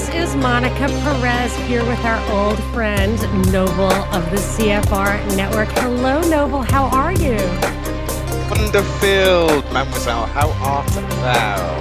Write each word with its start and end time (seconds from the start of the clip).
This 0.00 0.30
is 0.30 0.36
Monica 0.36 0.88
Perez 0.88 1.54
here 1.68 1.84
with 1.84 2.02
our 2.06 2.32
old 2.32 2.58
friend 2.72 3.20
Noble 3.52 3.92
of 3.92 4.30
the 4.30 4.38
CFR 4.38 5.36
Network. 5.36 5.68
Hello, 5.72 6.22
Noble. 6.22 6.62
How 6.62 6.86
are 6.86 7.12
you? 7.12 7.36
Wonderful, 8.48 9.62
mademoiselle. 9.74 10.24
How 10.24 10.48
art 10.64 10.86
thou? 10.86 11.78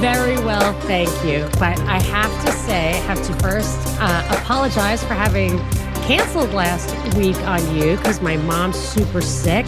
Very 0.00 0.36
well, 0.36 0.78
thank 0.80 1.08
you. 1.24 1.48
But 1.58 1.80
I 1.88 1.98
have 1.98 2.44
to 2.44 2.52
say, 2.52 2.90
I 2.90 3.14
have 3.14 3.26
to 3.26 3.32
first 3.42 3.78
uh, 3.98 4.36
apologize 4.38 5.02
for 5.02 5.14
having 5.14 5.58
canceled 6.02 6.52
last 6.52 6.94
week 7.16 7.38
on 7.46 7.74
you 7.74 7.96
because 7.96 8.20
my 8.20 8.36
mom's 8.36 8.76
super 8.76 9.22
sick. 9.22 9.64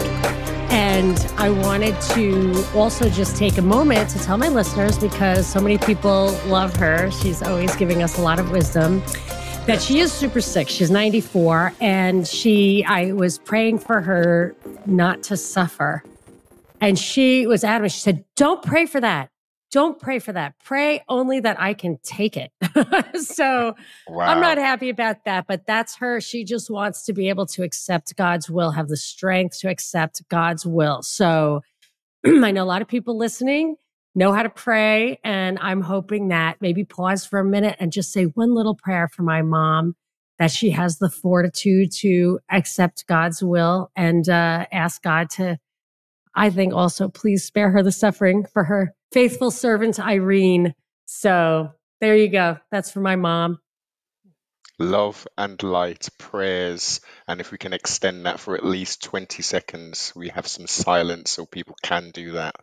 And 0.73 1.19
I 1.37 1.51
wanted 1.51 1.99
to 2.13 2.65
also 2.73 3.07
just 3.07 3.37
take 3.37 3.59
a 3.59 3.61
moment 3.61 4.09
to 4.09 4.19
tell 4.19 4.39
my 4.39 4.49
listeners 4.49 4.97
because 4.97 5.45
so 5.45 5.61
many 5.61 5.77
people 5.77 6.31
love 6.47 6.75
her. 6.77 7.11
She's 7.11 7.43
always 7.43 7.75
giving 7.75 8.01
us 8.01 8.17
a 8.17 8.21
lot 8.21 8.39
of 8.39 8.49
wisdom. 8.49 9.03
That 9.67 9.81
she 9.81 9.99
is 9.99 10.11
super 10.11 10.41
sick. 10.41 10.67
She's 10.67 10.89
94 10.89 11.73
and 11.79 12.27
she 12.27 12.83
I 12.85 13.13
was 13.13 13.37
praying 13.37 13.79
for 13.79 14.01
her 14.01 14.55
not 14.87 15.21
to 15.23 15.37
suffer. 15.37 16.03
And 16.81 16.97
she 16.97 17.45
was 17.45 17.63
adamant. 17.63 17.93
She 17.93 18.01
said, 18.01 18.25
"Don't 18.35 18.63
pray 18.63 18.87
for 18.87 18.99
that 18.99 19.29
don't 19.73 19.99
pray 19.99 20.19
for 20.19 20.31
that. 20.31 20.53
Pray 20.63 21.03
only 21.09 21.39
that 21.39 21.59
I 21.59 21.73
can 21.73 21.97
take 22.03 22.37
it. 22.37 22.51
so 23.19 23.75
wow. 24.07 24.25
I'm 24.25 24.39
not 24.39 24.59
happy 24.59 24.89
about 24.89 25.25
that, 25.25 25.47
but 25.47 25.65
that's 25.65 25.95
her. 25.95 26.21
She 26.21 26.43
just 26.43 26.69
wants 26.69 27.03
to 27.05 27.13
be 27.13 27.27
able 27.27 27.47
to 27.47 27.63
accept 27.63 28.15
God's 28.15 28.51
will, 28.51 28.71
have 28.71 28.87
the 28.87 28.95
strength 28.95 29.59
to 29.61 29.69
accept 29.69 30.21
God's 30.29 30.63
will. 30.63 31.01
So 31.01 31.61
I 32.25 32.51
know 32.51 32.63
a 32.63 32.65
lot 32.65 32.83
of 32.83 32.87
people 32.87 33.17
listening 33.17 33.75
know 34.13 34.31
how 34.31 34.43
to 34.43 34.49
pray. 34.49 35.19
And 35.23 35.57
I'm 35.59 35.81
hoping 35.81 36.27
that 36.27 36.57
maybe 36.61 36.83
pause 36.83 37.25
for 37.25 37.39
a 37.39 37.45
minute 37.45 37.75
and 37.79 37.91
just 37.91 38.13
say 38.13 38.25
one 38.25 38.53
little 38.53 38.75
prayer 38.75 39.07
for 39.07 39.23
my 39.23 39.41
mom 39.41 39.95
that 40.37 40.51
she 40.51 40.69
has 40.69 40.99
the 40.99 41.09
fortitude 41.09 41.91
to 41.91 42.39
accept 42.51 43.07
God's 43.07 43.43
will 43.43 43.89
and 43.95 44.29
uh, 44.29 44.67
ask 44.71 45.01
God 45.01 45.31
to, 45.31 45.57
I 46.35 46.51
think, 46.51 46.75
also 46.75 47.09
please 47.09 47.43
spare 47.43 47.71
her 47.71 47.81
the 47.81 47.91
suffering 47.91 48.45
for 48.53 48.65
her 48.65 48.93
faithful 49.13 49.51
servant 49.51 49.99
Irene. 49.99 50.73
So 51.05 51.71
there 52.01 52.17
you 52.17 52.29
go. 52.29 52.57
That's 52.71 52.91
for 52.91 52.99
my 52.99 53.15
mom. 53.15 53.59
Love 54.79 55.27
and 55.37 55.61
light, 55.61 56.09
prayers. 56.17 56.99
And 57.27 57.39
if 57.39 57.51
we 57.51 57.59
can 57.59 57.73
extend 57.73 58.25
that 58.25 58.39
for 58.39 58.55
at 58.55 58.65
least 58.65 59.03
20 59.03 59.43
seconds, 59.43 60.11
we 60.15 60.29
have 60.29 60.47
some 60.47 60.67
silence 60.67 61.31
so 61.31 61.45
people 61.45 61.75
can 61.83 62.09
do 62.11 62.33
that. 62.33 62.55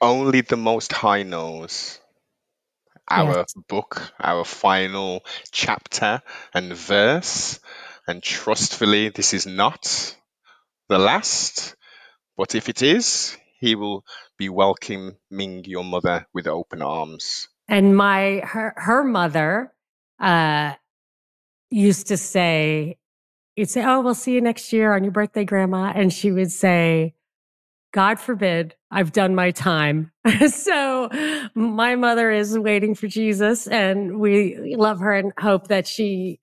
Only 0.00 0.40
the 0.42 0.56
Most 0.56 0.92
High 0.92 1.22
knows 1.22 2.00
our 3.10 3.38
Yes. 3.38 3.54
book, 3.68 4.12
our 4.20 4.44
final 4.44 5.24
chapter 5.52 6.22
and 6.54 6.72
verse. 6.72 7.60
And 8.06 8.22
trustfully, 8.22 9.08
this 9.10 9.32
is 9.34 9.46
not 9.46 10.16
the 10.88 10.98
last. 10.98 11.76
But 12.36 12.54
if 12.54 12.68
it 12.68 12.82
is, 12.82 13.36
He 13.60 13.74
will 13.74 14.04
be 14.36 14.48
welcoming 14.48 15.16
your 15.64 15.84
mother 15.84 16.26
with 16.34 16.46
open 16.46 16.82
arms. 16.82 17.48
And 17.68 17.96
my 17.96 18.42
her 18.44 18.74
her 18.76 19.04
mother 19.04 19.72
uh 20.20 20.74
used 21.70 22.08
to 22.08 22.16
say, 22.16 22.98
you'd 23.56 23.70
say, 23.70 23.84
Oh, 23.84 24.00
we'll 24.00 24.14
see 24.14 24.32
you 24.34 24.40
next 24.40 24.72
year 24.72 24.94
on 24.94 25.04
your 25.04 25.12
birthday, 25.12 25.44
grandma. 25.44 25.92
And 25.94 26.12
she 26.12 26.30
would 26.30 26.52
say, 26.52 27.14
God 27.92 28.20
forbid 28.20 28.74
I've 28.94 29.10
done 29.10 29.34
my 29.34 29.50
time. 29.50 30.12
so 30.48 31.10
my 31.54 31.96
mother 31.96 32.30
is 32.30 32.56
waiting 32.56 32.94
for 32.94 33.08
Jesus 33.08 33.66
and 33.66 34.20
we 34.20 34.76
love 34.76 35.00
her 35.00 35.12
and 35.12 35.32
hope 35.36 35.66
that 35.66 35.88
she 35.88 36.38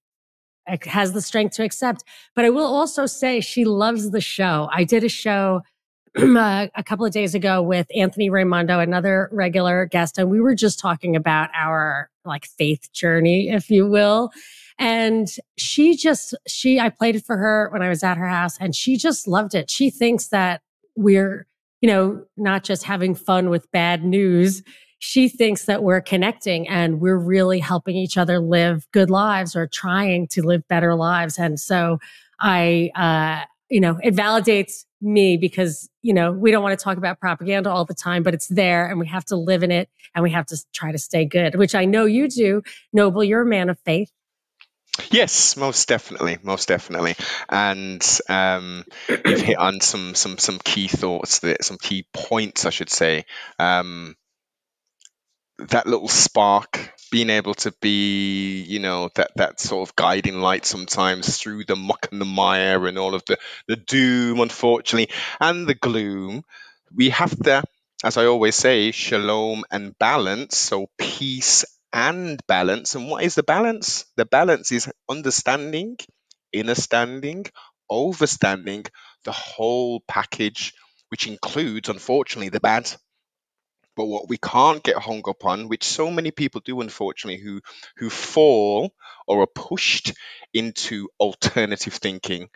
has 0.67 1.13
the 1.13 1.21
strength 1.21 1.55
to 1.55 1.63
accept. 1.63 2.03
But 2.35 2.43
I 2.43 2.49
will 2.49 2.65
also 2.65 3.05
say 3.05 3.39
she 3.39 3.63
loves 3.63 4.11
the 4.11 4.19
show. 4.19 4.67
I 4.71 4.83
did 4.83 5.05
a 5.05 5.09
show 5.09 5.61
uh, 6.17 6.67
a 6.75 6.83
couple 6.83 7.05
of 7.05 7.13
days 7.13 7.33
ago 7.33 7.61
with 7.61 7.87
Anthony 7.95 8.29
Raimondo, 8.29 8.79
another 8.79 9.29
regular 9.31 9.85
guest, 9.85 10.17
and 10.17 10.29
we 10.29 10.41
were 10.41 10.55
just 10.55 10.77
talking 10.77 11.15
about 11.15 11.49
our 11.55 12.09
like 12.25 12.45
faith 12.45 12.91
journey, 12.91 13.47
if 13.49 13.69
you 13.69 13.87
will. 13.87 14.29
And 14.77 15.29
she 15.57 15.95
just, 15.95 16.35
she, 16.47 16.81
I 16.81 16.89
played 16.89 17.15
it 17.15 17.25
for 17.25 17.37
her 17.37 17.69
when 17.71 17.81
I 17.81 17.87
was 17.87 18.03
at 18.03 18.17
her 18.17 18.27
house 18.27 18.57
and 18.59 18.75
she 18.75 18.97
just 18.97 19.25
loved 19.25 19.55
it. 19.55 19.69
She 19.69 19.89
thinks 19.89 20.27
that 20.27 20.61
we're, 20.97 21.47
you 21.81 21.87
know, 21.87 22.23
not 22.37 22.63
just 22.63 22.83
having 22.83 23.15
fun 23.15 23.49
with 23.49 23.69
bad 23.71 24.03
news. 24.03 24.63
She 24.99 25.27
thinks 25.27 25.65
that 25.65 25.83
we're 25.83 26.01
connecting 26.01 26.67
and 26.67 27.01
we're 27.01 27.17
really 27.17 27.59
helping 27.59 27.95
each 27.95 28.17
other 28.17 28.39
live 28.39 28.87
good 28.91 29.09
lives 29.09 29.55
or 29.55 29.65
trying 29.65 30.27
to 30.29 30.43
live 30.43 30.67
better 30.67 30.93
lives. 30.95 31.39
And 31.39 31.59
so 31.59 31.99
I, 32.39 32.91
uh, 32.95 33.45
you 33.69 33.79
know, 33.79 33.97
it 34.03 34.15
validates 34.15 34.85
me 35.01 35.37
because, 35.37 35.89
you 36.03 36.13
know, 36.13 36.31
we 36.31 36.51
don't 36.51 36.61
want 36.61 36.77
to 36.77 36.83
talk 36.83 36.97
about 36.97 37.19
propaganda 37.19 37.71
all 37.71 37.85
the 37.85 37.95
time, 37.95 38.21
but 38.21 38.35
it's 38.35 38.47
there 38.47 38.87
and 38.87 38.99
we 38.99 39.07
have 39.07 39.25
to 39.25 39.35
live 39.35 39.63
in 39.63 39.71
it 39.71 39.89
and 40.13 40.21
we 40.21 40.29
have 40.29 40.45
to 40.47 40.57
try 40.73 40.91
to 40.91 40.99
stay 40.99 41.25
good, 41.25 41.55
which 41.55 41.73
I 41.73 41.85
know 41.85 42.05
you 42.05 42.27
do. 42.27 42.61
Noble, 42.93 43.23
you're 43.23 43.41
a 43.41 43.45
man 43.45 43.69
of 43.69 43.79
faith. 43.79 44.11
Yes, 45.09 45.55
most 45.55 45.87
definitely, 45.87 46.37
most 46.43 46.67
definitely, 46.67 47.15
and 47.49 48.05
um, 48.27 48.83
you've 49.23 49.39
hit 49.39 49.57
on 49.57 49.79
some 49.79 50.15
some 50.15 50.37
some 50.37 50.59
key 50.59 50.87
thoughts, 50.89 51.39
that 51.39 51.63
some 51.63 51.77
key 51.77 52.05
points, 52.13 52.65
I 52.65 52.71
should 52.71 52.89
say. 52.89 53.25
Um, 53.57 54.15
that 55.69 55.85
little 55.85 56.07
spark, 56.07 56.91
being 57.11 57.29
able 57.29 57.53
to 57.53 57.71
be, 57.81 58.61
you 58.61 58.79
know, 58.79 59.09
that 59.15 59.31
that 59.35 59.59
sort 59.59 59.87
of 59.87 59.95
guiding 59.95 60.39
light 60.41 60.65
sometimes 60.65 61.37
through 61.37 61.65
the 61.65 61.75
muck 61.75 62.07
and 62.11 62.19
the 62.19 62.25
mire 62.25 62.87
and 62.87 62.97
all 62.97 63.13
of 63.13 63.23
the 63.27 63.37
the 63.67 63.75
doom, 63.75 64.39
unfortunately, 64.39 65.13
and 65.39 65.67
the 65.67 65.75
gloom. 65.75 66.43
We 66.95 67.09
have 67.09 67.37
to, 67.43 67.63
as 68.03 68.17
I 68.17 68.25
always 68.25 68.55
say, 68.55 68.91
shalom 68.91 69.63
and 69.71 69.97
balance. 69.99 70.57
So 70.57 70.87
peace 70.97 71.63
and 71.93 72.39
balance. 72.47 72.95
And 72.95 73.09
what 73.09 73.23
is 73.23 73.35
the 73.35 73.43
balance? 73.43 74.05
The 74.17 74.25
balance 74.25 74.71
is 74.71 74.91
understanding, 75.09 75.97
understanding, 76.55 77.45
overstanding, 77.91 78.87
the 79.23 79.31
whole 79.31 80.01
package, 80.07 80.73
which 81.09 81.27
includes, 81.27 81.89
unfortunately, 81.89 82.49
the 82.49 82.59
bad. 82.59 82.89
But 83.95 84.05
what 84.05 84.27
we 84.29 84.37
can't 84.37 84.83
get 84.83 84.97
hung 84.97 85.21
up 85.27 85.45
on, 85.45 85.67
which 85.69 85.83
so 85.83 86.09
many 86.11 86.31
people 86.31 86.61
do, 86.61 86.81
unfortunately, 86.81 87.41
who 87.41 87.61
who 87.97 88.09
fall 88.09 88.93
or 89.27 89.41
are 89.43 89.47
pushed 89.47 90.13
into 90.53 91.09
alternative 91.19 91.93
thinking, 91.93 92.49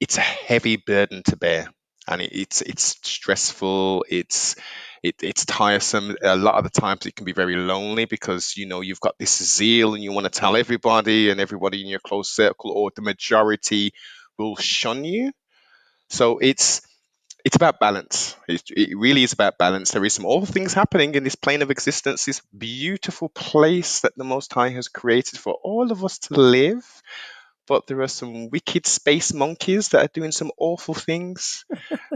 it's 0.00 0.18
a 0.18 0.22
heavy 0.22 0.76
burden 0.76 1.22
to 1.24 1.36
bear, 1.36 1.72
and 2.08 2.22
it, 2.22 2.32
it's 2.32 2.62
it's 2.62 2.84
stressful. 3.02 4.04
It's 4.08 4.56
it, 5.02 5.16
it's 5.22 5.44
tiresome. 5.44 6.16
A 6.22 6.36
lot 6.36 6.56
of 6.56 6.64
the 6.64 6.70
times 6.70 7.06
it 7.06 7.16
can 7.16 7.24
be 7.24 7.32
very 7.32 7.56
lonely 7.56 8.04
because 8.04 8.56
you 8.56 8.66
know 8.66 8.80
you've 8.80 9.00
got 9.00 9.18
this 9.18 9.42
zeal 9.56 9.94
and 9.94 10.02
you 10.02 10.12
want 10.12 10.24
to 10.24 10.40
tell 10.40 10.56
everybody, 10.56 11.30
and 11.30 11.40
everybody 11.40 11.80
in 11.80 11.88
your 11.88 12.00
close 12.00 12.30
circle 12.30 12.70
or 12.70 12.90
the 12.94 13.02
majority 13.02 13.92
will 14.38 14.56
shun 14.56 15.04
you. 15.04 15.32
So 16.08 16.38
it's 16.38 16.82
it's 17.44 17.56
about 17.56 17.80
balance. 17.80 18.36
It, 18.46 18.62
it 18.68 18.96
really 18.96 19.24
is 19.24 19.32
about 19.32 19.58
balance. 19.58 19.90
There 19.90 20.04
is 20.04 20.12
some 20.12 20.26
awful 20.26 20.46
things 20.46 20.74
happening 20.74 21.14
in 21.14 21.24
this 21.24 21.34
plane 21.34 21.62
of 21.62 21.70
existence, 21.70 22.24
this 22.24 22.40
beautiful 22.56 23.28
place 23.28 24.00
that 24.00 24.12
the 24.16 24.24
Most 24.24 24.52
High 24.52 24.70
has 24.70 24.88
created 24.88 25.38
for 25.38 25.54
all 25.64 25.90
of 25.90 26.04
us 26.04 26.18
to 26.20 26.34
live 26.34 27.02
but 27.72 27.86
there 27.86 28.02
are 28.02 28.06
some 28.06 28.50
wicked 28.50 28.86
space 28.86 29.32
monkeys 29.32 29.88
that 29.88 30.04
are 30.04 30.10
doing 30.12 30.30
some 30.30 30.50
awful 30.58 30.92
things. 30.92 31.64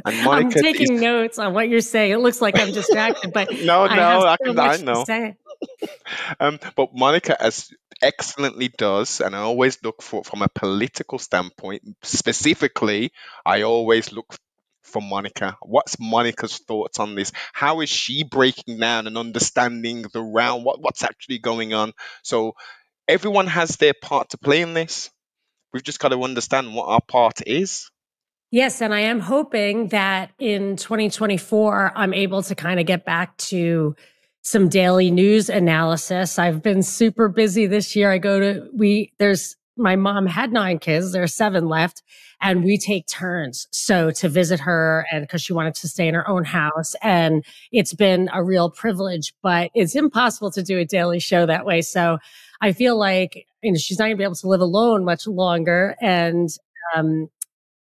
And 0.04 0.22
Monica 0.22 0.58
I'm 0.58 0.62
taking 0.62 0.96
is... 0.96 1.00
notes 1.00 1.38
on 1.38 1.54
what 1.54 1.70
you're 1.70 1.80
saying. 1.80 2.12
It 2.12 2.18
looks 2.18 2.42
like 2.42 2.58
I'm 2.58 2.72
distracted, 2.72 3.32
but 3.32 3.50
no, 3.64 3.84
I 3.84 3.96
no, 3.96 4.26
I, 4.26 4.36
can, 4.36 4.58
I 4.58 4.76
know. 4.76 5.06
um, 6.40 6.58
but 6.76 6.94
Monica, 6.94 7.42
as 7.42 7.70
excellently 8.02 8.68
does, 8.68 9.22
and 9.22 9.34
I 9.34 9.38
always 9.38 9.82
look 9.82 10.02
for 10.02 10.22
from 10.24 10.42
a 10.42 10.48
political 10.48 11.18
standpoint. 11.18 11.96
Specifically, 12.02 13.12
I 13.46 13.62
always 13.62 14.12
look 14.12 14.36
for 14.82 15.00
Monica. 15.00 15.56
What's 15.62 15.98
Monica's 15.98 16.58
thoughts 16.58 17.00
on 17.00 17.14
this? 17.14 17.32
How 17.54 17.80
is 17.80 17.88
she 17.88 18.24
breaking 18.24 18.78
down 18.78 19.06
and 19.06 19.16
understanding 19.16 20.04
the 20.12 20.20
round? 20.20 20.66
What 20.66 20.82
what's 20.82 21.02
actually 21.02 21.38
going 21.38 21.72
on? 21.72 21.94
So 22.22 22.56
everyone 23.08 23.46
has 23.46 23.78
their 23.78 23.94
part 23.94 24.28
to 24.30 24.36
play 24.36 24.60
in 24.60 24.74
this. 24.74 25.10
We've 25.76 25.82
just 25.82 26.00
got 26.00 26.08
to 26.08 26.22
understand 26.22 26.74
what 26.74 26.86
our 26.86 27.02
part 27.02 27.46
is. 27.46 27.90
Yes, 28.50 28.80
and 28.80 28.94
I 28.94 29.00
am 29.00 29.20
hoping 29.20 29.88
that 29.88 30.30
in 30.38 30.76
2024 30.76 31.92
I'm 31.94 32.14
able 32.14 32.42
to 32.44 32.54
kind 32.54 32.80
of 32.80 32.86
get 32.86 33.04
back 33.04 33.36
to 33.52 33.94
some 34.40 34.70
daily 34.70 35.10
news 35.10 35.50
analysis. 35.50 36.38
I've 36.38 36.62
been 36.62 36.82
super 36.82 37.28
busy 37.28 37.66
this 37.66 37.94
year. 37.94 38.10
I 38.10 38.16
go 38.16 38.40
to, 38.40 38.70
we, 38.72 39.12
there's, 39.18 39.56
my 39.76 39.96
mom 39.96 40.24
had 40.24 40.50
nine 40.50 40.78
kids, 40.78 41.12
there 41.12 41.22
are 41.22 41.26
seven 41.26 41.68
left, 41.68 42.02
and 42.40 42.64
we 42.64 42.78
take 42.78 43.06
turns. 43.06 43.68
So 43.70 44.10
to 44.12 44.30
visit 44.30 44.60
her 44.60 45.06
and 45.12 45.24
because 45.24 45.42
she 45.42 45.52
wanted 45.52 45.74
to 45.74 45.88
stay 45.88 46.08
in 46.08 46.14
her 46.14 46.26
own 46.26 46.44
house. 46.44 46.94
And 47.02 47.44
it's 47.70 47.92
been 47.92 48.30
a 48.32 48.42
real 48.42 48.70
privilege, 48.70 49.34
but 49.42 49.70
it's 49.74 49.94
impossible 49.94 50.50
to 50.52 50.62
do 50.62 50.78
a 50.78 50.86
daily 50.86 51.20
show 51.20 51.44
that 51.44 51.66
way. 51.66 51.82
So 51.82 52.16
I 52.60 52.72
feel 52.72 52.98
like, 52.98 53.46
you 53.62 53.72
know, 53.72 53.78
she's 53.78 53.98
not 53.98 54.06
gonna 54.06 54.16
be 54.16 54.24
able 54.24 54.34
to 54.36 54.48
live 54.48 54.60
alone 54.60 55.04
much 55.04 55.26
longer. 55.26 55.96
And, 56.00 56.48
um, 56.94 57.28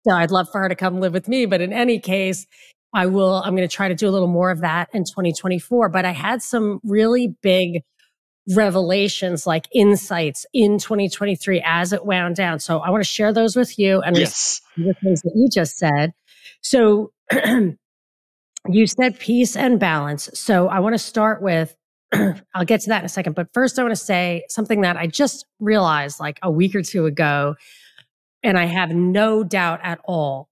so 0.07 0.15
I'd 0.15 0.31
love 0.31 0.49
for 0.51 0.61
her 0.61 0.69
to 0.69 0.75
come 0.75 1.01
live 1.01 1.13
with 1.13 1.29
me. 1.29 1.47
But 1.47 1.61
in 1.61 1.73
any 1.73 1.99
case, 1.99 2.47
I 2.95 3.07
will, 3.07 3.43
I'm 3.45 3.57
going 3.57 3.69
to 3.69 3.75
try 3.75 3.89
to 3.89 3.95
do 3.95 4.09
a 4.09 4.13
little 4.13 4.29
more 4.29 4.51
of 4.51 4.61
that 4.61 4.89
in 4.93 5.05
2024. 5.05 5.89
But 5.89 6.05
I 6.05 6.13
had 6.13 6.43
some 6.43 6.81
really 6.85 7.35
big 7.43 7.83
revelations, 8.55 9.47
like 9.47 9.67
insights 9.75 10.47
in 10.53 10.79
2023 10.79 11.63
as 11.65 11.93
it 11.93 12.05
wound 12.05 12.37
down. 12.37 12.61
So 12.61 12.79
I 12.79 12.91
want 12.91 13.03
to 13.03 13.09
share 13.09 13.33
those 13.33 13.57
with 13.57 13.79
you 13.79 14.01
and 14.01 14.17
yes. 14.17 14.61
the 14.77 14.95
things 15.03 15.23
that 15.23 15.33
you 15.35 15.49
just 15.49 15.77
said. 15.77 16.13
So 16.61 17.11
you 18.69 18.87
said 18.87 19.19
peace 19.19 19.57
and 19.57 19.81
balance. 19.81 20.31
So 20.35 20.69
I 20.69 20.81
want 20.81 20.95
to 20.95 20.99
start 20.99 21.43
with, 21.43 21.75
I'll 22.55 22.65
get 22.65 22.81
to 22.83 22.89
that 22.89 23.01
in 23.01 23.05
a 23.05 23.09
second. 23.09 23.35
But 23.35 23.49
first, 23.53 23.79
I 23.79 23.83
want 23.83 23.93
to 23.93 23.97
say 23.97 24.45
something 24.49 24.81
that 24.83 24.97
I 24.97 25.07
just 25.07 25.47
realized 25.61 26.21
like 26.21 26.39
a 26.43 26.51
week 26.51 26.75
or 26.75 26.83
two 26.83 27.07
ago. 27.07 27.57
And 28.43 28.59
I 28.59 28.67
have 28.67 28.91
no 28.91 29.43
doubt 29.43 29.81
at 29.83 30.01
all 30.05 30.49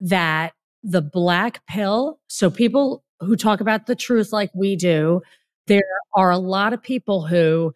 that 0.00 0.52
the 0.82 1.02
black 1.02 1.64
pill. 1.66 2.18
So 2.28 2.50
people 2.50 3.04
who 3.20 3.36
talk 3.36 3.60
about 3.60 3.86
the 3.86 3.94
truth 3.94 4.32
like 4.32 4.50
we 4.54 4.76
do, 4.76 5.22
there 5.66 5.82
are 6.14 6.30
a 6.30 6.38
lot 6.38 6.72
of 6.72 6.82
people 6.82 7.26
who 7.26 7.74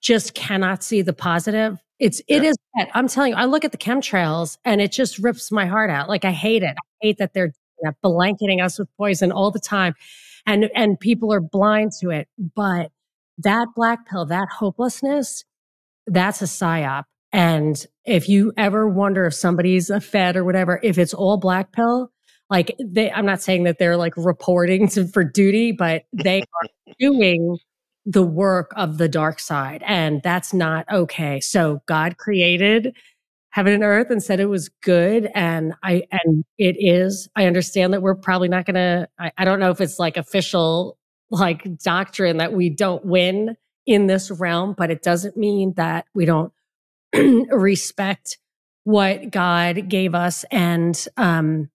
just 0.00 0.34
cannot 0.34 0.82
see 0.82 1.02
the 1.02 1.12
positive. 1.12 1.78
It's 1.98 2.20
it 2.28 2.42
yeah. 2.42 2.50
is. 2.50 2.56
I'm 2.94 3.08
telling 3.08 3.32
you, 3.32 3.36
I 3.36 3.46
look 3.46 3.64
at 3.64 3.72
the 3.72 3.78
chemtrails 3.78 4.56
and 4.64 4.80
it 4.80 4.92
just 4.92 5.18
rips 5.18 5.50
my 5.50 5.66
heart 5.66 5.90
out. 5.90 6.08
Like 6.08 6.24
I 6.24 6.30
hate 6.30 6.62
it. 6.62 6.76
I 6.78 7.06
hate 7.06 7.18
that 7.18 7.34
they're 7.34 7.52
blanketing 8.02 8.60
us 8.60 8.78
with 8.78 8.88
poison 8.96 9.32
all 9.32 9.50
the 9.50 9.60
time, 9.60 9.94
and 10.48 10.70
and 10.74 10.98
people 10.98 11.32
are 11.32 11.40
blind 11.40 11.92
to 12.00 12.10
it. 12.10 12.26
But 12.56 12.90
that 13.38 13.68
black 13.76 14.08
pill, 14.08 14.26
that 14.26 14.48
hopelessness, 14.48 15.44
that's 16.06 16.42
a 16.42 16.46
psyop. 16.46 17.04
And 17.30 17.86
if 18.04 18.28
you 18.28 18.52
ever 18.56 18.88
wonder 18.88 19.26
if 19.26 19.34
somebody's 19.34 19.90
a 19.90 20.00
fed 20.00 20.36
or 20.36 20.44
whatever, 20.44 20.80
if 20.82 20.98
it's 20.98 21.14
all 21.14 21.36
black 21.36 21.72
pill, 21.72 22.10
like 22.50 22.74
they 22.82 23.10
i'm 23.12 23.26
not 23.26 23.42
saying 23.42 23.64
that 23.64 23.78
they're 23.78 23.96
like 23.96 24.14
reporting 24.16 24.88
to, 24.88 25.06
for 25.06 25.24
duty 25.24 25.72
but 25.72 26.04
they 26.12 26.40
are 26.40 26.94
doing 26.98 27.58
the 28.06 28.22
work 28.22 28.72
of 28.76 28.98
the 28.98 29.08
dark 29.08 29.38
side 29.38 29.82
and 29.86 30.22
that's 30.22 30.54
not 30.54 30.86
okay 30.90 31.40
so 31.40 31.82
god 31.86 32.16
created 32.16 32.96
heaven 33.58 33.72
and 33.72 33.82
earth 33.82 34.08
and 34.08 34.22
said 34.22 34.38
it 34.38 34.46
was 34.46 34.68
good 34.84 35.28
and 35.34 35.74
i 35.82 36.04
and 36.12 36.44
it 36.58 36.76
is 36.78 37.28
i 37.34 37.44
understand 37.44 37.92
that 37.92 38.00
we're 38.00 38.14
probably 38.14 38.46
not 38.46 38.64
gonna 38.64 39.08
I, 39.18 39.32
I 39.36 39.44
don't 39.44 39.58
know 39.58 39.72
if 39.72 39.80
it's 39.80 39.98
like 39.98 40.16
official 40.16 40.96
like 41.28 41.66
doctrine 41.78 42.36
that 42.36 42.52
we 42.52 42.70
don't 42.70 43.04
win 43.04 43.56
in 43.84 44.06
this 44.06 44.30
realm 44.30 44.76
but 44.78 44.92
it 44.92 45.02
doesn't 45.02 45.36
mean 45.36 45.74
that 45.76 46.04
we 46.14 46.24
don't 46.24 46.52
respect 47.50 48.38
what 48.84 49.32
god 49.32 49.88
gave 49.88 50.14
us 50.14 50.44
and 50.52 51.04
um 51.16 51.68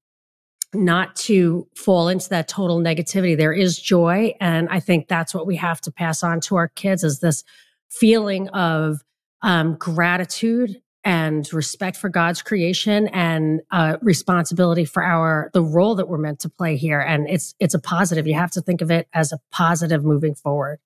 not 0.74 1.18
to 1.18 1.68
fall 1.76 2.08
into 2.08 2.30
that 2.30 2.48
total 2.48 2.80
negativity. 2.80 3.38
There 3.38 3.54
is 3.54 3.80
joy. 3.80 4.34
And 4.40 4.68
I 4.70 4.80
think 4.80 5.08
that's 5.08 5.32
what 5.32 5.46
we 5.46 5.56
have 5.58 5.80
to 5.82 5.92
pass 5.92 6.24
on 6.24 6.40
to 6.42 6.56
our 6.56 6.68
kids 6.68 7.04
is 7.04 7.20
this 7.20 7.44
feeling 7.92 8.50
of 8.50 9.04
um, 9.44 9.76
gratitude 9.76 10.82
and 11.04 11.52
respect 11.54 11.98
for 11.98 12.10
God's 12.10 12.42
creation 12.42 13.08
and 13.08 13.62
uh, 13.72 13.98
responsibility 14.02 14.86
for 14.86 15.04
our 15.04 15.50
the 15.54 15.62
role 15.62 15.96
that 15.96 16.08
we're 16.08 16.18
meant 16.18 16.40
to 16.42 16.50
play 16.50 16.78
here. 16.78 17.00
And 17.00 17.30
it's 17.30 17.56
it's 17.60 17.74
a 17.74 17.80
positive. 17.80 18.28
You 18.28 18.36
have 18.36 18.52
to 18.52 18.62
think 18.62 18.82
of 18.82 18.92
it 18.92 19.08
as 19.14 19.32
a 19.32 19.40
positive 19.52 20.04
moving 20.04 20.36
forward. 20.36 20.80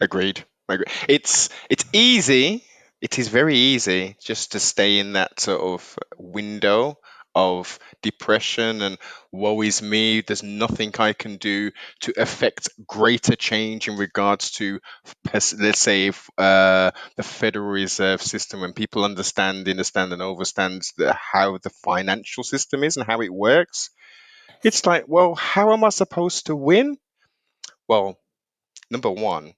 Agreed. 0.00 0.44
Agreed. 0.68 0.88
It's 1.08 1.50
it's 1.68 1.84
easy. 1.92 2.64
It 3.00 3.18
is 3.18 3.28
very 3.28 3.56
easy 3.56 4.16
just 4.20 4.52
to 4.52 4.60
stay 4.60 4.98
in 4.98 5.14
that 5.14 5.40
sort 5.40 5.60
of 5.60 5.98
window 6.18 6.98
of 7.34 7.78
depression 8.02 8.82
and 8.82 8.98
woe 9.32 9.60
is 9.62 9.82
me. 9.82 10.20
There's 10.20 10.42
nothing 10.42 10.92
I 10.98 11.12
can 11.12 11.36
do 11.36 11.70
to 12.00 12.14
affect 12.16 12.68
greater 12.86 13.36
change 13.36 13.88
in 13.88 13.96
regards 13.96 14.52
to, 14.52 14.80
let's 15.32 15.78
say, 15.78 16.08
uh, 16.38 16.90
the 17.16 17.22
Federal 17.22 17.68
Reserve 17.68 18.22
System. 18.22 18.60
When 18.60 18.72
people 18.72 19.04
understand, 19.04 19.68
understand, 19.68 20.12
and 20.12 20.22
understand 20.22 20.82
the, 20.96 21.12
how 21.14 21.58
the 21.58 21.70
financial 21.70 22.44
system 22.44 22.84
is 22.84 22.96
and 22.96 23.06
how 23.06 23.20
it 23.20 23.32
works, 23.32 23.90
it's 24.64 24.84
like, 24.84 25.04
well, 25.06 25.34
how 25.34 25.72
am 25.72 25.84
I 25.84 25.90
supposed 25.90 26.46
to 26.46 26.56
win? 26.56 26.96
Well, 27.88 28.18
number 28.90 29.10
one, 29.10 29.54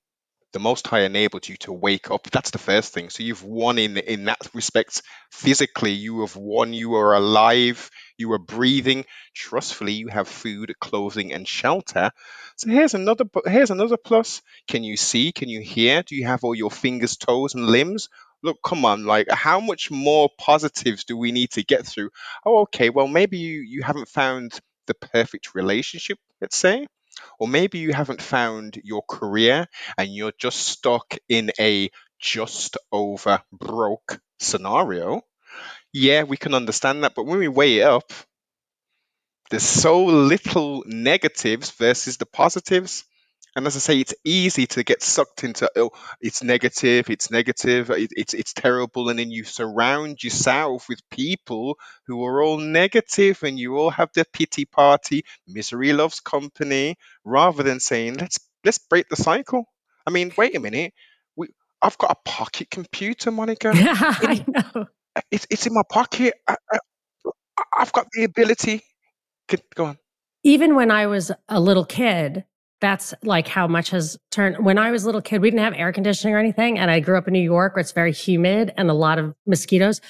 the 0.52 0.60
Most 0.60 0.86
High 0.86 1.02
enabled 1.02 1.48
you 1.48 1.56
to 1.58 1.72
wake 1.72 2.10
up. 2.10 2.30
That's 2.30 2.50
the 2.50 2.58
first 2.58 2.92
thing. 2.92 3.10
So 3.10 3.22
you've 3.22 3.44
won 3.44 3.78
in 3.78 3.96
in 3.96 4.24
that 4.24 4.48
respect. 4.54 5.02
Physically, 5.30 5.92
you 5.92 6.20
have 6.20 6.36
won. 6.36 6.72
You 6.72 6.94
are 6.94 7.14
alive. 7.14 7.90
You 8.18 8.32
are 8.32 8.38
breathing. 8.38 9.04
Trustfully, 9.34 9.92
you 9.94 10.08
have 10.08 10.28
food, 10.28 10.74
clothing, 10.80 11.32
and 11.32 11.48
shelter. 11.48 12.10
So 12.56 12.70
here's 12.70 12.94
another 12.94 13.24
here's 13.46 13.70
another 13.70 13.96
plus. 13.96 14.42
Can 14.68 14.84
you 14.84 14.96
see? 14.96 15.32
Can 15.32 15.48
you 15.48 15.60
hear? 15.60 16.02
Do 16.02 16.14
you 16.16 16.26
have 16.26 16.44
all 16.44 16.54
your 16.54 16.70
fingers, 16.70 17.16
toes, 17.16 17.54
and 17.54 17.66
limbs? 17.66 18.08
Look, 18.42 18.58
come 18.62 18.84
on, 18.84 19.04
like 19.04 19.30
how 19.30 19.60
much 19.60 19.90
more 19.90 20.28
positives 20.38 21.04
do 21.04 21.16
we 21.16 21.32
need 21.32 21.50
to 21.52 21.64
get 21.64 21.86
through? 21.86 22.10
Oh, 22.44 22.62
okay. 22.62 22.90
Well, 22.90 23.08
maybe 23.08 23.38
you 23.38 23.60
you 23.62 23.82
haven't 23.82 24.08
found 24.08 24.58
the 24.86 24.94
perfect 24.94 25.54
relationship. 25.54 26.18
Let's 26.40 26.56
say 26.56 26.86
or 27.38 27.48
maybe 27.48 27.78
you 27.78 27.92
haven't 27.92 28.22
found 28.22 28.80
your 28.84 29.02
career 29.08 29.66
and 29.98 30.14
you're 30.14 30.32
just 30.38 30.60
stuck 30.60 31.16
in 31.28 31.50
a 31.58 31.90
just 32.20 32.76
over 32.92 33.42
broke 33.52 34.20
scenario. 34.40 35.22
Yeah, 35.92 36.24
we 36.24 36.36
can 36.36 36.54
understand 36.54 37.04
that. 37.04 37.14
But 37.14 37.26
when 37.26 37.38
we 37.38 37.48
weigh 37.48 37.78
it 37.80 37.84
up, 37.84 38.12
there's 39.50 39.62
so 39.62 40.04
little 40.04 40.82
negatives 40.86 41.70
versus 41.70 42.16
the 42.16 42.26
positives. 42.26 43.04
And 43.54 43.66
as 43.66 43.76
I 43.76 43.80
say, 43.80 44.00
it's 44.00 44.14
easy 44.24 44.66
to 44.68 44.82
get 44.82 45.02
sucked 45.02 45.44
into 45.44 45.70
oh, 45.76 45.90
it's 46.20 46.42
negative, 46.42 47.10
it's 47.10 47.30
negative, 47.30 47.90
it, 47.90 48.10
it's 48.12 48.32
it's 48.32 48.54
terrible, 48.54 49.10
and 49.10 49.18
then 49.18 49.30
you 49.30 49.44
surround 49.44 50.22
yourself 50.24 50.88
with 50.88 51.00
people 51.10 51.78
who 52.06 52.24
are 52.24 52.42
all 52.42 52.56
negative, 52.56 53.42
and 53.42 53.58
you 53.58 53.76
all 53.76 53.90
have 53.90 54.10
the 54.14 54.24
pity 54.32 54.64
party. 54.64 55.24
Misery 55.46 55.92
loves 55.92 56.20
company, 56.20 56.96
rather 57.24 57.62
than 57.62 57.78
saying 57.78 58.14
let's 58.14 58.38
let's 58.64 58.78
break 58.78 59.08
the 59.10 59.16
cycle. 59.16 59.64
I 60.06 60.10
mean, 60.10 60.32
wait 60.38 60.56
a 60.56 60.60
minute, 60.60 60.94
we 61.36 61.48
I've 61.82 61.98
got 61.98 62.12
a 62.12 62.28
pocket 62.28 62.70
computer, 62.70 63.30
Monica. 63.30 63.72
Yeah, 63.76 63.94
I 63.98 64.44
know. 64.48 64.86
It's 65.30 65.46
it's 65.50 65.66
in 65.66 65.74
my 65.74 65.82
pocket. 65.90 66.34
I, 66.48 66.56
I, 66.72 66.78
I've 67.76 67.92
got 67.92 68.06
the 68.12 68.24
ability. 68.24 68.82
Go 69.74 69.84
on. 69.84 69.98
Even 70.42 70.74
when 70.74 70.90
I 70.90 71.06
was 71.06 71.30
a 71.48 71.60
little 71.60 71.84
kid, 71.84 72.44
that's 72.82 73.14
like 73.22 73.46
how 73.46 73.68
much 73.68 73.90
has 73.90 74.18
turned. 74.32 74.62
When 74.62 74.76
I 74.76 74.90
was 74.90 75.04
a 75.04 75.06
little 75.06 75.22
kid, 75.22 75.40
we 75.40 75.48
didn't 75.48 75.62
have 75.62 75.72
air 75.74 75.92
conditioning 75.92 76.34
or 76.34 76.38
anything. 76.38 76.78
And 76.80 76.90
I 76.90 76.98
grew 76.98 77.16
up 77.16 77.28
in 77.28 77.32
New 77.32 77.40
York 77.40 77.76
where 77.76 77.80
it's 77.80 77.92
very 77.92 78.12
humid 78.12 78.74
and 78.76 78.90
a 78.90 78.92
lot 78.92 79.18
of 79.18 79.34
mosquitoes. 79.46 80.00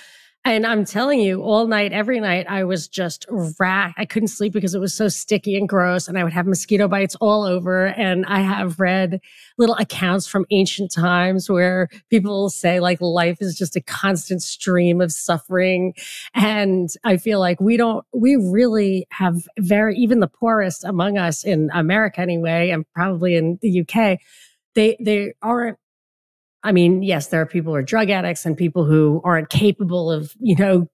And 0.44 0.66
I'm 0.66 0.84
telling 0.84 1.20
you, 1.20 1.40
all 1.40 1.68
night, 1.68 1.92
every 1.92 2.18
night, 2.18 2.46
I 2.48 2.64
was 2.64 2.88
just 2.88 3.26
racked. 3.60 3.94
I 3.96 4.04
couldn't 4.04 4.28
sleep 4.28 4.52
because 4.52 4.74
it 4.74 4.80
was 4.80 4.92
so 4.92 5.06
sticky 5.06 5.56
and 5.56 5.68
gross. 5.68 6.08
And 6.08 6.18
I 6.18 6.24
would 6.24 6.32
have 6.32 6.48
mosquito 6.48 6.88
bites 6.88 7.14
all 7.20 7.44
over. 7.44 7.86
And 7.86 8.26
I 8.26 8.40
have 8.40 8.80
read 8.80 9.20
little 9.56 9.76
accounts 9.76 10.26
from 10.26 10.44
ancient 10.50 10.92
times 10.92 11.48
where 11.48 11.88
people 12.10 12.50
say 12.50 12.80
like 12.80 13.00
life 13.00 13.38
is 13.40 13.56
just 13.56 13.76
a 13.76 13.80
constant 13.80 14.42
stream 14.42 15.00
of 15.00 15.12
suffering. 15.12 15.94
And 16.34 16.88
I 17.04 17.18
feel 17.18 17.38
like 17.38 17.60
we 17.60 17.76
don't, 17.76 18.04
we 18.12 18.34
really 18.34 19.06
have 19.12 19.46
very, 19.60 19.96
even 19.96 20.18
the 20.18 20.26
poorest 20.26 20.82
among 20.82 21.18
us 21.18 21.44
in 21.44 21.70
America 21.72 22.20
anyway, 22.20 22.70
and 22.70 22.84
probably 22.94 23.36
in 23.36 23.60
the 23.62 23.82
UK, 23.82 24.18
they, 24.74 24.96
they 24.98 25.34
aren't 25.40 25.78
I 26.64 26.72
mean, 26.72 27.02
yes, 27.02 27.28
there 27.28 27.40
are 27.40 27.46
people 27.46 27.72
who 27.72 27.76
are 27.76 27.82
drug 27.82 28.10
addicts 28.10 28.46
and 28.46 28.56
people 28.56 28.84
who 28.84 29.20
aren't 29.24 29.48
capable 29.48 30.10
of, 30.10 30.34
you 30.40 30.56
know, 30.56 30.88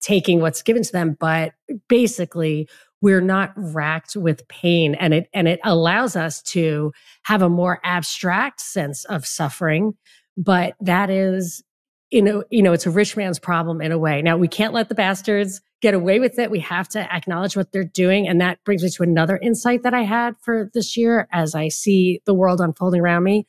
taking 0.00 0.40
what's 0.40 0.62
given 0.62 0.82
to 0.82 0.92
them, 0.92 1.16
but 1.18 1.52
basically 1.88 2.68
we're 3.00 3.20
not 3.20 3.52
racked 3.56 4.16
with 4.16 4.46
pain 4.48 4.94
and 4.94 5.12
it 5.12 5.28
and 5.34 5.46
it 5.46 5.60
allows 5.64 6.16
us 6.16 6.42
to 6.42 6.92
have 7.24 7.42
a 7.42 7.48
more 7.48 7.80
abstract 7.84 8.60
sense 8.60 9.04
of 9.06 9.26
suffering, 9.26 9.94
but 10.36 10.74
that 10.80 11.10
is 11.10 11.62
you 12.10 12.22
know, 12.22 12.44
you 12.48 12.62
know, 12.62 12.72
it's 12.72 12.86
a 12.86 12.90
rich 12.90 13.16
man's 13.16 13.40
problem 13.40 13.80
in 13.80 13.90
a 13.90 13.98
way. 13.98 14.22
Now 14.22 14.36
we 14.36 14.46
can't 14.46 14.72
let 14.72 14.88
the 14.88 14.94
bastards 14.94 15.60
get 15.82 15.94
away 15.94 16.20
with 16.20 16.38
it. 16.38 16.50
We 16.50 16.60
have 16.60 16.88
to 16.90 17.12
acknowledge 17.12 17.56
what 17.56 17.72
they're 17.72 17.82
doing. 17.82 18.28
And 18.28 18.40
that 18.40 18.62
brings 18.64 18.84
me 18.84 18.90
to 18.90 19.02
another 19.02 19.36
insight 19.36 19.82
that 19.82 19.94
I 19.94 20.02
had 20.02 20.36
for 20.40 20.70
this 20.74 20.96
year 20.96 21.26
as 21.32 21.54
I 21.56 21.68
see 21.68 22.20
the 22.24 22.32
world 22.32 22.60
unfolding 22.60 23.00
around 23.00 23.24
me 23.24 23.46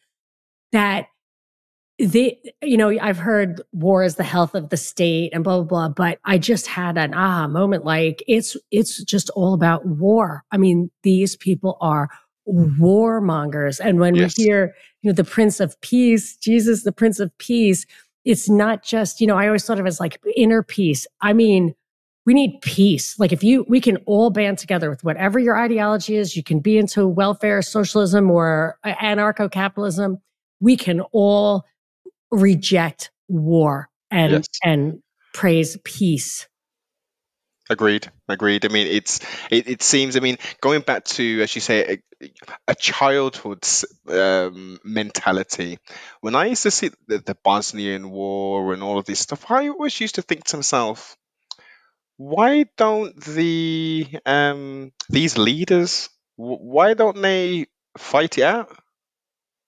that 0.71 1.07
they, 1.97 2.37
you 2.61 2.75
know, 2.75 2.89
I've 2.89 3.17
heard 3.17 3.61
war 3.71 4.03
is 4.03 4.15
the 4.15 4.23
health 4.23 4.53
of 4.53 4.69
the 4.69 4.77
state 4.77 5.31
and 5.33 5.43
blah, 5.43 5.61
blah, 5.61 5.87
blah, 5.87 5.89
but 5.89 6.19
I 6.25 6.37
just 6.37 6.67
had 6.67 6.97
an 6.97 7.13
aha 7.13 7.47
moment. 7.47 7.85
Like 7.85 8.21
it's, 8.27 8.57
it's 8.71 9.03
just 9.03 9.29
all 9.31 9.53
about 9.53 9.85
war. 9.85 10.43
I 10.51 10.57
mean, 10.57 10.91
these 11.03 11.37
people 11.37 11.77
are 11.79 12.09
mm-hmm. 12.47 12.83
warmongers. 12.83 13.79
And 13.79 13.99
when 13.99 14.15
yes. 14.15 14.37
we 14.37 14.43
hear, 14.43 14.75
you 15.01 15.09
know, 15.09 15.15
the 15.15 15.23
Prince 15.23 15.59
of 15.59 15.79
Peace, 15.81 16.35
Jesus, 16.35 16.83
the 16.83 16.91
Prince 16.91 17.19
of 17.19 17.35
Peace, 17.37 17.85
it's 18.25 18.49
not 18.49 18.83
just, 18.83 19.21
you 19.21 19.27
know, 19.27 19.37
I 19.37 19.45
always 19.47 19.63
thought 19.65 19.79
of 19.79 19.85
it 19.85 19.89
as 19.89 19.99
like 19.99 20.19
inner 20.35 20.63
peace. 20.63 21.07
I 21.21 21.31
mean, 21.31 21.75
we 22.25 22.33
need 22.33 22.59
peace. 22.61 23.17
Like 23.19 23.31
if 23.31 23.43
you, 23.43 23.65
we 23.69 23.79
can 23.79 23.97
all 24.05 24.31
band 24.31 24.57
together 24.57 24.89
with 24.89 25.03
whatever 25.03 25.39
your 25.39 25.55
ideology 25.55 26.17
is. 26.17 26.35
You 26.35 26.43
can 26.43 26.59
be 26.59 26.77
into 26.77 27.07
welfare, 27.07 27.61
socialism, 27.61 28.31
or 28.31 28.79
uh, 28.83 28.95
anarcho 28.95 29.49
capitalism. 29.49 30.17
We 30.59 30.75
can 30.75 31.01
all 31.11 31.65
reject 32.31 33.11
war 33.27 33.89
and 34.11 34.31
yes. 34.31 34.47
and 34.63 35.01
praise 35.33 35.77
peace. 35.83 36.47
Agreed. 37.69 38.11
Agreed. 38.29 38.63
I 38.63 38.67
mean, 38.67 38.87
it's 38.87 39.19
it, 39.49 39.67
it 39.67 39.81
seems. 39.81 40.15
I 40.15 40.19
mean, 40.19 40.37
going 40.61 40.81
back 40.81 41.05
to 41.05 41.41
as 41.41 41.55
you 41.55 41.61
say, 41.61 41.99
a, 42.21 42.31
a 42.67 42.75
childhood 42.75 43.67
um, 44.07 44.79
mentality. 44.83 45.79
When 46.21 46.35
I 46.35 46.45
used 46.45 46.63
to 46.63 46.71
see 46.71 46.91
the, 47.07 47.19
the 47.19 47.35
Bosnian 47.43 48.11
War 48.11 48.73
and 48.73 48.83
all 48.83 48.99
of 48.99 49.05
this 49.05 49.19
stuff, 49.19 49.49
I 49.49 49.69
always 49.69 49.99
used 49.99 50.15
to 50.15 50.21
think 50.21 50.43
to 50.45 50.57
myself, 50.57 51.17
why 52.17 52.65
don't 52.77 53.19
the 53.19 54.07
um, 54.25 54.91
these 55.09 55.37
leaders? 55.37 56.09
Why 56.35 56.93
don't 56.93 57.19
they 57.19 57.65
fight 57.97 58.37
it 58.37 58.43
out? 58.43 58.77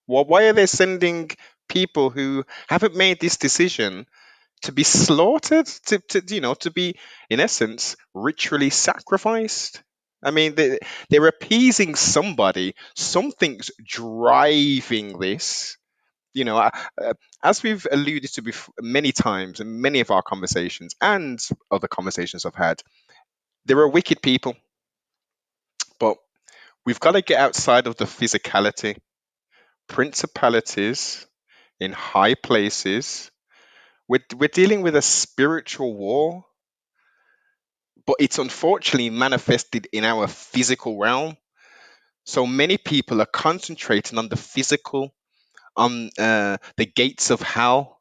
Why 0.06 0.46
are 0.46 0.54
they 0.54 0.68
sending 0.68 1.32
people 1.68 2.10
who 2.10 2.44
haven't 2.68 2.96
made 2.96 3.20
this 3.20 3.38
decision 3.38 4.06
to 4.62 4.72
be 4.72 4.84
slaughtered, 4.84 5.68
to, 5.86 6.00
to 6.10 6.24
you 6.28 6.42
know, 6.42 6.54
to 6.56 6.72
be 6.72 6.96
in 7.30 7.40
essence 7.40 7.96
ritually 8.14 8.70
sacrificed. 8.70 9.84
I 10.24 10.32
mean, 10.32 10.56
they, 10.56 10.80
they're 11.10 11.28
appeasing 11.28 11.96
somebody. 11.96 12.74
Something's 12.96 13.70
driving 13.84 15.20
this. 15.20 15.78
You 16.34 16.46
know, 16.46 16.58
uh, 16.58 17.14
as 17.44 17.64
we've 17.64 17.86
alluded 17.92 18.32
to 18.34 18.42
before, 18.42 18.74
many 18.80 19.12
times 19.12 19.60
in 19.60 19.82
many 19.82 20.02
of 20.02 20.12
our 20.12 20.22
conversations 20.22 20.96
and 21.02 21.40
other 21.72 21.88
conversations 21.88 22.46
I've 22.46 22.56
had, 22.56 22.82
there 23.66 23.80
are 23.80 23.90
wicked 23.90 24.22
people, 24.22 24.56
but 26.00 26.18
we've 26.86 27.00
got 27.00 27.14
to 27.14 27.22
get 27.22 27.40
outside 27.40 27.88
of 27.88 27.98
the 27.98 28.06
physicality. 28.06 28.98
Principalities 29.88 31.26
in 31.80 31.92
high 31.92 32.36
places 32.36 33.32
we're, 34.08 34.24
we're 34.36 34.48
dealing 34.48 34.82
with 34.82 34.96
a 34.96 35.02
spiritual 35.02 35.94
war, 35.94 36.46
but 38.06 38.16
it's 38.20 38.40
unfortunately 38.40 39.10
manifested 39.10 39.88
in 39.92 40.06
our 40.06 40.28
physical 40.28 40.98
realm. 40.98 41.36
So 42.26 42.46
many 42.46 42.78
people 42.78 43.22
are 43.22 43.26
concentrating 43.28 44.18
on 44.18 44.30
the 44.30 44.38
physical, 44.38 45.14
on 45.76 46.10
uh, 46.18 46.58
the 46.78 46.86
gates 46.86 47.32
of 47.32 47.42
hell, 47.42 48.00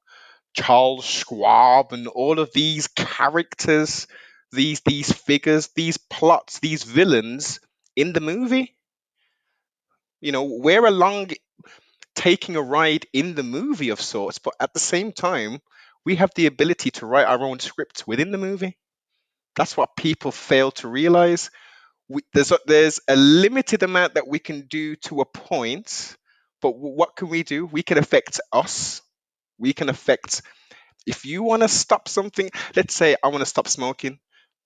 Charles 0.55 1.05
Schwab, 1.05 1.93
and 1.93 2.07
all 2.09 2.39
of 2.39 2.53
these 2.53 2.87
characters, 2.89 4.07
these 4.53 4.81
these 4.81 5.13
figures, 5.13 5.69
these 5.75 5.97
plots, 5.97 6.61
these 6.61 6.85
villains 6.85 7.61
in 7.97 8.13
the 8.13 8.21
movie. 8.21 8.77
You 10.21 10.33
know, 10.33 10.45
we're 10.45 10.87
along 10.87 11.31
taking 12.17 12.57
a 12.57 12.63
ride 12.63 13.07
in 13.13 13.37
the 13.37 13.45
movie 13.45 13.91
of 13.91 14.01
sorts, 14.01 14.39
but 14.41 14.55
at 14.61 14.75
the 14.75 14.81
same 14.81 15.13
time, 15.13 15.61
we 16.05 16.17
have 16.17 16.33
the 16.35 16.47
ability 16.47 16.91
to 16.93 17.07
write 17.07 17.27
our 17.27 17.43
own 17.43 17.61
scripts 17.61 18.07
within 18.07 18.33
the 18.33 18.39
movie. 18.39 18.79
That's 19.57 19.77
what 19.77 19.97
people 19.97 20.33
fail 20.33 20.73
to 20.73 20.89
realize. 20.89 21.51
We, 22.09 22.23
there's 22.35 22.53
a, 22.53 22.59
there's 22.67 23.01
a 23.09 23.17
limited 23.17 23.83
amount 23.83 24.15
that 24.15 24.29
we 24.29 24.39
can 24.39 24.63
do 24.69 24.97
to 24.97 25.21
a 25.23 25.27
point, 25.27 26.17
but 26.63 26.73
what 26.79 27.17
can 27.17 27.29
we 27.29 27.43
do? 27.43 27.67
We 27.67 27.83
can 27.83 27.99
affect 27.99 28.41
us. 28.53 29.03
We 29.59 29.73
can 29.73 29.89
affect. 29.89 30.43
If 31.07 31.25
you 31.25 31.43
want 31.43 31.63
to 31.63 31.69
stop 31.69 32.09
something, 32.09 32.51
let's 32.77 32.95
say 32.95 33.17
I 33.23 33.29
want 33.29 33.41
to 33.43 33.47
stop 33.47 33.69
smoking. 33.69 34.19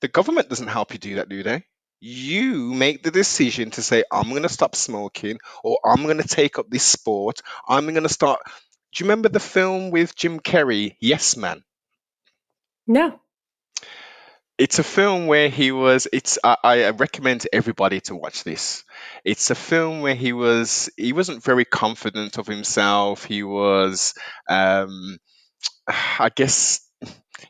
The 0.02 0.08
government 0.08 0.48
doesn't 0.48 0.68
help 0.68 0.92
you 0.92 0.98
do 0.98 1.16
that, 1.16 1.28
do 1.28 1.42
they? 1.42 1.64
You 2.00 2.72
make 2.72 3.02
the 3.02 3.10
decision 3.10 3.70
to 3.72 3.82
say, 3.82 4.04
I'm 4.10 4.30
going 4.30 4.42
to 4.42 4.48
stop 4.48 4.74
smoking, 4.74 5.38
or 5.62 5.78
I'm 5.84 6.04
going 6.04 6.18
to 6.18 6.28
take 6.28 6.58
up 6.58 6.70
this 6.70 6.84
sport. 6.84 7.40
I'm 7.68 7.86
going 7.86 8.02
to 8.02 8.08
start 8.08 8.40
do 8.92 9.04
you 9.04 9.08
remember 9.08 9.28
the 9.28 9.40
film 9.40 9.90
with 9.90 10.16
Jim 10.16 10.40
Carrey, 10.40 10.96
Yes 11.00 11.36
Man? 11.36 11.62
No. 12.86 13.20
It's 14.58 14.78
a 14.78 14.84
film 14.84 15.26
where 15.26 15.48
he 15.48 15.70
was. 15.72 16.08
It's. 16.12 16.38
I, 16.42 16.56
I 16.62 16.90
recommend 16.90 17.46
everybody 17.52 18.00
to 18.02 18.16
watch 18.16 18.44
this. 18.44 18.84
It's 19.24 19.50
a 19.50 19.54
film 19.54 20.00
where 20.00 20.14
he 20.14 20.32
was. 20.32 20.90
He 20.96 21.12
wasn't 21.12 21.42
very 21.42 21.64
confident 21.64 22.36
of 22.36 22.46
himself. 22.46 23.24
He 23.24 23.42
was. 23.42 24.12
Um, 24.48 25.18
I 25.86 26.30
guess 26.34 26.80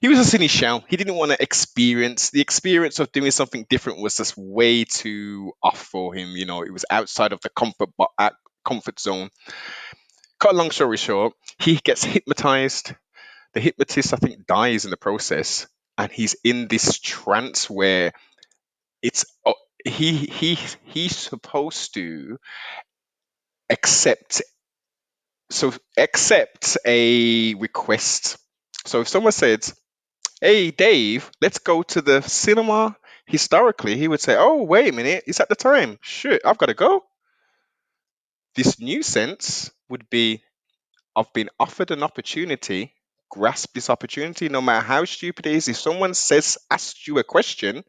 he 0.00 0.08
was 0.08 0.18
a 0.18 0.24
silly 0.24 0.48
shell. 0.48 0.84
He 0.88 0.96
didn't 0.96 1.14
want 1.16 1.32
to 1.32 1.42
experience 1.42 2.30
the 2.30 2.40
experience 2.40 2.98
of 2.98 3.12
doing 3.12 3.30
something 3.30 3.66
different 3.68 4.00
was 4.00 4.16
just 4.16 4.36
way 4.36 4.84
too 4.84 5.52
off 5.62 5.78
for 5.78 6.14
him. 6.14 6.36
You 6.36 6.46
know, 6.46 6.62
it 6.62 6.72
was 6.72 6.84
outside 6.90 7.32
of 7.32 7.40
the 7.42 7.50
comfort 7.50 7.90
but 7.98 8.08
bo- 8.18 8.30
comfort 8.64 9.00
zone 9.00 9.30
cut 10.38 10.52
a 10.54 10.56
long 10.56 10.70
story 10.70 10.96
short, 10.96 11.34
he 11.58 11.76
gets 11.76 12.04
hypnotized. 12.04 12.94
The 13.54 13.60
hypnotist, 13.60 14.14
I 14.14 14.16
think, 14.16 14.46
dies 14.46 14.84
in 14.84 14.90
the 14.92 14.96
process, 14.96 15.66
and 15.98 16.10
he's 16.12 16.36
in 16.44 16.68
this 16.68 16.98
trance 17.00 17.70
where 17.70 18.12
it's 19.02 19.26
uh, 19.46 19.52
he 19.84 20.12
he 20.26 20.58
he's 20.84 21.16
supposed 21.16 21.94
to 21.94 22.38
accept 23.70 24.42
so 25.50 25.72
accept 25.96 26.76
a 26.84 27.54
request. 27.54 28.36
So 28.84 29.00
if 29.00 29.08
someone 29.08 29.32
said, 29.32 29.64
"Hey, 30.40 30.70
Dave, 30.70 31.30
let's 31.40 31.58
go 31.58 31.82
to 31.84 32.02
the 32.02 32.22
cinema," 32.22 32.96
historically 33.26 33.96
he 33.96 34.08
would 34.08 34.20
say, 34.20 34.36
"Oh, 34.38 34.62
wait 34.64 34.88
a 34.88 34.92
minute, 34.96 35.24
it's 35.26 35.40
at 35.40 35.48
the 35.48 35.56
time. 35.56 35.98
Shit, 36.02 36.42
I've 36.44 36.58
got 36.58 36.66
to 36.66 36.74
go." 36.74 37.04
This 38.54 38.78
new 38.78 39.02
sense 39.02 39.70
would 39.88 40.08
be 40.08 40.42
I've 41.16 41.32
been 41.32 41.50
offered 41.60 41.90
an 41.90 42.02
opportunity, 42.02 42.94
grasp 43.30 43.74
this 43.74 43.90
opportunity, 43.90 44.48
no 44.48 44.60
matter 44.62 44.86
how 44.86 45.04
stupid 45.04 45.46
it 45.46 45.54
is. 45.54 45.68
If 45.68 45.76
someone 45.76 46.14
says, 46.14 46.58
asks 46.70 47.06
you 47.06 47.18
a 47.18 47.24
question, 47.24 47.84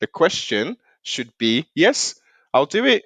the 0.00 0.06
question 0.08 0.76
should 1.02 1.36
be, 1.38 1.66
yes, 1.74 2.20
I'll 2.54 2.66
do 2.66 2.84
it. 2.86 3.04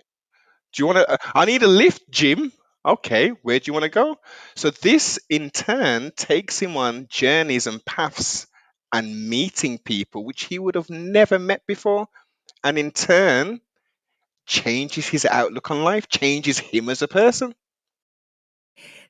Do 0.73 0.83
you 0.83 0.87
want 0.89 0.99
to? 0.99 1.11
Uh, 1.13 1.17
I 1.35 1.45
need 1.47 1.63
a 1.63 1.69
lift, 1.69 2.03
Jim. 2.11 2.53
Okay, 2.85 3.29
where 3.43 3.59
do 3.59 3.65
you 3.69 3.73
want 3.73 3.85
to 3.85 3.89
go? 3.91 4.17
So 4.55 4.71
this 4.71 5.19
in 5.29 5.51
turn 5.51 6.13
takes 6.17 6.61
him 6.61 6.77
on 6.77 7.07
journeys 7.09 7.67
and 7.67 7.85
paths 7.85 8.47
and 8.93 9.29
meeting 9.29 9.79
people 9.79 10.25
which 10.25 10.45
he 10.45 10.59
would 10.59 10.75
have 10.75 10.91
never 10.91 11.39
met 11.39 11.63
before. 11.67 12.09
And 12.65 12.79
in 12.79 12.93
turn, 12.93 13.61
changes 14.47 15.09
his 15.09 15.27
outlook 15.27 15.71
on 15.71 15.85
life, 15.85 16.09
changes 16.09 16.59
him 16.59 16.89
as 16.91 17.03
a 17.03 17.09
person. 17.09 17.55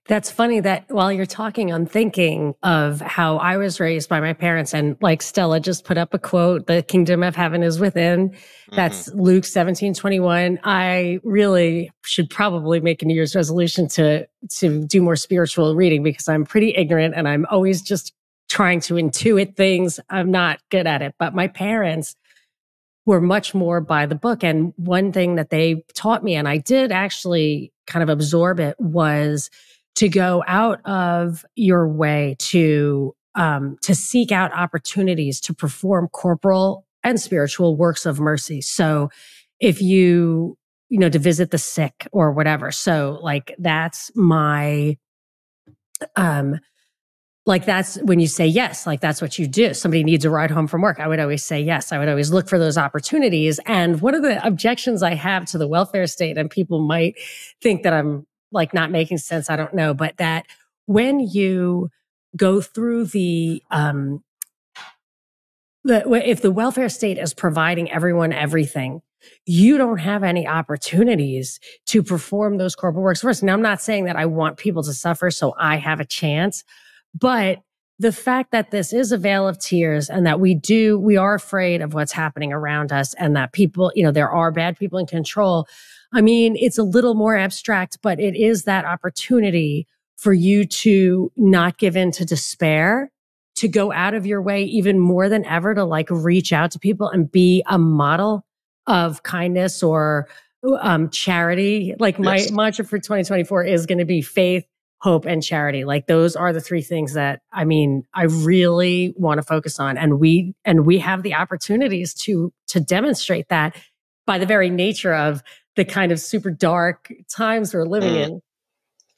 That's 0.06 0.30
funny 0.30 0.60
that 0.60 0.86
while 0.88 1.12
you're 1.12 1.26
talking, 1.26 1.72
I'm 1.72 1.86
thinking 1.86 2.54
of 2.62 3.00
how 3.00 3.36
I 3.36 3.58
was 3.58 3.78
raised 3.78 4.08
by 4.08 4.18
my 4.18 4.32
parents. 4.32 4.74
And 4.74 4.96
like 5.00 5.22
Stella 5.22 5.60
just 5.60 5.84
put 5.84 5.98
up 5.98 6.14
a 6.14 6.18
quote, 6.18 6.66
the 6.66 6.82
kingdom 6.82 7.22
of 7.22 7.36
heaven 7.36 7.62
is 7.62 7.78
within. 7.78 8.34
That's 8.72 9.08
mm-hmm. 9.08 9.20
Luke 9.20 9.44
17, 9.44 9.94
21. 9.94 10.58
I 10.64 11.20
really 11.22 11.92
should 12.04 12.28
probably 12.28 12.80
make 12.80 13.02
a 13.02 13.04
New 13.04 13.14
Year's 13.14 13.36
resolution 13.36 13.86
to, 13.88 14.26
to 14.56 14.84
do 14.84 15.02
more 15.02 15.16
spiritual 15.16 15.76
reading 15.76 16.02
because 16.02 16.28
I'm 16.28 16.44
pretty 16.44 16.74
ignorant 16.74 17.14
and 17.14 17.28
I'm 17.28 17.46
always 17.50 17.80
just 17.82 18.12
trying 18.48 18.80
to 18.80 18.94
intuit 18.94 19.54
things. 19.54 20.00
I'm 20.10 20.30
not 20.30 20.60
good 20.70 20.86
at 20.86 21.02
it. 21.02 21.14
But 21.18 21.34
my 21.34 21.46
parents 21.46 22.16
were 23.06 23.20
much 23.20 23.54
more 23.54 23.80
by 23.80 24.06
the 24.06 24.14
book. 24.14 24.42
And 24.42 24.72
one 24.76 25.12
thing 25.12 25.36
that 25.36 25.50
they 25.50 25.84
taught 25.94 26.24
me, 26.24 26.34
and 26.34 26.48
I 26.48 26.58
did 26.58 26.90
actually 26.90 27.72
kind 27.86 28.02
of 28.02 28.08
absorb 28.08 28.60
it, 28.60 28.76
was 28.78 29.50
to 30.00 30.08
go 30.08 30.42
out 30.46 30.80
of 30.86 31.44
your 31.56 31.86
way 31.86 32.34
to 32.38 33.14
um, 33.34 33.76
to 33.82 33.94
seek 33.94 34.32
out 34.32 34.50
opportunities 34.54 35.40
to 35.42 35.52
perform 35.52 36.08
corporal 36.08 36.86
and 37.04 37.20
spiritual 37.20 37.76
works 37.76 38.06
of 38.06 38.18
mercy. 38.18 38.62
So 38.62 39.10
if 39.60 39.82
you 39.82 40.56
you 40.88 40.98
know 40.98 41.10
to 41.10 41.18
visit 41.18 41.50
the 41.50 41.58
sick 41.58 42.08
or 42.12 42.32
whatever 42.32 42.72
so 42.72 43.20
like 43.22 43.54
that's 43.58 44.10
my 44.16 44.96
um 46.16 46.58
like 47.44 47.66
that's 47.66 47.96
when 48.02 48.20
you 48.20 48.26
say 48.26 48.46
yes, 48.46 48.86
like 48.86 49.00
that's 49.00 49.20
what 49.20 49.38
you 49.38 49.46
do. 49.46 49.74
Somebody 49.74 50.02
needs 50.04 50.24
a 50.24 50.30
ride 50.30 50.50
home 50.50 50.66
from 50.66 50.80
work. 50.82 50.98
I 50.98 51.08
would 51.08 51.20
always 51.20 51.42
say 51.42 51.60
yes. 51.60 51.92
I 51.92 51.98
would 51.98 52.08
always 52.08 52.32
look 52.32 52.48
for 52.48 52.58
those 52.58 52.78
opportunities. 52.78 53.58
And 53.66 54.00
one 54.00 54.14
of 54.14 54.22
the 54.22 54.44
objections 54.46 55.02
I 55.02 55.14
have 55.14 55.44
to 55.46 55.58
the 55.58 55.68
welfare 55.68 56.06
state, 56.06 56.38
and 56.38 56.50
people 56.50 56.80
might 56.80 57.18
think 57.60 57.82
that 57.82 57.92
I'm 57.92 58.26
like 58.52 58.74
not 58.74 58.90
making 58.90 59.18
sense, 59.18 59.50
I 59.50 59.56
don't 59.56 59.74
know, 59.74 59.94
but 59.94 60.16
that 60.18 60.46
when 60.86 61.20
you 61.20 61.90
go 62.36 62.60
through 62.60 63.06
the 63.06 63.62
um 63.70 64.22
the, 65.84 66.12
if 66.12 66.42
the 66.42 66.50
welfare 66.50 66.90
state 66.90 67.16
is 67.16 67.32
providing 67.32 67.90
everyone 67.90 68.32
everything, 68.34 69.00
you 69.46 69.78
don't 69.78 69.98
have 69.98 70.22
any 70.22 70.46
opportunities 70.46 71.58
to 71.86 72.02
perform 72.02 72.58
those 72.58 72.74
corporal 72.74 73.02
works 73.02 73.22
first. 73.22 73.42
Now, 73.42 73.54
I'm 73.54 73.62
not 73.62 73.80
saying 73.80 74.04
that 74.04 74.16
I 74.16 74.26
want 74.26 74.58
people 74.58 74.82
to 74.82 74.92
suffer 74.92 75.30
so 75.30 75.54
I 75.58 75.76
have 75.76 76.00
a 76.00 76.04
chance, 76.04 76.64
but 77.18 77.62
the 77.98 78.12
fact 78.12 78.52
that 78.52 78.70
this 78.70 78.94
is 78.94 79.12
a 79.12 79.18
vale 79.18 79.46
of 79.46 79.58
tears 79.58 80.08
and 80.08 80.26
that 80.26 80.40
we 80.40 80.54
do, 80.54 80.98
we 80.98 81.18
are 81.18 81.34
afraid 81.34 81.82
of 81.82 81.92
what's 81.92 82.12
happening 82.12 82.50
around 82.50 82.92
us 82.92 83.12
and 83.14 83.36
that 83.36 83.52
people, 83.52 83.92
you 83.94 84.02
know, 84.02 84.10
there 84.10 84.30
are 84.30 84.50
bad 84.50 84.78
people 84.78 84.98
in 84.98 85.04
control. 85.04 85.66
I 86.12 86.20
mean, 86.20 86.56
it's 86.56 86.78
a 86.78 86.82
little 86.82 87.14
more 87.14 87.36
abstract, 87.36 87.98
but 88.02 88.18
it 88.18 88.34
is 88.34 88.64
that 88.64 88.84
opportunity 88.84 89.86
for 90.16 90.32
you 90.32 90.66
to 90.66 91.32
not 91.36 91.78
give 91.78 91.96
in 91.96 92.10
to 92.12 92.24
despair, 92.24 93.10
to 93.56 93.68
go 93.68 93.92
out 93.92 94.14
of 94.14 94.26
your 94.26 94.42
way 94.42 94.64
even 94.64 94.98
more 94.98 95.28
than 95.28 95.44
ever 95.44 95.74
to 95.74 95.84
like 95.84 96.10
reach 96.10 96.52
out 96.52 96.72
to 96.72 96.78
people 96.78 97.08
and 97.08 97.30
be 97.30 97.62
a 97.66 97.78
model 97.78 98.44
of 98.86 99.22
kindness 99.22 99.82
or 99.82 100.28
um, 100.80 101.08
charity. 101.10 101.94
Like 101.98 102.18
my 102.18 102.36
yes. 102.36 102.50
mantra 102.50 102.84
for 102.84 102.98
2024 102.98 103.64
is 103.64 103.86
going 103.86 103.98
to 103.98 104.04
be 104.04 104.20
faith, 104.20 104.66
hope 105.00 105.24
and 105.24 105.42
charity 105.42 105.84
like 105.84 106.06
those 106.06 106.36
are 106.36 106.52
the 106.52 106.60
three 106.60 106.82
things 106.82 107.14
that 107.14 107.40
i 107.52 107.64
mean 107.64 108.04
i 108.12 108.24
really 108.24 109.14
want 109.16 109.38
to 109.38 109.42
focus 109.42 109.80
on 109.80 109.96
and 109.96 110.20
we 110.20 110.54
and 110.64 110.84
we 110.84 110.98
have 110.98 111.22
the 111.22 111.34
opportunities 111.34 112.12
to 112.12 112.52
to 112.66 112.80
demonstrate 112.80 113.48
that 113.48 113.74
by 114.26 114.36
the 114.36 114.44
very 114.44 114.68
nature 114.68 115.14
of 115.14 115.42
the 115.76 115.84
kind 115.84 116.12
of 116.12 116.20
super 116.20 116.50
dark 116.50 117.12
times 117.28 117.74
we're 117.74 117.84
living 117.84 118.14
mm, 118.14 118.24
in 118.24 118.40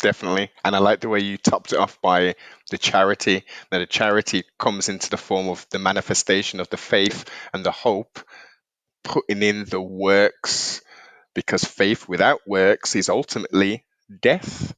definitely 0.00 0.50
and 0.64 0.74
i 0.74 0.78
like 0.78 1.00
the 1.00 1.08
way 1.08 1.20
you 1.20 1.36
topped 1.36 1.72
it 1.72 1.78
off 1.78 2.00
by 2.02 2.34
the 2.70 2.78
charity 2.78 3.44
that 3.70 3.80
a 3.80 3.86
charity 3.86 4.42
comes 4.58 4.88
into 4.88 5.10
the 5.10 5.16
form 5.16 5.48
of 5.48 5.66
the 5.70 5.78
manifestation 5.78 6.60
of 6.60 6.68
the 6.70 6.76
faith 6.76 7.24
and 7.52 7.64
the 7.64 7.70
hope 7.70 8.20
putting 9.04 9.42
in 9.42 9.64
the 9.64 9.80
works 9.80 10.82
because 11.34 11.64
faith 11.64 12.08
without 12.08 12.40
works 12.46 12.94
is 12.96 13.08
ultimately 13.08 13.84
death 14.20 14.74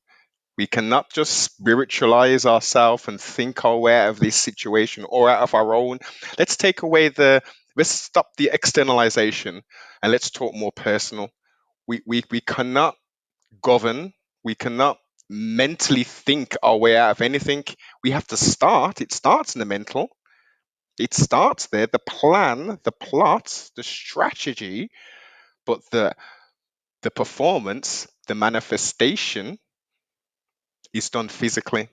we 0.57 0.67
cannot 0.67 1.11
just 1.11 1.33
spiritualize 1.33 2.47
ourselves 2.47 3.09
and 3.09 3.21
think 3.21 3.65
our 3.65 3.77
way 3.77 3.99
out 3.99 4.11
of 4.11 4.21
this 4.21 4.37
situation 4.37 5.05
or 5.09 5.29
out 5.29 5.43
of 5.43 5.55
our 5.55 5.75
own. 5.75 5.99
Let's 6.39 6.57
take 6.57 6.83
away 6.83 7.09
the, 7.09 7.43
let's 7.77 7.91
stop 7.91 8.37
the 8.37 8.51
externalization 8.53 9.63
and 10.03 10.13
let's 10.13 10.31
talk 10.31 10.55
more 10.55 10.73
personal. 10.73 11.31
We, 11.87 12.03
we, 12.07 12.23
we 12.31 12.41
cannot 12.41 12.97
govern, 13.63 14.13
we 14.43 14.55
cannot 14.55 14.99
mentally 15.31 16.05
think 16.05 16.57
our 16.63 16.77
way 16.77 16.97
out 16.97 17.13
of 17.13 17.21
anything. 17.23 17.65
We 18.03 18.11
have 18.13 18.27
to 18.29 18.37
start. 18.37 19.01
It 19.01 19.13
starts 19.13 19.55
in 19.55 19.61
the 19.61 19.65
mental. 19.65 20.09
It 20.99 21.15
starts 21.15 21.67
there. 21.69 21.87
The 21.87 21.99
plan, 21.99 22.79
the 22.85 22.93
plot, 22.93 23.71
the 23.77 23.83
strategy, 23.83 24.91
but 25.67 25.81
the 25.91 26.15
the 27.03 27.11
performance, 27.11 28.09
the 28.27 28.35
manifestation 28.35 29.59
is 30.93 31.11
done 31.11 31.29
physically. 31.29 31.89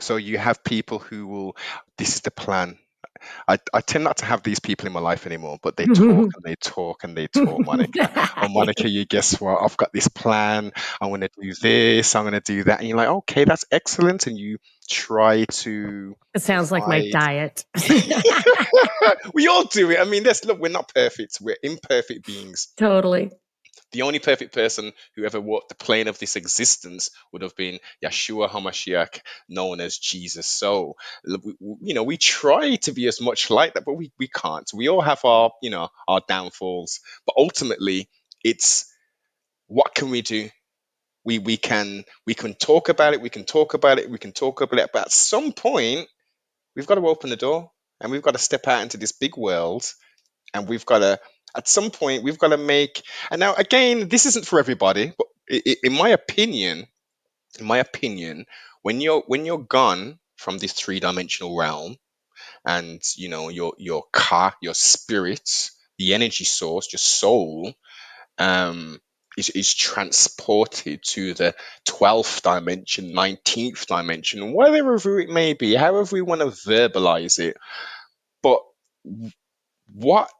So 0.00 0.16
you 0.16 0.36
have 0.38 0.64
people 0.64 0.98
who 0.98 1.26
will, 1.26 1.56
this 1.96 2.16
is 2.16 2.20
the 2.22 2.30
plan. 2.30 2.78
I, 3.46 3.58
I 3.72 3.80
tend 3.80 4.04
not 4.04 4.18
to 4.18 4.24
have 4.24 4.42
these 4.42 4.60
people 4.60 4.86
in 4.86 4.92
my 4.92 5.00
life 5.00 5.26
anymore, 5.26 5.58
but 5.62 5.76
they 5.76 5.86
mm-hmm. 5.86 6.22
talk 6.22 6.30
and 6.34 6.44
they 6.44 6.54
talk 6.56 7.04
and 7.04 7.16
they 7.16 7.26
talk, 7.26 7.64
Monica. 7.64 8.10
oh, 8.36 8.48
Monica, 8.50 8.88
you 8.88 9.04
guess 9.04 9.40
what? 9.40 9.62
I've 9.62 9.76
got 9.76 9.92
this 9.92 10.08
plan. 10.08 10.72
I'm 11.00 11.08
going 11.08 11.22
to 11.22 11.30
do 11.40 11.52
this. 11.54 12.14
I'm 12.14 12.24
going 12.24 12.34
to 12.34 12.40
do 12.40 12.64
that. 12.64 12.80
And 12.80 12.88
you're 12.88 12.96
like, 12.96 13.08
okay, 13.08 13.44
that's 13.44 13.64
excellent. 13.70 14.26
And 14.26 14.38
you 14.38 14.58
try 14.88 15.44
to. 15.44 16.16
It 16.34 16.42
sounds 16.42 16.72
like 16.72 16.86
my 16.86 17.10
diet. 17.10 17.64
we 19.34 19.48
all 19.48 19.64
do 19.64 19.90
it. 19.90 19.98
I 19.98 20.04
mean, 20.04 20.24
let's 20.24 20.44
look, 20.44 20.58
we're 20.58 20.68
not 20.68 20.92
perfect. 20.94 21.38
We're 21.40 21.56
imperfect 21.62 22.26
beings. 22.26 22.68
Totally 22.76 23.30
the 23.92 24.02
only 24.02 24.18
perfect 24.18 24.54
person 24.54 24.92
who 25.16 25.24
ever 25.24 25.40
walked 25.40 25.68
the 25.70 25.74
plane 25.74 26.08
of 26.08 26.18
this 26.18 26.36
existence 26.36 27.10
would 27.32 27.42
have 27.42 27.56
been 27.56 27.78
Yeshua 28.04 28.48
HaMashiach, 28.48 29.20
known 29.48 29.80
as 29.80 29.98
Jesus. 29.98 30.46
So, 30.46 30.94
you 31.26 31.94
know, 31.94 32.02
we 32.02 32.16
try 32.18 32.76
to 32.76 32.92
be 32.92 33.06
as 33.08 33.20
much 33.20 33.50
like 33.50 33.74
that, 33.74 33.84
but 33.84 33.94
we, 33.94 34.12
we 34.18 34.28
can't. 34.28 34.70
We 34.74 34.88
all 34.88 35.00
have 35.02 35.24
our, 35.24 35.52
you 35.62 35.70
know, 35.70 35.88
our 36.08 36.20
downfalls. 36.28 37.00
But 37.26 37.36
ultimately, 37.38 38.08
it's 38.44 38.92
what 39.68 39.94
can 39.94 40.10
we 40.10 40.22
do? 40.22 40.50
We 41.24 41.38
we 41.38 41.56
can 41.56 42.04
we 42.26 42.34
can 42.34 42.54
talk 42.54 42.88
about 42.88 43.14
it, 43.14 43.20
we 43.22 43.30
can 43.30 43.44
talk 43.44 43.74
about 43.74 43.98
it, 43.98 44.10
we 44.10 44.18
can 44.18 44.32
talk 44.32 44.60
about 44.62 44.80
it, 44.80 44.90
but 44.92 45.02
at 45.06 45.12
some 45.12 45.52
point, 45.52 46.08
we've 46.76 46.86
got 46.86 46.96
to 46.96 47.06
open 47.08 47.30
the 47.30 47.36
door 47.36 47.70
and 48.00 48.12
we've 48.12 48.22
got 48.22 48.32
to 48.32 48.38
step 48.38 48.68
out 48.68 48.82
into 48.82 48.96
this 48.98 49.12
big 49.12 49.36
world 49.36 49.84
and 50.54 50.68
we've 50.68 50.86
got 50.86 51.00
to 51.00 51.20
at 51.56 51.68
some 51.68 51.90
point 51.90 52.22
we've 52.22 52.38
got 52.38 52.48
to 52.48 52.56
make 52.56 53.02
and 53.30 53.40
now 53.40 53.54
again 53.54 54.08
this 54.08 54.26
isn't 54.26 54.46
for 54.46 54.58
everybody 54.58 55.12
but 55.16 55.26
in 55.82 55.92
my 55.92 56.10
opinion 56.10 56.86
in 57.58 57.66
my 57.66 57.78
opinion 57.78 58.46
when 58.82 59.00
you're 59.00 59.22
when 59.26 59.44
you're 59.46 59.58
gone 59.58 60.18
from 60.36 60.58
this 60.58 60.72
three-dimensional 60.72 61.56
realm 61.56 61.96
and 62.66 63.02
you 63.16 63.28
know 63.28 63.48
your 63.48 63.74
your 63.78 64.04
car 64.12 64.54
your 64.60 64.74
spirit 64.74 65.70
the 65.98 66.14
energy 66.14 66.44
source 66.44 66.92
your 66.92 66.98
soul 66.98 67.72
um 68.38 69.00
is, 69.36 69.48
is 69.50 69.74
transported 69.74 71.02
to 71.02 71.32
the 71.34 71.54
12th 71.86 72.42
dimension 72.42 73.12
19th 73.12 73.86
dimension 73.86 74.52
whatever 74.52 75.18
it 75.20 75.30
may 75.30 75.54
be 75.54 75.74
however 75.74 76.08
we 76.12 76.22
want 76.22 76.40
to 76.40 76.48
verbalize 76.48 77.38
it 77.38 77.56
but 78.42 78.60
what 79.94 80.30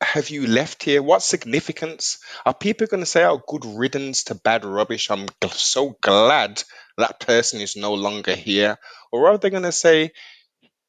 have 0.00 0.30
you 0.30 0.46
left 0.46 0.82
here? 0.82 1.02
What 1.02 1.22
significance? 1.22 2.18
Are 2.46 2.54
people 2.54 2.86
going 2.86 3.02
to 3.02 3.06
say, 3.06 3.24
oh, 3.24 3.42
good 3.46 3.64
riddance 3.64 4.24
to 4.24 4.34
bad 4.34 4.64
rubbish? 4.64 5.10
I'm 5.10 5.26
so 5.50 5.96
glad 6.00 6.62
that 6.96 7.20
person 7.20 7.60
is 7.60 7.76
no 7.76 7.94
longer 7.94 8.34
here. 8.34 8.78
Or 9.12 9.28
are 9.28 9.38
they 9.38 9.50
going 9.50 9.64
to 9.64 9.72
say, 9.72 10.12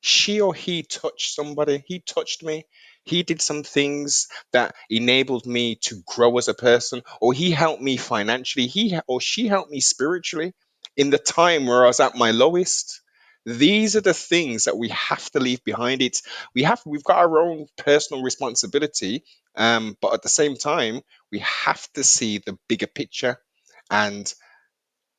she 0.01 0.41
or 0.41 0.53
he 0.53 0.83
touched 0.83 1.35
somebody? 1.35 1.83
He 1.87 1.99
touched 1.99 2.43
me. 2.43 2.65
He 3.03 3.23
did 3.23 3.41
some 3.41 3.63
things 3.63 4.27
that 4.53 4.75
enabled 4.89 5.45
me 5.45 5.75
to 5.83 6.01
grow 6.05 6.37
as 6.37 6.47
a 6.47 6.53
person, 6.53 7.01
or 7.21 7.33
he 7.33 7.51
helped 7.51 7.81
me 7.81 7.97
financially. 7.97 8.67
He 8.67 8.99
or 9.07 9.19
she 9.21 9.47
helped 9.47 9.71
me 9.71 9.79
spiritually 9.79 10.53
in 10.95 11.09
the 11.09 11.17
time 11.17 11.65
where 11.65 11.83
I 11.83 11.87
was 11.87 11.99
at 11.99 12.15
my 12.15 12.31
lowest. 12.31 13.01
These 13.45 13.95
are 13.95 14.01
the 14.01 14.13
things 14.13 14.65
that 14.65 14.77
we 14.77 14.89
have 14.89 15.29
to 15.31 15.39
leave 15.39 15.63
behind. 15.63 16.01
It 16.01 16.21
we 16.55 16.63
have 16.63 16.81
we've 16.85 17.03
got 17.03 17.17
our 17.19 17.39
own 17.39 17.67
personal 17.77 18.23
responsibility, 18.23 19.23
um, 19.55 19.97
but 20.01 20.13
at 20.13 20.21
the 20.21 20.29
same 20.29 20.55
time, 20.57 21.01
we 21.31 21.39
have 21.39 21.87
to 21.93 22.03
see 22.03 22.39
the 22.39 22.57
bigger 22.67 22.87
picture, 22.87 23.37
and 23.89 24.31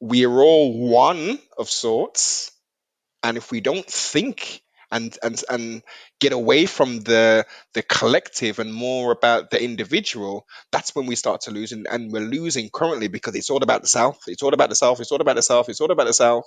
we 0.00 0.26
are 0.26 0.40
all 0.42 0.78
one 0.88 1.38
of 1.58 1.70
sorts. 1.70 2.52
And 3.22 3.36
if 3.36 3.50
we 3.52 3.60
don't 3.60 3.86
think 3.86 4.62
and 4.92 5.16
and 5.22 5.42
and 5.50 5.82
get 6.20 6.32
away 6.32 6.66
from 6.66 7.00
the 7.00 7.46
the 7.74 7.82
collective 7.82 8.58
and 8.60 8.74
more 8.74 9.12
about 9.12 9.50
the 9.50 9.62
individual 9.62 10.46
that's 10.72 10.94
when 10.94 11.06
we 11.06 11.16
start 11.16 11.42
to 11.42 11.52
lose. 11.52 11.72
And, 11.72 11.86
and 11.90 12.12
we're 12.12 12.22
losing 12.22 12.70
currently 12.70 13.08
because 13.08 13.34
it's 13.36 13.50
all 13.50 13.62
about 13.62 13.82
the 13.82 13.88
self. 13.88 14.18
It's 14.28 14.42
all 14.42 14.54
about 14.54 14.70
the 14.70 14.76
self. 14.76 15.00
It's 15.00 15.12
all 15.12 15.20
about 15.20 15.36
the 15.36 15.42
self. 15.42 15.68
It's 15.68 15.80
all 15.80 15.90
about 15.92 16.06
the 16.08 16.14
self 16.14 16.46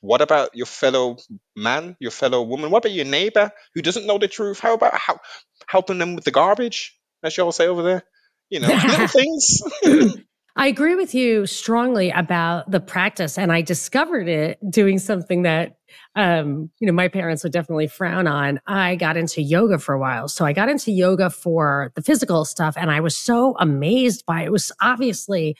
what 0.00 0.22
about 0.22 0.54
your 0.54 0.66
fellow 0.66 1.16
man, 1.56 1.96
your 2.00 2.10
fellow 2.10 2.42
woman? 2.42 2.70
What 2.70 2.78
about 2.78 2.92
your 2.92 3.04
neighbor 3.04 3.50
who 3.74 3.82
doesn't 3.82 4.06
know 4.06 4.18
the 4.18 4.28
truth? 4.28 4.58
How 4.58 4.74
about 4.74 4.94
how, 4.94 5.18
helping 5.66 5.98
them 5.98 6.14
with 6.14 6.24
the 6.24 6.30
garbage, 6.30 6.96
as 7.22 7.36
y'all 7.36 7.52
say 7.52 7.66
over 7.66 7.82
there? 7.82 8.02
You 8.48 8.60
know, 8.60 8.68
little 8.86 9.06
things. 9.06 9.62
I 10.56 10.66
agree 10.66 10.96
with 10.96 11.14
you 11.14 11.46
strongly 11.46 12.10
about 12.10 12.70
the 12.70 12.80
practice, 12.80 13.38
and 13.38 13.52
I 13.52 13.62
discovered 13.62 14.28
it 14.28 14.58
doing 14.68 14.98
something 14.98 15.42
that 15.42 15.76
um, 16.16 16.70
you 16.80 16.86
know 16.86 16.92
my 16.92 17.08
parents 17.08 17.44
would 17.44 17.52
definitely 17.52 17.86
frown 17.86 18.26
on. 18.26 18.60
I 18.66 18.96
got 18.96 19.16
into 19.16 19.42
yoga 19.42 19.78
for 19.78 19.94
a 19.94 19.98
while, 19.98 20.28
so 20.28 20.44
I 20.44 20.52
got 20.52 20.68
into 20.68 20.90
yoga 20.90 21.30
for 21.30 21.92
the 21.94 22.02
physical 22.02 22.44
stuff, 22.44 22.74
and 22.76 22.90
I 22.90 23.00
was 23.00 23.16
so 23.16 23.54
amazed 23.58 24.24
by 24.26 24.42
it. 24.42 24.46
it 24.46 24.52
was 24.52 24.72
obviously 24.82 25.56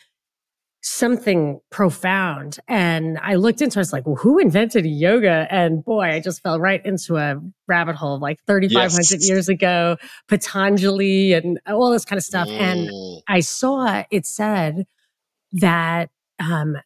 something 0.83 1.61
profound. 1.71 2.59
And 2.67 3.19
I 3.19 3.35
looked 3.35 3.61
into 3.61 3.79
it, 3.79 3.81
I 3.81 3.83
was 3.83 3.93
like, 3.93 4.07
well, 4.07 4.17
who 4.17 4.39
invented 4.39 4.87
yoga? 4.87 5.47
And 5.51 5.85
boy, 5.85 6.03
I 6.03 6.21
just 6.21 6.43
fell 6.43 6.59
right 6.59 6.85
into 6.85 7.17
a 7.17 7.41
rabbit 7.67 7.97
hole 7.97 8.19
like 8.19 8.39
3,500 8.47 9.11
yes. 9.11 9.29
years 9.29 9.49
ago, 9.49 9.97
Patanjali 10.29 11.35
and 11.35 11.61
all 11.67 11.91
this 11.91 12.05
kind 12.05 12.19
of 12.19 12.25
stuff. 12.25 12.49
Mm. 12.49 12.61
And 12.61 13.23
I 13.29 13.41
saw 13.41 14.05
it 14.11 14.27
said 14.27 14.87
that 15.53 16.11
um, 16.39 16.77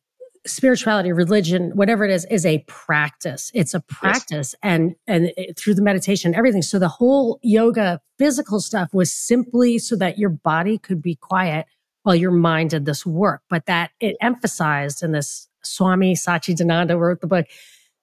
spirituality, 0.47 1.13
religion, 1.13 1.71
whatever 1.75 2.05
it 2.05 2.11
is, 2.11 2.27
is 2.31 2.45
a 2.45 2.65
practice. 2.67 3.51
It's 3.55 3.75
a 3.75 3.81
practice, 3.81 4.55
yes. 4.55 4.61
and 4.63 4.95
and 5.07 5.33
it, 5.37 5.59
through 5.59 5.75
the 5.75 5.83
meditation, 5.83 6.35
everything. 6.35 6.63
So 6.63 6.79
the 6.79 6.89
whole 6.89 7.39
yoga, 7.43 8.01
physical 8.19 8.61
stuff 8.61 8.93
was 8.93 9.13
simply 9.13 9.79
so 9.79 9.97
that 9.97 10.19
your 10.19 10.31
body 10.31 10.79
could 10.79 11.01
be 11.01 11.15
quiet 11.15 11.67
while 12.05 12.15
your 12.15 12.31
mind 12.31 12.71
did 12.71 12.87
this 12.87 13.05
work. 13.05 13.43
But 13.51 13.67
that 13.67 13.91
it 13.99 14.17
emphasized, 14.21 15.03
in 15.03 15.13
this 15.13 15.49
Swami 15.65 16.15
Satchidananda 16.15 16.99
wrote 16.99 17.21
the 17.21 17.27
book 17.27 17.47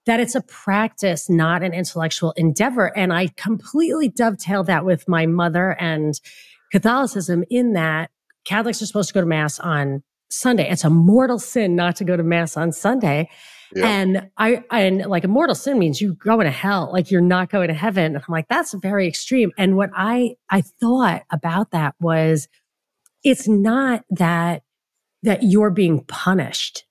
that 0.05 0.19
it's 0.19 0.35
a 0.35 0.41
practice, 0.41 1.29
not 1.29 1.61
an 1.63 1.73
intellectual 1.73 2.31
endeavor. 2.31 2.87
And 2.97 3.13
I 3.13 3.27
completely 3.37 4.09
dovetail 4.09 4.63
that 4.63 4.83
with 4.83 5.07
my 5.07 5.27
mother 5.27 5.77
and 5.79 6.19
Catholicism 6.71 7.43
in 7.49 7.73
that 7.73 8.09
Catholics 8.43 8.81
are 8.81 8.87
supposed 8.87 9.09
to 9.09 9.13
go 9.13 9.21
to 9.21 9.27
mass 9.27 9.59
on 9.59 10.01
Sunday. 10.29 10.67
It's 10.69 10.83
a 10.83 10.89
mortal 10.89 11.37
sin 11.37 11.75
not 11.75 11.97
to 11.97 12.03
go 12.03 12.17
to 12.17 12.23
mass 12.23 12.57
on 12.57 12.71
Sunday. 12.71 13.29
Yeah. 13.75 13.87
And 13.87 14.29
I, 14.37 14.63
and 14.71 15.05
like 15.05 15.23
a 15.23 15.27
mortal 15.27 15.55
sin 15.55 15.77
means 15.77 16.01
you 16.01 16.15
go 16.15 16.39
into 16.39 16.51
hell, 16.51 16.89
like 16.91 17.11
you're 17.11 17.21
not 17.21 17.49
going 17.49 17.67
to 17.67 17.73
heaven. 17.73 18.15
And 18.15 18.17
I'm 18.17 18.23
like, 18.31 18.47
that's 18.47 18.73
very 18.73 19.07
extreme. 19.07 19.51
And 19.57 19.77
what 19.77 19.91
I, 19.95 20.35
I 20.49 20.61
thought 20.61 21.23
about 21.29 21.71
that 21.71 21.95
was 21.99 22.47
it's 23.23 23.47
not 23.47 24.03
that, 24.10 24.63
that 25.23 25.43
you're 25.43 25.69
being 25.69 26.03
punished. 26.05 26.86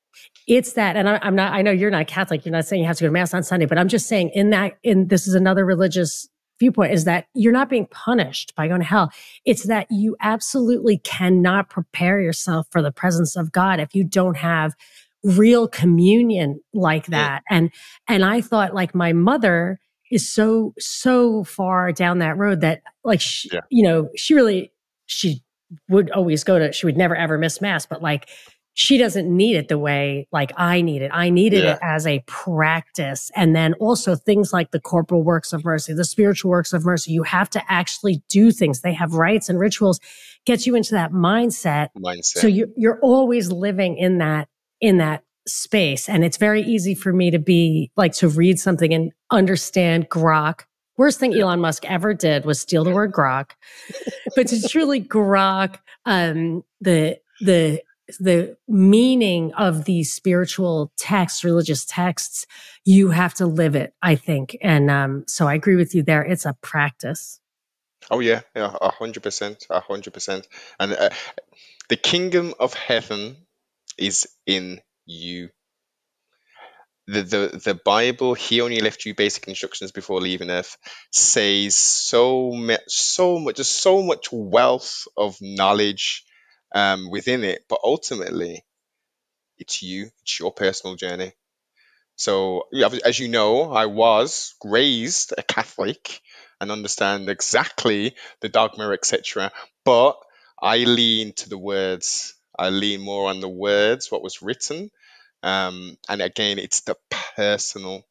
It's 0.46 0.72
that, 0.72 0.96
and 0.96 1.08
I, 1.08 1.18
am 1.22 1.34
not, 1.36 1.52
I 1.52 1.62
know 1.62 1.70
you're 1.70 1.90
not 1.90 2.06
Catholic. 2.06 2.44
You're 2.44 2.52
not 2.52 2.66
saying 2.66 2.82
you 2.82 2.88
have 2.88 2.96
to 2.96 3.04
go 3.04 3.08
to 3.08 3.12
mass 3.12 3.34
on 3.34 3.42
Sunday, 3.42 3.66
but 3.66 3.78
I'm 3.78 3.88
just 3.88 4.08
saying 4.08 4.30
in 4.34 4.50
that, 4.50 4.78
in 4.82 5.08
this 5.08 5.28
is 5.28 5.34
another 5.34 5.64
religious 5.64 6.28
viewpoint 6.58 6.92
is 6.92 7.04
that 7.04 7.26
you're 7.34 7.52
not 7.52 7.70
being 7.70 7.86
punished 7.86 8.54
by 8.54 8.68
going 8.68 8.80
to 8.80 8.86
hell. 8.86 9.10
It's 9.44 9.66
that 9.66 9.86
you 9.90 10.16
absolutely 10.20 10.98
cannot 10.98 11.70
prepare 11.70 12.20
yourself 12.20 12.66
for 12.70 12.82
the 12.82 12.92
presence 12.92 13.36
of 13.36 13.50
God 13.50 13.80
if 13.80 13.94
you 13.94 14.04
don't 14.04 14.36
have 14.36 14.74
real 15.22 15.66
communion 15.66 16.60
like 16.72 17.06
that. 17.06 17.42
Yeah. 17.50 17.56
And, 17.56 17.70
and 18.08 18.24
I 18.24 18.40
thought 18.40 18.74
like 18.74 18.94
my 18.94 19.12
mother 19.12 19.80
is 20.10 20.28
so, 20.28 20.74
so 20.78 21.44
far 21.44 21.92
down 21.92 22.18
that 22.18 22.36
road 22.36 22.60
that 22.60 22.82
like, 23.04 23.20
she, 23.20 23.50
yeah. 23.52 23.60
you 23.70 23.82
know, 23.82 24.08
she 24.16 24.34
really, 24.34 24.72
she 25.06 25.42
would 25.88 26.10
always 26.10 26.44
go 26.44 26.58
to, 26.58 26.72
she 26.72 26.86
would 26.86 26.96
never 26.96 27.16
ever 27.16 27.38
miss 27.38 27.60
mass, 27.60 27.86
but 27.86 28.02
like 28.02 28.28
she 28.74 28.98
doesn't 28.98 29.28
need 29.28 29.56
it 29.56 29.68
the 29.68 29.78
way 29.78 30.28
like 30.32 30.52
I 30.56 30.80
need 30.80 31.02
it. 31.02 31.10
I 31.12 31.28
needed 31.30 31.64
yeah. 31.64 31.72
it 31.74 31.78
as 31.82 32.06
a 32.06 32.22
practice. 32.26 33.30
And 33.34 33.54
then 33.54 33.74
also 33.74 34.14
things 34.14 34.52
like 34.52 34.70
the 34.70 34.80
corporal 34.80 35.22
works 35.22 35.52
of 35.52 35.64
mercy, 35.64 35.92
the 35.92 36.04
spiritual 36.04 36.50
works 36.50 36.72
of 36.72 36.84
mercy. 36.84 37.12
You 37.12 37.24
have 37.24 37.50
to 37.50 37.62
actually 37.68 38.22
do 38.28 38.52
things. 38.52 38.80
They 38.80 38.94
have 38.94 39.14
rites 39.14 39.48
and 39.48 39.58
rituals, 39.58 40.00
gets 40.46 40.66
you 40.66 40.76
into 40.76 40.94
that 40.94 41.12
mindset. 41.12 41.88
Mindset. 41.98 42.24
So 42.24 42.46
you're, 42.46 42.68
you're 42.76 43.00
always 43.00 43.50
living 43.50 43.96
in 43.96 44.18
that, 44.18 44.48
in 44.80 44.98
that 44.98 45.24
space. 45.48 46.08
And 46.08 46.24
it's 46.24 46.36
very 46.36 46.62
easy 46.62 46.94
for 46.94 47.12
me 47.12 47.30
to 47.32 47.38
be 47.38 47.90
like 47.96 48.12
to 48.14 48.28
read 48.28 48.60
something 48.60 48.94
and 48.94 49.12
understand 49.30 50.08
grok. 50.08 50.62
Worst 51.00 51.18
thing 51.18 51.32
Elon 51.34 51.60
Musk 51.60 51.86
ever 51.86 52.12
did 52.12 52.44
was 52.44 52.60
steal 52.60 52.84
the 52.84 52.90
word 52.90 53.10
grok, 53.10 53.52
but 54.36 54.48
to 54.48 54.68
truly 54.68 55.00
grok 55.00 55.78
um, 56.04 56.62
the 56.82 57.18
the 57.40 57.80
the 58.18 58.58
meaning 58.68 59.54
of 59.54 59.86
these 59.86 60.12
spiritual 60.12 60.92
texts, 60.98 61.42
religious 61.42 61.86
texts, 61.86 62.46
you 62.84 63.12
have 63.12 63.32
to 63.36 63.46
live 63.46 63.74
it, 63.76 63.94
I 64.02 64.14
think. 64.14 64.58
And 64.60 64.90
um, 64.90 65.24
so 65.26 65.48
I 65.48 65.54
agree 65.54 65.76
with 65.76 65.94
you 65.94 66.02
there. 66.02 66.22
It's 66.22 66.44
a 66.44 66.52
practice. 66.60 67.40
Oh 68.10 68.20
yeah, 68.20 68.42
yeah, 68.54 68.76
a 68.78 68.90
hundred 68.90 69.22
percent, 69.22 69.66
a 69.70 69.80
hundred 69.80 70.12
percent. 70.12 70.48
And 70.78 70.92
uh, 70.92 71.08
the 71.88 71.96
kingdom 71.96 72.52
of 72.60 72.74
heaven 72.74 73.38
is 73.96 74.28
in 74.44 74.82
you. 75.06 75.48
The, 77.06 77.22
the 77.22 77.60
the 77.64 77.74
Bible, 77.74 78.34
he 78.34 78.60
only 78.62 78.80
left 78.80 79.04
you 79.04 79.14
basic 79.14 79.48
instructions 79.48 79.92
before 79.92 80.20
leaving 80.20 80.50
Earth, 80.50 80.76
says 81.12 81.76
so 81.76 82.52
much, 82.52 82.80
so 82.88 83.38
much, 83.38 83.56
just 83.56 83.72
so 83.78 84.02
much 84.02 84.28
wealth 84.32 85.06
of 85.16 85.36
knowledge 85.40 86.24
um, 86.74 87.10
within 87.10 87.44
it. 87.44 87.64
But 87.68 87.80
ultimately, 87.84 88.64
it's 89.58 89.82
you, 89.82 90.10
it's 90.22 90.38
your 90.40 90.52
personal 90.52 90.96
journey. 90.96 91.32
So, 92.16 92.64
as 93.04 93.18
you 93.18 93.28
know, 93.28 93.72
I 93.72 93.86
was 93.86 94.54
raised 94.64 95.34
a 95.36 95.42
Catholic 95.42 96.20
and 96.60 96.70
understand 96.70 97.28
exactly 97.28 98.14
the 98.40 98.48
dogma, 98.48 98.90
etc. 98.92 99.52
But 99.84 100.16
I 100.62 100.78
lean 100.78 101.32
to 101.34 101.48
the 101.48 101.58
words. 101.58 102.34
I 102.58 102.70
lean 102.70 103.00
more 103.00 103.30
on 103.30 103.40
the 103.40 103.48
words, 103.48 104.10
what 104.10 104.22
was 104.22 104.42
written. 104.42 104.90
Um, 105.42 105.96
and 106.08 106.22
again, 106.22 106.58
it's 106.58 106.82
the 106.82 106.96
personal, 107.36 108.02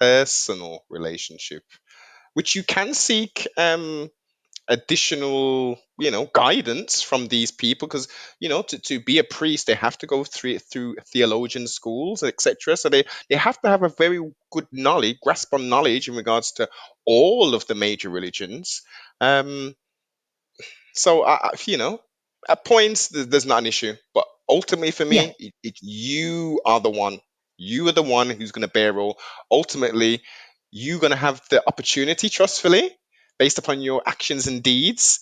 personal 0.00 0.84
relationship, 0.90 1.62
which 2.34 2.54
you 2.54 2.62
can 2.64 2.94
seek 2.94 3.46
um, 3.56 4.10
additional 4.68 5.78
you 5.98 6.10
know 6.10 6.28
guidance 6.32 7.02
from 7.02 7.28
these 7.28 7.50
people 7.50 7.86
because 7.86 8.08
you 8.40 8.48
know 8.48 8.62
to, 8.62 8.78
to 8.78 8.98
be 8.98 9.18
a 9.18 9.24
priest 9.24 9.66
they 9.66 9.74
have 9.74 9.98
to 9.98 10.06
go 10.06 10.24
through 10.24 10.58
through 10.58 10.96
theologian 11.12 11.66
schools 11.66 12.22
etc 12.22 12.74
so 12.74 12.88
they 12.88 13.04
they 13.28 13.36
have 13.36 13.60
to 13.60 13.68
have 13.68 13.82
a 13.82 13.90
very 13.90 14.18
good 14.50 14.66
knowledge 14.72 15.18
grasp 15.22 15.52
on 15.52 15.68
knowledge 15.68 16.08
in 16.08 16.16
regards 16.16 16.52
to 16.52 16.68
all 17.04 17.54
of 17.54 17.66
the 17.66 17.74
major 17.74 18.08
religions. 18.08 18.82
Um 19.20 19.74
so 20.94 21.24
I, 21.24 21.50
you 21.66 21.76
know 21.76 22.00
at 22.48 22.64
points 22.64 23.08
there's 23.08 23.46
not 23.46 23.58
an 23.58 23.66
issue 23.66 23.94
but 24.14 24.24
ultimately 24.48 24.90
for 24.90 25.04
me 25.04 25.16
yeah. 25.16 25.30
it, 25.38 25.54
it, 25.62 25.78
you 25.80 26.60
are 26.64 26.80
the 26.80 26.90
one 26.90 27.18
you 27.56 27.86
are 27.88 27.92
the 27.92 28.02
one 28.02 28.30
who's 28.30 28.52
going 28.52 28.66
to 28.66 28.72
bear 28.72 28.98
all 28.98 29.18
ultimately 29.50 30.22
you're 30.70 30.98
going 30.98 31.12
to 31.12 31.16
have 31.16 31.40
the 31.50 31.62
opportunity 31.66 32.28
trustfully 32.28 32.90
based 33.38 33.58
upon 33.58 33.80
your 33.80 34.02
actions 34.06 34.46
and 34.46 34.62
deeds 34.62 35.20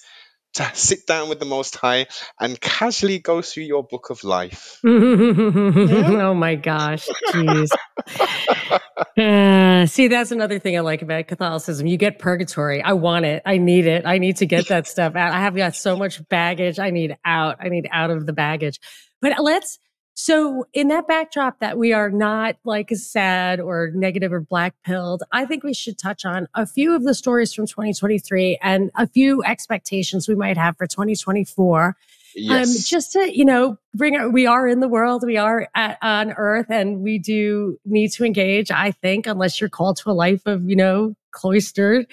to 0.55 0.71
sit 0.75 1.07
down 1.07 1.29
with 1.29 1.39
the 1.39 1.47
Most 1.47 1.77
High 1.77 2.07
and 2.39 2.61
casually 2.61 3.19
go 3.19 3.41
through 3.41 3.65
your 3.65 3.83
book 3.85 4.11
of 4.11 4.23
life. 4.23 4.79
yeah? 4.85 4.91
Oh 4.91 6.35
my 6.35 6.57
gosh, 6.57 7.09
jeez. 7.31 7.71
uh, 9.17 9.87
see, 9.87 10.09
that's 10.09 10.31
another 10.31 10.59
thing 10.59 10.77
I 10.77 10.81
like 10.81 11.03
about 11.03 11.27
Catholicism. 11.27 11.87
You 11.87 11.97
get 11.97 12.19
purgatory. 12.19 12.83
I 12.83 12.93
want 12.93 13.25
it. 13.25 13.43
I 13.45 13.59
need 13.59 13.87
it. 13.87 14.07
I 14.07 14.19
need 14.19 14.37
to 14.39 14.47
get 14.47 14.69
that 14.69 14.87
stuff 14.87 15.17
out. 15.17 15.33
I 15.33 15.41
have 15.41 15.55
got 15.55 15.75
so 15.75 15.97
much 15.97 16.27
baggage. 16.29 16.79
I 16.79 16.91
need 16.91 17.17
out. 17.25 17.57
I 17.61 17.69
need 17.69 17.89
out 17.91 18.11
of 18.11 18.27
the 18.27 18.33
baggage. 18.33 18.81
But 19.21 19.43
let's 19.43 19.79
so, 20.15 20.67
in 20.75 20.89
that 20.89 21.09
backdrop 21.09 21.61
that 21.61 21.79
we 21.79 21.93
are 21.95 22.11
not 22.11 22.57
like 22.65 22.91
sad 22.91 23.61
or 23.61 23.91
negative 23.95 24.33
or 24.33 24.41
black 24.41 24.75
pilled, 24.85 25.23
I 25.33 25.47
think 25.47 25.65
we 25.65 25.73
should 25.73 25.99
touch 25.99 26.27
on 26.27 26.49
a 26.55 26.67
few 26.67 26.95
of 26.95 27.05
the 27.05 27.15
stories 27.15 27.55
from 27.55 27.67
2023 27.67 28.59
and 28.63 28.91
a 28.95 29.07
few 29.07 29.43
expectations 29.43 30.29
we 30.29 30.35
might 30.35 30.59
have 30.59 30.77
for 30.77 30.87
2024. 30.87 31.87
Um, 31.87 31.95
yes. 32.35 32.77
Um, 32.77 32.83
just 32.85 33.13
to, 33.13 33.37
you 33.37 33.45
know, 33.45 33.79
bring 33.95 34.33
we 34.33 34.47
are 34.47 34.69
in 34.69 34.81
the 34.81 34.89
world, 34.89 35.23
we 35.25 35.39
are 35.39 35.69
at, 35.75 35.97
on 36.03 36.33
earth, 36.33 36.67
and 36.69 37.01
we 37.01 37.19
do 37.19 37.79
need 37.87 38.13
to 38.13 38.25
engage, 38.25 38.71
I 38.71 38.91
think, 38.91 39.27
unless 39.27 39.61
you're 39.61 39.71
called 39.71 39.97
to 39.99 40.11
a 40.11 40.13
life 40.13 40.43
of, 40.45 40.69
you 40.69 40.77
know, 40.77 41.15
cloistered. 41.31 42.07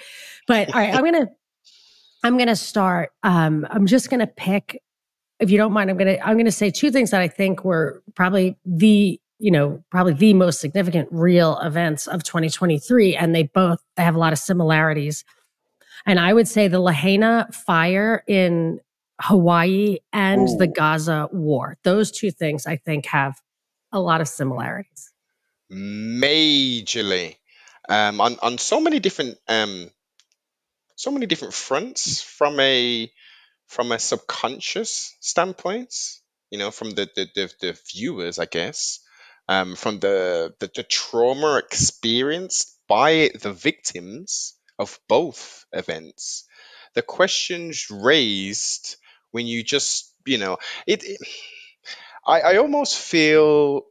But 0.46 0.74
all 0.74 0.80
right, 0.80 0.94
I'm 0.94 1.02
going 1.02 1.26
to, 1.26 1.30
I'm 2.24 2.38
to 2.38 2.56
start. 2.56 3.12
Um, 3.22 3.66
I'm 3.70 3.86
just 3.86 4.08
going 4.08 4.20
to 4.20 4.26
pick 4.26 4.82
if 5.40 5.50
you 5.50 5.56
don't 5.56 5.72
mind, 5.72 5.90
I'm 5.90 5.96
gonna 5.96 6.18
I'm 6.22 6.36
gonna 6.36 6.52
say 6.52 6.70
two 6.70 6.90
things 6.90 7.10
that 7.10 7.20
I 7.20 7.28
think 7.28 7.64
were 7.64 8.02
probably 8.14 8.56
the 8.64 9.18
you 9.38 9.50
know 9.50 9.82
probably 9.90 10.12
the 10.12 10.34
most 10.34 10.60
significant 10.60 11.08
real 11.10 11.58
events 11.60 12.06
of 12.06 12.22
2023, 12.22 13.16
and 13.16 13.34
they 13.34 13.44
both 13.44 13.82
they 13.96 14.02
have 14.02 14.14
a 14.14 14.18
lot 14.18 14.32
of 14.32 14.38
similarities. 14.38 15.24
And 16.06 16.20
I 16.20 16.32
would 16.32 16.46
say 16.46 16.68
the 16.68 16.80
Lahaina 16.80 17.48
fire 17.52 18.22
in 18.26 18.80
Hawaii 19.20 19.98
and 20.12 20.48
Ooh. 20.48 20.56
the 20.58 20.66
Gaza 20.66 21.28
war; 21.32 21.78
those 21.84 22.10
two 22.10 22.30
things 22.30 22.66
I 22.66 22.76
think 22.76 23.06
have 23.06 23.40
a 23.92 24.00
lot 24.00 24.20
of 24.20 24.28
similarities. 24.28 25.10
Majorly, 25.72 27.36
um, 27.88 28.20
on 28.20 28.36
on 28.42 28.58
so 28.58 28.80
many 28.80 28.98
different 28.98 29.38
um, 29.48 29.90
so 30.96 31.10
many 31.10 31.24
different 31.24 31.54
fronts 31.54 32.22
from 32.22 32.60
a 32.60 33.10
from 33.70 33.92
a 33.92 34.00
subconscious 34.00 35.16
standpoint, 35.20 35.94
you 36.50 36.58
know, 36.58 36.72
from 36.72 36.90
the 36.90 37.08
the, 37.14 37.28
the, 37.36 37.54
the 37.60 37.80
viewers, 37.94 38.40
I 38.40 38.46
guess, 38.46 38.98
um, 39.48 39.76
from 39.76 40.00
the, 40.00 40.54
the 40.58 40.70
the 40.74 40.82
trauma 40.82 41.58
experienced 41.58 42.76
by 42.88 43.30
the 43.40 43.52
victims 43.52 44.56
of 44.78 44.98
both 45.08 45.66
events, 45.72 46.46
the 46.94 47.02
questions 47.02 47.86
raised 47.90 48.96
when 49.30 49.46
you 49.46 49.62
just, 49.62 50.12
you 50.26 50.38
know, 50.38 50.58
it. 50.86 51.04
it 51.04 51.20
I, 52.26 52.40
I 52.40 52.56
almost 52.58 52.98
feel 52.98 53.84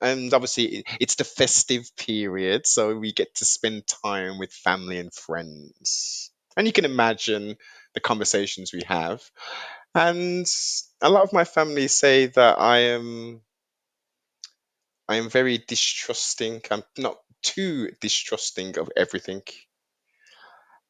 and 0.00 0.32
obviously 0.34 0.84
it's 1.00 1.16
the 1.16 1.24
festive 1.24 1.90
period 1.96 2.66
so 2.66 2.96
we 2.96 3.12
get 3.12 3.34
to 3.36 3.44
spend 3.44 3.86
time 3.86 4.38
with 4.38 4.52
family 4.52 4.98
and 4.98 5.12
friends 5.12 6.30
and 6.56 6.66
you 6.66 6.72
can 6.72 6.84
imagine 6.84 7.56
the 7.96 8.02
conversations 8.02 8.72
we 8.74 8.84
have. 8.88 9.22
And 9.94 10.46
a 11.02 11.10
lot 11.10 11.24
of 11.24 11.34
my 11.34 11.44
family 11.44 11.88
say 11.88 12.26
that 12.28 12.60
I 12.60 12.78
am 12.96 13.42
I 15.08 15.16
am 15.16 15.30
very 15.30 15.58
distrusting. 15.58 16.62
I'm 16.70 16.84
not 16.98 17.18
too 17.42 17.90
distrusting 18.00 18.78
of 18.78 18.90
everything. 18.96 19.42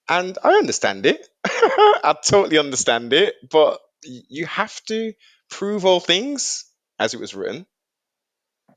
And 0.09 0.39
I 0.45 0.53
understand 0.55 1.07
it. 1.07 1.29
I 1.47 2.17
totally 2.25 2.59
understand 2.59 3.13
it. 3.13 3.37
But 3.51 3.81
you 4.05 4.47
have 4.47 4.81
to 4.87 5.15
prove 5.51 5.85
all 5.87 6.01
things 6.01 6.65
as 6.99 7.15
it 7.15 7.21
was 7.21 7.35
written. 7.35 7.67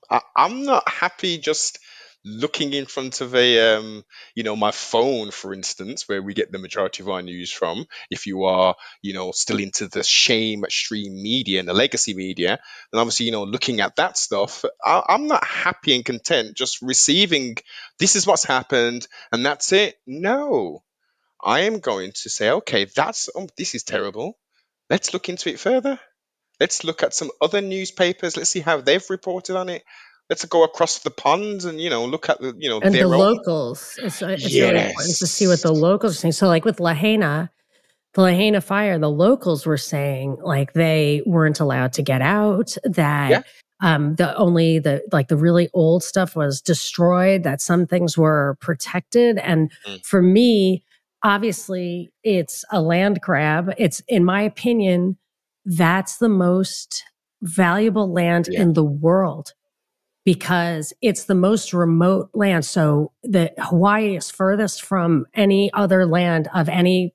I, 0.09 0.21
I'm 0.37 0.63
not 0.65 0.87
happy 0.89 1.37
just 1.39 1.79
looking 2.25 2.73
in 2.73 2.85
front 2.85 3.21
of 3.21 3.33
a 3.35 3.75
um, 3.75 4.03
you 4.35 4.43
know 4.43 4.55
my 4.55 4.71
phone 4.71 5.31
for 5.31 5.53
instance 5.53 6.07
where 6.07 6.21
we 6.21 6.33
get 6.33 6.51
the 6.51 6.59
majority 6.59 7.03
of 7.03 7.09
our 7.09 7.21
news 7.21 7.51
from. 7.51 7.85
If 8.09 8.27
you 8.27 8.43
are 8.45 8.75
you 9.01 9.13
know 9.13 9.31
still 9.31 9.59
into 9.59 9.87
the 9.87 10.03
shame 10.03 10.65
stream 10.69 11.21
media 11.21 11.59
and 11.59 11.67
the 11.67 11.73
legacy 11.73 12.13
media 12.13 12.59
then 12.91 12.99
obviously 12.99 13.25
you 13.27 13.31
know 13.31 13.43
looking 13.43 13.81
at 13.81 13.95
that 13.97 14.17
stuff 14.17 14.65
I, 14.83 15.03
i'm 15.07 15.27
not 15.27 15.43
happy 15.43 15.95
and 15.95 16.05
content 16.05 16.55
just 16.55 16.81
receiving 16.81 17.55
this 17.99 18.15
is 18.15 18.27
what's 18.27 18.43
happened 18.43 19.07
and 19.31 19.45
that's 19.45 19.71
it. 19.71 19.97
No. 20.05 20.83
I 21.41 21.61
am 21.61 21.79
going 21.79 22.11
to 22.11 22.29
say 22.29 22.49
okay 22.51 22.85
that's 22.85 23.29
oh, 23.35 23.47
this 23.57 23.75
is 23.75 23.83
terrible. 23.83 24.37
Let's 24.89 25.13
look 25.13 25.29
into 25.29 25.49
it 25.49 25.59
further. 25.59 25.99
Let's 26.59 26.83
look 26.83 27.03
at 27.03 27.13
some 27.13 27.31
other 27.41 27.61
newspapers. 27.61 28.35
Let's 28.35 28.49
see 28.49 28.59
how 28.59 28.81
they've 28.81 29.09
reported 29.09 29.55
on 29.55 29.69
it 29.69 29.83
let's 30.29 30.45
go 30.45 30.63
across 30.63 30.99
the 30.99 31.11
pond 31.11 31.63
and 31.63 31.79
you 31.81 31.89
know 31.89 32.05
look 32.05 32.29
at 32.29 32.39
the 32.39 32.55
you 32.57 32.69
know 32.69 32.79
and 32.81 32.93
the 32.93 33.07
locals. 33.07 33.99
It's, 34.01 34.21
uh, 34.21 34.27
it's 34.29 34.53
really 34.53 34.79
important 34.79 35.17
to 35.17 35.27
see 35.27 35.47
what 35.47 35.61
the 35.61 35.73
locals 35.73 36.13
are 36.13 36.19
saying. 36.19 36.31
So, 36.33 36.47
like 36.47 36.65
with 36.65 36.79
Lahaina, 36.79 37.51
the 38.13 38.21
Lahaina 38.21 38.61
fire, 38.61 38.97
the 38.99 39.09
locals 39.09 39.65
were 39.65 39.77
saying 39.77 40.37
like 40.41 40.73
they 40.73 41.21
weren't 41.25 41.59
allowed 41.59 41.93
to 41.93 42.01
get 42.01 42.21
out. 42.21 42.75
That 42.83 43.29
yeah 43.29 43.41
um, 43.81 44.15
the 44.15 44.35
only 44.35 44.79
the 44.79 45.03
like 45.11 45.29
the 45.29 45.37
really 45.37 45.69
old 45.73 46.03
stuff 46.03 46.35
was 46.35 46.61
destroyed. 46.61 47.43
That 47.43 47.61
some 47.61 47.87
things 47.87 48.17
were 48.17 48.57
protected. 48.59 49.37
And 49.37 49.71
Mm. 49.85 50.05
for 50.05 50.21
me, 50.21 50.83
obviously, 51.23 52.11
it's 52.23 52.65
a 52.71 52.81
land 52.81 53.21
grab. 53.21 53.73
It's 53.77 54.01
in 54.07 54.25
my 54.25 54.41
opinion, 54.41 55.17
that's 55.65 56.17
the 56.17 56.29
most 56.29 57.03
valuable 57.41 58.11
land 58.11 58.49
yeah 58.51 58.61
in 58.61 58.73
the 58.73 58.83
world 58.83 59.53
because 60.25 60.93
it's 61.01 61.23
the 61.25 61.35
most 61.35 61.73
remote 61.73 62.29
land. 62.33 62.65
So 62.65 63.11
the 63.23 63.51
Hawaii 63.57 64.15
is 64.15 64.29
furthest 64.29 64.83
from 64.83 65.25
any 65.33 65.71
other 65.73 66.05
land 66.05 66.49
of 66.53 66.69
any 66.69 67.13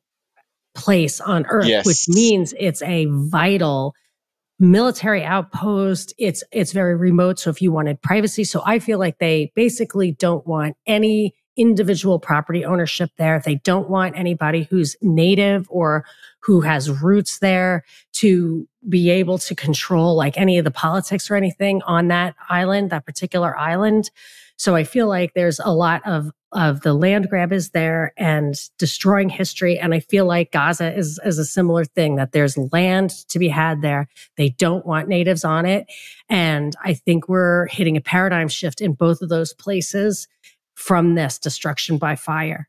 place 0.74 1.20
on 1.20 1.46
earth, 1.46 1.66
which 1.86 2.08
means 2.08 2.54
it's 2.58 2.82
a 2.82 3.06
vital 3.10 3.94
military 4.58 5.24
outpost. 5.24 6.14
It's 6.18 6.42
it's 6.50 6.72
very 6.72 6.96
remote. 6.96 7.38
So 7.38 7.50
if 7.50 7.62
you 7.62 7.70
wanted 7.72 8.00
privacy, 8.02 8.44
so 8.44 8.62
I 8.64 8.78
feel 8.78 8.98
like 8.98 9.18
they 9.18 9.52
basically 9.54 10.12
don't 10.12 10.46
want 10.46 10.76
any 10.86 11.34
individual 11.56 12.18
property 12.18 12.64
ownership 12.64 13.10
there. 13.16 13.40
They 13.44 13.56
don't 13.56 13.88
want 13.88 14.16
anybody 14.16 14.66
who's 14.70 14.96
native 15.00 15.66
or 15.70 16.04
who 16.40 16.60
has 16.60 16.90
roots 16.90 17.38
there 17.38 17.84
to 18.12 18.68
be 18.88 19.10
able 19.10 19.38
to 19.38 19.54
control 19.54 20.14
like 20.14 20.36
any 20.36 20.58
of 20.58 20.64
the 20.64 20.70
politics 20.70 21.30
or 21.30 21.36
anything 21.36 21.82
on 21.82 22.08
that 22.08 22.34
island, 22.48 22.90
that 22.90 23.06
particular 23.06 23.56
island. 23.56 24.10
So 24.56 24.76
I 24.76 24.84
feel 24.84 25.08
like 25.08 25.34
there's 25.34 25.60
a 25.60 25.72
lot 25.72 26.06
of 26.06 26.30
of 26.52 26.82
the 26.82 26.94
land 26.94 27.28
grab 27.28 27.52
is 27.52 27.70
there 27.70 28.12
and 28.16 28.54
destroying 28.78 29.28
history. 29.28 29.76
And 29.76 29.92
I 29.92 29.98
feel 29.98 30.24
like 30.24 30.52
Gaza 30.52 30.96
is 30.96 31.18
is 31.24 31.38
a 31.38 31.44
similar 31.44 31.84
thing 31.84 32.16
that 32.16 32.30
there's 32.30 32.56
land 32.56 33.10
to 33.28 33.38
be 33.40 33.48
had 33.48 33.82
there. 33.82 34.08
They 34.36 34.50
don't 34.50 34.86
want 34.86 35.08
natives 35.08 35.44
on 35.44 35.66
it. 35.66 35.86
And 36.28 36.76
I 36.84 36.94
think 36.94 37.28
we're 37.28 37.66
hitting 37.66 37.96
a 37.96 38.00
paradigm 38.00 38.48
shift 38.48 38.80
in 38.80 38.92
both 38.92 39.20
of 39.20 39.28
those 39.28 39.52
places 39.52 40.28
from 40.74 41.14
this 41.14 41.38
destruction 41.38 41.98
by 41.98 42.16
fire. 42.16 42.68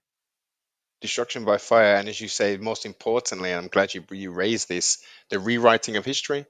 destruction 1.01 1.45
by 1.45 1.57
fire 1.57 1.95
and 1.95 2.09
as 2.09 2.19
you 2.19 2.27
say 2.27 2.57
most 2.57 2.85
importantly 2.85 3.51
and 3.51 3.61
i'm 3.63 3.67
glad 3.67 3.93
you 3.93 4.03
you 4.11 4.31
raised 4.31 4.67
this 4.67 4.97
the 5.29 5.39
rewriting 5.39 5.97
of 5.97 6.05
history. 6.05 6.45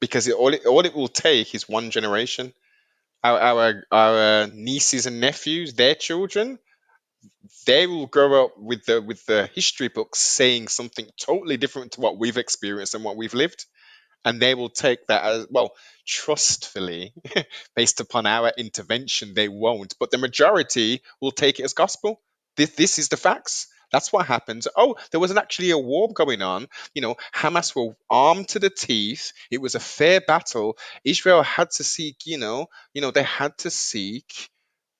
Because 0.00 0.28
it, 0.28 0.34
all, 0.34 0.54
it, 0.54 0.64
all 0.66 0.84
it 0.86 0.94
will 0.94 1.08
take 1.08 1.54
is 1.54 1.68
one 1.68 1.90
generation. 1.90 2.54
Our, 3.22 3.38
our 3.38 3.84
our 3.92 4.46
nieces 4.48 5.06
and 5.06 5.20
nephews 5.20 5.74
their 5.74 5.94
children 5.94 6.58
they 7.66 7.86
will 7.86 8.06
grow 8.06 8.44
up 8.46 8.58
with 8.58 8.86
the 8.86 9.02
with 9.02 9.26
the 9.26 9.48
history 9.54 9.88
books 9.88 10.18
saying 10.20 10.68
something 10.68 11.06
totally 11.20 11.58
different 11.58 11.92
to 11.92 12.00
what 12.00 12.18
we've 12.18 12.38
experienced 12.38 12.94
and 12.94 13.04
what 13.04 13.16
we've 13.16 13.34
lived 13.34 13.66
and 14.24 14.40
they 14.40 14.54
will 14.54 14.70
take 14.70 15.06
that 15.06 15.24
as 15.24 15.46
well 15.50 15.72
trustfully 16.06 17.12
based 17.76 18.00
upon 18.00 18.26
our 18.26 18.52
intervention 18.56 19.34
they 19.34 19.48
won't. 19.48 19.94
But 19.98 20.10
the 20.10 20.18
majority 20.18 21.02
will 21.20 21.32
take 21.32 21.60
it 21.60 21.64
as 21.64 21.72
gospel. 21.74 22.20
This, 22.56 22.70
this 22.74 22.98
is 22.98 23.08
the 23.08 23.16
facts. 23.16 23.68
That's 23.92 24.12
what 24.12 24.26
happens. 24.26 24.68
Oh 24.76 24.96
there 25.10 25.20
wasn't 25.20 25.40
actually 25.40 25.70
a 25.70 25.78
war 25.78 26.12
going 26.12 26.42
on. 26.42 26.68
You 26.94 27.02
know 27.02 27.16
hamas 27.34 27.74
were 27.74 27.96
armed 28.08 28.48
to 28.50 28.58
the 28.58 28.70
teeth. 28.70 29.32
It 29.50 29.60
was 29.60 29.74
a 29.74 29.80
fair 29.80 30.20
battle. 30.20 30.78
Israel 31.04 31.42
had 31.42 31.70
to 31.72 31.84
seek 31.84 32.26
you 32.26 32.38
know 32.38 32.66
you 32.94 33.02
know 33.02 33.10
they 33.10 33.24
had 33.24 33.56
to 33.58 33.70
seek 33.70 34.48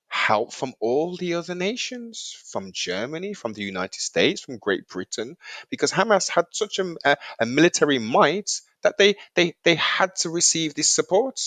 help 0.09 0.53
from 0.53 0.73
all 0.81 1.15
the 1.15 1.35
other 1.35 1.55
nations, 1.55 2.35
from 2.51 2.71
Germany, 2.73 3.33
from 3.33 3.53
the 3.53 3.63
United 3.63 4.01
States, 4.01 4.41
from 4.41 4.57
Great 4.57 4.87
Britain, 4.87 5.37
because 5.69 5.91
Hamas 5.91 6.29
had 6.29 6.45
such 6.51 6.79
a, 6.79 6.95
a, 7.05 7.17
a 7.39 7.45
military 7.45 7.97
might 7.97 8.49
that 8.83 8.97
they, 8.97 9.15
they, 9.35 9.55
they 9.63 9.75
had 9.75 10.15
to 10.17 10.29
receive 10.29 10.73
this 10.73 10.89
support. 10.89 11.39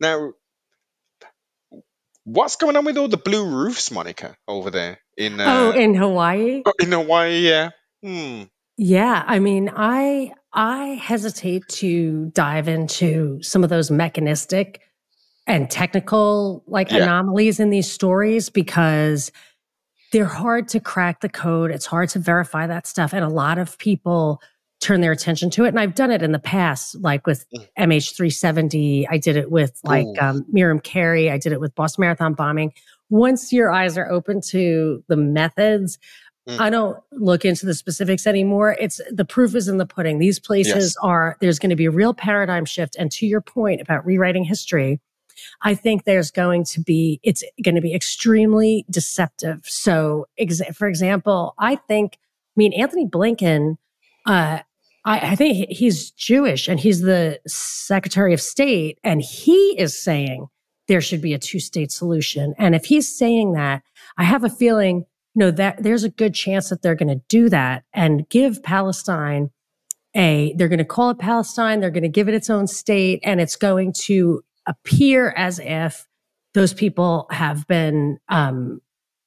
Now, 0.00 0.32
what's 2.24 2.56
going 2.56 2.76
on 2.76 2.84
with 2.84 2.96
all 2.98 3.08
the 3.08 3.16
blue 3.16 3.46
roofs, 3.46 3.90
Monica, 3.90 4.36
over 4.48 4.70
there 4.70 4.98
in 5.16 5.40
Oh, 5.40 5.70
uh, 5.70 5.72
in 5.72 5.94
Hawaii? 5.94 6.62
oh, 6.66 6.72
in 6.80 6.92
Hawaii? 6.92 7.38
Yeah. 7.40 7.70
Hmm. 8.02 8.42
Yeah, 8.76 9.22
I 9.26 9.38
mean, 9.38 9.70
I 9.74 10.32
I 10.52 11.00
hesitate 11.02 11.68
to 11.68 12.30
dive 12.34 12.68
into 12.68 13.40
some 13.42 13.64
of 13.64 13.70
those 13.70 13.90
mechanistic 13.90 14.80
and 15.46 15.70
technical 15.70 16.64
like 16.66 16.90
Yeah. 16.90 17.04
anomalies 17.04 17.60
in 17.60 17.70
these 17.70 17.90
stories 17.90 18.50
because 18.50 19.30
they're 20.12 20.24
hard 20.26 20.68
to 20.68 20.80
crack 20.80 21.20
the 21.20 21.28
code. 21.28 21.70
It's 21.70 21.86
hard 21.86 22.10
to 22.10 22.18
verify 22.18 22.66
that 22.66 22.86
stuff 22.86 23.12
and 23.12 23.24
a 23.24 23.28
lot 23.28 23.58
of 23.58 23.78
people 23.78 24.40
turn 24.82 25.00
their 25.00 25.12
attention 25.12 25.48
to 25.50 25.64
it 25.64 25.68
and 25.68 25.78
I've 25.80 25.94
done 25.94 26.10
it 26.10 26.22
in 26.22 26.32
the 26.32 26.38
past 26.38 26.96
like 27.00 27.26
with 27.26 27.46
Mm. 27.54 27.66
MH370, 27.78 29.06
I 29.10 29.16
did 29.18 29.36
it 29.36 29.50
with 29.50 29.78
like 29.84 30.06
Ooh. 30.06 30.20
um, 30.20 30.44
Miriam 30.50 30.80
Carey, 30.80 31.30
I 31.30 31.38
did 31.38 31.52
it 31.52 31.60
with 31.60 31.74
Boston 31.74 32.02
Marathon 32.02 32.34
bombing. 32.34 32.72
Once 33.10 33.52
your 33.52 33.70
eyes 33.72 33.96
are 33.96 34.10
open 34.10 34.40
to 34.50 35.02
the 35.08 35.16
methods, 35.16 35.98
Mm. 36.48 36.58
I 36.58 36.70
don't 36.70 36.98
look 37.12 37.44
into 37.44 37.66
the 37.66 37.74
specifics 37.74 38.26
anymore. 38.26 38.76
It's 38.80 39.00
the 39.12 39.24
proof 39.24 39.54
is 39.54 39.68
in 39.68 39.78
the 39.78 39.86
pudding. 39.86 40.18
These 40.18 40.40
places 40.40 40.74
Yes. 40.74 40.96
are, 41.00 41.36
there's 41.40 41.60
going 41.60 41.70
to 41.70 41.76
be 41.76 41.84
a 41.84 41.90
real 41.92 42.12
paradigm 42.12 42.64
shift. 42.64 42.96
And 42.98 43.12
to 43.12 43.26
your 43.26 43.40
point 43.40 43.80
about 43.80 44.04
rewriting 44.04 44.42
history, 44.42 44.98
I 45.62 45.76
think 45.76 46.02
there's 46.02 46.32
going 46.32 46.64
to 46.64 46.80
be, 46.80 47.20
it's 47.22 47.44
going 47.62 47.76
to 47.76 47.80
be 47.80 47.94
extremely 47.94 48.84
deceptive. 48.90 49.60
So, 49.66 50.26
ex- 50.36 50.60
for 50.74 50.88
example, 50.88 51.54
I 51.60 51.76
think, 51.76 52.14
I 52.20 52.54
mean, 52.56 52.72
Antony 52.72 53.06
Blinken, 53.06 53.76
uh, 54.26 54.58
I, 55.04 55.32
I 55.32 55.36
think 55.36 55.68
he's 55.70 56.10
Jewish 56.12 56.68
and 56.68 56.78
he's 56.78 57.00
the 57.00 57.40
Secretary 57.46 58.32
of 58.32 58.40
State, 58.40 58.98
and 59.02 59.20
he 59.20 59.78
is 59.78 60.00
saying 60.00 60.46
there 60.88 61.00
should 61.00 61.20
be 61.20 61.34
a 61.34 61.38
two 61.38 61.60
state 61.60 61.92
solution. 61.92 62.54
And 62.58 62.74
if 62.74 62.84
he's 62.84 63.08
saying 63.08 63.52
that, 63.52 63.82
I 64.18 64.24
have 64.24 64.44
a 64.44 64.50
feeling, 64.50 65.04
you 65.34 65.40
know, 65.40 65.50
that 65.52 65.82
there's 65.82 66.04
a 66.04 66.10
good 66.10 66.34
chance 66.34 66.68
that 66.68 66.82
they're 66.82 66.94
going 66.94 67.08
to 67.08 67.22
do 67.28 67.48
that 67.48 67.84
and 67.92 68.28
give 68.28 68.62
Palestine 68.62 69.50
a, 70.14 70.54
they're 70.56 70.68
going 70.68 70.78
to 70.78 70.84
call 70.84 71.10
it 71.10 71.18
Palestine, 71.18 71.80
they're 71.80 71.90
going 71.90 72.02
to 72.02 72.08
give 72.08 72.28
it 72.28 72.34
its 72.34 72.50
own 72.50 72.66
state, 72.66 73.20
and 73.22 73.40
it's 73.40 73.56
going 73.56 73.92
to 74.04 74.42
appear 74.66 75.30
as 75.36 75.58
if 75.58 76.06
those 76.54 76.74
people 76.74 77.26
have 77.30 77.66
been, 77.66 78.18
um, 78.28 78.80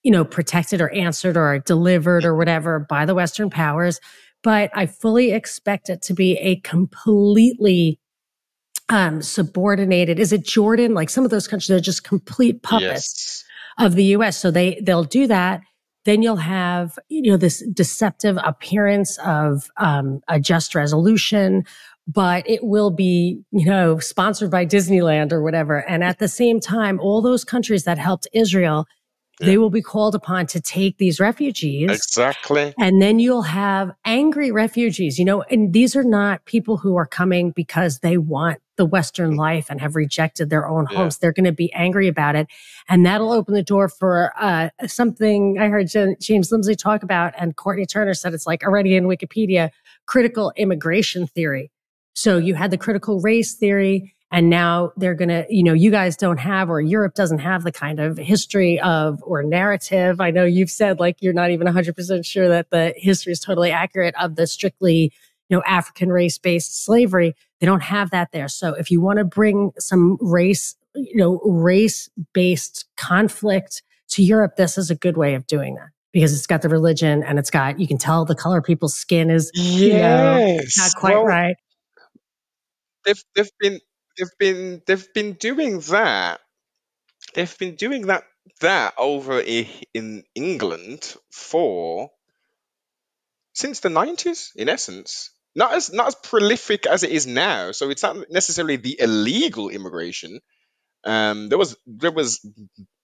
you 0.03 0.11
know, 0.11 0.23
protected 0.23 0.81
or 0.81 0.93
answered 0.93 1.37
or 1.37 1.57
delivered 1.59 2.23
or 2.23 2.35
whatever 2.35 2.85
by 2.87 3.05
the 3.05 3.15
Western 3.15 3.49
powers. 3.49 3.99
But 4.43 4.69
I 4.73 4.85
fully 4.85 5.31
expect 5.31 5.89
it 5.89 6.01
to 6.03 6.13
be 6.13 6.37
a 6.37 6.57
completely 6.57 7.99
um, 8.89 9.21
subordinated. 9.21 10.19
Is 10.19 10.31
it 10.31 10.45
Jordan? 10.45 10.93
Like 10.93 11.09
some 11.09 11.25
of 11.25 11.31
those 11.31 11.47
countries, 11.47 11.67
they're 11.67 11.79
just 11.79 12.03
complete 12.03 12.61
puppets 12.61 13.43
Yes. 13.79 13.85
of 13.85 13.95
the 13.95 14.03
US. 14.15 14.37
So 14.37 14.51
they 14.51 14.79
they'll 14.83 15.03
do 15.03 15.27
that. 15.27 15.61
Then 16.05 16.21
you'll 16.21 16.35
have 16.35 16.99
you 17.09 17.31
know 17.31 17.37
this 17.37 17.63
deceptive 17.73 18.37
appearance 18.43 19.17
of 19.25 19.69
um, 19.77 20.21
a 20.27 20.39
just 20.39 20.75
resolution, 20.75 21.63
but 22.07 22.47
it 22.47 22.63
will 22.63 22.91
be 22.91 23.41
you 23.51 23.65
know 23.65 23.97
sponsored 23.97 24.51
by 24.51 24.65
Disneyland 24.67 25.31
or 25.31 25.41
whatever. 25.41 25.77
And 25.89 26.03
at 26.03 26.19
the 26.19 26.27
same 26.27 26.59
time, 26.59 26.99
all 26.99 27.21
those 27.23 27.43
countries 27.43 27.85
that 27.85 27.97
helped 27.97 28.27
Israel, 28.33 28.85
Yeah. 29.39 29.47
they 29.47 29.57
will 29.57 29.69
be 29.69 29.81
called 29.81 30.15
upon 30.15 30.47
to 30.47 30.61
take 30.61 30.97
these 30.97 31.19
refugees. 31.19 31.91
Exactly. 31.91 32.73
And 32.79 33.01
then 33.01 33.19
you'll 33.19 33.41
have 33.41 33.91
angry 34.05 34.51
refugees, 34.51 35.19
you 35.19 35.25
know, 35.25 35.41
and 35.43 35.73
these 35.73 35.95
are 35.95 36.05
not 36.05 36.45
people 36.45 36.77
who 36.77 36.95
are 36.95 37.05
coming 37.05 37.51
because 37.51 37.99
they 37.99 38.17
want 38.17 38.59
the 38.77 38.85
Western 38.85 39.35
life 39.35 39.69
and 39.69 39.81
have 39.81 39.95
rejected 39.95 40.49
their 40.49 40.67
own 40.67 40.85
homes. 40.85 41.15
Yeah. 41.15 41.17
They're 41.21 41.33
going 41.33 41.45
to 41.45 41.51
be 41.51 41.71
angry 41.73 42.07
about 42.07 42.35
it. 42.35 42.47
And 42.87 43.05
that'll 43.05 43.31
open 43.31 43.53
the 43.53 43.63
door 43.63 43.89
for 43.89 44.31
uh, 44.39 44.69
something 44.87 45.57
I 45.59 45.67
heard 45.67 45.87
James 46.21 46.51
Lindsay 46.51 46.75
talk 46.75 47.03
about, 47.03 47.33
and 47.37 47.55
Courtney 47.55 47.85
Turner 47.85 48.13
said 48.13 48.33
it's 48.33 48.47
like 48.47 48.63
already 48.63 48.95
in 48.95 49.05
Wikipedia 49.05 49.69
critical 50.05 50.53
immigration 50.55 51.27
theory. 51.27 51.71
So 52.13 52.37
you 52.37 52.55
had 52.55 52.71
the 52.71 52.77
critical 52.77 53.19
race 53.19 53.55
theory. 53.55 54.14
And 54.35 54.49
now 54.49 54.91
they're 54.97 55.15
going 55.15 55.29
to, 55.29 55.45
you 55.49 55.63
know, 55.63 55.71
you 55.71 55.89
guys 55.89 56.17
don't 56.17 56.39
have, 56.39 56.69
or 56.69 56.81
Europe 56.81 57.13
doesn't 57.13 57.39
have 57.39 57.63
the 57.63 57.71
kind 57.71 58.01
of 58.01 58.17
history 58.17 58.81
of 58.81 59.23
or 59.23 59.43
narrative. 59.43 60.19
I 60.19 60.29
know 60.31 60.43
you've 60.43 60.69
said 60.69 60.99
like 60.99 61.21
you're 61.21 61.31
not 61.31 61.51
even 61.51 61.65
100% 61.67 62.25
sure 62.25 62.49
that 62.49 62.69
the 62.69 62.93
history 62.97 63.31
is 63.31 63.39
totally 63.39 63.71
accurate 63.71 64.13
of 64.19 64.35
the 64.35 64.45
strictly 64.45 65.13
you 65.47 65.55
know, 65.55 65.63
African 65.65 66.09
race 66.09 66.37
based 66.37 66.83
slavery. 66.83 67.33
They 67.61 67.65
don't 67.65 67.83
have 67.83 68.09
that 68.09 68.33
there. 68.33 68.49
So 68.49 68.73
if 68.73 68.91
you 68.91 68.99
want 68.99 69.19
to 69.19 69.23
bring 69.23 69.71
some 69.79 70.17
race, 70.19 70.75
you 70.95 71.15
know, 71.15 71.39
race 71.45 72.09
based 72.33 72.87
conflict 72.97 73.83
to 74.09 74.21
Europe, 74.21 74.57
this 74.57 74.77
is 74.77 74.91
a 74.91 74.95
good 74.95 75.15
way 75.15 75.35
of 75.35 75.47
doing 75.47 75.75
that 75.75 75.91
because 76.11 76.35
it's 76.35 76.45
got 76.45 76.61
the 76.61 76.67
religion 76.67 77.23
and 77.23 77.39
it's 77.39 77.49
got, 77.49 77.79
you 77.79 77.87
can 77.87 77.97
tell 77.97 78.25
the 78.25 78.35
color 78.35 78.61
people's 78.61 78.95
skin 78.97 79.29
is, 79.29 79.49
yes. 79.53 79.79
you 79.79 79.93
know, 79.93 80.59
not 80.77 80.95
quite 80.97 81.15
well, 81.15 81.25
right. 81.25 81.55
They've, 83.05 83.23
they've 83.33 83.51
been, 83.61 83.79
they've 84.17 84.37
been, 84.39 84.81
they've 84.85 85.13
been 85.13 85.33
doing 85.33 85.79
that. 85.81 86.41
They've 87.33 87.57
been 87.57 87.75
doing 87.75 88.07
that, 88.07 88.23
that 88.61 88.93
over 88.97 89.39
in 89.39 90.23
England 90.35 91.15
for 91.31 92.11
since 93.53 93.79
the 93.79 93.89
90s 93.89 94.55
in 94.55 94.69
essence 94.69 95.31
not 95.55 95.73
as 95.73 95.91
not 95.91 96.07
as 96.07 96.15
prolific 96.15 96.85
as 96.85 97.03
it 97.03 97.11
is 97.11 97.25
now. 97.25 97.71
So 97.71 97.89
it's 97.89 98.03
not 98.03 98.29
necessarily 98.29 98.75
the 98.75 98.99
illegal 98.99 99.69
immigration. 99.69 100.39
Um, 101.03 101.49
there 101.49 101.57
was 101.57 101.77
there 101.87 102.11
was 102.11 102.45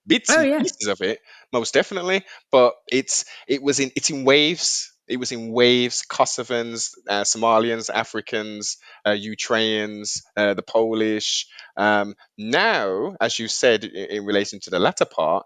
bits 0.05 0.29
oh, 0.31 0.41
and 0.41 0.49
yeah. 0.49 0.59
pieces 0.59 0.87
of 0.87 1.01
it, 1.01 1.19
most 1.53 1.73
definitely, 1.73 2.25
but 2.51 2.73
it's 2.91 3.25
it 3.47 3.63
was 3.63 3.79
in 3.79 3.91
it's 3.95 4.09
in 4.09 4.25
waves. 4.25 4.90
It 5.11 5.17
was 5.17 5.31
in 5.31 5.51
waves. 5.51 6.03
Kosovans, 6.09 6.93
uh, 7.07 7.23
Somalians, 7.23 7.89
Africans, 7.93 8.77
uh, 9.05 9.11
Ukrainians, 9.11 10.23
uh, 10.37 10.53
the 10.55 10.63
Polish. 10.63 11.47
Um, 11.77 12.15
now, 12.37 13.15
as 13.19 13.37
you 13.39 13.47
said 13.47 13.83
in, 13.83 14.05
in 14.17 14.25
relation 14.25 14.59
to 14.61 14.69
the 14.69 14.79
latter 14.79 15.05
part, 15.05 15.45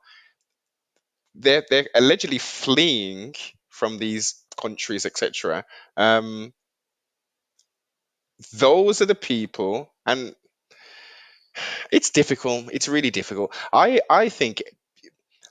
they're 1.36 1.65
they're 1.69 1.89
allegedly 1.95 2.38
fleeing 2.38 3.36
from 3.69 3.97
these 3.97 4.36
countries, 4.58 5.06
etc. 5.06 5.65
Um, 5.97 6.54
those 8.54 9.01
are 9.01 9.06
the 9.06 9.15
people 9.15 9.91
and 10.06 10.36
it's 11.91 12.10
difficult 12.12 12.69
it's 12.71 12.88
really 12.88 13.12
difficult 13.12 13.54
i 13.71 13.99
i 14.10 14.30
think 14.30 14.62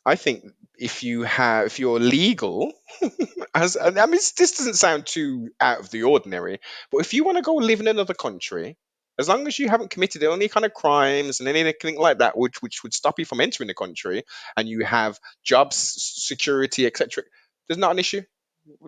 i 0.04 0.16
think 0.16 0.44
if 0.84 1.02
you 1.02 1.22
have 1.22 1.64
if 1.64 1.78
you're 1.78 1.98
legal 1.98 2.70
as 3.54 3.78
i 3.80 3.88
mean 4.04 4.20
this 4.36 4.58
doesn't 4.58 4.74
sound 4.74 5.06
too 5.06 5.48
out 5.58 5.80
of 5.80 5.88
the 5.90 6.02
ordinary 6.02 6.60
but 6.92 6.98
if 6.98 7.14
you 7.14 7.24
want 7.24 7.38
to 7.38 7.42
go 7.42 7.54
live 7.54 7.80
in 7.80 7.88
another 7.88 8.12
country 8.12 8.76
as 9.18 9.26
long 9.26 9.46
as 9.46 9.58
you 9.58 9.66
haven't 9.66 9.88
committed 9.88 10.22
any 10.22 10.46
kind 10.46 10.66
of 10.66 10.74
crimes 10.74 11.40
and 11.40 11.48
anything 11.48 11.96
like 11.96 12.18
that 12.18 12.36
which 12.36 12.60
which 12.60 12.82
would 12.82 12.92
stop 12.92 13.18
you 13.18 13.24
from 13.24 13.40
entering 13.40 13.66
the 13.66 13.72
country 13.72 14.24
and 14.58 14.68
you 14.68 14.84
have 14.84 15.18
jobs 15.42 15.76
security 16.28 16.84
etc 16.84 17.24
there's 17.66 17.78
not 17.78 17.92
an 17.92 17.98
issue. 17.98 18.20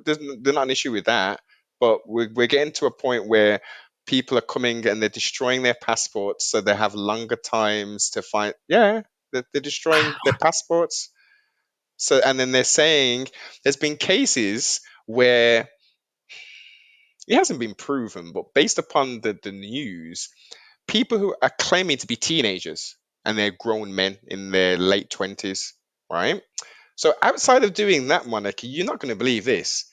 There's, 0.04 0.18
there's 0.18 0.54
not 0.54 0.64
an 0.64 0.70
issue 0.70 0.92
with 0.92 1.06
that 1.06 1.40
but 1.80 2.00
we're, 2.06 2.28
we're 2.34 2.46
getting 2.46 2.74
to 2.74 2.86
a 2.86 2.90
point 2.90 3.26
where 3.26 3.62
people 4.06 4.36
are 4.36 4.42
coming 4.42 4.86
and 4.86 5.00
they're 5.00 5.08
destroying 5.08 5.62
their 5.62 5.76
passports 5.82 6.46
so 6.50 6.60
they 6.60 6.74
have 6.74 6.94
longer 6.94 7.36
times 7.36 8.10
to 8.10 8.20
find 8.20 8.52
yeah 8.68 9.00
they're, 9.32 9.44
they're 9.54 9.62
destroying 9.62 10.12
their 10.26 10.36
passports 10.42 11.10
so 11.96 12.20
and 12.24 12.38
then 12.38 12.52
they're 12.52 12.64
saying 12.64 13.26
there's 13.62 13.76
been 13.76 13.96
cases 13.96 14.80
where 15.06 15.68
it 17.28 17.36
hasn't 17.36 17.60
been 17.60 17.74
proven 17.74 18.32
but 18.32 18.54
based 18.54 18.78
upon 18.78 19.20
the, 19.20 19.38
the 19.42 19.52
news 19.52 20.28
people 20.86 21.18
who 21.18 21.34
are 21.42 21.52
claiming 21.58 21.96
to 21.98 22.06
be 22.06 22.16
teenagers 22.16 22.96
and 23.24 23.36
they're 23.36 23.56
grown 23.58 23.94
men 23.94 24.16
in 24.28 24.50
their 24.50 24.76
late 24.76 25.10
20s 25.10 25.72
right 26.10 26.42
so 26.96 27.12
outside 27.22 27.64
of 27.64 27.74
doing 27.74 28.08
that 28.08 28.26
Monica 28.26 28.66
you're 28.66 28.86
not 28.86 29.00
going 29.00 29.12
to 29.12 29.18
believe 29.18 29.44
this 29.44 29.86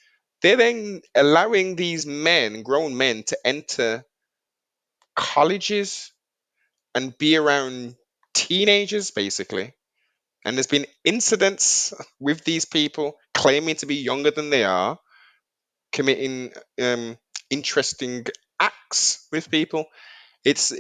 they're 0.44 0.58
then 0.58 1.02
allowing 1.16 1.76
these 1.78 2.06
men, 2.06 2.64
grown 2.64 2.98
men, 2.98 3.24
to 3.24 3.38
enter 3.46 4.06
colleges 5.16 6.12
and 6.94 7.18
be 7.18 7.38
around 7.38 7.96
teenagers, 8.34 9.12
basically. 9.12 9.74
And 10.46 10.58
there's 10.58 10.68
been 10.68 10.86
incidents 11.04 11.94
with 12.20 12.44
these 12.44 12.66
people 12.66 13.18
claiming 13.34 13.76
to 13.78 13.86
be 13.86 13.96
younger 13.96 14.32
than 14.32 14.50
they 14.50 14.64
are, 14.64 15.00
committing 15.92 16.52
um, 16.82 17.18
interesting 17.50 18.26
acts 18.60 19.28
with 19.32 19.50
people. 19.50 19.86
It's 20.44 20.74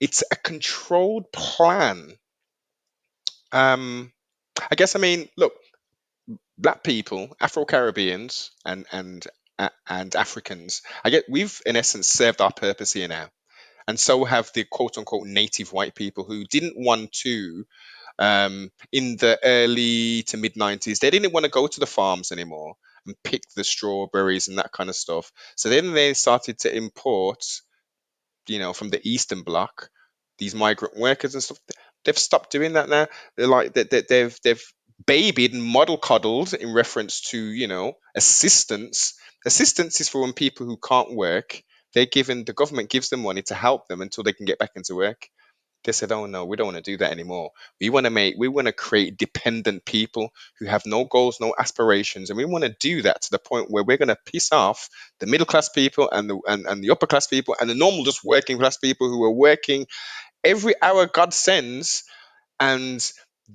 it's 0.00 0.22
a 0.30 0.36
controlled 0.36 1.30
plan. 1.32 2.12
Um, 3.52 4.12
I 4.70 4.74
guess 4.74 4.96
I 4.96 4.98
mean, 4.98 5.28
look, 5.36 5.52
black 6.58 6.82
people, 6.82 7.36
Afro 7.40 7.64
Caribbeans, 7.64 8.50
and 8.64 8.86
and 8.92 9.26
and 9.88 10.16
Africans. 10.16 10.82
I 11.04 11.10
get 11.10 11.24
we've 11.28 11.60
in 11.66 11.76
essence 11.76 12.08
served 12.08 12.40
our 12.40 12.52
purpose 12.52 12.92
here 12.92 13.08
now, 13.08 13.28
and 13.86 13.98
so 13.98 14.24
have 14.24 14.50
the 14.54 14.64
quote 14.64 14.98
unquote 14.98 15.26
native 15.26 15.72
white 15.72 15.94
people 15.94 16.24
who 16.24 16.44
didn't 16.44 16.76
want 16.76 17.12
to. 17.24 17.66
Um, 18.18 18.70
in 18.92 19.16
the 19.16 19.38
early 19.42 20.22
to 20.24 20.36
mid 20.36 20.54
90s, 20.54 21.00
they 21.00 21.10
didn't 21.10 21.32
want 21.32 21.44
to 21.44 21.50
go 21.50 21.66
to 21.66 21.80
the 21.80 21.86
farms 21.86 22.32
anymore 22.32 22.74
and 23.06 23.16
pick 23.24 23.42
the 23.56 23.64
strawberries 23.64 24.48
and 24.48 24.58
that 24.58 24.72
kind 24.72 24.88
of 24.88 24.96
stuff. 24.96 25.32
So 25.56 25.68
then 25.68 25.92
they 25.92 26.14
started 26.14 26.58
to 26.60 26.74
import, 26.74 27.44
you 28.48 28.58
know, 28.58 28.72
from 28.72 28.90
the 28.90 29.00
Eastern 29.08 29.42
Bloc, 29.42 29.90
these 30.38 30.54
migrant 30.54 30.96
workers 30.96 31.34
and 31.34 31.42
stuff. 31.42 31.58
They've 32.04 32.18
stopped 32.18 32.50
doing 32.50 32.74
that 32.74 32.88
now. 32.88 33.06
They're 33.36 33.46
like 33.46 33.74
they, 33.74 33.84
they, 33.84 34.02
they've 34.08 34.38
they've 34.44 34.64
babied 35.06 35.52
and 35.54 35.62
model 35.62 35.98
coddled 35.98 36.54
in 36.54 36.72
reference 36.72 37.20
to 37.20 37.38
you 37.38 37.66
know 37.66 37.94
assistance 38.14 39.14
assistance 39.44 40.00
is 40.00 40.08
for 40.08 40.20
when 40.22 40.32
people 40.32 40.66
who 40.66 40.76
can't 40.76 41.12
work 41.14 41.62
they're 41.92 42.06
given 42.06 42.44
the 42.44 42.52
government 42.52 42.90
gives 42.90 43.08
them 43.08 43.22
money 43.22 43.42
to 43.42 43.54
help 43.54 43.88
them 43.88 44.00
until 44.00 44.22
they 44.24 44.32
can 44.32 44.46
get 44.46 44.58
back 44.58 44.70
into 44.76 44.94
work 44.94 45.28
they 45.84 45.92
said 45.92 46.12
oh 46.12 46.26
no 46.26 46.44
we 46.44 46.56
don't 46.56 46.66
want 46.66 46.76
to 46.76 46.82
do 46.82 46.96
that 46.98 47.12
anymore. 47.12 47.50
We 47.80 47.90
want 47.90 48.04
to 48.04 48.10
make 48.10 48.34
we 48.38 48.48
want 48.48 48.66
to 48.66 48.72
create 48.72 49.16
dependent 49.16 49.84
people 49.84 50.32
who 50.58 50.66
have 50.66 50.84
no 50.86 51.04
goals 51.04 51.40
no 51.40 51.54
aspirations 51.58 52.30
and 52.30 52.36
we 52.36 52.44
want 52.44 52.64
to 52.64 52.74
do 52.80 53.02
that 53.02 53.22
to 53.22 53.30
the 53.30 53.38
point 53.38 53.70
where 53.70 53.84
we're 53.84 53.98
going 53.98 54.08
to 54.08 54.18
piss 54.32 54.52
off 54.52 54.88
the 55.20 55.26
middle 55.26 55.46
class 55.46 55.68
people 55.68 56.10
and 56.10 56.28
the 56.30 56.40
and, 56.48 56.66
and 56.66 56.82
the 56.82 56.90
upper 56.90 57.06
class 57.06 57.26
people 57.26 57.56
and 57.60 57.70
the 57.70 57.74
normal 57.74 58.04
just 58.04 58.24
working 58.24 58.58
class 58.58 58.76
people 58.76 59.08
who 59.08 59.22
are 59.24 59.32
working 59.32 59.86
every 60.44 60.74
hour 60.82 61.06
god 61.06 61.32
sends 61.34 62.04
and 62.60 63.12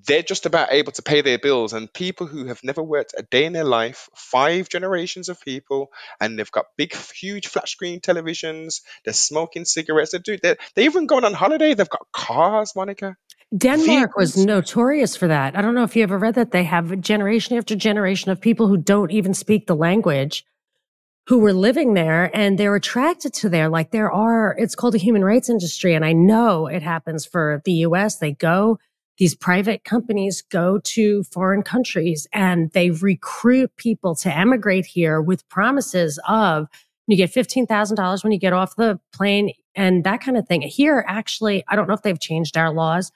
they're 0.08 0.22
just 0.24 0.46
about 0.46 0.72
able 0.72 0.92
to 0.92 1.02
pay 1.02 1.22
their 1.22 1.40
bills 1.40 1.74
and 1.74 1.92
people 1.94 2.28
who 2.28 2.46
have 2.46 2.64
never 2.64 2.84
worked 2.84 3.14
a 3.18 3.24
day 3.24 3.46
in 3.46 3.54
their 3.54 3.64
life 3.64 4.10
five 4.16 4.70
generations 4.70 5.30
of 5.30 5.42
people 5.42 5.90
and 6.20 6.38
they've 6.38 6.52
got 6.52 6.66
big 6.78 6.96
huge 6.96 7.48
flat 7.48 7.68
screen 7.68 8.00
televisions 8.00 8.82
they're 9.04 9.14
smoking 9.14 9.66
cigarettes 9.66 10.12
they 10.12 10.20
do 10.20 10.38
they're, 10.42 10.58
they're 10.76 10.86
even 10.86 11.08
going 11.08 11.26
on 11.26 11.34
holiday 11.34 11.74
they've 11.74 11.90
got 11.90 12.06
cars 12.14 12.74
monica 12.76 13.16
Denmark 13.58 14.16
was 14.16 14.38
notorious 14.38 15.16
for 15.16 15.28
that. 15.28 15.58
I 15.58 15.64
don't 15.64 15.74
know 15.74 15.84
if 15.84 15.96
you 15.96 16.04
ever 16.04 16.20
read 16.20 16.36
that. 16.36 16.52
They 16.52 16.66
have 16.66 17.02
generation 17.02 17.58
after 17.58 17.76
generation 17.76 18.30
of 18.30 18.40
people 18.40 18.68
who 18.68 18.78
don't 18.78 19.10
even 19.10 19.34
speak 19.34 19.66
the 19.66 19.76
language 19.76 20.46
who 21.26 21.40
were 21.40 21.54
living 21.54 21.94
there 21.94 22.30
and 22.36 22.58
they're 22.58 22.76
attracted 22.76 23.34
to 23.34 23.50
there. 23.50 23.70
Like 23.70 23.92
there 23.92 24.12
are, 24.12 24.56
it's 24.58 24.76
called 24.76 24.96
a 24.96 25.00
human 25.00 25.24
rights 25.24 25.50
industry. 25.50 25.96
And 25.96 26.06
I 26.06 26.14
know 26.14 26.68
it 26.68 26.84
happens 26.84 27.26
for 27.26 27.62
the 27.66 27.74
US. 27.86 28.18
They 28.18 28.34
go 28.34 28.78
these 29.20 29.36
private 29.36 29.84
companies 29.84 30.42
go 30.42 30.80
to 30.80 31.24
foreign 31.24 31.62
countries 31.62 32.26
and 32.34 32.72
they 32.72 32.90
recruit 32.90 33.76
people 33.76 34.16
to 34.16 34.36
emigrate 34.36 34.86
here 34.86 35.22
with 35.22 35.48
promises 35.50 36.20
of 36.28 36.68
you 37.06 37.18
get 37.18 37.32
$15,000 37.32 38.24
when 38.24 38.32
you 38.32 38.40
get 38.40 38.54
off 38.54 38.76
the 38.76 39.00
plane 39.12 39.52
and 39.76 40.04
that 40.04 40.22
kind 40.22 40.38
of 40.38 40.48
thing. 40.48 40.62
Here, 40.62 41.04
actually, 41.08 41.64
I 41.68 41.76
don't 41.76 41.88
know 41.88 41.96
if 41.96 42.04
they've 42.04 42.20
changed 42.20 42.56
our 42.56 42.72
laws, 42.72 43.12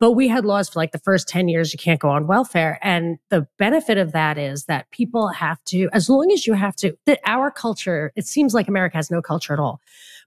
but 0.00 0.12
we 0.12 0.26
had 0.26 0.46
laws 0.46 0.70
for 0.70 0.78
like 0.80 0.92
the 0.92 0.98
first 0.98 1.28
10 1.28 1.48
years 1.48 1.72
you 1.72 1.78
can't 1.78 2.00
go 2.00 2.08
on 2.08 2.26
welfare. 2.26 2.78
And 2.82 3.18
the 3.28 3.46
benefit 3.58 3.98
of 3.98 4.12
that 4.12 4.38
is 4.38 4.64
that 4.64 4.90
people 4.90 5.28
have 5.28 5.62
to, 5.66 5.90
as 5.92 6.08
long 6.08 6.32
as 6.32 6.46
you 6.46 6.54
have 6.54 6.76
to, 6.76 6.96
that 7.04 7.20
our 7.26 7.50
culture, 7.50 8.10
it 8.16 8.26
seems 8.26 8.54
like 8.54 8.68
America 8.68 8.96
has 8.96 9.10
no 9.10 9.20
culture 9.20 9.52
at 9.52 9.58
all. 9.58 9.80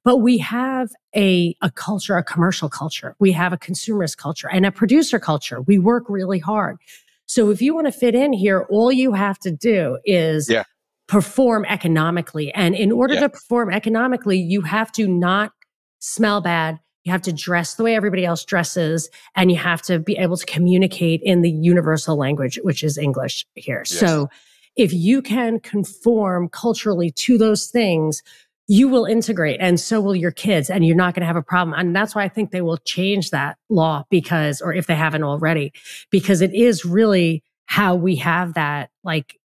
But 0.06 0.18
we 0.18 0.38
have 0.38 0.90
a, 1.16 1.56
a 1.62 1.70
culture, 1.72 2.16
a 2.18 2.24
commercial 2.24 2.70
culture. 2.70 3.16
We 3.20 3.32
have 3.34 3.54
a 3.54 3.58
consumerist 3.58 4.18
culture 4.18 4.50
and 4.50 4.66
a 4.66 4.72
producer 4.72 5.20
culture. 5.20 5.62
We 5.62 5.78
work 5.78 6.06
really 6.08 6.40
hard. 6.40 6.78
So 7.26 7.52
if 7.52 7.62
you 7.62 7.76
want 7.76 7.88
to 7.88 7.92
fit 7.92 8.16
in 8.16 8.34
here, 8.34 8.66
all 8.70 8.92
you 8.92 9.14
have 9.14 9.38
to 9.40 9.52
do 9.52 10.00
is 10.06 10.50
yeah. 10.50 10.64
perform 11.08 11.66
economically. 11.66 12.52
And 12.54 12.74
in 12.76 12.92
order 12.92 13.14
yeah. 13.16 13.22
to 13.22 13.30
perform 13.30 13.72
economically, 13.72 14.40
you 14.40 14.62
have 14.62 14.92
to 14.94 15.08
not 15.08 15.52
smell 16.00 16.42
bad, 16.42 16.80
you 17.04 17.12
have 17.12 17.22
to 17.24 17.34
dress 17.34 17.76
the 17.76 17.84
way 17.84 17.96
everybody 17.96 18.26
else 18.26 18.44
dresses, 18.44 19.10
and 19.36 19.52
you 19.52 19.58
have 19.58 19.82
to 19.84 20.00
be 20.00 20.18
able 20.18 20.38
to 20.38 20.46
communicate 20.46 21.22
in 21.24 21.42
the 21.42 21.52
universal 21.52 22.18
language, 22.18 22.60
which 22.64 22.84
is 22.84 22.98
English 22.98 23.46
here. 23.56 23.84
Yes. 23.90 24.00
So 24.00 24.30
if 24.76 24.94
you 24.94 25.22
can 25.22 25.60
conform 25.60 26.50
culturally 26.50 27.12
to 27.12 27.38
those 27.38 27.68
things, 27.68 28.24
you 28.72 28.88
will 28.88 29.06
integrate 29.06 29.60
and 29.60 29.80
so 29.80 30.00
will 30.00 30.16
your 30.16 30.30
kids 30.30 30.70
and 30.70 30.86
you're 30.86 30.96
not 30.96 31.16
going 31.16 31.22
to 31.22 31.28
have 31.28 31.36
a 31.36 31.42
problem. 31.42 31.74
And 31.76 31.96
that's 31.96 32.14
why 32.14 32.24
I 32.24 32.30
think 32.30 32.52
they 32.52 32.62
will 32.62 32.78
change 32.78 33.32
that 33.32 33.58
law 33.68 34.04
because, 34.12 34.62
or 34.62 34.72
if 34.72 34.86
they 34.86 34.96
haven't 34.96 35.24
already, 35.24 35.74
because 36.12 36.42
it 36.42 36.54
is 36.54 36.86
really 36.86 37.44
how 37.66 37.96
we 37.96 38.18
have 38.18 38.54
that. 38.54 38.92
Like, 39.04 39.36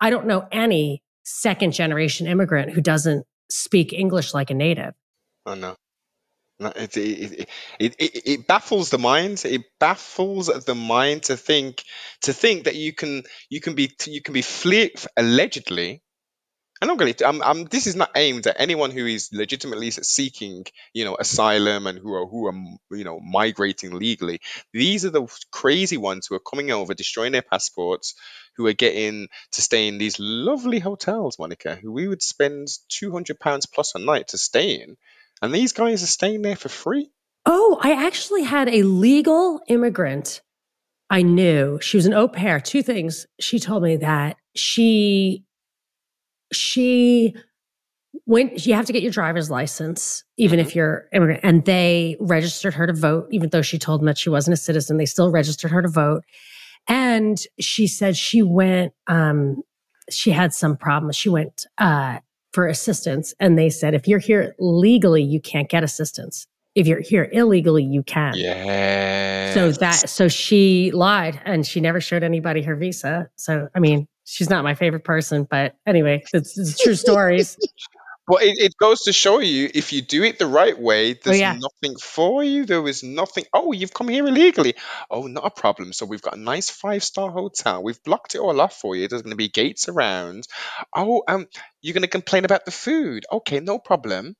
I 0.00 0.10
don't 0.10 0.26
know 0.28 0.46
any 0.52 1.02
second 1.24 1.72
generation 1.72 2.28
immigrant 2.28 2.70
who 2.70 2.80
doesn't 2.80 3.26
speak 3.50 3.92
English 3.92 4.32
like 4.32 4.50
a 4.50 4.54
native. 4.54 4.94
Oh, 5.44 5.54
no. 5.54 5.74
No, 6.60 6.72
it, 6.74 6.96
it, 6.96 7.48
it, 7.80 7.96
it, 7.98 8.28
it 8.28 8.46
baffles 8.46 8.90
the 8.90 8.98
mind. 8.98 9.42
It 9.44 9.62
baffles 9.80 10.46
the 10.46 10.74
mind 10.76 11.24
to 11.24 11.36
think 11.36 11.84
to 12.22 12.32
think 12.32 12.64
that 12.64 12.74
you 12.74 12.92
can 12.92 13.22
you 13.48 13.60
can 13.60 13.74
be 13.74 13.92
you 14.06 14.20
can 14.20 14.34
be 14.34 14.42
fle- 14.42 14.90
allegedly 15.16 16.02
I'm 16.80 16.88
not 16.88 16.98
going 16.98 17.12
to, 17.12 17.28
I'm, 17.28 17.42
I'm, 17.42 17.64
this 17.64 17.86
is 17.86 17.96
not 17.96 18.10
aimed 18.14 18.46
at 18.46 18.60
anyone 18.60 18.90
who 18.90 19.04
is 19.06 19.30
legitimately 19.32 19.90
seeking, 19.90 20.64
you 20.92 21.04
know, 21.04 21.16
asylum 21.18 21.86
and 21.86 21.98
who 21.98 22.12
are, 22.14 22.26
who 22.26 22.46
are, 22.46 22.54
you 22.96 23.04
know, 23.04 23.20
migrating 23.20 23.98
legally. 23.98 24.40
These 24.72 25.04
are 25.04 25.10
the 25.10 25.26
crazy 25.50 25.96
ones 25.96 26.26
who 26.26 26.36
are 26.36 26.40
coming 26.40 26.70
over, 26.70 26.94
destroying 26.94 27.32
their 27.32 27.42
passports, 27.42 28.14
who 28.56 28.66
are 28.66 28.74
getting 28.74 29.28
to 29.52 29.62
stay 29.62 29.88
in 29.88 29.98
these 29.98 30.18
lovely 30.18 30.78
hotels, 30.78 31.38
Monica, 31.38 31.74
who 31.76 31.92
we 31.92 32.06
would 32.06 32.22
spend 32.22 32.68
£200 32.90 33.36
plus 33.72 33.94
a 33.94 33.98
night 33.98 34.28
to 34.28 34.38
stay 34.38 34.80
in. 34.80 34.96
And 35.42 35.52
these 35.52 35.72
guys 35.72 36.02
are 36.02 36.08
staying 36.08 36.42
there 36.42 36.56
for 36.56 36.68
free. 36.68 37.10
Oh, 37.46 37.78
I 37.80 38.06
actually 38.06 38.42
had 38.42 38.68
a 38.68 38.82
legal 38.82 39.60
immigrant 39.68 40.42
I 41.10 41.22
knew. 41.22 41.78
She 41.80 41.96
was 41.96 42.06
an 42.06 42.14
au 42.14 42.28
pair. 42.28 42.60
Two 42.60 42.82
things. 42.82 43.26
She 43.40 43.58
told 43.58 43.82
me 43.82 43.96
that 43.96 44.36
she 44.54 45.44
she 46.52 47.34
went 48.26 48.66
you 48.66 48.74
have 48.74 48.86
to 48.86 48.92
get 48.92 49.02
your 49.02 49.12
driver's 49.12 49.50
license 49.50 50.24
even 50.36 50.58
if 50.58 50.68
mm-hmm. 50.68 50.78
you're 50.78 51.08
immigrant 51.12 51.40
and 51.42 51.64
they 51.64 52.16
registered 52.20 52.74
her 52.74 52.86
to 52.86 52.92
vote 52.92 53.28
even 53.30 53.50
though 53.50 53.62
she 53.62 53.78
told 53.78 54.00
them 54.00 54.06
that 54.06 54.18
she 54.18 54.30
wasn't 54.30 54.52
a 54.52 54.56
citizen 54.56 54.96
they 54.96 55.06
still 55.06 55.30
registered 55.30 55.70
her 55.70 55.82
to 55.82 55.88
vote. 55.88 56.24
And 56.90 57.38
she 57.60 57.86
said 57.86 58.16
she 58.16 58.42
went 58.42 58.92
um 59.06 59.62
she 60.10 60.30
had 60.30 60.54
some 60.54 60.76
problems. 60.76 61.16
She 61.16 61.28
went 61.28 61.66
uh 61.76 62.18
for 62.52 62.66
assistance 62.66 63.34
and 63.38 63.58
they 63.58 63.70
said 63.70 63.94
if 63.94 64.08
you're 64.08 64.18
here 64.18 64.54
legally 64.58 65.22
you 65.22 65.40
can't 65.40 65.68
get 65.68 65.84
assistance. 65.84 66.46
If 66.74 66.86
you're 66.86 67.00
here 67.00 67.28
illegally 67.32 67.84
you 67.84 68.02
can. 68.02 68.34
Yeah 68.36 69.54
so 69.54 69.72
that 69.72 69.94
so 70.08 70.28
she 70.28 70.90
lied 70.92 71.40
and 71.44 71.66
she 71.66 71.80
never 71.80 72.00
showed 72.00 72.22
anybody 72.22 72.62
her 72.62 72.76
visa. 72.76 73.28
So 73.36 73.68
i 73.74 73.80
mean 73.80 74.08
she's 74.28 74.50
not 74.50 74.62
my 74.62 74.74
favorite 74.74 75.04
person, 75.04 75.46
but 75.48 75.74
anyway, 75.86 76.22
it's, 76.32 76.58
it's 76.58 76.80
true 76.80 76.94
stories. 76.94 77.56
Well, 78.30 78.44
it, 78.44 78.58
it, 78.58 78.76
goes 78.76 79.04
to 79.04 79.12
show 79.14 79.38
you 79.38 79.70
if 79.72 79.94
you 79.94 80.02
do 80.02 80.22
it 80.22 80.38
the 80.38 80.46
right 80.46 80.78
way, 80.78 81.14
there's 81.14 81.38
oh, 81.38 81.40
yeah. 81.40 81.58
nothing 81.58 81.96
for 81.96 82.44
you. 82.44 82.66
There 82.66 82.86
is 82.86 83.02
nothing. 83.02 83.46
Oh, 83.54 83.72
you've 83.72 83.94
come 83.94 84.08
here 84.08 84.26
illegally. 84.26 84.74
Oh, 85.10 85.28
not 85.28 85.46
a 85.46 85.50
problem. 85.50 85.94
So 85.94 86.04
we've 86.04 86.20
got 86.20 86.36
a 86.36 86.38
nice 86.38 86.68
five 86.68 87.02
star 87.02 87.30
hotel. 87.30 87.82
We've 87.82 88.02
blocked 88.04 88.34
it 88.34 88.40
all 88.40 88.60
off 88.60 88.74
for 88.74 88.94
you. 88.94 89.08
There's 89.08 89.22
going 89.22 89.30
to 89.30 89.36
be 89.36 89.48
gates 89.48 89.88
around. 89.88 90.46
Oh, 90.94 91.22
um, 91.26 91.46
you're 91.80 91.94
going 91.94 92.02
to 92.02 92.06
complain 92.06 92.44
about 92.44 92.66
the 92.66 92.70
food. 92.70 93.24
Okay, 93.32 93.60
no 93.60 93.78
problem 93.78 94.36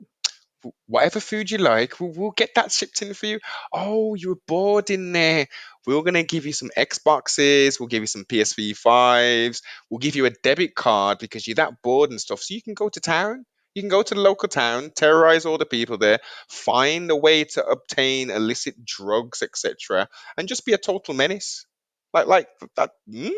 whatever 0.87 1.19
food 1.19 1.49
you 1.51 1.57
like, 1.57 1.99
we'll, 1.99 2.11
we'll 2.11 2.31
get 2.31 2.55
that 2.55 2.71
shipped 2.71 3.01
in 3.01 3.13
for 3.13 3.25
you. 3.25 3.39
Oh, 3.71 4.15
you 4.15 4.29
were 4.29 4.41
bored 4.47 4.89
in 4.89 5.11
there. 5.11 5.47
We're 5.89 6.03
going 6.03 6.13
to 6.13 6.23
give 6.23 6.45
you 6.45 6.53
some 6.53 6.69
Xboxes. 6.77 7.79
We'll 7.79 7.87
give 7.87 8.03
you 8.03 8.07
some 8.07 8.23
PSV 8.23 8.79
5s. 8.79 9.63
We'll 9.89 9.97
give 9.97 10.15
you 10.15 10.25
a 10.25 10.29
debit 10.29 10.75
card 10.75 11.17
because 11.17 11.47
you're 11.47 11.55
that 11.55 11.81
bored 11.81 12.11
and 12.11 12.21
stuff. 12.21 12.41
So 12.41 12.53
you 12.53 12.61
can 12.61 12.75
go 12.75 12.89
to 12.89 12.99
town. 12.99 13.43
You 13.73 13.81
can 13.81 13.89
go 13.89 14.03
to 14.03 14.13
the 14.13 14.21
local 14.21 14.49
town, 14.49 14.91
terrorize 14.95 15.47
all 15.47 15.57
the 15.57 15.65
people 15.65 15.97
there, 15.97 16.19
find 16.47 17.09
a 17.09 17.15
way 17.15 17.43
to 17.43 17.65
obtain 17.65 18.29
illicit 18.29 18.85
drugs, 18.85 19.41
etc., 19.41 20.07
and 20.37 20.47
just 20.47 20.63
be 20.63 20.73
a 20.73 20.77
total 20.77 21.15
menace. 21.15 21.65
Like, 22.13 22.27
like 22.27 22.49
that. 22.75 22.91
Hmm? 23.11 23.29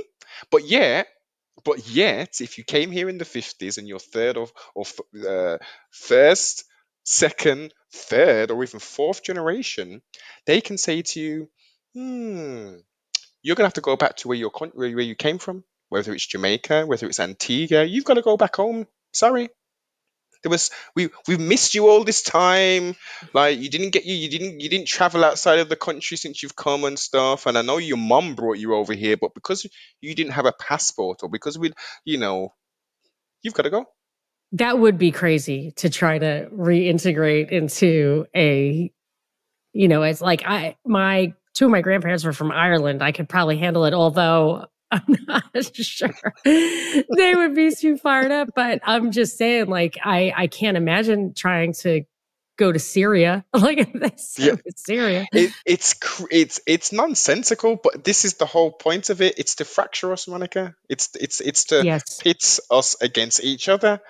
But 0.50 0.66
yeah, 0.66 1.04
but 1.64 1.88
yet, 1.88 2.42
if 2.42 2.58
you 2.58 2.66
came 2.66 2.92
here 2.92 3.08
in 3.08 3.18
the 3.18 3.26
50s 3.26 3.78
and 3.78 3.88
you're 3.88 4.00
third 4.00 4.36
or, 4.36 4.48
or 4.76 4.86
uh, 5.26 5.58
first 5.90 6.66
second, 7.06 7.74
third, 7.94 8.52
or 8.52 8.62
even 8.62 8.82
fourth 8.82 9.24
generation, 9.24 10.02
they 10.46 10.60
can 10.60 10.78
say 10.78 11.02
to 11.02 11.20
you, 11.22 11.50
hmm, 11.94 12.76
you're 13.44 13.56
going 13.56 13.64
to 13.64 13.68
have 13.68 13.74
to 13.74 13.82
go 13.82 13.96
back 13.96 14.18
to 14.18 14.28
where, 14.28 14.38
you're, 14.38 14.52
where 14.74 14.88
you 14.88 15.16
came 15.16 15.38
from, 15.38 15.64
whether 15.90 16.14
it's 16.14 16.26
Jamaica, 16.26 16.86
whether 16.86 17.08
it's 17.08 17.20
Antigua, 17.20 17.84
you've 17.84 18.06
got 18.06 18.16
to 18.16 18.22
go 18.22 18.38
back 18.38 18.56
home. 18.56 18.88
Sorry. 19.14 19.50
There 20.44 20.50
was 20.50 20.72
we 20.96 21.10
we've 21.28 21.40
missed 21.40 21.76
you 21.76 21.88
all 21.88 22.04
this 22.04 22.24
time. 22.24 22.96
Like 23.32 23.60
you 23.60 23.70
didn't 23.70 23.92
get 23.92 24.06
you 24.06 24.16
you 24.16 24.28
didn't 24.28 24.60
you 24.60 24.70
didn't 24.70 24.88
travel 24.88 25.24
outside 25.24 25.60
of 25.60 25.70
the 25.70 25.76
country 25.76 26.18
since 26.18 26.42
you've 26.42 26.56
come 26.56 26.84
and 26.84 26.98
stuff. 26.98 27.46
And 27.46 27.60
I 27.60 27.62
know 27.62 27.78
your 27.78 27.98
mom 27.98 28.34
brought 28.34 28.58
you 28.58 28.74
over 28.74 28.94
here, 28.94 29.18
but 29.18 29.36
because 29.36 29.68
you 30.02 30.16
didn't 30.16 30.32
have 30.32 30.48
a 30.48 30.52
passport 30.52 31.22
or 31.22 31.30
because 31.30 31.60
we 31.60 31.74
you 32.06 32.18
know, 32.18 32.56
you've 33.44 33.54
got 33.54 33.64
to 33.64 33.70
go 33.70 33.86
that 34.54 34.78
would 34.78 34.98
be 34.98 35.12
crazy 35.12 35.72
to 35.78 35.90
try 35.90 36.18
to 36.18 36.50
reintegrate 36.54 37.50
into 37.50 38.26
a 38.36 38.92
you 39.74 39.88
know 39.88 40.04
it's 40.04 40.22
like 40.22 40.44
i 40.46 40.76
my 40.86 41.34
two 41.54 41.66
of 41.66 41.72
my 41.72 41.82
grandparents 41.82 42.24
were 42.24 42.34
from 42.34 42.52
ireland 42.52 43.02
i 43.02 43.12
could 43.12 43.30
probably 43.30 43.58
handle 43.58 43.86
it 43.86 43.94
although 43.94 44.66
i'm 44.92 45.16
not 45.28 45.44
sure 45.74 46.14
they 46.44 47.36
would 47.36 47.56
be 47.56 47.74
too 47.74 47.98
fired 47.98 48.32
up 48.32 48.50
but 48.56 48.80
i'm 48.86 49.12
just 49.12 49.38
saying 49.38 49.68
like 49.68 49.98
i 50.04 50.34
i 50.36 50.48
can't 50.48 50.78
imagine 50.78 51.34
trying 51.34 51.74
to 51.74 52.04
go 52.62 52.72
to 52.72 52.80
Syria. 52.80 53.44
Like 53.54 53.94
yeah. 54.38 54.56
Syria. 54.76 55.26
It, 55.32 55.52
it's 55.66 55.96
it's 56.32 56.60
it's 56.66 56.92
nonsensical, 56.92 57.76
but 57.76 58.04
this 58.04 58.26
is 58.26 58.36
the 58.36 58.46
whole 58.46 58.72
point 58.72 59.10
of 59.10 59.22
it. 59.22 59.38
It's 59.38 59.56
to 59.56 59.66
fracture 59.66 60.12
us, 60.14 60.28
Monica. 60.28 60.74
It's 60.90 61.10
it's 61.20 61.42
it's 61.42 61.66
to 61.66 61.84
yes. 61.86 62.22
pit 62.22 62.60
us 62.72 62.96
against 63.02 63.44
each 63.44 63.70
other 63.70 64.02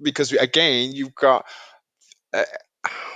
because 0.00 0.32
again, 0.32 0.92
you've 0.92 1.14
got. 1.14 1.46
Uh, 2.34 2.44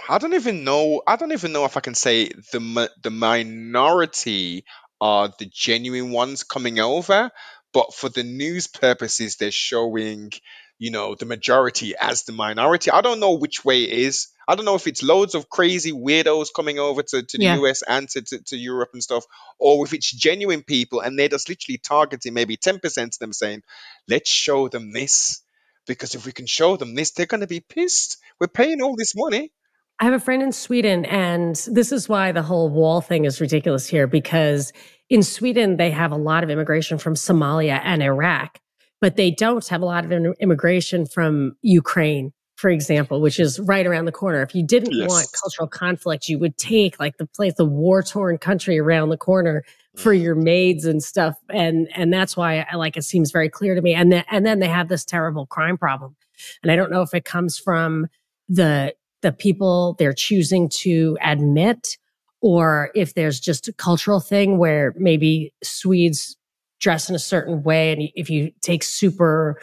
I 0.09 0.19
don't 0.19 0.35
even 0.35 0.65
know. 0.65 1.03
I 1.07 1.17
don't 1.17 1.33
even 1.33 1.53
know 1.53 1.65
if 1.65 1.77
I 1.77 1.81
can 1.81 1.95
say 1.95 2.29
the 2.53 2.91
the 3.03 3.11
minority 3.11 4.65
are 5.01 5.33
the 5.39 5.47
genuine 5.47 6.11
ones 6.11 6.45
coming 6.45 6.79
over, 6.79 7.31
but 7.73 7.95
for 7.95 8.09
the 8.09 8.23
news 8.23 8.67
purposes, 8.67 9.37
they're 9.37 9.51
showing, 9.51 10.33
you 10.79 10.91
know, 10.91 11.15
the 11.15 11.27
majority 11.27 11.95
as 12.01 12.25
the 12.25 12.33
minority. 12.33 12.91
I 12.91 13.01
don't 13.01 13.21
know 13.21 13.33
which 13.33 13.65
way 13.65 13.85
it 13.85 13.99
is. 13.99 14.29
I 14.47 14.55
don't 14.55 14.65
know 14.65 14.75
if 14.75 14.87
it's 14.87 15.03
loads 15.03 15.35
of 15.35 15.49
crazy 15.49 15.93
weirdos 15.93 16.49
coming 16.55 16.79
over 16.79 17.03
to, 17.03 17.23
to 17.23 17.39
the 17.39 17.45
yeah. 17.45 17.57
US 17.57 17.83
and 17.83 18.09
to, 18.11 18.23
to, 18.23 18.39
to, 18.47 18.57
Europe 18.57 18.91
and 18.93 19.03
stuff, 19.03 19.25
or 19.59 19.85
if 19.85 19.95
it's 19.95 20.11
genuine 20.11 20.63
people 20.63 21.01
and 21.01 21.19
they're 21.19 21.29
just 21.29 21.49
literally 21.49 21.79
targeting 21.79 22.35
maybe 22.35 22.57
10% 22.57 23.05
of 23.05 23.19
them 23.19 23.33
saying, 23.33 23.63
let's 24.09 24.31
show 24.31 24.69
them 24.69 24.93
this 24.93 25.43
because 25.87 26.15
if 26.15 26.27
we 26.27 26.33
can 26.33 26.47
show 26.47 26.77
them 26.77 26.95
this, 26.95 27.13
they're 27.13 27.27
going 27.27 27.41
to 27.41 27.47
be 27.47 27.61
pissed. 27.61 28.19
We're 28.43 28.49
paying 28.49 28.83
all 28.83 28.97
this 28.97 29.15
money. 29.15 29.53
I 30.01 30.05
have 30.05 30.15
a 30.15 30.19
friend 30.19 30.43
in 30.43 30.51
Sweden, 30.51 31.05
and 31.05 31.55
this 31.71 31.93
is 31.93 32.09
why 32.09 32.33
the 32.33 32.43
whole 32.43 32.69
wall 32.71 33.01
thing 33.01 33.25
is 33.25 33.41
ridiculous 33.41 33.87
here 33.87 34.09
because 34.09 34.73
in 35.09 35.23
Sweden, 35.23 35.77
they 35.77 35.93
have 35.93 36.11
a 36.11 36.17
lot 36.17 36.43
of 36.43 36.51
immigration 36.51 36.99
from 36.99 37.15
Somalia 37.15 37.81
and 37.85 38.03
Iraq, 38.03 38.59
but 39.01 39.15
they 39.15 39.31
don't 39.31 39.65
have 39.69 39.81
a 39.81 39.85
lot 39.85 40.05
of 40.05 40.35
immigration 40.41 41.07
from 41.07 41.55
Ukraine, 41.63 42.33
for 42.57 42.69
example, 42.69 43.21
which 43.21 43.39
is 43.39 43.61
right 43.61 43.87
around 43.87 44.07
the 44.07 44.11
corner. 44.11 44.43
If 44.43 44.57
you 44.57 44.67
didn't 44.67 44.93
yes. 44.93 45.09
want 45.09 45.29
cultural 45.41 45.69
conflict, 45.69 46.29
you 46.29 46.41
would 46.41 46.57
take 46.57 46.99
like 46.99 47.19
the 47.19 47.27
place, 47.27 47.55
the 47.55 47.65
war 47.65 48.03
torn 48.03 48.39
country 48.39 48.77
around 48.77 49.11
the 49.11 49.17
corner 49.17 49.63
for 49.95 50.13
mm. 50.13 50.21
your 50.21 50.35
maids 50.35 50.85
and 50.85 51.01
stuff 51.01 51.37
and 51.51 51.87
and 51.95 52.13
that's 52.13 52.35
why 52.35 52.67
I 52.69 52.77
like 52.77 52.97
it 52.97 53.05
seems 53.05 53.31
very 53.31 53.51
clear 53.51 53.75
to 53.75 53.83
me 53.83 53.93
and 53.93 54.11
then 54.11 54.25
and 54.31 54.47
then 54.47 54.59
they 54.59 54.69
have 54.69 54.89
this 54.89 55.05
terrible 55.05 55.45
crime 55.45 55.77
problem 55.77 56.17
and 56.63 56.73
I 56.73 56.77
don't 56.77 56.91
know 56.91 57.03
if 57.03 57.13
it 57.13 57.27
comes 57.27 57.59
from 57.59 58.07
the 58.53 58.95
the 59.23 59.33
people 59.33 59.95
they're 59.99 60.13
choosing 60.13 60.69
to 60.69 61.17
admit 61.23 61.97
or 62.41 62.91
if 62.95 63.15
there's 63.15 63.39
just 63.41 63.69
a 63.69 63.73
cultural 63.73 64.21
thing 64.21 64.59
where 64.59 64.93
maybe 64.97 65.55
Swedes 65.63 66.37
dress 66.81 67.09
in 67.09 67.15
a 67.15 67.21
certain 67.21 67.63
way 67.63 67.93
and 67.93 68.03
if 68.15 68.29
you 68.29 68.51
take 68.61 68.83
super 68.83 69.61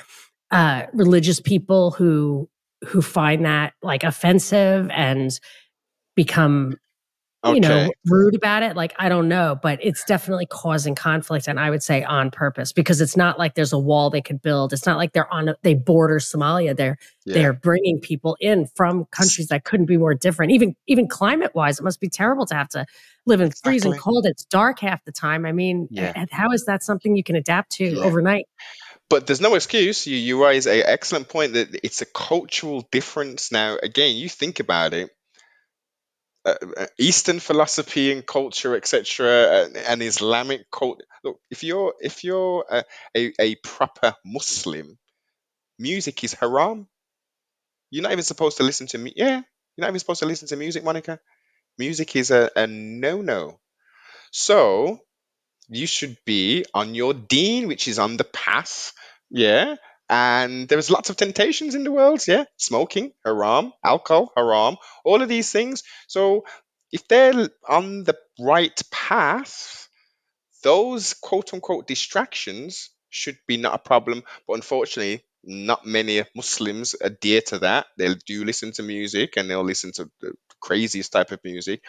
uh, 0.52 0.84
religious 0.94 1.40
people 1.40 1.92
who 1.92 2.50
who 2.88 3.02
find 3.02 3.46
that 3.46 3.74
like 3.84 4.04
offensive 4.04 4.90
and 4.92 5.40
become 6.16 6.76
okay. 7.44 7.56
you 7.56 7.62
know, 7.62 7.92
rude 8.06 8.36
about 8.36 8.64
it. 8.64 8.76
Like, 8.76 8.94
I 8.98 9.10
don't 9.10 9.28
know, 9.28 9.58
but 9.62 9.80
it's 9.82 10.04
definitely 10.04 10.46
causing 10.46 10.96
conflict. 10.96 11.48
And 11.48 11.60
I 11.60 11.70
would 11.70 11.84
say 11.84 12.04
on 12.04 12.32
purpose 12.32 12.74
because 12.74 13.02
it's 13.02 13.16
not 13.16 13.40
like 13.40 13.56
there's 13.56 13.74
a 13.74 13.80
wall 13.80 14.10
they 14.10 14.22
could 14.22 14.42
build. 14.42 14.74
It's 14.74 14.86
not 14.86 14.98
like 14.98 15.14
they're 15.14 15.32
on, 15.32 15.50
a, 15.50 15.56
they 15.62 15.74
border 15.74 16.18
Somalia. 16.18 16.76
They're, 16.76 16.98
yeah. 17.26 17.34
they're 17.34 17.54
bringing 17.54 18.00
people 18.00 18.38
in 18.40 18.68
from 18.76 19.06
countries 19.06 19.48
that 19.48 19.64
couldn't 19.64 19.86
be 19.86 19.98
more 19.98 20.14
different. 20.14 20.52
Even, 20.52 20.76
even 20.88 21.08
climate 21.08 21.56
wise, 21.56 21.80
it 21.80 21.84
must 21.84 22.00
be 22.00 22.10
terrible 22.10 22.46
to 22.48 22.56
have 22.56 22.70
to 22.70 22.86
live 23.26 23.42
in 23.42 23.48
exactly. 23.48 23.72
freezing 23.72 23.94
cold. 23.94 24.26
It's 24.26 24.46
dark 24.46 24.80
half 24.80 25.04
the 25.06 25.12
time. 25.12 25.46
I 25.46 25.52
mean, 25.52 25.88
yeah. 25.92 26.26
how 26.32 26.52
is 26.52 26.66
that 26.66 26.84
something 26.84 27.16
you 27.16 27.24
can 27.24 27.36
adapt 27.36 27.72
to 27.74 27.86
yeah. 27.86 28.04
overnight? 28.04 28.46
but 29.10 29.26
there's 29.26 29.42
no 29.42 29.56
excuse. 29.56 30.06
You, 30.06 30.16
you 30.16 30.46
raise 30.46 30.68
a 30.68 30.88
excellent 30.88 31.30
point 31.30 31.54
that 31.54 31.80
it's 31.84 32.02
a 32.02 32.06
cultural 32.06 32.88
difference. 32.92 33.52
Now, 33.52 33.78
again, 33.82 34.16
you 34.16 34.30
think 34.30 34.60
about 34.60 34.94
it. 34.94 35.10
Uh, 36.46 36.56
uh 36.78 36.86
Eastern 36.98 37.40
philosophy 37.40 38.12
and 38.12 38.26
culture, 38.26 38.76
etc., 38.76 39.66
and, 39.66 39.78
and, 39.78 40.02
Islamic 40.02 40.72
culture. 40.72 41.04
Look, 41.24 41.40
if 41.52 41.64
you're 41.64 41.94
if 42.00 42.24
you're 42.24 42.66
a, 42.70 42.84
a, 43.16 43.34
a, 43.40 43.56
proper 43.56 44.16
Muslim, 44.26 44.98
music 45.78 46.24
is 46.24 46.34
haram. 46.34 46.88
You're 47.92 48.04
not 48.04 48.14
even 48.14 48.24
supposed 48.24 48.58
to 48.58 48.64
listen 48.64 48.88
to 48.88 48.98
me. 48.98 49.14
Yeah, 49.16 49.42
you're 49.76 49.84
not 49.84 49.90
even 49.90 50.00
supposed 50.00 50.22
to 50.22 50.28
listen 50.28 50.48
to 50.50 50.56
music, 50.56 50.84
Monica. 50.84 51.20
Music 51.78 52.16
is 52.16 52.32
a, 52.32 52.50
a 52.56 52.68
no 52.68 53.22
no. 53.22 53.60
So 54.32 55.00
you 55.68 55.88
should 55.88 56.18
be 56.26 56.66
on 56.74 56.96
your 56.96 57.14
deen, 57.14 57.68
which 57.68 57.88
is 57.88 58.00
on 58.00 58.18
the 58.18 58.24
path 58.24 58.94
yeah. 59.30 59.76
And 60.10 60.68
there's 60.68 60.90
lots 60.90 61.10
of 61.10 61.18
temptations 61.18 61.76
in 61.76 61.84
the 61.84 61.92
world. 61.92 62.28
Yeah. 62.28 62.46
Smoking, 62.58 63.14
haram, 63.24 63.74
alcohol, 63.84 64.32
haram, 64.36 64.78
all 65.06 65.22
of 65.22 65.30
these 65.30 65.52
things. 65.52 65.84
So 66.08 66.46
if 66.92 67.08
they're 67.08 67.50
on 67.68 68.04
the 68.04 68.18
right 68.40 68.82
path, 68.92 69.88
those 70.64 71.14
quote 71.14 71.54
unquote 71.54 71.88
distractions 71.88 72.90
should 73.10 73.38
be 73.48 73.58
not 73.58 73.76
a 73.76 73.80
problem. 73.80 74.24
But 74.48 74.56
unfortunately, 74.56 75.24
not 75.44 75.86
many 75.86 76.24
Muslims 76.36 76.96
adhere 77.00 77.42
to 77.48 77.60
that. 77.60 77.86
They 77.98 78.14
do 78.26 78.44
listen 78.44 78.72
to 78.74 78.84
music 78.84 79.38
and 79.38 79.50
they'll 79.50 79.64
listen 79.64 79.92
to 79.94 80.10
the 80.22 80.34
craziest 80.60 81.12
type 81.12 81.32
of 81.32 81.40
music. 81.44 81.84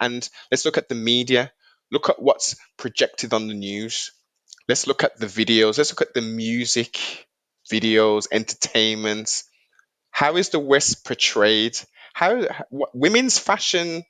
And 0.00 0.28
let's 0.50 0.64
look 0.64 0.78
at 0.78 0.88
the 0.88 0.94
media. 0.94 1.52
Look 1.92 2.08
at 2.08 2.20
what's 2.20 2.56
projected 2.78 3.32
on 3.32 3.46
the 3.46 3.54
news 3.54 4.10
let's 4.68 4.86
look 4.86 5.04
at 5.04 5.18
the 5.18 5.26
videos. 5.26 5.78
Let's 5.78 5.90
look 5.92 6.02
at 6.02 6.14
the 6.14 6.22
music, 6.22 7.26
videos, 7.70 8.26
entertainments. 8.30 9.44
How 10.10 10.36
is 10.36 10.50
the 10.50 10.58
West 10.58 11.04
portrayed? 11.04 11.78
How 12.14 12.48
what, 12.70 12.90
women's 12.94 13.38
fashion 13.38 14.02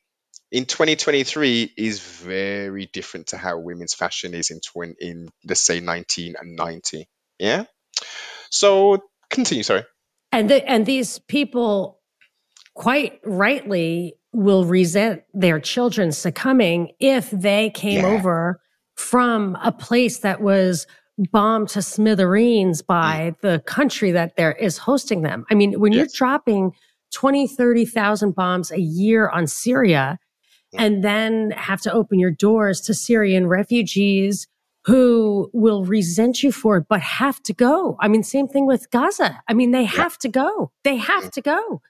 in 0.53 0.65
2023 0.65 1.73
is 1.77 2.01
very 2.01 2.87
different 2.87 3.29
to 3.29 3.37
how 3.37 3.59
women's 3.59 3.95
fashion 3.95 4.35
is 4.35 4.51
in 4.51 4.61
20, 4.61 4.95
in 5.01 5.29
let's 5.45 5.61
say 5.61 5.81
1990. 5.81 7.09
Yeah. 7.39 7.65
So 8.51 9.03
continue. 9.31 9.63
Sorry. 9.63 9.85
And 10.33 10.51
the, 10.51 10.69
and 10.69 10.87
these 10.87 11.19
people, 11.19 12.01
quite 12.75 13.21
rightly, 13.25 14.15
will 14.33 14.65
resent 14.65 15.23
their 15.33 15.59
children 15.59 16.13
succumbing 16.13 16.93
if 17.01 17.31
they 17.31 17.71
came 17.71 18.03
yeah. 18.03 18.11
over 18.11 18.61
from 18.95 19.57
a 19.63 19.73
place 19.73 20.19
that 20.19 20.41
was 20.41 20.87
bombed 21.19 21.69
to 21.71 21.83
smithereens 21.83 22.83
by 22.83 23.33
mm. 23.33 23.41
the 23.41 23.61
country 23.61 24.11
that 24.13 24.37
there 24.37 24.53
is 24.53 24.79
hosting 24.79 25.23
them. 25.23 25.45
I 25.51 25.55
mean, 25.55 25.81
when 25.81 25.93
yes. 25.93 25.99
you're 25.99 26.09
dropping 26.15 26.73
20, 27.13 27.47
30,000 27.47 28.35
bombs 28.35 28.71
a 28.71 28.81
year 28.81 29.29
on 29.29 29.47
Syria 29.47 30.19
mm. 30.75 30.81
and 30.81 31.03
then 31.03 31.53
have 31.53 31.81
to 31.83 31.93
open 31.93 32.19
your 32.19 32.31
doors 32.31 32.81
to 32.83 32.95
Syrian 32.95 33.47
refugees 33.47 34.47
who 34.85 35.51
will 35.53 35.85
resent 35.85 36.45
you 36.45 36.53
for 36.53 36.77
it, 36.77 36.87
but 36.89 37.01
have 37.01 37.43
to 37.43 37.53
go. 37.53 37.97
I 38.01 38.07
mean, 38.07 38.23
same 38.23 38.47
thing 38.47 38.67
with 38.67 38.89
Gaza. 38.91 39.43
I 39.49 39.55
mean, 39.55 39.73
they 39.73 39.83
yeah. 39.83 39.89
have 39.89 40.17
to 40.19 40.29
go. 40.29 40.71
They 40.85 40.97
have 40.97 41.25
mm. 41.25 41.31
to 41.33 41.41
go. 41.41 41.81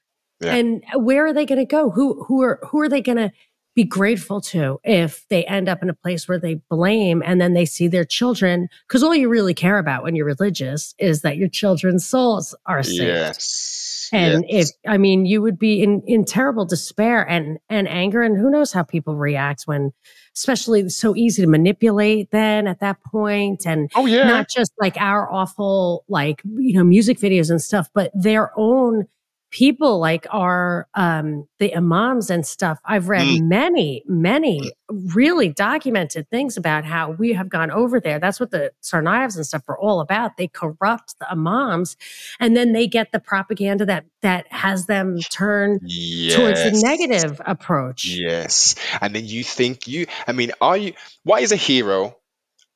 Yeah. 0.40 0.54
And 0.54 0.84
where 0.94 1.26
are 1.26 1.32
they 1.32 1.46
going 1.46 1.58
to 1.58 1.66
go? 1.66 1.90
Who 1.90 2.24
who 2.24 2.42
are 2.42 2.58
who 2.68 2.80
are 2.80 2.88
they 2.88 3.00
going 3.00 3.16
to 3.16 3.32
be 3.76 3.84
grateful 3.84 4.40
to 4.40 4.80
if 4.82 5.28
they 5.28 5.44
end 5.44 5.68
up 5.68 5.82
in 5.82 5.90
a 5.90 5.94
place 5.94 6.26
where 6.26 6.38
they 6.38 6.54
blame 6.70 7.22
and 7.24 7.40
then 7.40 7.52
they 7.52 7.66
see 7.66 7.86
their 7.86 8.06
children 8.06 8.68
because 8.88 9.02
all 9.02 9.14
you 9.14 9.28
really 9.28 9.52
care 9.52 9.78
about 9.78 10.02
when 10.02 10.16
you're 10.16 10.26
religious 10.26 10.94
is 10.98 11.20
that 11.20 11.36
your 11.36 11.48
children's 11.48 12.04
souls 12.04 12.56
are 12.64 12.82
saved. 12.82 13.02
Yes. 13.02 14.08
And 14.12 14.44
yes. 14.48 14.70
if 14.70 14.90
i 14.90 14.96
mean 14.96 15.26
you 15.26 15.42
would 15.42 15.58
be 15.58 15.82
in 15.82 16.00
in 16.06 16.24
terrible 16.24 16.64
despair 16.64 17.28
and 17.28 17.58
and 17.68 17.86
anger 17.88 18.22
and 18.22 18.36
who 18.36 18.50
knows 18.50 18.72
how 18.72 18.82
people 18.82 19.16
react 19.16 19.64
when 19.64 19.92
especially 20.34 20.88
so 20.88 21.16
easy 21.16 21.42
to 21.42 21.48
manipulate 21.48 22.30
then 22.30 22.68
at 22.68 22.80
that 22.80 23.02
point 23.02 23.66
and 23.66 23.90
oh 23.96 24.06
yeah. 24.06 24.28
not 24.28 24.48
just 24.48 24.72
like 24.80 24.96
our 24.98 25.30
awful 25.30 26.04
like 26.08 26.40
you 26.44 26.72
know 26.72 26.84
music 26.84 27.18
videos 27.18 27.50
and 27.50 27.60
stuff 27.60 27.88
but 27.94 28.12
their 28.14 28.52
own 28.56 29.06
people 29.50 29.98
like 29.98 30.26
our 30.30 30.88
um 30.94 31.46
the 31.58 31.74
imams 31.74 32.30
and 32.30 32.46
stuff 32.46 32.78
i've 32.84 33.08
read 33.08 33.26
mm. 33.26 33.42
many 33.42 34.02
many 34.06 34.72
really 34.88 35.48
documented 35.48 36.28
things 36.30 36.56
about 36.56 36.84
how 36.84 37.10
we 37.10 37.32
have 37.32 37.48
gone 37.48 37.70
over 37.70 38.00
there. 38.00 38.18
That's 38.18 38.38
what 38.38 38.50
the 38.50 38.72
Tsarnaevs 38.82 39.36
and 39.36 39.46
stuff 39.46 39.64
are 39.68 39.78
all 39.78 40.00
about. 40.00 40.36
They 40.36 40.48
corrupt 40.48 41.18
the 41.18 41.30
imams 41.30 41.96
and 42.38 42.56
then 42.56 42.72
they 42.72 42.86
get 42.86 43.12
the 43.12 43.18
propaganda 43.18 43.86
that 43.86 44.04
that 44.22 44.46
has 44.52 44.86
them 44.86 45.18
turn 45.18 45.80
yes. 45.82 46.36
towards 46.36 46.62
the 46.62 46.86
negative 46.86 47.40
approach. 47.44 48.06
Yes. 48.06 48.74
And 49.00 49.14
then 49.14 49.26
you 49.26 49.42
think 49.42 49.88
you 49.88 50.06
i 50.26 50.32
mean 50.32 50.52
are 50.60 50.76
you 50.76 50.92
what 51.24 51.42
is 51.42 51.52
a 51.52 51.56
hero 51.56 52.16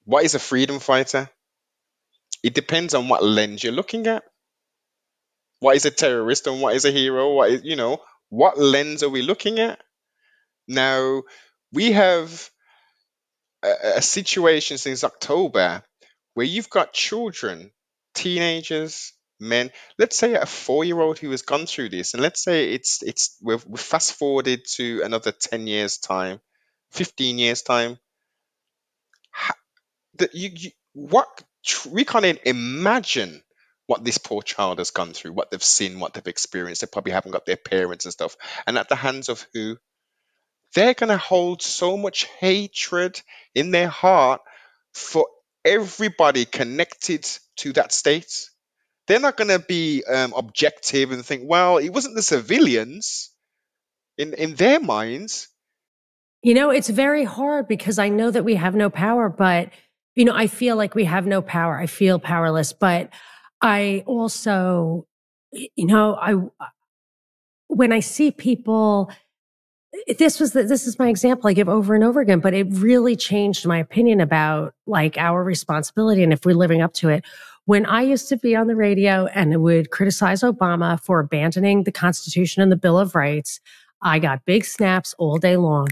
what 0.04 0.24
is 0.24 0.34
a 0.34 0.40
freedom 0.40 0.80
fighter? 0.80 1.30
It 2.42 2.54
depends 2.54 2.94
on 2.94 3.08
what 3.08 3.22
lens 3.22 3.62
you're 3.62 3.72
looking 3.72 4.06
at 4.06 4.24
what 5.60 5.76
is 5.76 5.84
a 5.86 5.90
terrorist 5.90 6.46
and 6.46 6.60
what 6.60 6.74
is 6.74 6.84
a 6.84 6.90
hero? 6.90 7.32
What 7.34 7.50
is, 7.50 7.64
you 7.64 7.76
know, 7.76 8.02
what 8.28 8.58
lens 8.58 9.02
are 9.02 9.08
we 9.10 9.22
looking 9.22 9.58
at? 9.58 9.80
Now, 10.68 11.22
we 11.72 11.92
have 11.92 12.50
a, 13.62 13.72
a 13.96 14.02
situation 14.02 14.78
since 14.78 15.04
October 15.04 15.82
where 16.34 16.46
you've 16.46 16.70
got 16.70 16.92
children, 16.92 17.70
teenagers, 18.14 19.12
men. 19.40 19.70
Let's 19.98 20.16
say 20.16 20.34
a 20.34 20.46
four-year-old 20.46 21.18
who 21.18 21.30
has 21.30 21.42
gone 21.42 21.66
through 21.66 21.90
this, 21.90 22.14
and 22.14 22.22
let's 22.22 22.42
say 22.42 22.72
it's 22.72 23.02
it's 23.02 23.36
we've, 23.42 23.64
we've 23.66 23.80
fast 23.80 24.14
forwarded 24.14 24.64
to 24.76 25.02
another 25.02 25.32
ten 25.32 25.66
years 25.66 25.98
time, 25.98 26.40
fifteen 26.90 27.38
years 27.38 27.62
time. 27.62 27.98
that 30.18 30.34
you, 30.34 30.50
you 30.54 30.70
what 30.92 31.26
we 31.90 32.04
can't 32.04 32.24
even 32.24 32.40
imagine 32.44 33.42
what 33.90 34.04
this 34.04 34.18
poor 34.18 34.40
child 34.40 34.78
has 34.78 34.92
gone 34.92 35.12
through, 35.12 35.32
what 35.32 35.50
they've 35.50 35.64
seen, 35.64 35.98
what 35.98 36.14
they've 36.14 36.28
experienced. 36.28 36.80
They 36.80 36.86
probably 36.86 37.10
haven't 37.10 37.32
got 37.32 37.44
their 37.44 37.56
parents 37.56 38.04
and 38.04 38.12
stuff. 38.12 38.36
And 38.64 38.78
at 38.78 38.88
the 38.88 38.94
hands 38.94 39.28
of 39.28 39.44
who? 39.52 39.78
They're 40.76 40.94
going 40.94 41.10
to 41.10 41.16
hold 41.16 41.60
so 41.60 41.96
much 41.96 42.26
hatred 42.38 43.20
in 43.52 43.72
their 43.72 43.88
heart 43.88 44.42
for 44.94 45.26
everybody 45.64 46.44
connected 46.44 47.26
to 47.56 47.72
that 47.72 47.90
state. 47.92 48.32
They're 49.08 49.18
not 49.18 49.36
going 49.36 49.48
to 49.48 49.58
be 49.58 50.04
um, 50.04 50.34
objective 50.36 51.10
and 51.10 51.26
think, 51.26 51.42
well, 51.44 51.78
it 51.78 51.88
wasn't 51.88 52.14
the 52.14 52.22
civilians. 52.22 53.32
In, 54.18 54.34
in 54.34 54.54
their 54.54 54.78
minds, 54.78 55.48
you 56.42 56.54
know, 56.54 56.70
it's 56.70 56.88
very 56.88 57.24
hard 57.24 57.66
because 57.66 57.98
I 57.98 58.08
know 58.08 58.30
that 58.30 58.44
we 58.44 58.54
have 58.54 58.76
no 58.76 58.88
power, 58.88 59.28
but, 59.28 59.70
you 60.14 60.24
know, 60.24 60.34
I 60.34 60.46
feel 60.46 60.76
like 60.76 60.94
we 60.94 61.06
have 61.06 61.26
no 61.26 61.42
power. 61.42 61.76
I 61.76 61.86
feel 61.86 62.20
powerless, 62.20 62.72
but 62.72 63.10
I 63.62 64.04
also, 64.06 65.06
you 65.52 65.86
know, 65.86 66.14
I 66.14 66.34
uh, 66.34 66.68
when 67.68 67.92
I 67.92 68.00
see 68.00 68.30
people, 68.30 69.10
this 70.18 70.40
was 70.40 70.52
the, 70.52 70.64
this 70.64 70.86
is 70.86 70.98
my 70.98 71.08
example 71.08 71.48
I 71.48 71.52
give 71.52 71.68
over 71.68 71.94
and 71.94 72.02
over 72.02 72.20
again, 72.20 72.40
but 72.40 72.54
it 72.54 72.66
really 72.70 73.14
changed 73.14 73.66
my 73.66 73.78
opinion 73.78 74.20
about 74.20 74.74
like 74.86 75.16
our 75.16 75.44
responsibility 75.44 76.22
and 76.22 76.32
if 76.32 76.44
we're 76.44 76.56
living 76.56 76.82
up 76.82 76.94
to 76.94 77.08
it. 77.08 77.24
When 77.66 77.86
I 77.86 78.02
used 78.02 78.28
to 78.30 78.36
be 78.36 78.56
on 78.56 78.66
the 78.66 78.74
radio 78.74 79.26
and 79.26 79.62
would 79.62 79.90
criticize 79.90 80.42
Obama 80.42 81.00
for 81.00 81.20
abandoning 81.20 81.84
the 81.84 81.92
Constitution 81.92 82.62
and 82.62 82.72
the 82.72 82.76
Bill 82.76 82.98
of 82.98 83.14
Rights, 83.14 83.60
I 84.02 84.18
got 84.18 84.44
big 84.44 84.64
snaps 84.64 85.14
all 85.18 85.38
day 85.38 85.56
long. 85.56 85.88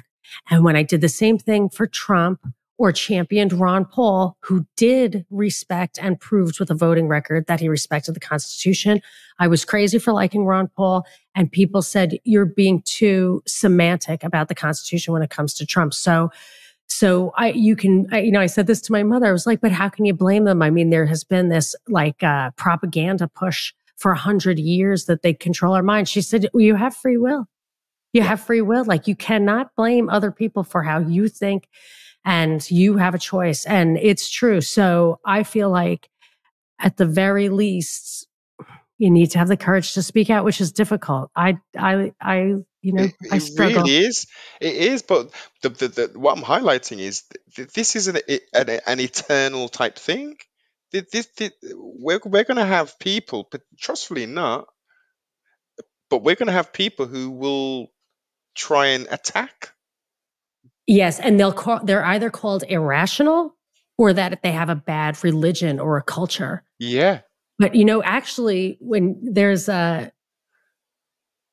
And 0.51 0.65
when 0.65 0.75
I 0.75 0.83
did 0.83 1.01
the 1.01 1.09
same 1.09 1.39
thing 1.39 1.69
for 1.69 1.87
Trump 1.87 2.41
or 2.79 2.93
championed 2.93 3.53
Ron 3.53 3.85
Paul, 3.85 4.37
who 4.41 4.65
did 4.77 5.27
respect 5.31 5.99
and 6.01 6.19
proved 6.19 6.61
with 6.61 6.71
a 6.71 6.75
voting 6.75 7.09
record 7.09 7.47
that 7.49 7.59
he 7.59 7.69
respected 7.69 8.15
the 8.15 8.21
Constitution. 8.21 9.03
I 9.41 9.49
was 9.49 9.65
crazy 9.65 9.99
for 9.99 10.13
liking 10.13 10.45
Ron 10.45 10.69
Paul, 10.69 11.05
and 11.35 11.51
people 11.51 11.83
said 11.83 12.19
you're 12.23 12.47
being 12.47 12.83
too 12.83 13.43
semantic 13.47 14.23
about 14.23 14.47
the 14.47 14.55
Constitution 14.55 15.13
when 15.13 15.23
it 15.23 15.31
comes 15.31 15.55
to 15.55 15.67
Trump. 15.67 15.93
So, 15.93 16.31
so 16.87 17.33
I, 17.37 17.51
you 17.51 17.75
can, 17.75 18.07
I, 18.13 18.21
you 18.21 18.31
know, 18.31 18.41
I 18.41 18.47
said 18.47 18.69
this 18.69 18.81
to 18.83 18.93
my 18.93 19.03
mother. 19.03 19.27
I 19.27 19.33
was 19.33 19.47
like, 19.47 19.61
but 19.61 19.73
how 19.73 19.89
can 19.89 20.05
you 20.05 20.15
blame 20.15 20.45
them? 20.45 20.63
I 20.63 20.71
mean, 20.71 20.91
there 20.91 21.07
has 21.07 21.25
been 21.25 21.49
this 21.49 21.75
like 21.89 22.23
uh, 22.23 22.53
propaganda 22.53 23.27
push 23.27 23.75
for 23.97 24.13
a 24.13 24.17
hundred 24.17 24.61
years 24.61 25.07
that 25.07 25.23
they 25.23 25.35
control 25.35 25.75
our 25.75 25.83
minds. 25.83 26.09
She 26.09 26.23
said, 26.23 26.49
well, 26.55 26.63
you 26.63 26.77
have 26.77 26.95
free 26.95 27.19
will. 27.19 27.49
You 28.13 28.23
have 28.23 28.41
free 28.41 28.63
will. 28.63 28.85
Like 28.85 29.09
you 29.09 29.17
cannot 29.17 29.75
blame 29.75 30.09
other 30.09 30.31
people 30.31 30.63
for 30.63 30.85
how 30.85 31.01
you 31.01 31.29
think 31.29 31.69
and 32.29 32.71
you 32.71 32.99
have 32.99 33.15
a 33.15 33.19
choice. 33.19 33.65
And 33.65 33.97
it's 33.97 34.31
true. 34.31 34.61
So 34.61 35.19
I 35.25 35.45
feel 35.45 35.71
like 35.71 36.11
at 36.79 36.99
the 36.99 37.07
very 37.07 37.49
least, 37.49 38.29
you 38.99 39.11
need 39.11 39.31
to 39.33 39.39
have 39.39 39.49
the 39.49 39.57
courage 39.57 39.95
to 39.95 40.03
speak 40.03 40.29
out, 40.31 40.45
which 40.45 40.61
is 40.61 40.73
difficult. 40.73 41.31
I, 41.35 41.57
I, 41.79 42.13
I, 42.21 42.57
you 42.83 42.93
know, 42.93 43.05
It, 43.05 43.15
I 43.31 43.37
it 43.37 43.41
struggle. 43.41 43.83
really 43.83 43.97
is. 43.97 44.27
It 44.61 44.75
is. 44.77 45.03
But 45.03 45.33
the, 45.63 45.71
the, 45.71 45.89
the, 45.89 46.19
what 46.19 46.37
I'm 46.37 46.45
highlighting 46.45 46.99
is 46.99 47.25
th- 47.57 47.73
this 47.73 47.97
is 47.97 48.09
an, 48.09 48.19
an, 48.53 48.81
an 48.87 49.01
eternal 49.01 49.69
type 49.71 49.97
thing. 49.99 50.37
Th- 50.93 51.09
This, 51.11 51.29
this, 51.39 51.53
we're 51.75 52.21
we're 52.25 52.45
going 52.45 52.59
to 52.59 52.67
have 52.67 52.99
people, 52.99 53.49
but 53.51 53.63
trustfully 53.79 54.27
not, 54.27 54.67
but 56.11 56.23
we're 56.23 56.37
going 56.37 56.49
to 56.49 56.53
have 56.61 56.73
people 56.75 57.07
who 57.07 57.31
will 57.31 57.89
try 58.57 58.89
and 58.89 59.09
attack. 59.11 59.73
Yes, 60.89 61.21
and 61.21 61.39
they'll 61.39 61.53
call 61.53 61.85
they're 61.85 62.05
either 62.05 62.31
called 62.31 62.65
irrational 62.69 63.55
or 63.97 64.13
that 64.13 64.41
they 64.43 64.51
have 64.51 64.69
a 64.71 64.75
bad 64.75 65.23
religion 65.23 65.79
or 65.79 65.97
a 65.99 66.03
culture. 66.03 66.65
Yeah. 66.81 67.21
But 67.61 67.75
you 67.77 67.85
know, 67.85 68.03
actually, 68.03 68.79
when 68.81 69.17
there's 69.23 69.69
uh 69.69 70.09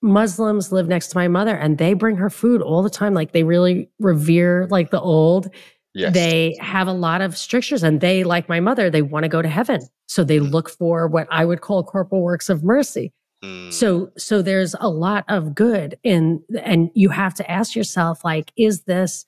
Muslims 0.01 0.71
live 0.71 0.87
next 0.87 1.07
to 1.09 1.17
my 1.17 1.27
mother 1.27 1.55
and 1.55 1.77
they 1.77 1.93
bring 1.93 2.15
her 2.17 2.29
food 2.29 2.61
all 2.61 2.83
the 2.83 2.89
time. 2.89 3.13
Like 3.13 3.31
they 3.31 3.43
really 3.43 3.89
revere 3.99 4.67
like 4.69 4.91
the 4.91 5.01
old. 5.01 5.49
Yes. 5.95 6.13
They 6.13 6.55
have 6.59 6.87
a 6.87 6.93
lot 6.93 7.21
of 7.21 7.35
strictures 7.37 7.81
and 7.81 8.01
they, 8.01 8.23
like 8.23 8.47
my 8.47 8.59
mother, 8.59 8.89
they 8.89 9.01
want 9.01 9.23
to 9.23 9.29
go 9.29 9.41
to 9.41 9.47
heaven. 9.49 9.81
So 10.07 10.23
they 10.23 10.37
Mm. 10.39 10.51
look 10.51 10.69
for 10.69 11.07
what 11.07 11.27
I 11.31 11.43
would 11.45 11.61
call 11.61 11.83
corporal 11.83 12.21
works 12.21 12.49
of 12.49 12.63
mercy. 12.63 13.13
Mm. 13.45 13.73
So 13.73 14.09
so 14.17 14.41
there's 14.41 14.75
a 14.79 14.89
lot 14.89 15.25
of 15.27 15.55
good 15.55 15.97
in 16.03 16.43
and 16.63 16.89
you 16.93 17.09
have 17.09 17.33
to 17.35 17.51
ask 17.51 17.75
yourself 17.75 18.23
like 18.25 18.51
is 18.57 18.83
this 18.83 19.25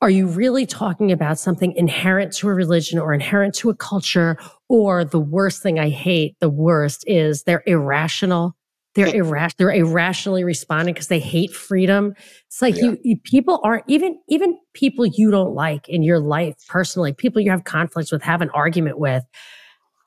are 0.00 0.10
you 0.10 0.28
really 0.28 0.64
talking 0.64 1.10
about 1.10 1.40
something 1.40 1.72
inherent 1.74 2.32
to 2.32 2.48
a 2.48 2.54
religion 2.54 3.00
or 3.00 3.12
inherent 3.12 3.52
to 3.56 3.68
a 3.68 3.74
culture 3.74 4.38
or 4.68 5.04
the 5.04 5.18
worst 5.18 5.62
thing 5.62 5.78
I 5.78 5.88
hate 5.88 6.36
the 6.40 6.48
worst 6.50 7.04
is 7.06 7.42
they're 7.42 7.64
irrational 7.66 8.54
they're 8.94 9.14
irrational 9.14 9.54
they're 9.58 9.72
irrationally 9.72 10.44
responding 10.44 10.94
because 10.94 11.08
they 11.08 11.20
hate 11.20 11.52
freedom 11.52 12.14
it's 12.46 12.62
like 12.62 12.76
Yeah. 12.76 12.84
you, 12.84 12.98
you 13.02 13.16
people 13.24 13.60
aren't 13.64 13.84
even 13.88 14.18
even 14.28 14.58
people 14.72 15.04
you 15.06 15.30
don't 15.30 15.54
like 15.54 15.88
in 15.88 16.02
your 16.02 16.20
life 16.20 16.54
personally 16.68 17.12
people 17.12 17.40
you 17.42 17.50
have 17.50 17.64
conflicts 17.64 18.10
with 18.12 18.22
have 18.22 18.40
an 18.40 18.50
argument 18.50 18.98
with 18.98 19.24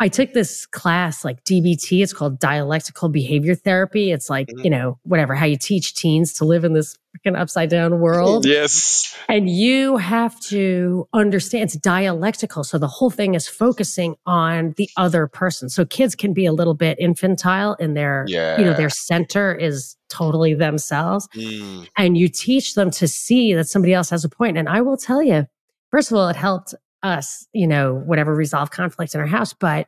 I 0.02 0.08
took 0.08 0.34
this 0.34 0.66
class 0.66 1.24
like 1.24 1.44
DBT. 1.44 2.02
It's 2.02 2.12
called 2.12 2.40
dialectical 2.40 3.08
behavior 3.08 3.54
therapy. 3.54 4.12
It's 4.12 4.32
like, 4.32 4.48
Mhm. 4.48 4.64
you 4.64 4.70
know, 4.72 4.98
whatever, 5.04 5.36
how 5.36 5.46
you 5.46 5.58
teach 5.58 5.94
teens 5.94 6.34
to 6.34 6.46
live 6.46 6.64
in 6.64 6.74
this 6.74 6.98
freaking 7.16 7.38
upside 7.38 7.70
down 7.70 8.00
world. 8.00 8.44
Yes. 8.44 9.16
And 9.30 9.48
you 9.48 9.98
have 9.98 10.40
to 10.46 11.08
understand 11.14 11.66
it's 11.66 11.76
dialectical. 11.76 12.64
So 12.64 12.80
the 12.80 12.88
whole 12.88 13.12
thing 13.12 13.36
is 13.36 13.48
focusing 13.48 14.16
on 14.26 14.74
the 14.78 14.90
other 14.98 15.28
person. 15.28 15.70
So 15.70 15.86
kids 15.86 16.16
can 16.16 16.34
be 16.34 16.48
a 16.48 16.54
little 16.54 16.74
bit 16.74 16.98
infantile 17.00 17.76
in 17.76 17.94
their, 17.94 18.26
you 18.28 18.66
know, 18.66 18.74
their 18.74 18.90
center 18.90 19.54
is 19.54 19.98
totally 20.10 20.56
themselves. 20.56 21.28
Mm. 21.36 21.88
And 21.96 22.18
you 22.18 22.28
teach 22.28 22.74
them 22.74 22.90
to 22.92 23.08
see 23.08 23.54
that 23.54 23.68
somebody 23.68 23.94
else 23.94 24.10
has 24.10 24.26
a 24.26 24.30
point. 24.30 24.58
And 24.58 24.68
I 24.68 24.82
will 24.82 24.98
tell 24.98 25.22
you, 25.22 25.46
first 25.92 26.10
of 26.10 26.18
all, 26.18 26.28
it 26.28 26.36
helped 26.36 26.74
us, 27.04 27.48
you 27.54 27.68
know, 27.68 27.94
whatever 27.94 28.34
resolve 28.34 28.72
conflicts 28.72 29.16
in 29.16 29.22
our 29.22 29.28
house, 29.28 29.54
but 29.54 29.88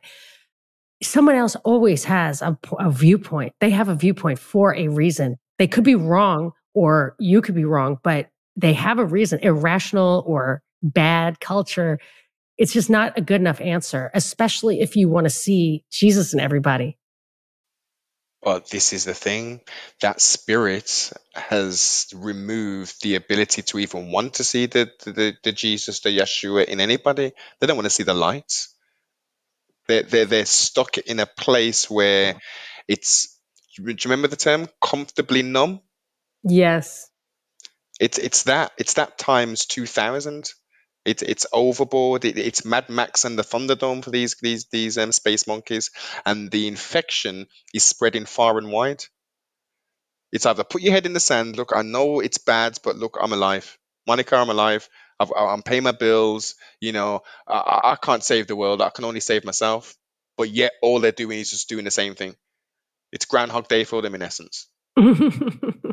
someone 1.02 1.36
else 1.36 1.56
always 1.64 2.04
has 2.04 2.42
a, 2.42 2.58
a 2.78 2.90
viewpoint. 2.90 3.52
They 3.60 3.70
have 3.70 3.88
a 3.88 3.94
viewpoint 3.94 4.38
for 4.38 4.74
a 4.74 4.88
reason. 4.88 5.36
They 5.58 5.66
could 5.66 5.84
be 5.84 5.94
wrong 5.94 6.52
or 6.74 7.14
you 7.18 7.40
could 7.40 7.54
be 7.54 7.64
wrong, 7.64 7.98
but 8.02 8.28
they 8.56 8.72
have 8.72 8.98
a 8.98 9.04
reason, 9.04 9.40
irrational 9.40 10.24
or 10.26 10.62
bad 10.82 11.40
culture. 11.40 11.98
It's 12.58 12.72
just 12.72 12.90
not 12.90 13.16
a 13.16 13.20
good 13.20 13.40
enough 13.40 13.60
answer, 13.60 14.10
especially 14.14 14.80
if 14.80 14.96
you 14.96 15.08
want 15.08 15.24
to 15.24 15.30
see 15.30 15.84
Jesus 15.90 16.32
in 16.32 16.40
everybody. 16.40 16.98
But 18.44 18.70
this 18.70 18.94
is 18.94 19.06
the 19.06 19.14
thing 19.14 19.62
that 20.02 20.20
spirit 20.22 21.12
has 21.34 22.08
removed 22.14 23.02
the 23.02 23.16
ability 23.16 23.62
to 23.62 23.80
even 23.80 24.12
want 24.12 24.34
to 24.36 24.44
see 24.44 24.66
the, 24.66 24.90
the, 25.04 25.34
the 25.44 25.52
Jesus, 25.52 26.00
the 26.00 26.10
Yeshua 26.10 26.66
in 26.66 26.80
anybody. 26.80 27.32
They 27.60 27.68
don't 27.68 27.76
want 27.76 27.86
to 27.86 27.90
see 27.90 28.04
the 28.04 28.14
light. 28.14 28.52
They're, 29.88 30.04
they're, 30.04 30.26
they're 30.26 30.46
stuck 30.46 30.98
in 30.98 31.20
a 31.20 31.26
place 31.26 31.90
where 31.90 32.36
it's, 32.88 33.38
do 33.76 33.84
you 33.84 33.96
remember 34.04 34.28
the 34.28 34.36
term? 34.36 34.68
Comfortably 34.82 35.42
numb? 35.42 35.80
Yes. 36.44 37.10
It's, 38.00 38.18
it's 38.18 38.44
that. 38.44 38.72
It's 38.78 38.94
that 38.94 39.18
times 39.18 39.66
2000. 39.66 40.50
It's 41.04 41.22
it's 41.22 41.46
overboard. 41.52 42.24
It, 42.24 42.38
it's 42.38 42.64
Mad 42.64 42.88
Max 42.88 43.24
and 43.24 43.38
the 43.38 43.42
Thunderdome 43.42 44.04
for 44.04 44.10
these 44.10 44.36
these 44.40 44.66
these 44.66 44.98
um, 44.98 45.12
space 45.12 45.46
monkeys, 45.46 45.90
and 46.24 46.50
the 46.50 46.68
infection 46.68 47.46
is 47.74 47.84
spreading 47.84 48.26
far 48.26 48.58
and 48.58 48.70
wide. 48.72 49.04
It's 50.32 50.46
either 50.46 50.64
put 50.64 50.82
your 50.82 50.92
head 50.92 51.06
in 51.06 51.12
the 51.12 51.20
sand. 51.20 51.56
Look, 51.56 51.72
I 51.74 51.82
know 51.82 52.20
it's 52.20 52.38
bad, 52.38 52.78
but 52.82 52.96
look, 52.96 53.18
I'm 53.20 53.32
alive. 53.32 53.78
Monica, 54.06 54.36
I'm 54.36 54.50
alive. 54.50 54.88
I've, 55.20 55.30
I'm 55.36 55.62
paying 55.62 55.84
my 55.84 55.92
bills. 55.92 56.56
You 56.80 56.92
know, 56.92 57.22
I, 57.46 57.80
I 57.92 57.96
can't 57.96 58.24
save 58.24 58.46
the 58.48 58.56
world. 58.56 58.82
I 58.82 58.90
can 58.90 59.04
only 59.04 59.20
save 59.20 59.44
myself. 59.44 59.94
But 60.36 60.50
yet, 60.50 60.72
all 60.82 61.00
they're 61.00 61.12
doing 61.12 61.38
is 61.38 61.50
just 61.50 61.68
doing 61.68 61.84
the 61.84 61.90
same 61.92 62.14
thing. 62.16 62.34
It's 63.12 63.26
Groundhog 63.26 63.68
Day 63.68 63.84
for 63.84 64.02
them 64.02 64.14
in 64.14 64.22
essence. 64.22 64.68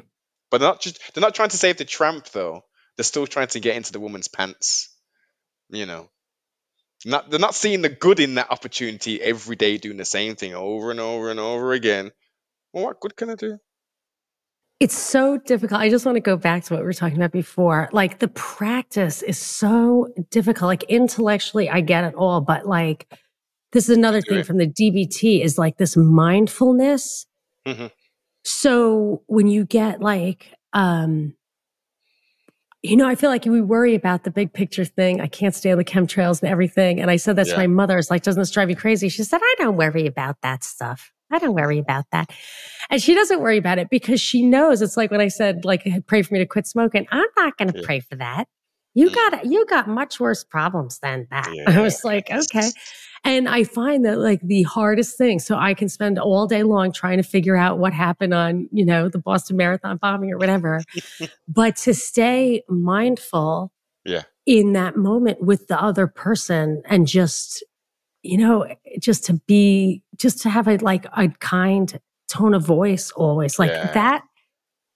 But 0.52 0.60
they're 0.60 0.70
not 0.70 0.82
just 0.82 1.00
they're 1.14 1.22
not 1.22 1.36
trying 1.36 1.50
to 1.50 1.58
save 1.58 1.78
the 1.78 1.86
tramp 1.86 2.30
though. 2.30 2.64
They're 2.98 3.04
still 3.04 3.28
trying 3.28 3.48
to 3.48 3.60
get 3.60 3.76
into 3.78 3.94
the 3.94 4.00
woman's 4.00 4.28
pants. 4.28 4.91
You 5.72 5.86
know. 5.86 6.10
Not 7.04 7.32
they're 7.32 7.40
not 7.40 7.56
seeing 7.56 7.82
the 7.82 7.90
good 7.90 8.20
in 8.20 8.36
that 8.36 8.52
opportunity 8.52 9.22
every 9.22 9.56
day 9.56 9.78
doing 9.78 9.98
the 9.98 10.06
same 10.06 10.36
thing 10.36 10.54
over 10.54 10.92
and 10.92 11.00
over 11.00 11.32
and 11.32 11.40
over 11.40 11.74
again. 11.74 12.12
Well, 12.74 12.86
what 12.86 13.00
good 13.00 13.16
can 13.16 13.32
I 13.32 13.36
do? 13.36 13.58
It's 14.80 14.98
so 14.98 15.38
difficult. 15.38 15.80
I 15.80 15.90
just 15.90 16.06
want 16.06 16.16
to 16.16 16.22
go 16.22 16.38
back 16.38 16.64
to 16.66 16.74
what 16.74 16.82
we 16.82 16.86
were 16.86 16.94
talking 16.94 17.18
about 17.18 17.32
before. 17.32 17.90
Like 17.92 18.20
the 18.20 18.28
practice 18.28 19.22
is 19.22 19.38
so 19.38 20.10
difficult. 20.30 20.68
Like 20.68 20.84
intellectually, 20.84 21.70
I 21.70 21.82
get 21.82 22.04
it 22.04 22.16
all, 22.16 22.42
but 22.42 22.68
like 22.68 23.08
this 23.74 23.90
is 23.90 23.98
another 23.98 24.22
thing 24.22 24.44
from 24.44 24.58
the 24.58 24.68
DBT 24.68 25.44
is 25.44 25.58
like 25.58 25.78
this 25.78 25.96
mindfulness. 25.96 27.26
Mhm. 27.68 27.92
So 28.44 29.24
when 29.28 29.48
you 29.48 29.66
get 29.66 30.02
like, 30.02 30.54
um, 30.74 31.36
you 32.84 32.96
know, 32.98 33.08
I 33.08 33.16
feel 33.16 33.30
like 33.30 33.46
we 33.46 33.62
worry 33.62 33.94
about 33.96 34.24
the 34.24 34.32
big 34.32 34.54
picture 34.54 34.86
thing. 34.86 35.22
I 35.22 35.28
can't 35.28 35.54
stand 35.54 35.80
the 35.80 35.84
chemtrails 35.86 36.42
and 36.42 36.50
everything. 36.50 37.00
And 37.00 37.12
I 37.12 37.16
said 37.18 37.36
that 37.36 37.46
to 37.46 37.52
Yeah. 37.52 37.58
my 37.58 37.68
mother. 37.68 37.98
It's 37.98 38.10
like, 38.10 38.24
doesn't 38.24 38.42
this 38.42 38.50
drive 38.52 38.70
you 38.70 38.76
crazy? 38.76 39.08
She 39.10 39.24
said, 39.24 39.40
I 39.44 39.56
don't 39.60 39.78
worry 39.78 40.08
about 40.08 40.38
that 40.42 40.64
stuff. 40.64 41.12
I 41.32 41.38
don't 41.40 41.54
worry 41.54 41.78
about 41.80 42.06
that. 42.12 42.32
And 42.90 43.02
she 43.02 43.14
doesn't 43.14 43.40
worry 43.40 43.58
about 43.58 43.78
it 43.78 43.90
because 43.90 44.20
she 44.20 44.42
knows 44.44 44.82
it's 44.82 44.98
like 44.98 45.12
when 45.12 45.22
I 45.22 45.28
said, 45.28 45.64
like, 45.64 45.88
pray 46.08 46.24
for 46.24 46.34
me 46.34 46.40
to 46.40 46.46
quit 46.46 46.66
smoking. 46.68 47.06
I'm 47.12 47.28
not 47.38 47.56
going 47.58 47.72
to 47.72 47.80
Yeah. 47.80 47.86
pray 47.86 48.00
for 48.00 48.16
that. 48.16 48.48
You 48.96 49.10
Mm. 49.10 49.14
got 49.14 49.46
you 49.46 49.66
got 49.68 49.88
much 49.88 50.20
worse 50.20 50.44
problems 50.44 51.00
than 51.00 51.28
that. 51.32 51.48
I 51.68 51.82
was 51.82 52.04
like, 52.04 52.30
okay. 52.32 52.72
And 53.24 53.48
I 53.48 53.64
find 53.64 54.04
that 54.06 54.18
like 54.18 54.42
the 54.42 54.64
hardest 54.64 55.18
thing. 55.18 55.40
So 55.40 55.56
I 55.56 55.74
can 55.76 55.90
spend 55.90 56.18
all 56.18 56.48
day 56.48 56.64
long 56.64 56.92
trying 56.92 57.18
to 57.18 57.24
figure 57.24 57.56
out 57.56 57.78
what 57.78 57.94
happened 57.94 58.34
on, 58.34 58.68
you 58.72 58.84
know, 58.84 59.10
the 59.10 59.20
Boston 59.20 59.58
Marathon 59.58 59.98
bombing 59.98 60.32
or 60.32 60.38
whatever. 60.38 60.82
but 61.48 61.76
to 61.78 61.94
stay 61.94 62.64
mindful 62.68 63.72
Yeah. 64.06 64.24
in 64.48 64.74
that 64.74 64.96
moment 64.98 65.42
with 65.42 65.68
the 65.68 65.80
other 65.82 66.08
person 66.08 66.82
and 66.86 67.06
just, 67.06 67.64
you 68.24 68.38
know, 68.40 68.68
just 69.00 69.24
to 69.26 69.34
be, 69.48 70.04
just 70.18 70.42
to 70.42 70.50
have 70.50 70.68
a 70.68 70.78
like 70.78 71.06
a 71.16 71.28
kind 71.40 72.00
tone 72.28 72.56
of 72.56 72.66
voice 72.66 73.12
always. 73.12 73.60
Like 73.60 73.70
Yeah. 73.72 73.92
that 73.94 74.24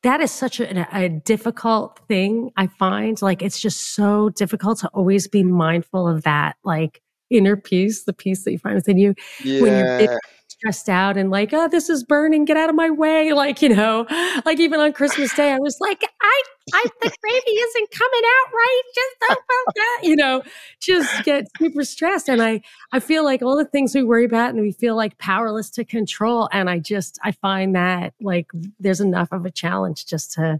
that 0.03 0.21
is 0.21 0.31
such 0.31 0.59
a, 0.59 0.87
a 0.95 1.09
difficult 1.09 1.99
thing 2.07 2.51
i 2.57 2.67
find 2.67 3.19
like 3.23 3.41
it's 3.41 3.59
just 3.59 3.95
so 3.95 4.29
difficult 4.29 4.77
to 4.77 4.87
always 4.89 5.27
be 5.27 5.43
mindful 5.43 6.07
of 6.07 6.21
that 6.21 6.57
like 6.63 7.01
inner 7.29 7.55
peace 7.57 8.03
the 8.03 8.13
peace 8.13 8.43
that 8.43 8.51
you 8.51 8.59
find 8.59 8.75
within 8.75 8.97
you 8.97 9.13
when 9.59 9.75
you're 9.75 9.97
big- 9.97 10.09
Yeah. 10.09 10.17
stressed 10.47 10.89
out 10.89 11.17
and 11.17 11.31
like 11.31 11.51
oh 11.53 11.67
this 11.67 11.89
is 11.89 12.03
burning 12.03 12.45
get 12.45 12.55
out 12.55 12.69
of 12.69 12.75
my 12.75 12.89
way 12.89 13.33
like 13.43 13.61
you 13.61 13.69
know 13.69 14.05
like 14.45 14.59
even 14.59 14.79
on 14.79 14.93
christmas 14.93 15.33
day 15.33 15.51
i 15.51 15.57
was 15.59 15.75
like 15.81 16.01
i 16.21 16.41
i 16.73 16.83
the 17.01 17.11
gravy 17.21 17.51
isn't 17.51 17.91
coming 17.91 18.21
out 18.23 18.53
right 18.53 18.81
just 18.93 19.15
oh, 19.23 19.27
don't 19.27 19.39
about 19.43 19.73
that 19.75 19.99
you 20.03 20.15
know 20.15 20.41
just 20.79 21.23
get 21.25 21.45
super 21.59 21.83
stressed 21.83 22.29
and 22.29 22.41
i 22.41 22.61
i 22.93 22.99
feel 22.99 23.23
like 23.23 23.41
all 23.41 23.57
the 23.57 23.65
things 23.65 23.93
we 23.93 24.03
worry 24.03 24.23
about 24.25 24.51
and 24.51 24.61
we 24.61 24.71
feel 24.71 24.95
like 24.95 25.17
powerless 25.17 25.69
to 25.69 25.83
control 25.83 26.47
and 26.53 26.69
i 26.69 26.79
just 26.79 27.19
i 27.23 27.31
find 27.31 27.75
that 27.75 28.13
like 28.21 28.49
there's 28.79 29.01
enough 29.01 29.29
of 29.31 29.45
a 29.45 29.51
challenge 29.51 30.05
just 30.05 30.31
to 30.31 30.59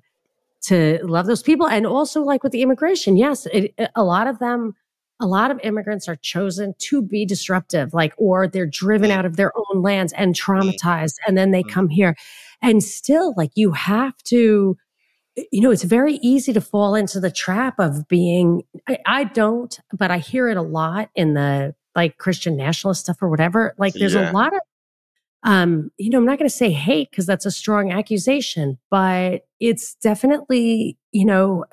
to 0.61 0.99
love 1.03 1.27
those 1.27 1.43
people 1.43 1.67
and 1.67 1.85
also 1.85 2.21
like 2.21 2.41
with 2.43 2.51
the 2.51 2.63
immigration 2.63 3.15
yes 3.15 3.45
it, 3.53 3.73
a 3.95 4.03
lot 4.03 4.27
of 4.27 4.39
them 4.39 4.75
a 5.19 5.25
lot 5.27 5.49
of 5.51 5.59
immigrants 5.63 6.07
are 6.07 6.17
chosen 6.17 6.75
to 6.77 7.01
be 7.01 7.25
disruptive 7.25 7.93
like 7.93 8.13
or 8.17 8.47
they're 8.47 8.65
driven 8.65 9.09
Mm. 9.09 9.13
out 9.13 9.25
of 9.25 9.37
their 9.37 9.51
own 9.55 9.81
lands 9.81 10.13
and 10.13 10.35
traumatized 10.35 11.15
and 11.27 11.37
then 11.37 11.51
they 11.51 11.63
Mm. 11.63 11.71
come 11.71 11.89
here 11.89 12.15
and 12.61 12.83
still 12.83 13.33
like 13.37 13.51
you 13.55 13.71
have 13.71 14.17
to 14.25 14.77
you 15.51 15.59
know, 15.59 15.69
it's 15.71 15.83
very 15.83 16.13
easy 16.21 16.53
to 16.53 16.61
fall 16.61 16.95
into 16.95 17.19
the 17.19 17.29
trap 17.29 17.77
of 17.77 18.07
being, 18.07 18.63
I, 18.87 18.99
I, 19.05 19.23
don't, 19.25 19.77
but 19.91 20.09
I 20.09 20.17
hear 20.19 20.47
it 20.47 20.55
a 20.55 20.61
lot 20.61 21.09
in 21.13 21.33
the 21.33 21.75
like 21.93 22.17
Christian 22.17 22.55
nationalist 22.55 23.01
stuff 23.01 23.21
or 23.21 23.29
whatever. 23.29 23.75
Like 23.77 23.93
there's 23.95 24.13
yeah. 24.13 24.31
a 24.31 24.33
lot 24.33 24.53
of, 24.53 24.59
um, 25.43 25.91
you 25.97 26.09
know, 26.09 26.19
I'm 26.19 26.25
not 26.25 26.39
going 26.39 26.49
to 26.49 26.55
say 26.55 26.71
hate 26.71 27.11
because 27.11 27.25
that's 27.25 27.45
a 27.45 27.51
strong 27.51 27.91
accusation, 27.91 28.77
but 28.89 29.45
it's 29.59 29.95
definitely, 29.95 30.97
you 31.11 31.25
know, 31.25 31.65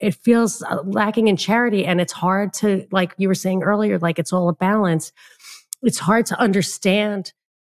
it 0.00 0.14
feels 0.14 0.62
uh, 0.62 0.82
lacking 0.84 1.28
in 1.28 1.36
charity 1.36 1.84
and 1.84 2.00
it's 2.00 2.12
hard 2.12 2.52
to, 2.54 2.86
like 2.92 3.14
you 3.18 3.28
were 3.28 3.34
saying 3.34 3.62
earlier, 3.62 3.98
like 3.98 4.18
it's 4.18 4.32
all 4.32 4.48
a 4.48 4.52
balance. 4.52 5.12
It's 5.82 5.98
hard 5.98 6.26
to 6.26 6.38
understand 6.38 7.32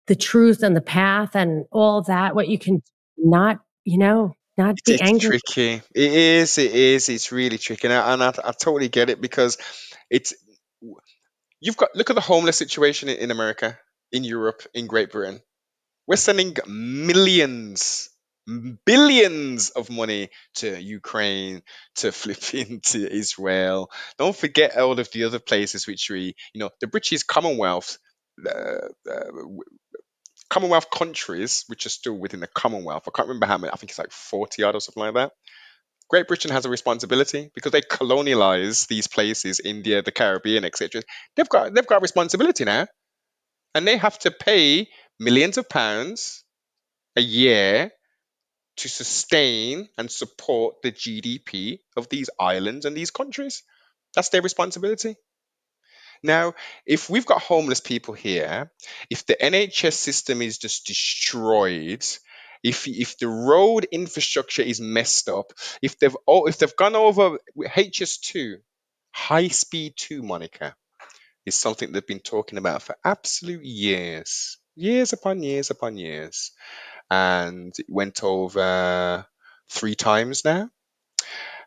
the 0.08 0.16
truth 0.16 0.64
and 0.64 0.76
the 0.76 0.82
path 0.82 1.36
and 1.36 1.66
all 1.72 2.02
that, 2.04 2.36
what 2.36 2.48
you 2.48 2.58
can 2.58 2.82
not, 3.18 3.60
you 3.86 3.98
know, 3.98 4.34
not 4.60 4.76
be 4.86 4.94
it's 4.94 5.02
angry. 5.02 5.40
tricky. 5.40 5.82
It 5.96 6.14
is. 6.14 6.58
It 6.58 6.74
is. 6.74 7.10
It's 7.10 7.32
really 7.32 7.58
tricky, 7.58 7.88
and, 7.88 7.94
I, 7.94 8.14
and 8.14 8.24
I, 8.24 8.28
I 8.44 8.52
totally 8.52 8.90
get 8.90 9.10
it 9.10 9.22
because 9.22 9.58
it's 10.10 10.34
you've 11.62 11.78
got 11.78 11.96
look 11.96 12.10
at 12.10 12.16
the 12.16 12.22
homeless 12.22 12.58
situation 12.58 13.08
in 13.10 13.32
America, 13.32 13.80
in 14.12 14.24
Europe, 14.24 14.62
in 14.74 14.88
Great 14.88 15.12
Britain. 15.12 15.40
We're 16.08 16.18
sending 16.18 16.56
millions, 16.68 18.10
billions 18.86 19.70
of 19.72 19.90
money 19.90 20.30
to 20.56 20.82
Ukraine, 20.82 21.62
to 21.96 22.12
Philippines, 22.20 22.92
to 22.92 23.12
Israel. 23.12 23.90
Don't 24.18 24.36
forget 24.36 24.78
all 24.78 25.00
of 25.00 25.12
the 25.12 25.26
other 25.26 25.40
places 25.40 25.88
which 25.88 26.10
we, 26.10 26.36
you 26.54 26.60
know, 26.60 26.70
the 26.82 26.88
British 26.88 27.24
Commonwealth. 27.24 27.98
Uh, 28.46 28.88
uh, 29.10 29.32
Commonwealth 30.50 30.90
countries, 30.90 31.64
which 31.68 31.86
are 31.86 31.90
still 31.90 32.18
within 32.18 32.40
the 32.40 32.48
Commonwealth, 32.48 33.04
I 33.08 33.12
can't 33.16 33.28
remember 33.28 33.46
how 33.46 33.60
many, 33.60 33.72
I 33.72 33.76
think 33.76 33.92
it's 33.92 34.00
like 34.00 34.12
40 34.12 34.64
odd 34.64 34.76
or 34.76 34.82
something 34.82 35.04
like 35.04 35.14
that. 35.14 35.32
Great 36.10 36.28
Britain 36.28 36.50
has 36.50 36.66
a 36.66 36.70
responsibility 36.70 37.52
because 37.54 37.72
they 37.72 37.82
colonialize 37.82 38.88
these 38.88 39.06
places, 39.06 39.62
India, 39.64 40.02
the 40.02 40.12
Caribbean, 40.12 40.66
etc. 40.66 41.04
They've 41.36 41.48
got 41.48 41.74
they've 41.76 41.86
got 41.86 41.98
a 41.98 42.02
responsibility 42.02 42.66
now. 42.66 42.88
And 43.76 43.88
they 43.88 43.98
have 43.98 44.18
to 44.20 44.32
pay 44.32 44.90
millions 45.20 45.60
of 45.60 45.70
pounds 45.70 46.44
a 47.16 47.22
year 47.22 47.92
to 48.80 48.90
sustain 48.90 49.90
and 49.98 50.12
support 50.12 50.82
the 50.82 50.92
GDP 50.92 51.80
of 51.98 52.10
these 52.10 52.30
islands 52.40 52.86
and 52.86 52.96
these 52.96 53.12
countries. 53.12 53.64
That's 54.16 54.30
their 54.30 54.42
responsibility. 54.42 55.16
Now, 56.24 56.54
if 56.86 57.10
we've 57.10 57.26
got 57.26 57.42
homeless 57.42 57.80
people 57.80 58.14
here, 58.14 58.72
if 59.10 59.26
the 59.26 59.36
NHS 59.36 59.94
system 59.94 60.42
is 60.42 60.58
just 60.58 60.86
destroyed, 60.86 62.06
if 62.64 62.88
if 62.88 63.18
the 63.18 63.28
road 63.28 63.88
infrastructure 63.92 64.62
is 64.62 64.82
messed 64.82 65.30
up, 65.30 65.54
if 65.82 65.98
they've 66.00 66.16
if 66.28 66.58
they've 66.58 66.76
gone 66.76 66.96
over 66.96 67.40
HS2, 67.58 68.56
high 69.12 69.48
speed 69.48 69.94
2, 69.96 70.22
Monica, 70.22 70.76
is 71.46 71.56
something 71.56 71.92
they've 71.92 72.06
been 72.06 72.20
talking 72.20 72.58
about 72.58 72.82
for 72.82 72.98
absolute 73.06 73.64
years, 73.64 74.58
years 74.76 75.14
upon 75.14 75.42
years 75.42 75.70
upon 75.70 75.98
years, 75.98 76.52
and 77.10 77.74
it 77.78 77.86
went 77.90 78.24
over 78.24 79.26
three 79.70 79.96
times 79.96 80.46
now. 80.46 80.70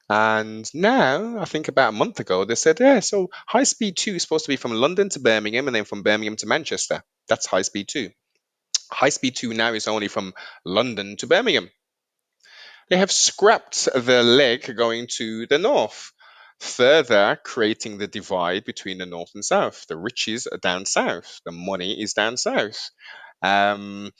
And 0.08 0.68
now, 0.74 1.38
I 1.38 1.44
think 1.46 1.68
about 1.68 1.90
a 1.90 1.96
month 1.96 2.20
ago, 2.20 2.44
they 2.44 2.54
said, 2.54 2.80
yeah, 2.80 3.00
so 3.00 3.30
high 3.46 3.62
speed 3.62 3.96
2 3.96 4.16
is 4.16 4.22
supposed 4.22 4.44
to 4.44 4.50
be 4.50 4.56
from 4.56 4.72
London 4.72 5.08
to 5.10 5.20
Birmingham 5.20 5.68
and 5.68 5.74
then 5.74 5.84
from 5.84 6.02
Birmingham 6.02 6.36
to 6.36 6.46
Manchester. 6.46 7.02
That's 7.28 7.46
high 7.46 7.62
speed 7.62 7.88
2. 7.88 8.10
High 8.90 9.08
speed 9.08 9.36
2 9.36 9.54
now 9.54 9.72
is 9.72 9.88
only 9.88 10.08
from 10.08 10.34
London 10.64 11.16
to 11.18 11.26
Birmingham. 11.26 11.70
They 12.90 12.98
have 12.98 13.12
scrapped 13.12 13.88
the 13.94 14.22
leg 14.22 14.76
going 14.76 15.06
to 15.16 15.46
the 15.46 15.58
north, 15.58 16.12
further 16.60 17.40
creating 17.42 17.96
the 17.96 18.06
divide 18.06 18.64
between 18.64 18.98
the 18.98 19.06
north 19.06 19.30
and 19.34 19.44
south. 19.44 19.86
The 19.86 19.96
riches 19.96 20.46
are 20.46 20.58
down 20.58 20.84
south, 20.84 21.40
the 21.46 21.52
money 21.52 22.02
is 22.02 22.12
down 22.12 22.36
south. 22.36 22.90
Um, 23.42 24.12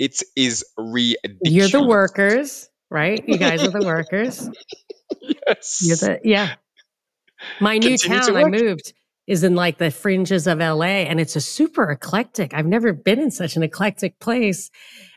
it 0.00 0.22
is 0.34 0.64
ridiculous. 0.78 1.38
You're 1.42 1.68
the 1.68 1.86
workers, 1.86 2.70
right? 2.88 3.22
You 3.28 3.36
guys 3.36 3.62
are 3.62 3.70
the 3.70 3.84
workers. 3.84 4.48
yes. 5.20 5.82
You're 5.86 5.96
the, 5.96 6.20
yeah. 6.24 6.54
My 7.60 7.76
new 7.76 7.98
Continue 7.98 8.20
town 8.20 8.36
I 8.36 8.44
moved 8.44 8.94
is 9.26 9.44
in 9.44 9.54
like 9.54 9.76
the 9.76 9.90
fringes 9.90 10.46
of 10.46 10.58
LA 10.58 11.04
and 11.04 11.20
it's 11.20 11.36
a 11.36 11.40
super 11.40 11.90
eclectic. 11.90 12.54
I've 12.54 12.66
never 12.66 12.94
been 12.94 13.20
in 13.20 13.30
such 13.30 13.56
an 13.56 13.62
eclectic 13.62 14.18
place. 14.20 14.70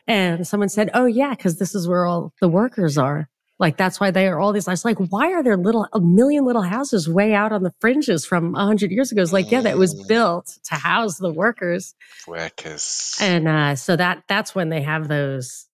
And 0.06 0.46
someone 0.46 0.68
said, 0.68 0.90
Oh, 0.92 1.06
yeah, 1.06 1.30
because 1.30 1.58
this 1.58 1.74
is 1.74 1.88
where 1.88 2.04
all 2.04 2.34
the 2.42 2.48
workers 2.48 2.98
are. 2.98 3.30
Like 3.58 3.76
that's 3.76 4.00
why 4.00 4.10
they 4.10 4.26
are 4.26 4.40
all 4.40 4.52
these. 4.52 4.66
I 4.66 4.74
like, 4.84 4.98
why 4.98 5.32
are 5.32 5.42
there 5.42 5.56
little 5.56 5.86
a 5.92 6.00
million 6.00 6.44
little 6.44 6.62
houses 6.62 7.08
way 7.08 7.34
out 7.34 7.52
on 7.52 7.62
the 7.62 7.72
fringes 7.80 8.26
from 8.26 8.54
a 8.56 8.64
hundred 8.64 8.90
years 8.90 9.12
ago? 9.12 9.22
It's 9.22 9.32
like, 9.32 9.50
yeah, 9.50 9.60
that 9.60 9.78
was 9.78 9.94
mm. 9.94 10.08
built 10.08 10.58
to 10.64 10.74
house 10.74 11.18
the 11.18 11.32
workers. 11.32 11.94
Workers. 12.26 13.16
And 13.20 13.46
uh, 13.46 13.76
so 13.76 13.94
that 13.94 14.24
that's 14.28 14.54
when 14.54 14.70
they 14.70 14.82
have 14.82 15.08
those. 15.08 15.68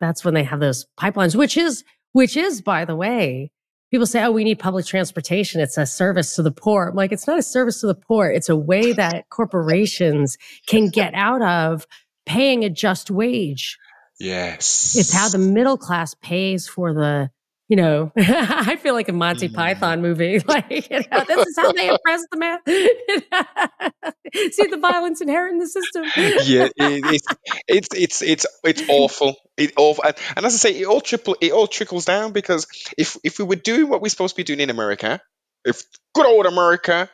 That's 0.00 0.24
when 0.24 0.34
they 0.34 0.44
have 0.44 0.60
those 0.60 0.86
pipelines, 0.98 1.34
which 1.34 1.56
is 1.56 1.84
which 2.12 2.36
is, 2.36 2.62
by 2.62 2.86
the 2.86 2.96
way, 2.96 3.50
people 3.90 4.06
say, 4.06 4.22
oh, 4.22 4.30
we 4.30 4.44
need 4.44 4.58
public 4.58 4.86
transportation. 4.86 5.60
It's 5.60 5.76
a 5.76 5.86
service 5.86 6.34
to 6.36 6.42
the 6.42 6.50
poor. 6.50 6.88
I'm 6.88 6.94
like, 6.94 7.12
it's 7.12 7.26
not 7.26 7.38
a 7.38 7.42
service 7.42 7.80
to 7.80 7.86
the 7.86 7.94
poor. 7.94 8.30
It's 8.30 8.48
a 8.48 8.56
way 8.56 8.92
that 8.92 9.28
corporations 9.30 10.38
can 10.66 10.88
get 10.88 11.12
out 11.14 11.42
of 11.42 11.86
paying 12.24 12.64
a 12.64 12.70
just 12.70 13.10
wage. 13.10 13.78
Yes. 14.18 14.96
It's 14.96 15.12
how 15.12 15.28
the 15.28 15.38
middle 15.38 15.76
class 15.76 16.14
pays 16.14 16.66
for 16.68 16.94
the 16.94 17.30
you 17.68 17.76
know, 17.76 18.12
I 18.16 18.76
feel 18.76 18.94
like 18.94 19.08
a 19.08 19.12
Monty 19.12 19.48
mm. 19.48 19.54
Python 19.54 20.00
movie. 20.00 20.40
Like, 20.46 20.88
you 20.90 21.00
know, 21.10 21.24
this 21.26 21.46
is 21.48 21.56
how 21.56 21.72
they 21.72 21.88
oppress 21.88 22.24
the 22.30 22.38
man. 22.38 22.58
See 24.52 24.66
the 24.66 24.76
violence 24.76 25.20
inherent 25.20 25.54
in 25.54 25.58
the 25.58 25.66
system. 25.66 26.04
yeah, 26.44 26.68
it, 26.76 27.24
it's 27.68 27.88
it's 27.92 28.22
it's 28.22 28.46
it's 28.62 28.82
awful. 28.88 29.34
It 29.56 29.72
awful, 29.76 30.04
and, 30.04 30.14
and 30.36 30.46
as 30.46 30.54
I 30.54 30.56
say, 30.58 30.78
it 30.78 30.86
all 30.86 31.00
triple 31.00 31.36
it 31.40 31.52
all 31.52 31.66
trickles 31.66 32.04
down 32.04 32.32
because 32.32 32.66
if 32.96 33.16
if 33.24 33.38
we 33.38 33.44
were 33.44 33.56
doing 33.56 33.88
what 33.88 34.00
we're 34.00 34.08
supposed 34.08 34.34
to 34.34 34.36
be 34.36 34.44
doing 34.44 34.60
in 34.60 34.70
America, 34.70 35.20
if 35.64 35.82
good 36.14 36.26
old 36.26 36.46
America, 36.46 37.10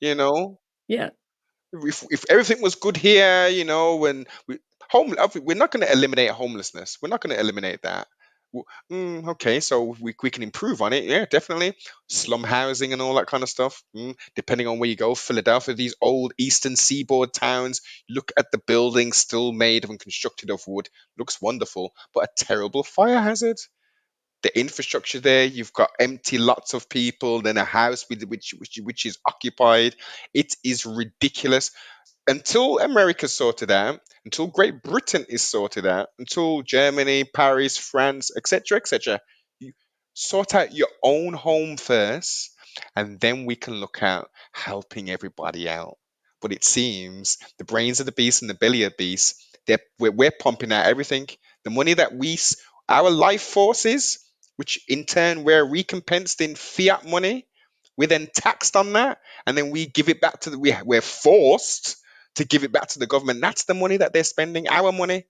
you 0.00 0.14
know, 0.14 0.60
yeah, 0.86 1.10
if 1.72 2.04
if 2.10 2.24
everything 2.30 2.62
was 2.62 2.76
good 2.76 2.96
here, 2.96 3.48
you 3.48 3.64
know, 3.64 3.96
when 3.96 4.26
we 4.46 4.58
home, 4.88 5.14
we're 5.42 5.56
not 5.56 5.70
going 5.70 5.86
to 5.86 5.92
eliminate 5.92 6.30
homelessness. 6.30 6.98
We're 7.02 7.08
not 7.08 7.20
going 7.20 7.34
to 7.34 7.40
eliminate 7.40 7.82
that 7.82 8.08
mm, 8.90 9.28
okay, 9.28 9.60
so 9.60 9.94
we, 10.00 10.14
we 10.22 10.30
can 10.30 10.42
improve 10.42 10.82
on 10.82 10.92
it. 10.92 11.04
Yeah, 11.04 11.26
definitely. 11.26 11.74
Slum 12.08 12.44
housing 12.44 12.92
and 12.92 13.02
all 13.02 13.14
that 13.14 13.26
kind 13.26 13.42
of 13.42 13.48
stuff. 13.48 13.82
Mm, 13.96 14.16
depending 14.34 14.66
on 14.66 14.78
where 14.78 14.88
you 14.88 14.96
go, 14.96 15.14
Philadelphia, 15.14 15.74
these 15.74 15.94
old 16.00 16.32
eastern 16.38 16.76
seaboard 16.76 17.32
towns, 17.32 17.80
look 18.08 18.32
at 18.36 18.50
the 18.50 18.58
buildings 18.66 19.16
still 19.16 19.52
made 19.52 19.88
and 19.88 20.00
constructed 20.00 20.50
of 20.50 20.62
wood. 20.66 20.88
Looks 21.18 21.40
wonderful, 21.40 21.92
but 22.14 22.24
a 22.24 22.44
terrible 22.44 22.82
fire 22.82 23.20
hazard. 23.20 23.58
The 24.42 24.56
infrastructure 24.58 25.18
there, 25.20 25.44
you've 25.44 25.72
got 25.72 25.90
empty 25.98 26.38
lots 26.38 26.72
of 26.72 26.88
people, 26.88 27.42
then 27.42 27.56
a 27.56 27.64
house 27.64 28.06
with 28.08 28.22
which 28.22 28.54
which, 28.58 28.78
which 28.82 29.04
is 29.04 29.18
occupied. 29.26 29.96
It 30.32 30.54
is 30.64 30.86
ridiculous 30.86 31.72
until 32.28 32.78
America's 32.78 33.34
sorted 33.34 33.70
out, 33.70 34.00
until 34.24 34.46
Great 34.46 34.82
Britain 34.82 35.24
is 35.28 35.42
sorted 35.42 35.86
out, 35.86 36.10
until 36.18 36.62
Germany, 36.62 37.24
Paris, 37.24 37.78
France, 37.78 38.30
etc., 38.36 38.76
etc., 38.76 39.20
sort 40.12 40.54
out 40.54 40.74
your 40.74 40.88
own 41.02 41.32
home 41.32 41.76
first, 41.76 42.50
and 42.94 43.18
then 43.18 43.46
we 43.46 43.56
can 43.56 43.74
look 43.74 44.02
at 44.02 44.26
helping 44.52 45.10
everybody 45.10 45.68
out. 45.68 45.96
But 46.42 46.52
it 46.52 46.64
seems 46.64 47.38
the 47.56 47.64
brains 47.64 48.00
of 48.00 48.06
the 48.06 48.12
beast 48.12 48.42
and 48.42 48.50
the 48.50 48.54
belly 48.54 48.82
of 48.82 48.92
the 48.92 48.96
beast, 48.98 49.42
they're, 49.66 49.78
we're, 49.98 50.12
we're 50.12 50.30
pumping 50.30 50.72
out 50.72 50.86
everything. 50.86 51.28
The 51.64 51.70
money 51.70 51.94
that 51.94 52.14
we, 52.14 52.38
our 52.88 53.10
life 53.10 53.42
forces, 53.42 54.18
which 54.56 54.80
in 54.88 55.04
turn 55.04 55.44
we're 55.44 55.64
recompensed 55.64 56.40
in 56.40 56.56
fiat 56.56 57.06
money, 57.06 57.46
we're 57.96 58.08
then 58.08 58.28
taxed 58.32 58.76
on 58.76 58.92
that, 58.92 59.18
and 59.46 59.56
then 59.56 59.70
we 59.70 59.86
give 59.86 60.08
it 60.08 60.20
back 60.20 60.40
to 60.40 60.50
the, 60.50 60.58
we, 60.58 60.74
we're 60.84 61.00
forced 61.00 61.96
to 62.36 62.44
give 62.44 62.64
it 62.64 62.72
back 62.72 62.88
to 62.88 62.98
the 62.98 63.06
government. 63.06 63.40
That's 63.40 63.64
the 63.64 63.74
money 63.74 63.96
that 63.96 64.12
they're 64.12 64.24
spending, 64.24 64.68
our 64.68 64.92
money. 64.92 65.24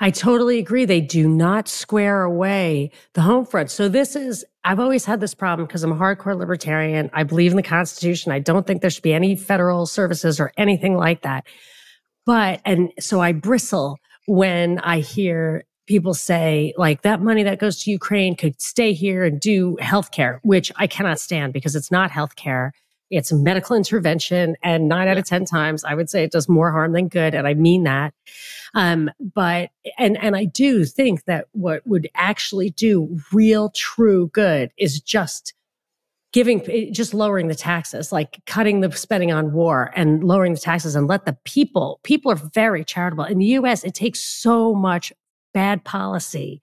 I 0.00 0.10
totally 0.10 0.58
agree. 0.58 0.84
They 0.84 1.00
do 1.00 1.28
not 1.28 1.68
square 1.68 2.22
away 2.22 2.90
the 3.12 3.22
home 3.22 3.46
front. 3.46 3.70
So 3.70 3.88
this 3.88 4.16
is, 4.16 4.44
I've 4.64 4.80
always 4.80 5.04
had 5.04 5.20
this 5.20 5.34
problem 5.34 5.66
because 5.66 5.84
I'm 5.84 5.92
a 5.92 5.96
hardcore 5.96 6.36
libertarian. 6.36 7.10
I 7.12 7.22
believe 7.22 7.52
in 7.52 7.56
the 7.56 7.62
Constitution. 7.62 8.32
I 8.32 8.40
don't 8.40 8.66
think 8.66 8.80
there 8.80 8.90
should 8.90 9.04
be 9.04 9.14
any 9.14 9.36
federal 9.36 9.86
services 9.86 10.40
or 10.40 10.52
anything 10.56 10.96
like 10.96 11.22
that. 11.22 11.46
But, 12.26 12.60
and 12.64 12.90
so 12.98 13.20
I 13.20 13.32
bristle 13.32 13.98
when 14.26 14.78
I 14.80 15.00
hear 15.00 15.64
people 15.86 16.14
say 16.14 16.72
like 16.76 17.02
that 17.02 17.20
money 17.20 17.42
that 17.42 17.58
goes 17.58 17.82
to 17.82 17.90
Ukraine 17.90 18.34
could 18.34 18.60
stay 18.60 18.94
here 18.94 19.24
and 19.24 19.38
do 19.38 19.76
healthcare, 19.80 20.40
which 20.42 20.72
I 20.76 20.86
cannot 20.86 21.20
stand 21.20 21.52
because 21.52 21.76
it's 21.76 21.90
not 21.90 22.10
healthcare 22.10 22.70
It's 23.10 23.30
a 23.30 23.36
medical 23.36 23.76
intervention. 23.76 24.56
And 24.62 24.88
nine 24.88 25.08
out 25.08 25.18
of 25.18 25.24
10 25.24 25.44
times, 25.44 25.84
I 25.84 25.94
would 25.94 26.10
say 26.10 26.24
it 26.24 26.32
does 26.32 26.48
more 26.48 26.72
harm 26.72 26.92
than 26.92 27.08
good. 27.08 27.34
And 27.34 27.46
I 27.46 27.54
mean 27.54 27.84
that. 27.84 28.14
Um, 28.74 29.10
but, 29.20 29.70
and, 29.98 30.16
and 30.18 30.36
I 30.36 30.44
do 30.44 30.84
think 30.84 31.24
that 31.24 31.46
what 31.52 31.86
would 31.86 32.08
actually 32.14 32.70
do 32.70 33.18
real, 33.32 33.70
true 33.74 34.28
good 34.28 34.72
is 34.78 35.00
just 35.00 35.54
giving 36.34 36.68
eh, 36.68 36.90
just 36.90 37.14
lowering 37.14 37.46
the 37.46 37.54
taxes 37.54 38.10
like 38.10 38.40
cutting 38.44 38.80
the 38.80 38.90
spending 38.90 39.30
on 39.32 39.52
war 39.52 39.92
and 39.94 40.24
lowering 40.24 40.52
the 40.52 40.60
taxes 40.60 40.96
and 40.96 41.06
let 41.06 41.24
the 41.24 41.38
people 41.44 42.00
people 42.02 42.30
are 42.30 42.50
very 42.52 42.84
charitable 42.84 43.24
in 43.24 43.38
the 43.38 43.46
US 43.46 43.84
it 43.84 43.94
takes 43.94 44.18
so 44.20 44.74
much 44.74 45.12
bad 45.54 45.84
policy 45.84 46.60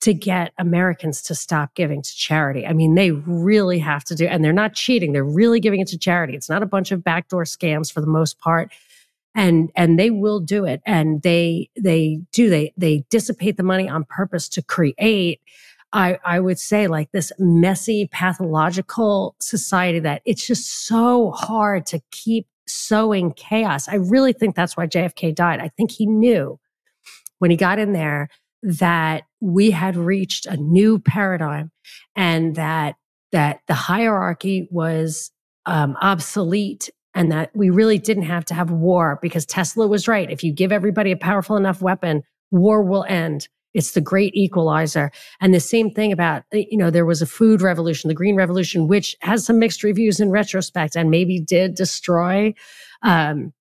to 0.00 0.14
get 0.14 0.52
Americans 0.58 1.20
to 1.22 1.34
stop 1.34 1.74
giving 1.74 2.00
to 2.02 2.16
charity. 2.16 2.66
I 2.66 2.72
mean, 2.72 2.94
they 2.94 3.10
really 3.10 3.78
have 3.80 4.04
to 4.04 4.14
do, 4.14 4.26
and 4.26 4.42
they're 4.42 4.52
not 4.52 4.74
cheating. 4.74 5.12
They're 5.12 5.24
really 5.24 5.60
giving 5.60 5.80
it 5.80 5.88
to 5.88 5.98
charity. 5.98 6.34
It's 6.34 6.48
not 6.48 6.62
a 6.62 6.66
bunch 6.66 6.90
of 6.90 7.04
backdoor 7.04 7.44
scams 7.44 7.92
for 7.92 8.00
the 8.00 8.06
most 8.06 8.38
part. 8.38 8.72
And, 9.34 9.70
and 9.76 9.98
they 9.98 10.10
will 10.10 10.40
do 10.40 10.64
it. 10.64 10.80
And 10.86 11.22
they, 11.22 11.70
they 11.76 12.20
do, 12.32 12.50
they, 12.50 12.72
they 12.76 13.04
dissipate 13.10 13.56
the 13.56 13.62
money 13.62 13.88
on 13.88 14.04
purpose 14.04 14.48
to 14.50 14.62
create 14.62 15.40
I, 15.92 16.18
I 16.24 16.40
would 16.40 16.58
say 16.58 16.86
like 16.86 17.10
this 17.10 17.32
messy 17.38 18.08
pathological 18.12 19.34
society 19.40 19.98
that 20.00 20.22
it's 20.24 20.46
just 20.46 20.86
so 20.86 21.32
hard 21.32 21.86
to 21.86 22.00
keep 22.10 22.46
sowing 22.66 23.32
chaos. 23.32 23.88
I 23.88 23.96
really 23.96 24.32
think 24.32 24.54
that's 24.54 24.76
why 24.76 24.86
JFK 24.86 25.34
died. 25.34 25.60
I 25.60 25.68
think 25.68 25.90
he 25.90 26.06
knew 26.06 26.60
when 27.38 27.50
he 27.50 27.56
got 27.56 27.78
in 27.78 27.92
there 27.92 28.28
that 28.62 29.24
we 29.40 29.70
had 29.70 29.96
reached 29.96 30.46
a 30.46 30.56
new 30.56 30.98
paradigm 30.98 31.70
and 32.14 32.56
that 32.56 32.96
that 33.32 33.60
the 33.68 33.74
hierarchy 33.74 34.66
was 34.70 35.30
um, 35.66 35.96
obsolete 36.00 36.90
and 37.14 37.30
that 37.30 37.50
we 37.54 37.70
really 37.70 37.98
didn't 37.98 38.24
have 38.24 38.44
to 38.46 38.54
have 38.54 38.70
war 38.70 39.18
because 39.22 39.46
Tesla 39.46 39.86
was 39.86 40.08
right. 40.08 40.30
If 40.30 40.42
you 40.42 40.52
give 40.52 40.72
everybody 40.72 41.12
a 41.12 41.16
powerful 41.16 41.56
enough 41.56 41.80
weapon, 41.80 42.22
war 42.50 42.82
will 42.82 43.04
end. 43.08 43.48
It's 43.72 43.92
the 43.92 44.00
great 44.00 44.34
equalizer. 44.34 45.12
And 45.40 45.54
the 45.54 45.60
same 45.60 45.92
thing 45.92 46.12
about, 46.12 46.42
you 46.52 46.76
know, 46.76 46.90
there 46.90 47.06
was 47.06 47.22
a 47.22 47.26
food 47.26 47.62
revolution, 47.62 48.08
the 48.08 48.14
green 48.14 48.34
revolution, 48.34 48.88
which 48.88 49.16
has 49.20 49.44
some 49.44 49.60
mixed 49.60 49.84
reviews 49.84 50.18
in 50.18 50.30
retrospect 50.30 50.96
and 50.96 51.10
maybe 51.10 51.38
did 51.38 51.74
destroy 51.74 52.52
um, 53.02 53.52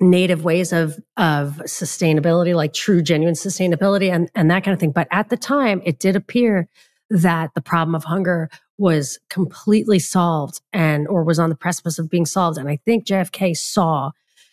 native 0.00 0.44
ways 0.44 0.72
of 0.72 0.98
of 1.16 1.60
sustainability 1.64 2.54
like 2.54 2.72
true 2.72 3.02
genuine 3.02 3.34
sustainability 3.34 4.12
and 4.12 4.30
and 4.34 4.50
that 4.50 4.64
kind 4.64 4.72
of 4.72 4.80
thing 4.80 4.90
but 4.90 5.06
at 5.10 5.28
the 5.28 5.36
time 5.36 5.80
it 5.84 5.98
did 5.98 6.16
appear 6.16 6.68
that 7.10 7.52
the 7.54 7.60
problem 7.60 7.94
of 7.94 8.04
hunger 8.04 8.48
was 8.78 9.18
completely 9.30 9.98
solved 9.98 10.60
and 10.72 11.06
or 11.08 11.22
was 11.22 11.38
on 11.38 11.48
the 11.48 11.54
precipice 11.54 11.98
of 11.98 12.10
being 12.10 12.26
solved 12.26 12.58
and 12.58 12.68
i 12.68 12.76
think 12.84 13.06
JFK 13.06 13.56
saw 13.56 14.10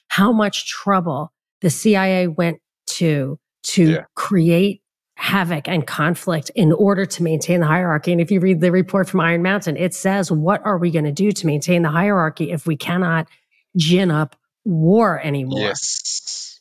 how 0.09 0.31
much 0.31 0.67
trouble 0.67 1.31
the 1.61 1.69
CIA 1.69 2.27
went 2.27 2.59
to 2.87 3.39
to 3.63 3.91
yeah. 3.91 4.05
create 4.15 4.81
havoc 5.15 5.67
and 5.67 5.85
conflict 5.85 6.49
in 6.55 6.73
order 6.73 7.05
to 7.05 7.21
maintain 7.21 7.59
the 7.59 7.67
hierarchy. 7.67 8.11
And 8.11 8.19
if 8.19 8.31
you 8.31 8.39
read 8.39 8.59
the 8.59 8.71
report 8.71 9.07
from 9.07 9.21
Iron 9.21 9.43
Mountain, 9.43 9.77
it 9.77 9.93
says, 9.93 10.31
what 10.31 10.65
are 10.65 10.79
we 10.79 10.89
going 10.89 11.05
to 11.05 11.11
do 11.11 11.31
to 11.31 11.45
maintain 11.45 11.83
the 11.83 11.91
hierarchy 11.91 12.51
if 12.51 12.65
we 12.65 12.75
cannot 12.75 13.27
gin 13.77 14.09
up 14.09 14.35
war 14.65 15.19
anymore. 15.19 15.59
Yes. 15.59 16.59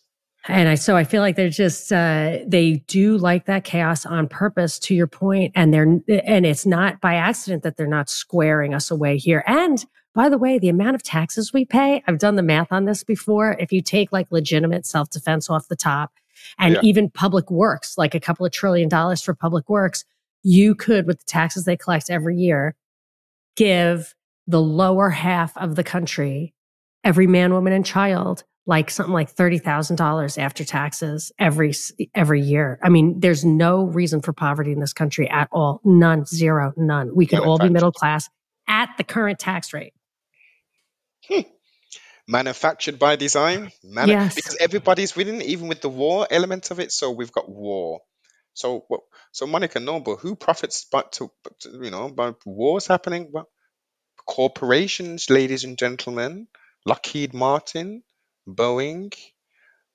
And 0.48 0.68
I 0.68 0.74
so 0.74 0.96
I 0.96 1.05
feel 1.05 1.20
like 1.20 1.36
they're 1.36 1.51
just 1.51 1.92
uh, 1.92 2.38
they 2.46 2.82
do 2.86 3.18
like 3.18 3.44
that 3.44 3.64
chaos 3.64 4.07
on 4.07 4.26
purpose. 4.26 4.78
To 4.80 4.94
your 4.94 5.07
point, 5.07 5.53
and 5.55 5.72
they're 5.72 6.01
and 6.24 6.46
it's 6.46 6.64
not 6.64 7.01
by 7.01 7.14
accident 7.14 7.62
that 7.62 7.76
they're 7.76 7.86
not 7.86 8.09
squaring 8.09 8.72
us 8.72 8.90
away 8.90 9.18
here. 9.18 9.44
And 9.46 9.84
by 10.14 10.28
the 10.28 10.38
way, 10.38 10.59
the 10.59 10.70
amount 10.70 10.94
of 10.94 11.03
taxes 11.03 11.53
we 11.53 11.64
pay, 11.64 12.03
I've 12.07 12.18
done 12.18 12.36
the 12.36 12.42
math 12.42 12.72
on 12.72 12.86
this 12.86 13.05
before. 13.05 13.55
If 13.61 13.70
you 13.70 13.82
take 13.82 14.12
like 14.12 14.32
legitimate 14.32 14.86
self 14.86 15.11
defense 15.11 15.51
off 15.51 15.68
the 15.68 15.76
top, 15.76 16.12
and 16.59 16.74
yeah. 16.74 16.80
even 16.82 17.11
public 17.11 17.51
works, 17.51 17.98
like 17.98 18.14
a 18.14 18.20
couple 18.20 18.46
of 18.46 18.53
trillion 18.53 18.88
dollars 18.88 19.22
for 19.22 19.34
public 19.34 19.68
works, 19.68 20.05
you 20.42 20.74
could, 20.74 21.07
with 21.07 21.18
the 21.18 21.26
taxes 21.26 21.64
they 21.64 21.76
collect 21.76 22.11
every 22.11 22.36
year, 22.36 22.74
give 23.57 24.14
the 24.46 24.61
lower 24.61 25.11
half 25.11 25.57
of 25.57 25.76
the 25.76 25.84
country 25.84 26.55
every 27.05 27.26
man, 27.26 27.53
woman, 27.53 27.72
and 27.72 27.84
child 27.84 28.44
like 28.66 28.90
something 28.90 29.12
like 29.12 29.34
$30,000 29.34 30.38
after 30.38 30.64
taxes 30.64 31.32
every 31.38 31.72
every 32.14 32.40
year. 32.40 32.78
I 32.82 32.88
mean, 32.88 33.18
there's 33.18 33.44
no 33.44 33.84
reason 33.84 34.20
for 34.20 34.32
poverty 34.32 34.72
in 34.72 34.80
this 34.80 34.92
country 34.92 35.28
at 35.28 35.48
all. 35.51 35.80
None, 35.84 36.24
zero, 36.26 36.72
none. 36.76 37.14
We 37.14 37.26
could 37.26 37.40
all 37.40 37.59
be 37.59 37.68
middle 37.68 37.92
class 37.92 38.28
at 38.68 38.90
the 38.96 39.05
current 39.05 39.38
tax 39.38 39.72
rate. 39.72 39.94
Hmm. 41.26 41.40
Manufactured 42.28 42.98
by 42.98 43.16
design, 43.16 43.72
Manu- 43.82 44.12
yes. 44.12 44.36
because 44.36 44.57
everybody's 44.61 45.16
winning, 45.16 45.42
even 45.42 45.66
with 45.66 45.80
the 45.80 45.88
war 45.88 46.28
element 46.30 46.70
of 46.70 46.78
it. 46.78 46.92
So 46.92 47.11
we've 47.11 47.32
got 47.32 47.48
war. 47.48 48.03
So, 48.55 48.86
so 49.32 49.46
Monica 49.46 49.80
Noble, 49.80 50.16
who 50.16 50.36
profits 50.36 50.86
but 50.90 51.12
to, 51.12 51.30
you 51.64 51.90
know, 51.90 52.09
by 52.09 52.34
wars 52.46 52.86
happening? 52.86 53.30
Well, 53.32 53.48
corporations, 54.26 55.28
ladies 55.28 55.64
and 55.64 55.76
gentlemen. 55.76 56.46
Lockheed 56.87 57.35
Martin, 57.35 58.03
Boeing, 58.49 59.12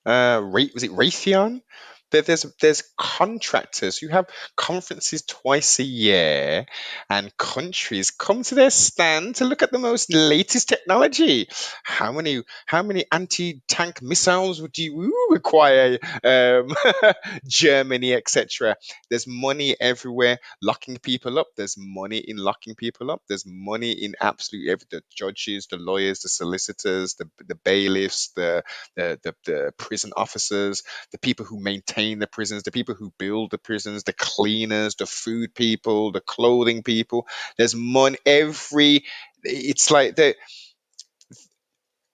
uh, 0.06 0.40
was 0.74 0.82
it 0.82 0.90
Raytheon? 0.92 1.62
There's 2.10 2.46
there's 2.60 2.82
contractors 2.96 3.98
who 3.98 4.08
have 4.08 4.26
conferences 4.56 5.22
twice 5.22 5.78
a 5.78 5.84
year, 5.84 6.66
and 7.10 7.36
countries 7.36 8.10
come 8.10 8.42
to 8.44 8.54
their 8.54 8.70
stand 8.70 9.36
to 9.36 9.44
look 9.44 9.62
at 9.62 9.72
the 9.72 9.78
most 9.78 10.12
latest 10.12 10.68
technology. 10.68 11.48
How 11.82 12.12
many 12.12 12.42
how 12.66 12.82
many 12.82 13.04
anti 13.10 13.62
tank 13.68 14.02
missiles 14.02 14.62
would 14.62 14.78
you 14.78 15.12
require? 15.30 15.98
Um, 16.22 16.68
Germany, 17.46 18.14
etc. 18.14 18.76
There's 19.10 19.26
money 19.26 19.76
everywhere 19.80 20.38
locking 20.62 20.98
people 20.98 21.38
up. 21.38 21.48
There's 21.56 21.76
money 21.78 22.18
in 22.18 22.36
locking 22.36 22.74
people 22.74 23.10
up. 23.10 23.22
There's 23.28 23.44
money 23.46 23.90
in 23.92 24.14
absolutely 24.20 24.70
every 24.70 24.86
the 24.90 25.02
judges, 25.10 25.66
the 25.66 25.76
lawyers, 25.78 26.20
the 26.20 26.28
solicitors, 26.28 27.14
the 27.14 27.28
the 27.46 27.56
bailiffs, 27.56 28.28
the 28.36 28.62
the, 28.94 29.18
the, 29.22 29.34
the 29.44 29.72
prison 29.76 30.12
officers, 30.16 30.82
the 31.12 31.18
people 31.18 31.44
who 31.44 31.58
maintain 31.60 31.95
maintain 31.96 32.18
the 32.18 32.26
prisons, 32.26 32.62
the 32.62 32.70
people 32.70 32.94
who 32.94 33.12
build 33.18 33.50
the 33.50 33.58
prisons, 33.58 34.04
the 34.04 34.12
cleaners, 34.12 34.94
the 34.96 35.06
food 35.06 35.54
people, 35.54 36.12
the 36.12 36.20
clothing 36.20 36.82
people. 36.82 37.26
There's 37.56 37.74
money 37.74 38.18
every. 38.24 39.04
It's 39.42 39.90
like 39.90 40.16
the 40.16 40.34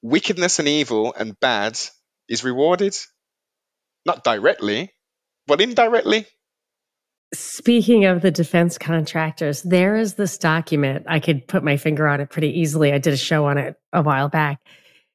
wickedness 0.02 0.58
and 0.58 0.68
evil 0.68 1.14
and 1.16 1.38
bad 1.38 1.78
is 2.28 2.44
rewarded, 2.44 2.96
not 4.06 4.24
directly, 4.24 4.92
but 5.46 5.60
indirectly. 5.60 6.26
Speaking 7.34 8.04
of 8.04 8.20
the 8.20 8.30
defense 8.30 8.76
contractors, 8.76 9.62
there 9.62 9.96
is 9.96 10.14
this 10.14 10.36
document. 10.36 11.06
I 11.08 11.18
could 11.18 11.48
put 11.48 11.64
my 11.64 11.78
finger 11.78 12.06
on 12.06 12.20
it 12.20 12.28
pretty 12.28 12.60
easily. 12.60 12.92
I 12.92 12.98
did 12.98 13.14
a 13.14 13.18
show 13.18 13.46
on 13.46 13.56
it 13.56 13.76
a 13.92 14.02
while 14.02 14.28
back 14.28 14.60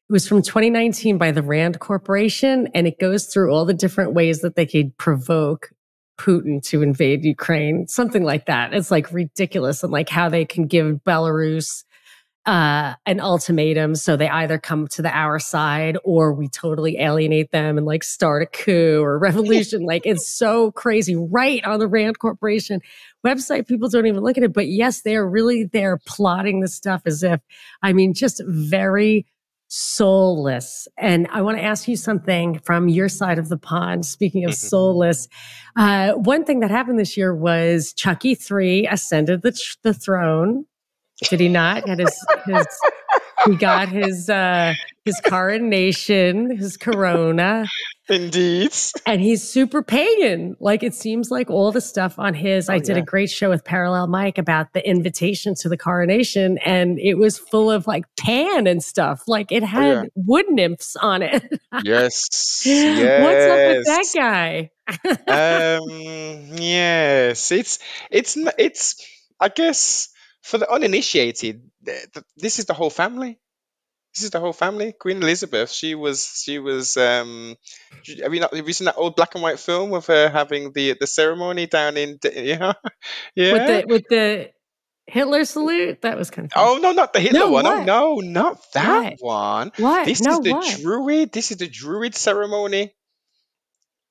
it 0.10 0.14
was 0.14 0.26
from 0.26 0.42
2019 0.42 1.18
by 1.18 1.32
the 1.32 1.42
Rand 1.42 1.80
Corporation, 1.80 2.70
and 2.74 2.88
it 2.88 2.98
goes 2.98 3.26
through 3.26 3.52
all 3.52 3.66
the 3.66 3.74
different 3.74 4.14
ways 4.14 4.40
that 4.40 4.56
they 4.56 4.66
could 4.66 4.98
provoke 4.98 5.72
Putin 6.18 6.64
to 6.64 6.82
invade 6.82 7.26
Ukraine, 7.26 7.88
something 7.88 8.24
like 8.24 8.46
that. 8.46 8.74
It's 8.74 8.90
like 8.90 9.12
ridiculous, 9.12 9.84
and 9.84 9.92
like 9.92 10.08
how 10.08 10.30
they 10.30 10.46
can 10.46 10.66
give 10.66 11.04
Belarus 11.06 11.84
uh, 12.46 12.94
an 13.06 13.20
ultimatum. 13.20 13.96
So 13.96 14.16
they 14.16 14.30
either 14.30 14.58
come 14.58 14.88
to 14.88 15.02
the 15.02 15.12
our 15.16 15.40
side 15.40 15.98
or 16.06 16.32
we 16.32 16.48
totally 16.48 16.98
alienate 16.98 17.52
them 17.52 17.78
and 17.78 17.86
like 17.86 18.06
start 18.06 18.42
a 18.42 18.46
coup 18.46 19.02
or 19.04 19.20
revolution. 19.20 19.84
like 19.84 20.04
it's 20.06 20.26
so 20.38 20.72
crazy, 20.72 21.18
right 21.18 21.62
on 21.66 21.80
the 21.80 21.88
Rand 21.88 22.20
Corporation 22.20 22.80
website. 23.26 23.68
People 23.68 23.90
don't 23.90 24.06
even 24.06 24.24
look 24.24 24.38
at 24.38 24.44
it, 24.44 24.54
but 24.54 24.68
yes, 24.68 25.02
they 25.02 25.18
are 25.18 25.30
really 25.30 25.66
there 25.66 25.98
plotting 26.06 26.62
this 26.62 26.74
stuff 26.74 27.02
as 27.06 27.22
if, 27.24 27.42
I 27.84 27.92
mean, 27.92 28.14
just 28.14 28.42
very 28.48 29.26
soulless. 29.68 30.88
And 30.98 31.28
I 31.32 31.42
want 31.42 31.58
to 31.58 31.64
ask 31.64 31.88
you 31.88 31.96
something 31.96 32.60
from 32.60 32.88
your 32.88 33.10
side 33.10 33.38
of 33.40 33.50
the 33.50 33.58
pond. 33.58 34.06
Speaking 34.06 34.46
of 34.46 34.52
mm-hmm. 34.52 34.68
soulless, 34.68 35.28
uh, 35.76 36.14
one 36.14 36.46
thing 36.46 36.62
that 36.62 36.72
happened 36.72 37.00
this 37.00 37.18
year 37.18 37.36
was 37.36 37.94
Chucky 37.94 38.36
3 38.36 38.88
ascended 38.88 39.42
the, 39.42 39.60
the 39.84 39.94
throne. 39.94 40.66
Did 41.30 41.40
he 41.40 41.50
not? 41.50 41.88
Had 41.88 42.00
his, 42.00 42.26
his 42.46 42.68
he 43.46 43.56
got 43.56 43.90
his 43.90 44.30
uh 44.30 44.74
his 45.06 45.20
coronation, 45.22 46.56
his 46.56 46.78
corona. 46.78 47.66
Indeed. 48.10 48.74
And 49.06 49.22
he's 49.22 49.48
super 49.48 49.84
pagan. 49.84 50.56
Like 50.60 50.84
it 50.84 50.94
seems 50.94 51.30
like 51.30 51.50
all 51.50 51.72
the 51.72 51.82
stuff 51.82 52.18
on 52.18 52.34
his, 52.34 52.70
oh, 52.70 52.74
I 52.74 52.80
did 52.80 52.96
yeah. 52.96 53.04
a 53.04 53.06
great 53.06 53.30
show 53.30 53.50
with 53.50 53.64
Parallel 53.64 54.08
Mike 54.08 54.38
about 54.38 54.74
the 54.74 54.88
invitation 54.88 55.56
to 55.56 55.70
the 55.70 55.78
coronation, 55.78 56.58
and 56.60 57.00
it 57.00 57.16
was 57.16 57.38
full 57.38 57.70
of 57.70 57.88
like 57.88 58.06
pan 58.16 58.68
and 58.68 58.84
stuff. 58.84 59.24
Like 59.28 59.52
it 59.52 59.64
oh, 59.64 59.68
had 59.68 59.98
oh, 59.98 60.02
yeah. 60.04 60.10
wood 60.16 60.46
nymphs 60.50 60.96
on 60.96 61.22
it. 61.22 61.44
yes. 61.84 62.64
yes. 62.66 63.24
What's 63.24 63.46
up 63.46 63.76
with 63.76 64.14
that 64.14 64.14
guy? 64.16 64.72
um 65.28 66.58
yes. 66.58 67.52
It's 67.52 67.80
it's 68.10 68.38
it's 68.58 69.06
I 69.40 69.50
guess 69.50 70.10
for 70.42 70.58
the 70.58 70.72
uninitiated, 70.72 71.62
th- 71.86 72.12
th- 72.14 72.26
this 72.38 72.60
is 72.60 72.66
the 72.66 72.74
whole 72.74 72.90
family. 72.90 73.38
This 74.18 74.24
is 74.24 74.32
the 74.32 74.40
whole 74.40 74.54
family. 74.54 74.94
Queen 74.94 75.22
Elizabeth. 75.22 75.70
She 75.72 75.94
was. 75.94 76.42
She 76.44 76.58
was. 76.58 76.98
Um, 76.98 77.56
have 78.24 78.34
you 78.34 78.40
not 78.40 78.52
have 78.56 78.66
you 78.68 78.74
seen 78.74 78.86
that 78.86 78.98
old 78.98 79.16
black 79.16 79.36
and 79.36 79.44
white 79.44 79.60
film 79.60 79.94
of 79.94 80.08
her 80.08 80.28
having 80.28 80.72
the 80.74 80.96
the 81.00 81.06
ceremony 81.06 81.68
down 81.68 81.98
in? 81.98 82.18
D- 82.20 82.30
Yeah, 82.58 82.74
With 83.54 83.68
the 83.68 83.86
with 83.88 84.04
the 84.10 84.50
Hitler 85.06 85.46
salute, 85.46 86.02
that 86.02 86.18
was 86.18 86.32
kind 86.32 86.48
of. 86.48 86.52
Oh 86.56 86.80
no, 86.82 86.94
not 86.94 87.14
the 87.14 87.20
Hitler 87.20 87.42
No, 87.42 87.52
one. 87.52 87.66
Oh 87.68 87.84
no, 87.84 88.16
not 88.16 88.58
that 88.74 89.04
What? 89.04 89.14
one. 89.20 89.72
What? 89.78 90.06
This 90.06 90.22
No, 90.22 90.32
is 90.32 90.40
the 90.40 90.52
what? 90.52 90.80
Druid. 90.82 91.32
This 91.32 91.52
is 91.52 91.58
the 91.58 91.68
Druid 91.68 92.16
ceremony. 92.16 92.96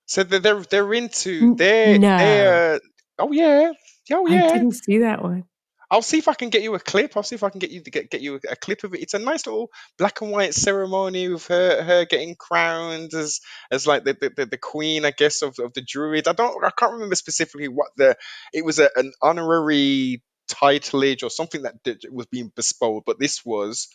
So 0.07 0.23
they're 0.23 0.39
they're, 0.39 0.63
they're 0.63 0.95
into 0.95 1.57
they're 1.57 1.99
no. 1.99 2.17
they're. 2.17 2.81
Oh 3.19 3.33
yeah. 3.33 3.73
Oh 4.13 4.27
yeah. 4.29 4.45
I 4.45 4.53
didn't 4.53 4.73
see 4.73 4.99
that 4.99 5.21
one. 5.21 5.45
I'll 5.91 6.03
see 6.03 6.19
if 6.19 6.29
I 6.29 6.35
can 6.35 6.51
get 6.51 6.63
you 6.63 6.75
a 6.75 6.81
clip. 6.81 7.17
I'll 7.17 7.25
see 7.25 7.37
if 7.37 7.45
I 7.45 7.51
can 7.51 7.61
get 7.61 7.71
you 7.71 7.83
get, 7.83 8.11
get 8.11 8.21
you 8.23 8.41
a 8.51 8.57
clip 8.57 8.85
of 8.85 8.95
it. 8.95 9.03
It's 9.03 9.15
a 9.15 9.21
nice 9.21 9.47
little 9.47 9.71
black 9.99 10.21
and 10.23 10.33
white 10.33 10.55
ceremony 10.55 11.29
with 11.29 11.47
her 11.49 11.83
her 11.83 12.07
getting 12.07 12.37
crowned 12.37 13.15
as 13.15 13.41
as 13.71 13.87
like 13.87 14.05
the 14.05 14.15
the, 14.15 14.33
the, 14.37 14.47
the 14.47 14.59
queen, 14.59 15.05
I 15.05 15.13
guess, 15.13 15.43
of, 15.43 15.57
of 15.61 15.75
the 15.75 15.83
druid. 15.83 16.29
I 16.29 16.33
don't 16.35 16.65
I 16.65 16.71
can't 16.79 16.95
remember 16.95 17.17
specifically 17.17 17.69
what 17.69 17.89
the 17.97 18.17
it 18.55 18.65
was 18.65 18.81
a, 18.81 18.91
an 18.97 19.13
honorary 19.23 20.23
titleage 20.49 21.23
or 21.25 21.31
something 21.31 21.63
that 21.63 21.83
did, 21.85 22.05
was 22.11 22.27
being 22.27 22.53
bestowed, 22.55 23.05
but 23.07 23.19
this 23.21 23.45
was 23.45 23.89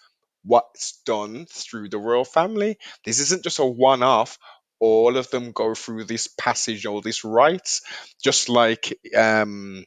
what's 0.43 1.01
done 1.05 1.45
through 1.49 1.89
the 1.89 1.99
royal 1.99 2.25
family. 2.25 2.77
This 3.05 3.19
isn't 3.19 3.43
just 3.43 3.59
a 3.59 3.65
one 3.65 4.03
off. 4.03 4.37
All 4.79 5.17
of 5.17 5.29
them 5.29 5.51
go 5.51 5.75
through 5.75 6.05
this 6.05 6.27
passage 6.27 6.85
or 6.87 7.01
this 7.01 7.23
rite, 7.23 7.81
just 8.23 8.49
like 8.49 8.97
um 9.15 9.85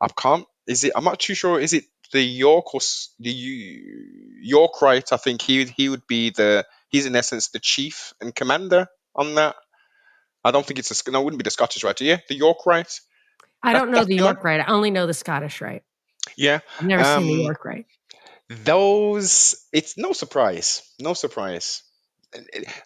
I 0.00 0.08
can't. 0.08 0.46
Is 0.66 0.84
it? 0.84 0.92
I'm 0.96 1.04
not 1.04 1.20
too 1.20 1.34
sure. 1.34 1.60
Is 1.60 1.72
it 1.72 1.84
the 2.12 2.22
York 2.22 2.74
or 2.74 2.80
the 3.20 3.32
York 4.40 4.80
Rite? 4.82 5.12
I 5.12 5.16
think 5.16 5.42
he 5.42 5.58
would 5.58 5.70
he 5.70 5.88
would 5.88 6.06
be 6.06 6.30
the. 6.30 6.64
He's 6.88 7.06
in 7.06 7.16
essence 7.16 7.48
the 7.48 7.58
chief 7.58 8.12
and 8.20 8.34
commander 8.34 8.86
on 9.14 9.34
that. 9.34 9.56
I 10.44 10.50
don't 10.50 10.64
think 10.64 10.78
it's 10.78 10.90
a. 11.06 11.10
No, 11.10 11.20
it 11.20 11.24
wouldn't 11.24 11.38
be 11.38 11.44
the 11.44 11.50
Scottish 11.50 11.82
Rite. 11.84 12.00
Yeah, 12.00 12.18
the 12.28 12.36
York 12.36 12.64
Rite. 12.66 13.00
I 13.62 13.72
That, 13.72 13.78
don't 13.80 13.90
know 13.90 14.04
the. 14.04 14.14
York 14.14 14.44
Rite. 14.44 14.60
I 14.60 14.66
only 14.72 14.90
know 14.90 15.06
the 15.06 15.14
Scottish 15.14 15.60
Rite. 15.60 15.82
Yeah. 16.36 16.60
I've 16.78 16.86
never 16.86 17.04
seen 17.04 17.26
the 17.26 17.34
Um. 17.34 17.40
York 17.40 17.64
Rite. 17.64 17.86
Those. 18.48 19.66
It's 19.72 19.96
no 19.98 20.12
surprise. 20.12 20.82
No 21.00 21.14
surprise. 21.14 21.82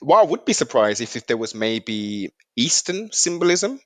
Well, 0.00 0.18
I 0.20 0.22
would 0.22 0.44
be 0.44 0.52
surprised 0.52 1.00
if, 1.00 1.16
if 1.16 1.26
there 1.26 1.36
was 1.36 1.54
maybe 1.54 2.32
Eastern 2.56 3.10
symbolism 3.12 3.80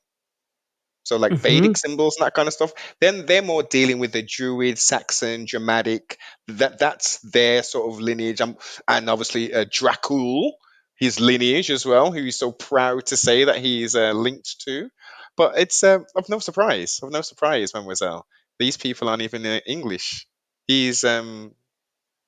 so 1.05 1.17
like 1.17 1.37
hmm 1.37 1.37
Vedic 1.37 1.77
symbols 1.77 2.17
and 2.19 2.27
that 2.27 2.35
kind 2.35 2.49
of 2.49 2.55
stuff. 2.55 2.73
Then 3.01 3.27
they're 3.27 3.43
more 3.43 3.63
dealing 3.63 3.99
with 3.99 4.13
the 4.13 4.23
Druid, 4.23 4.79
Saxon, 4.79 5.47
Germanic. 5.47 6.19
That 6.49 6.79
that's 6.79 7.19
their 7.21 7.63
sort 7.63 7.93
of 7.93 8.01
lineage. 8.01 8.41
Um, 8.41 8.57
and 8.89 9.09
obviously 9.09 9.55
uh, 9.55 9.65
Dracul, 9.65 10.53
his 10.97 11.21
lineage 11.21 11.71
as 11.71 11.87
well, 11.87 12.13
who 12.13 12.23
he's 12.23 12.39
so 12.39 12.53
proud 12.53 13.07
to 13.07 13.17
say 13.17 13.45
that 13.45 13.59
he's 13.59 13.95
uh, 13.95 14.13
linked 14.13 14.61
to. 14.67 14.89
But 15.37 15.59
it's 15.59 15.83
uh, 15.83 16.01
of 16.15 16.29
no 16.29 16.39
surprise, 16.39 17.01
of 17.03 17.11
no 17.11 17.21
surprise, 17.23 17.75
Mademoiselle. 17.75 18.27
These 18.59 18.77
people 18.77 19.09
aren't 19.09 19.23
even 19.23 19.45
uh, 19.47 19.61
English. 19.67 20.27
He's 20.67 21.05
um, 21.05 21.55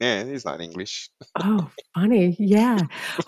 yeah, 0.01 0.25
he's 0.25 0.45
not 0.45 0.61
English. 0.61 1.11
Oh, 1.43 1.71
funny. 1.95 2.35
Yeah. 2.39 2.79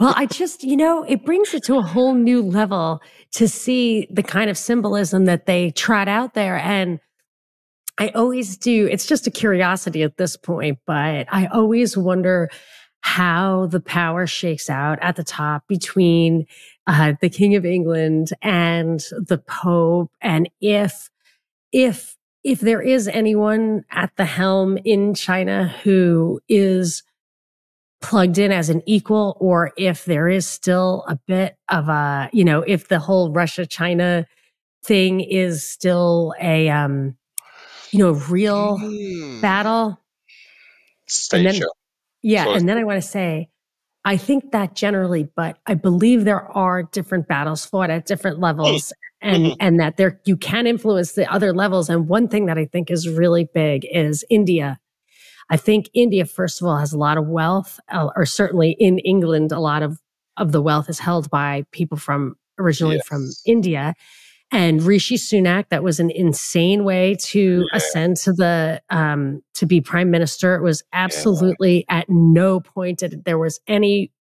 Well, 0.01 0.15
I 0.17 0.27
just, 0.27 0.65
you 0.65 0.77
know, 0.77 1.03
it 1.05 1.25
brings 1.25 1.53
it 1.53 1.63
to 1.65 1.77
a 1.77 1.83
whole 1.83 2.15
new 2.15 2.43
level 2.43 3.03
to 3.33 3.47
see 3.49 4.07
the 4.11 4.23
kind 4.23 4.49
of 4.49 4.57
symbolism 4.57 5.27
that 5.27 5.45
they 5.47 5.71
trot 5.73 6.09
out 6.09 6.33
there. 6.33 6.57
And 6.57 7.01
I 7.99 8.09
always 8.09 8.57
do, 8.57 8.89
it's 8.91 9.07
just 9.07 9.27
a 9.27 9.31
curiosity 9.31 10.03
at 10.03 10.17
this 10.17 10.37
point, 10.37 10.79
but 10.87 11.27
I 11.31 11.47
always 11.47 11.97
wonder 11.99 12.49
how 13.01 13.67
the 13.67 13.81
power 13.81 14.27
shakes 14.27 14.69
out 14.69 14.99
at 15.01 15.17
the 15.17 15.25
top 15.25 15.67
between 15.69 16.47
uh, 16.87 17.15
the 17.21 17.29
King 17.31 17.55
of 17.55 17.65
England 17.65 18.31
and 18.43 19.01
the 19.11 19.39
Pope, 19.39 20.11
and 20.21 20.49
if 20.61 21.11
if 21.73 22.18
if 22.45 22.61
there 22.61 22.81
is 22.81 23.09
anyone 23.09 23.85
at 23.91 24.13
the 24.17 24.25
helm 24.25 24.79
in 24.85 25.15
China 25.15 25.69
who 25.83 26.41
is 26.49 27.03
plugged 28.01 28.39
in 28.39 28.53
as 28.53 28.71
an 28.71 28.83
equal, 28.87 29.37
or 29.41 29.73
if 29.77 30.05
there 30.05 30.29
is 30.29 30.47
still 30.47 31.05
a 31.09 31.19
bit 31.27 31.57
of 31.69 31.89
a, 31.89 32.31
you 32.33 32.45
know, 32.45 32.63
if 32.63 32.89
the 32.89 32.99
whole 33.01 33.33
Russia 33.33 33.67
China 33.67 34.27
thing 34.85 35.21
is 35.21 35.65
still 35.65 36.33
a, 36.41 36.69
um, 36.69 37.17
you 37.93 37.99
know, 37.99 38.13
real 38.13 38.79
Hmm. 38.79 39.41
battle. 39.41 40.01
And 41.33 41.47
then, 41.47 41.63
yeah, 42.23 42.45
So 42.45 42.53
and 42.55 42.69
then 42.69 42.79
I 42.79 42.85
want 42.85 43.03
to 43.03 43.09
say, 43.09 43.49
I 44.05 44.17
think 44.17 44.53
that 44.53 44.75
generally, 44.75 45.25
but 45.25 45.59
I 45.67 45.75
believe 45.75 46.25
there 46.25 46.41
are 46.57 46.83
different 46.85 47.27
battles 47.29 47.67
fought 47.67 47.91
at 47.91 48.07
different 48.07 48.39
levels 48.39 48.93
and 49.21 49.47
Mhm. 49.47 49.57
and 49.61 49.81
that 49.81 49.97
there 49.97 50.21
you 50.25 50.37
can 50.37 50.67
influence 50.67 51.13
the 51.13 51.31
other 51.33 51.53
levels. 51.53 51.89
And 51.91 52.09
one 52.09 52.29
thing 52.29 52.47
that 52.47 52.59
I 52.59 52.67
think 52.67 52.91
is 52.91 53.09
really 53.09 53.49
big 53.53 53.87
is 53.93 54.25
India. 54.31 54.79
I 55.51 55.57
think 55.57 55.89
India, 55.95 56.25
first 56.27 56.61
of 56.61 56.69
all, 56.69 56.77
has 56.77 56.93
a 56.93 56.99
lot 56.99 57.17
of 57.19 57.27
wealth, 57.27 57.81
uh, 57.91 58.09
or 58.15 58.27
certainly 58.27 58.77
in 58.79 58.99
England, 59.01 59.53
a 59.53 59.61
lot 59.61 59.83
of 59.83 59.99
of 60.37 60.53
the 60.53 60.63
wealth 60.63 60.89
is 60.89 61.01
held 61.01 61.29
by 61.31 61.65
people 61.73 61.99
from 61.99 62.37
originally 62.61 63.01
from 63.01 63.29
India. 63.45 63.95
And 64.53 64.83
Rishi 64.83 65.17
Sunak, 65.17 65.69
that 65.71 65.83
was 65.83 65.99
an 66.01 66.11
insane 66.11 66.85
way 66.85 67.17
to 67.21 67.67
Yeah. 67.71 67.77
ascend 67.77 68.17
to 68.19 68.33
the 68.33 68.81
um, 68.89 69.43
to 69.55 69.67
be 69.67 69.81
prime 69.81 70.11
minister. 70.11 70.55
It 70.55 70.63
was 70.63 70.85
Yeah. 70.93 71.05
absolutely 71.05 71.85
at 71.89 72.09
no 72.09 72.61
point 72.61 73.01
did 73.01 73.25
there 73.25 73.37
was 73.39 73.61
any 73.67 74.13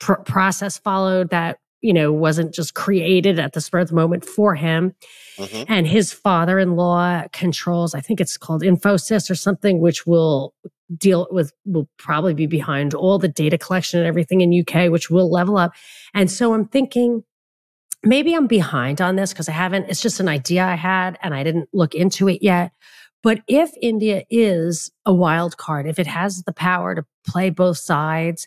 pr- 0.00 0.14
process 0.24 0.78
followed 0.78 1.30
that 1.30 1.58
you 1.82 1.92
know 1.92 2.12
wasn't 2.12 2.54
just 2.54 2.74
created 2.74 3.38
at 3.38 3.52
the 3.52 3.60
spur 3.60 3.80
of 3.80 3.88
the 3.88 3.94
moment 3.94 4.24
for 4.24 4.54
him. 4.54 4.94
Mhm. 5.38 5.64
and 5.68 5.86
his 5.86 6.12
father-in-law 6.12 7.24
controls 7.32 7.94
i 7.94 8.00
think 8.00 8.20
it's 8.20 8.36
called 8.36 8.62
infosys 8.62 9.30
or 9.30 9.34
something 9.34 9.80
which 9.80 10.06
will 10.06 10.52
deal 10.96 11.26
with 11.30 11.52
will 11.64 11.88
probably 11.96 12.34
be 12.34 12.46
behind 12.46 12.92
all 12.94 13.18
the 13.18 13.28
data 13.28 13.56
collection 13.56 13.98
and 13.98 14.06
everything 14.06 14.42
in 14.42 14.52
uk 14.60 14.90
which 14.90 15.08
will 15.10 15.30
level 15.30 15.56
up. 15.56 15.72
And 16.14 16.30
so 16.30 16.52
i'm 16.54 16.66
thinking 16.68 17.24
maybe 18.04 18.34
i'm 18.34 18.46
behind 18.46 19.00
on 19.00 19.16
this 19.16 19.32
because 19.32 19.48
i 19.48 19.52
haven't 19.52 19.88
it's 19.88 20.02
just 20.02 20.20
an 20.20 20.28
idea 20.28 20.64
i 20.66 20.74
had 20.74 21.18
and 21.22 21.34
i 21.34 21.42
didn't 21.42 21.68
look 21.72 21.94
into 21.94 22.28
it 22.28 22.42
yet. 22.42 22.72
But 23.22 23.40
if 23.48 23.70
india 23.80 24.24
is 24.28 24.90
a 25.06 25.14
wild 25.14 25.56
card 25.56 25.86
if 25.86 25.98
it 25.98 26.06
has 26.08 26.42
the 26.42 26.52
power 26.52 26.94
to 26.94 27.04
play 27.26 27.48
both 27.50 27.78
sides 27.78 28.46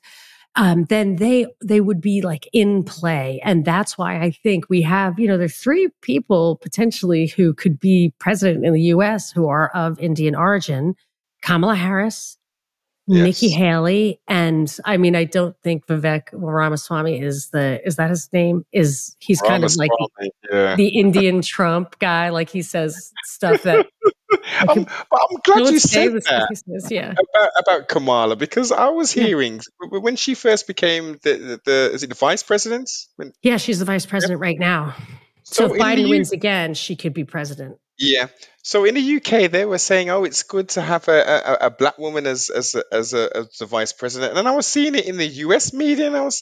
um, 0.56 0.86
then 0.86 1.18
they 1.18 1.47
they 1.64 1.82
would 1.82 1.99
be 1.99 2.22
like 2.22 2.47
in 2.53 2.84
play, 2.84 3.41
and 3.43 3.66
that's 3.66 3.97
why 3.97 4.20
I 4.22 4.32
think 4.32 4.70
we 4.70 4.82
have 4.84 5.20
you 5.20 5.28
know 5.28 5.38
there's 5.38 5.58
three 5.58 5.89
people 6.01 6.58
potentially 6.58 7.28
who 7.28 7.53
could 7.53 7.80
be 7.80 8.14
president 8.20 8.66
in 8.66 8.74
the 8.74 8.82
U.S. 8.84 9.32
who 9.32 9.47
are 9.47 9.70
of 9.70 9.99
Indian 9.99 10.34
origin: 10.34 10.95
Kamala 11.41 11.76
Harris, 11.76 12.38
Nikki 13.08 13.49
Haley, 13.49 14.22
and 14.28 14.74
I 14.86 14.95
mean 14.95 15.16
I 15.16 15.26
don't 15.26 15.56
think 15.62 15.88
Vivek 15.88 16.30
Ramaswamy 16.32 17.22
is 17.22 17.49
the 17.49 17.86
is 17.86 17.97
that 17.97 18.10
his 18.10 18.30
name 18.32 18.66
is 18.72 19.16
he's 19.20 19.41
kind 19.41 19.64
of 19.64 19.76
like. 19.76 19.91
Yeah. 20.51 20.76
the 20.76 20.89
Indian 20.89 21.41
Trump 21.41 21.97
guy, 21.97 22.30
like 22.30 22.49
he 22.49 22.62
says 22.62 23.12
stuff 23.24 23.64
that 23.64 23.88
I 24.60 24.66
Um, 24.68 24.86
could 24.86 24.88
but 25.10 25.20
I'm 25.22 25.38
glad 25.44 25.64
don't 25.64 25.74
you 25.74 25.80
say 25.80 26.08
said 26.08 26.14
the 26.14 26.22
that 26.22 26.46
he. 26.50 26.56
Yeah, 26.90 27.14
about 27.14 27.50
about 27.58 27.88
Kamala 27.88 28.36
because 28.36 28.72
I 28.72 28.90
was 28.90 29.12
hearing 29.12 29.62
w- 29.82 30.02
when 30.04 30.16
she 30.16 30.36
first 30.36 30.68
became 30.68 31.14
the 31.24 31.34
the, 31.34 31.62
the 31.66 31.92
is 31.94 32.04
it 32.04 32.08
the 32.10 32.16
vice 32.16 32.44
president? 32.44 32.90
When, 33.16 33.34
yeah. 33.42 33.58
She's 33.58 33.80
the 33.80 33.86
vice 33.86 34.06
yeah. 34.06 34.10
president 34.10 34.40
right 34.42 34.60
now. 34.60 34.96
So 35.44 35.68
So 35.68 35.74
if 35.76 35.82
in 35.82 35.90
the 35.92 35.98
Biden 36.04 36.08
U 36.08 36.10
wins 36.10 36.32
again, 36.32 36.74
she 36.74 36.96
could 36.96 37.14
be 37.14 37.24
president. 37.24 37.78
yeah. 37.98 38.28
So 38.64 38.84
in 38.86 38.96
the 38.96 39.16
UK 39.18 39.52
they 39.52 39.66
were 39.66 39.78
saying, 39.78 40.10
oh, 40.10 40.24
it's 40.24 40.44
good 40.44 40.70
to 40.70 40.82
have 40.82 41.08
a, 41.08 41.20
a, 41.22 41.68
a 41.68 41.72
black 41.72 41.98
woman 42.00 42.26
as 42.28 42.50
as 42.50 42.76
a, 42.76 42.84
as 42.92 43.14
a 43.14 43.30
as 43.38 43.58
the 43.60 43.66
vice 43.68 43.94
president, 43.94 44.32
and 44.32 44.38
then 44.38 44.48
I 44.48 44.56
was 44.56 44.66
seeing 44.68 44.96
it 44.96 45.06
in 45.06 45.18
the 45.18 45.28
US 45.28 45.74
media, 45.74 46.08
and 46.08 46.16
I 46.18 46.22
was 46.22 46.42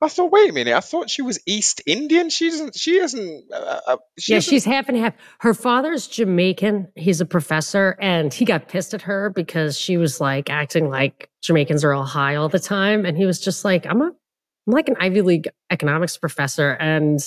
I 0.00 0.08
thought, 0.08 0.30
wait 0.30 0.50
a 0.50 0.52
minute, 0.52 0.74
I 0.74 0.80
thought 0.80 1.10
she 1.10 1.22
was 1.22 1.40
East 1.44 1.82
Indian. 1.84 2.30
She 2.30 2.50
doesn't. 2.50 2.76
She 2.78 2.98
isn't. 2.98 3.44
Uh, 3.52 3.80
uh, 3.86 3.96
she 4.18 4.32
Yeah, 4.32 4.38
doesn't. 4.38 4.50
she's 4.50 4.64
half 4.64 4.88
and 4.88 4.96
half. 4.96 5.14
Her 5.40 5.54
father's 5.54 6.06
Jamaican. 6.06 6.88
He's 6.94 7.20
a 7.20 7.26
professor, 7.26 7.96
and 8.00 8.32
he 8.32 8.44
got 8.44 8.68
pissed 8.68 8.94
at 8.94 9.02
her 9.02 9.30
because 9.30 9.76
she 9.76 9.96
was 9.96 10.20
like 10.20 10.50
acting 10.50 10.88
like 10.88 11.30
Jamaicans 11.42 11.82
are 11.82 11.92
all 11.92 12.04
high 12.04 12.36
all 12.36 12.48
the 12.48 12.60
time. 12.60 13.04
And 13.04 13.16
he 13.16 13.26
was 13.26 13.40
just 13.40 13.64
like, 13.64 13.86
I'm 13.86 14.00
a 14.00 14.06
I'm 14.06 14.72
like 14.72 14.88
an 14.88 14.96
Ivy 15.00 15.22
League 15.22 15.48
economics 15.70 16.16
professor. 16.16 16.72
And 16.72 17.18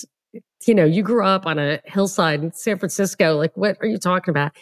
you 0.65 0.73
know, 0.75 0.85
you 0.85 1.03
grew 1.03 1.25
up 1.25 1.45
on 1.45 1.59
a 1.59 1.81
hillside 1.85 2.41
in 2.41 2.53
San 2.53 2.77
Francisco. 2.77 3.35
Like, 3.35 3.57
what 3.57 3.77
are 3.81 3.87
you 3.87 3.97
talking 3.97 4.31
about? 4.31 4.53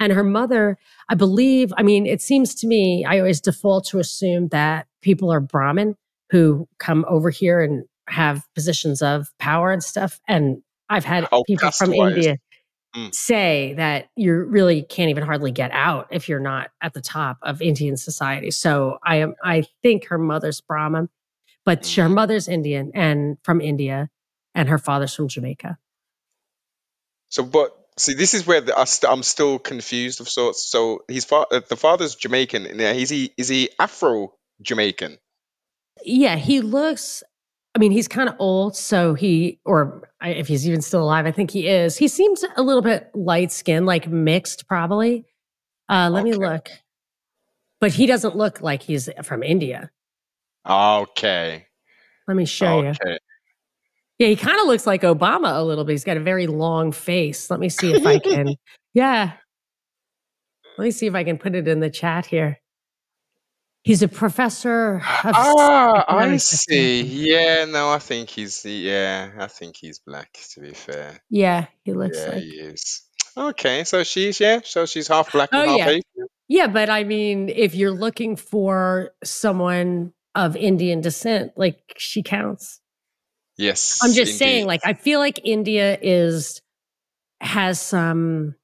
And 0.00 0.12
her 0.12 0.24
mother, 0.24 0.78
I 1.08 1.14
believe, 1.14 1.72
I 1.76 1.82
mean, 1.84 2.06
it 2.06 2.20
seems 2.20 2.54
to 2.56 2.66
me, 2.66 3.04
I 3.04 3.18
always 3.18 3.40
default 3.40 3.86
to 3.88 4.00
assume 4.00 4.48
that 4.48 4.86
people 5.00 5.30
are 5.30 5.38
Brahmin 5.40 5.94
who 6.32 6.66
come 6.80 7.04
over 7.08 7.30
here 7.30 7.60
and 7.62 7.84
have 8.08 8.42
positions 8.56 9.02
of 9.02 9.28
power 9.38 9.70
and 9.70 9.84
stuff. 9.84 10.18
And 10.26 10.62
I've 10.88 11.04
had 11.04 11.28
Oh, 11.30 11.44
people 11.44 11.70
from. 11.70 11.92
India. 11.92 12.38
Mm. 12.94 13.14
say 13.14 13.72
that 13.78 14.08
you 14.16 14.34
really 14.34 14.82
can't 14.82 15.08
even 15.08 15.24
hardly 15.24 15.50
get 15.50 15.70
out 15.70 16.08
if 16.10 16.28
you're 16.28 16.38
not 16.38 16.68
at 16.82 16.92
the 16.92 17.00
top 17.00 17.38
of 17.40 17.62
Indian 17.62 17.96
society. 17.96 18.50
So 18.50 18.98
I 19.02 19.16
am 19.16 19.34
I 19.42 19.64
think 19.82 20.08
her 20.08 20.18
mother's 20.18 20.60
Brahmin, 20.60 21.08
but 21.64 21.86
her 21.96 22.02
Mm. 22.08 22.12
mother's 22.14 22.48
Indian 22.48 22.90
and 22.94 23.38
from 23.44 23.62
India, 23.62 24.10
and 24.54 24.68
her 24.68 24.76
father's 24.76 25.14
from 25.14 25.28
Jamaica. 25.28 25.78
So, 27.30 27.42
but 27.44 27.74
see, 27.96 28.12
this 28.12 28.34
is 28.34 28.46
where 28.46 28.60
the, 28.60 28.78
I 28.78 28.84
st- 28.84 29.10
I'm 29.10 29.22
still 29.22 29.58
confused 29.58 30.20
of 30.20 30.28
sorts. 30.28 30.62
So, 30.70 31.04
his 31.08 31.24
fa- 31.24 31.46
uh, 31.50 31.60
the 31.66 31.76
father's 31.76 32.14
Jamaican. 32.14 32.66
uh, 32.78 32.84
Is 32.92 33.08
he 33.08 33.32
is 33.38 33.48
he 33.48 33.70
Afro 33.78 34.34
Jamaican? 34.60 35.16
Yeah, 36.04 36.36
he 36.36 36.60
looks. 36.60 37.22
I 37.74 37.78
mean, 37.78 37.92
he's 37.92 38.08
kind 38.08 38.28
of 38.28 38.34
old, 38.38 38.76
so 38.76 39.14
he, 39.14 39.58
or 39.64 40.08
if 40.22 40.46
he's 40.46 40.68
even 40.68 40.82
still 40.82 41.02
alive, 41.02 41.24
I 41.24 41.32
think 41.32 41.50
he 41.50 41.68
is. 41.68 41.96
He 41.96 42.06
seems 42.06 42.44
a 42.56 42.62
little 42.62 42.82
bit 42.82 43.10
light 43.14 43.50
skinned, 43.50 43.86
like 43.86 44.08
mixed, 44.08 44.68
probably. 44.68 45.24
Uh, 45.88 46.10
let 46.12 46.24
me 46.24 46.34
look. 46.34 46.68
But 47.80 47.92
he 47.92 48.06
doesn't 48.06 48.36
look 48.36 48.60
like 48.60 48.82
he's 48.82 49.08
from 49.22 49.42
India. 49.42 49.90
Okay. 50.68 51.66
Let 52.28 52.36
me 52.36 52.44
show 52.44 52.82
you. 52.82 52.92
Yeah, 54.18 54.28
he 54.28 54.36
kind 54.36 54.60
of 54.60 54.66
looks 54.66 54.86
like 54.86 55.02
Obama 55.02 55.58
a 55.58 55.64
little 55.64 55.84
bit. 55.84 55.92
He's 55.92 56.04
got 56.04 56.16
a 56.16 56.20
very 56.20 56.46
long 56.46 56.92
face. 56.92 57.50
Let 57.50 57.58
me 57.58 57.68
see 57.68 57.92
if 57.92 58.06
I 58.06 58.18
can. 58.20 58.54
yeah. 58.94 59.32
Let 60.78 60.84
me 60.84 60.90
see 60.90 61.06
if 61.06 61.14
I 61.14 61.24
can 61.24 61.38
put 61.38 61.54
it 61.54 61.66
in 61.66 61.80
the 61.80 61.90
chat 61.90 62.26
here. 62.26 62.58
He's 63.84 64.02
a 64.02 64.08
professor 64.08 64.96
of 64.96 65.02
Ah, 65.34 66.04
I 66.06 66.14
economics, 66.18 66.52
I 66.52 66.56
see. 66.56 67.02
Yeah, 67.02 67.64
no, 67.64 67.90
I 67.90 67.98
think 67.98 68.28
he's 68.30 68.64
yeah, 68.64 69.32
I 69.38 69.48
think 69.48 69.76
he's 69.76 69.98
black. 69.98 70.38
To 70.54 70.60
be 70.60 70.72
fair, 70.72 71.20
Yeah, 71.30 71.66
he 71.84 71.92
looks 71.92 72.18
yeah, 72.18 72.28
like. 72.34 72.42
he 72.42 72.50
is. 72.60 73.02
Okay, 73.36 73.82
so 73.84 74.04
she's 74.04 74.38
yeah, 74.38 74.60
so 74.62 74.86
she's 74.86 75.08
half 75.08 75.32
black 75.32 75.48
Oh 75.52 75.62
and 75.62 75.70
half 75.70 75.78
yeah, 75.78 75.88
Asian. 75.88 76.26
yeah. 76.48 76.66
But 76.68 76.90
I 76.90 77.02
mean, 77.04 77.48
if 77.48 77.74
you're 77.74 77.90
looking 77.90 78.36
for 78.36 79.10
someone 79.24 80.12
of 80.34 80.54
Indian 80.56 81.00
descent, 81.00 81.52
like 81.56 81.94
she 81.96 82.22
counts. 82.22 82.80
Yes. 83.58 83.98
I'm 84.02 84.10
Yes, 84.10 84.16
just 84.16 84.38
saying, 84.38 84.62
indeed. 84.62 84.66
like, 84.66 84.80
I 84.84 84.94
feel 84.94 85.18
like 85.18 85.40
India 85.44 85.98
is 86.00 86.62
has 87.40 87.80
some 87.80 88.54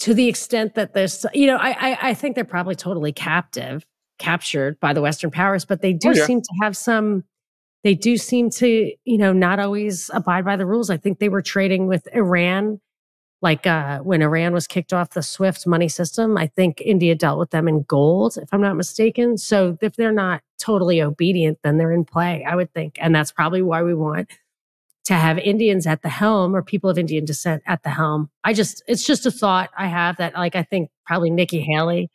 to 0.00 0.14
the 0.14 0.26
extent 0.28 0.74
that 0.76 0.94
there's, 0.94 1.24
you 1.34 1.46
know, 1.46 1.56
I 1.56 1.70
I, 1.92 1.98
I 2.10 2.14
think 2.14 2.34
they're 2.34 2.44
probably 2.44 2.74
totally 2.76 3.12
captive, 3.12 3.84
captured 4.18 4.78
by 4.80 4.92
the 4.92 5.00
Western 5.00 5.30
powers, 5.30 5.64
but 5.64 5.82
they 5.82 5.92
do 5.92 6.10
Oh 6.10 6.12
yeah. 6.12 6.26
seem 6.26 6.40
to 6.40 6.54
have 6.62 6.76
some. 6.76 7.24
They 7.84 7.94
do 7.94 8.16
seem 8.16 8.48
to, 8.50 8.92
you 9.04 9.18
know, 9.18 9.32
not 9.32 9.58
always 9.58 10.08
abide 10.14 10.44
by 10.44 10.56
the 10.56 10.66
rules. 10.66 10.88
I 10.90 10.96
think 10.96 11.18
they 11.18 11.28
were 11.28 11.42
trading 11.42 11.88
with 11.88 12.06
Iran, 12.14 12.80
like 13.40 13.66
uh, 13.66 13.98
when 13.98 14.22
Iran 14.22 14.52
was 14.52 14.68
kicked 14.68 14.92
off 14.92 15.10
the 15.10 15.22
SWIFT 15.22 15.66
money 15.66 15.88
system. 15.88 16.38
I 16.38 16.46
think 16.46 16.80
India 16.80 17.16
dealt 17.16 17.40
with 17.40 17.50
them 17.50 17.66
in 17.66 17.82
gold, 17.82 18.36
if 18.36 18.48
I'm 18.52 18.60
not 18.60 18.76
mistaken. 18.76 19.36
So 19.36 19.76
if 19.80 19.96
they're 19.96 20.12
not 20.12 20.42
totally 20.60 21.02
obedient, 21.02 21.58
then 21.64 21.76
they're 21.76 21.90
in 21.90 22.04
play. 22.04 22.44
I 22.48 22.54
would 22.54 22.72
think, 22.72 22.98
and 23.00 23.12
that's 23.12 23.32
probably 23.32 23.62
why 23.62 23.82
we 23.82 23.94
want 23.94 24.30
to 25.06 25.14
have 25.14 25.36
Indians 25.38 25.84
at 25.84 26.02
the 26.02 26.08
helm 26.08 26.54
or 26.54 26.62
people 26.62 26.88
of 26.88 26.96
Indian 26.96 27.24
descent 27.24 27.64
at 27.66 27.82
the 27.82 27.90
helm. 27.90 28.30
I 28.44 28.52
just, 28.52 28.80
it's 28.86 29.04
just 29.04 29.26
a 29.26 29.32
thought 29.32 29.70
I 29.76 29.88
have 29.88 30.18
that, 30.18 30.34
like, 30.34 30.54
I 30.54 30.62
think 30.62 30.90
probably 31.04 31.30
Nikki 31.30 31.60
Haley. 31.60 32.11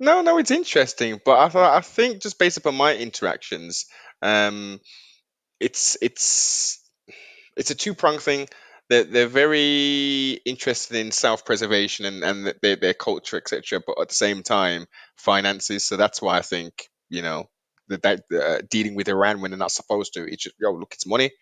No, 0.00 0.22
no, 0.22 0.38
it's 0.38 0.50
interesting, 0.50 1.20
but 1.24 1.38
I 1.38 1.48
thought 1.48 1.76
I 1.76 1.80
think 1.80 2.22
just 2.22 2.38
based 2.38 2.56
upon 2.56 2.76
my 2.76 2.94
interactions, 2.94 3.86
um, 4.22 4.80
it's 5.60 5.96
it's 6.00 6.80
it's 7.56 7.70
a 7.70 7.74
two 7.74 7.94
prong 7.94 8.18
thing. 8.18 8.48
They're 8.88 9.04
they're 9.04 9.26
very 9.26 10.40
interested 10.44 10.96
in 10.98 11.10
self 11.10 11.44
preservation 11.44 12.06
and 12.06 12.22
and 12.22 12.54
their 12.62 12.76
their 12.76 12.94
culture, 12.94 13.36
etc. 13.36 13.80
But 13.84 14.00
at 14.00 14.08
the 14.08 14.14
same 14.14 14.42
time, 14.42 14.86
finances. 15.16 15.84
So 15.84 15.96
that's 15.96 16.22
why 16.22 16.38
I 16.38 16.42
think 16.42 16.88
you 17.10 17.22
know 17.22 17.48
that 17.88 18.02
that 18.02 18.22
uh, 18.32 18.62
dealing 18.70 18.94
with 18.94 19.08
Iran 19.08 19.40
when 19.40 19.50
they're 19.50 19.58
not 19.58 19.72
supposed 19.72 20.14
to. 20.14 20.24
It's 20.24 20.44
just, 20.44 20.54
yo, 20.60 20.72
look, 20.72 20.94
it's 20.94 21.06
money. 21.06 21.32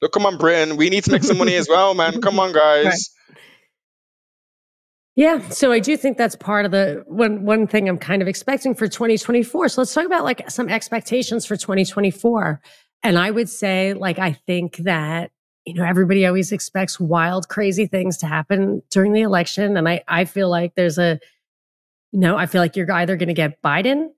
Look, 0.00 0.12
come 0.12 0.26
on, 0.26 0.38
Britain. 0.38 0.76
We 0.76 0.90
need 0.90 1.04
to 1.04 1.10
make 1.12 1.24
some 1.24 1.38
money 1.38 1.56
as 1.56 1.68
well, 1.68 1.94
man. 1.94 2.20
Come 2.20 2.40
on, 2.40 2.52
right. 2.54 2.84
guys. 2.84 3.10
Yeah, 5.18 5.48
so 5.48 5.72
I 5.72 5.80
do 5.80 5.96
think 5.96 6.16
that's 6.16 6.36
part 6.36 6.64
of 6.64 6.70
the 6.70 7.02
one 7.08 7.44
one 7.44 7.66
thing 7.66 7.88
I'm 7.88 7.98
kind 7.98 8.22
of 8.22 8.28
expecting 8.28 8.72
for 8.72 8.86
2024. 8.86 9.68
So 9.68 9.80
let's 9.80 9.92
talk 9.92 10.06
about 10.06 10.22
like 10.22 10.48
some 10.48 10.68
expectations 10.68 11.44
for 11.44 11.56
2024. 11.56 12.60
And 13.02 13.18
I 13.18 13.32
would 13.32 13.48
say 13.48 13.94
like 13.94 14.20
I 14.20 14.34
think 14.34 14.76
that 14.76 15.32
you 15.64 15.74
know 15.74 15.82
everybody 15.82 16.24
always 16.24 16.52
expects 16.52 17.00
wild 17.00 17.48
crazy 17.48 17.86
things 17.86 18.16
to 18.18 18.26
happen 18.26 18.80
during 18.92 19.12
the 19.12 19.22
election 19.22 19.76
and 19.76 19.88
I 19.88 20.04
I 20.06 20.24
feel 20.24 20.48
like 20.48 20.76
there's 20.76 20.98
a 20.98 21.18
you 22.12 22.20
know, 22.20 22.36
I 22.36 22.46
feel 22.46 22.60
like 22.62 22.76
you're 22.76 22.90
either 22.92 23.16
going 23.16 23.26
to 23.26 23.34
get 23.34 23.60
Biden 23.60 24.10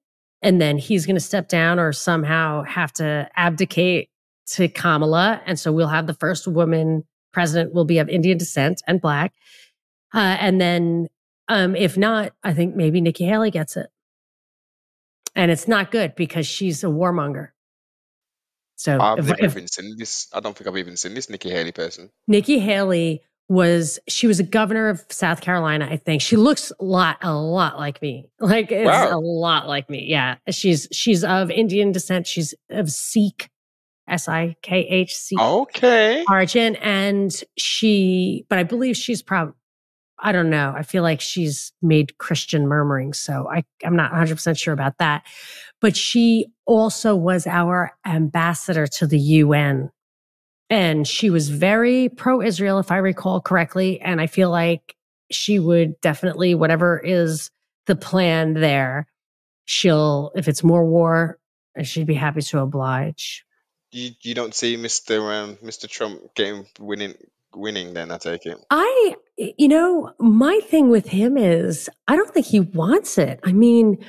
and 0.43 0.61
then 0.61 0.77
he's 0.77 1.07
going 1.07 1.17
to 1.17 1.21
step 1.21 1.49
down 1.49 1.79
or 1.79 1.95
somehow 1.95 2.65
have 2.65 2.93
to 2.95 3.27
abdicate 3.37 4.11
to 4.49 4.69
Kamala 4.69 5.41
and 5.47 5.59
so 5.59 5.73
we'll 5.73 5.89
have 5.89 6.07
the 6.07 6.13
first 6.13 6.47
woman 6.47 7.05
president 7.33 7.73
will 7.73 7.87
be 7.87 7.97
of 7.97 8.11
Indian 8.11 8.37
descent 8.37 8.83
and 8.87 9.01
black 9.01 9.33
uh, 10.15 10.37
and 10.41 10.61
then, 10.61 11.09
um, 11.49 11.77
if 11.77 11.97
not, 11.97 12.33
I 12.43 12.53
think 12.53 12.77
maybe 12.77 13.01
Nikki 13.01 13.25
Haley 13.25 13.51
gets 13.51 13.77
it. 13.77 13.89
And 15.37 15.51
it's 15.51 15.69
not 15.69 15.91
good 15.91 16.15
because 16.17 16.47
she's 16.47 16.83
a 16.83 16.89
warmonger. 16.89 17.51
So 18.77 18.99
I've 19.01 19.19
if, 19.19 19.27
never 19.27 19.45
if 19.45 19.53
even 19.53 19.69
seen 19.69 19.97
this. 19.99 20.29
I 20.33 20.41
don't 20.41 20.57
think 20.57 20.67
I've 20.69 20.77
even 20.77 20.97
seen 20.97 21.15
this 21.15 21.29
Nikki 21.29 21.51
Haley 21.51 21.73
person. 21.73 22.11
Nikki 22.27 22.59
Haley 22.59 23.23
was, 23.49 23.99
she 24.09 24.27
was 24.27 24.41
a 24.41 24.43
governor 24.43 24.89
of 24.89 25.05
South 25.11 25.41
Carolina, 25.41 25.87
I 25.91 25.97
think. 25.97 26.23
She 26.23 26.37
looks 26.37 26.73
a 26.81 26.85
lot, 26.85 27.19
a 27.21 27.35
lot 27.35 27.79
like 27.79 28.01
me. 28.01 28.31
Like 28.41 28.73
it's 28.73 29.13
a 29.13 29.19
lot 29.19 29.69
like 29.69 29.91
me. 29.91 30.07
Yeah. 30.09 30.37
She's, 30.49 30.89
she's 30.93 31.25
of 31.25 31.51
Indian 31.51 31.93
descent. 31.93 32.27
She's 32.27 32.55
of 32.71 32.91
Sikh, 32.91 33.51
S-I-K-H 34.09 35.15
C 35.15 35.37
Okay. 35.39 36.25
origin. 36.29 36.77
And 36.77 37.33
she, 37.59 38.47
but 38.49 38.59
I 38.59 38.63
believe 38.63 38.97
she's 38.97 39.21
probably, 39.21 39.55
I 40.23 40.33
don't 40.33 40.51
know. 40.51 40.73
I 40.77 40.83
feel 40.83 41.03
like 41.03 41.21
she's 41.21 41.73
made 41.81 42.19
Christian 42.19 42.67
murmuring. 42.67 43.13
So 43.13 43.49
I, 43.51 43.65
I'm 43.85 43.97
not 43.97 44.13
100% 44.13 44.59
sure 44.59 44.75
about 44.75 44.99
that. 44.99 45.25
But 45.81 45.97
she 45.97 46.47
also 46.67 47.17
was 47.17 47.47
our 47.47 47.93
ambassador 48.07 48.87
to 48.87 49.07
the 49.07 49.19
UN. 49.19 49.91
And 50.69 51.07
she 51.07 51.31
was 51.31 51.49
very 51.49 52.09
pro 52.09 52.43
Israel, 52.43 52.79
if 52.79 52.93
I 52.93 52.99
recall 52.99 53.41
correctly. 53.41 54.01
And 54.01 54.21
I 54.21 54.27
feel 54.27 54.51
like 54.51 54.95
she 55.31 55.59
would 55.59 56.01
definitely, 56.01 56.55
whatever 56.55 57.01
is 57.03 57.51
the 57.87 57.97
plan 57.97 58.55
there, 58.55 59.07
she'll, 59.65 60.33
if 60.35 60.49
it's 60.49 60.63
more 60.63 60.85
war, 60.85 61.39
she'd 61.83 62.07
be 62.07 62.15
happy 62.15 62.43
to 62.43 62.59
oblige. 62.61 63.45
You 63.93 64.11
you 64.21 64.35
don't 64.35 64.55
see 64.55 64.77
Mr. 64.77 65.21
Um, 65.21 65.57
Mr. 65.57 65.89
Trump 65.89 66.35
getting 66.37 66.67
winning 66.79 67.15
winning 67.55 67.95
then 67.95 68.11
I 68.11 68.19
take 68.19 68.47
it. 68.47 68.59
I, 68.71 69.17
you 69.37 69.69
know, 69.69 70.13
my 70.19 70.61
thing 70.69 70.91
with 70.91 71.07
him 71.09 71.37
is 71.37 71.89
I 72.07 72.17
don't 72.17 72.33
think 72.33 72.47
he 72.47 72.61
wants 72.61 73.19
it. 73.19 73.41
I 73.45 73.53
mean, 73.53 74.05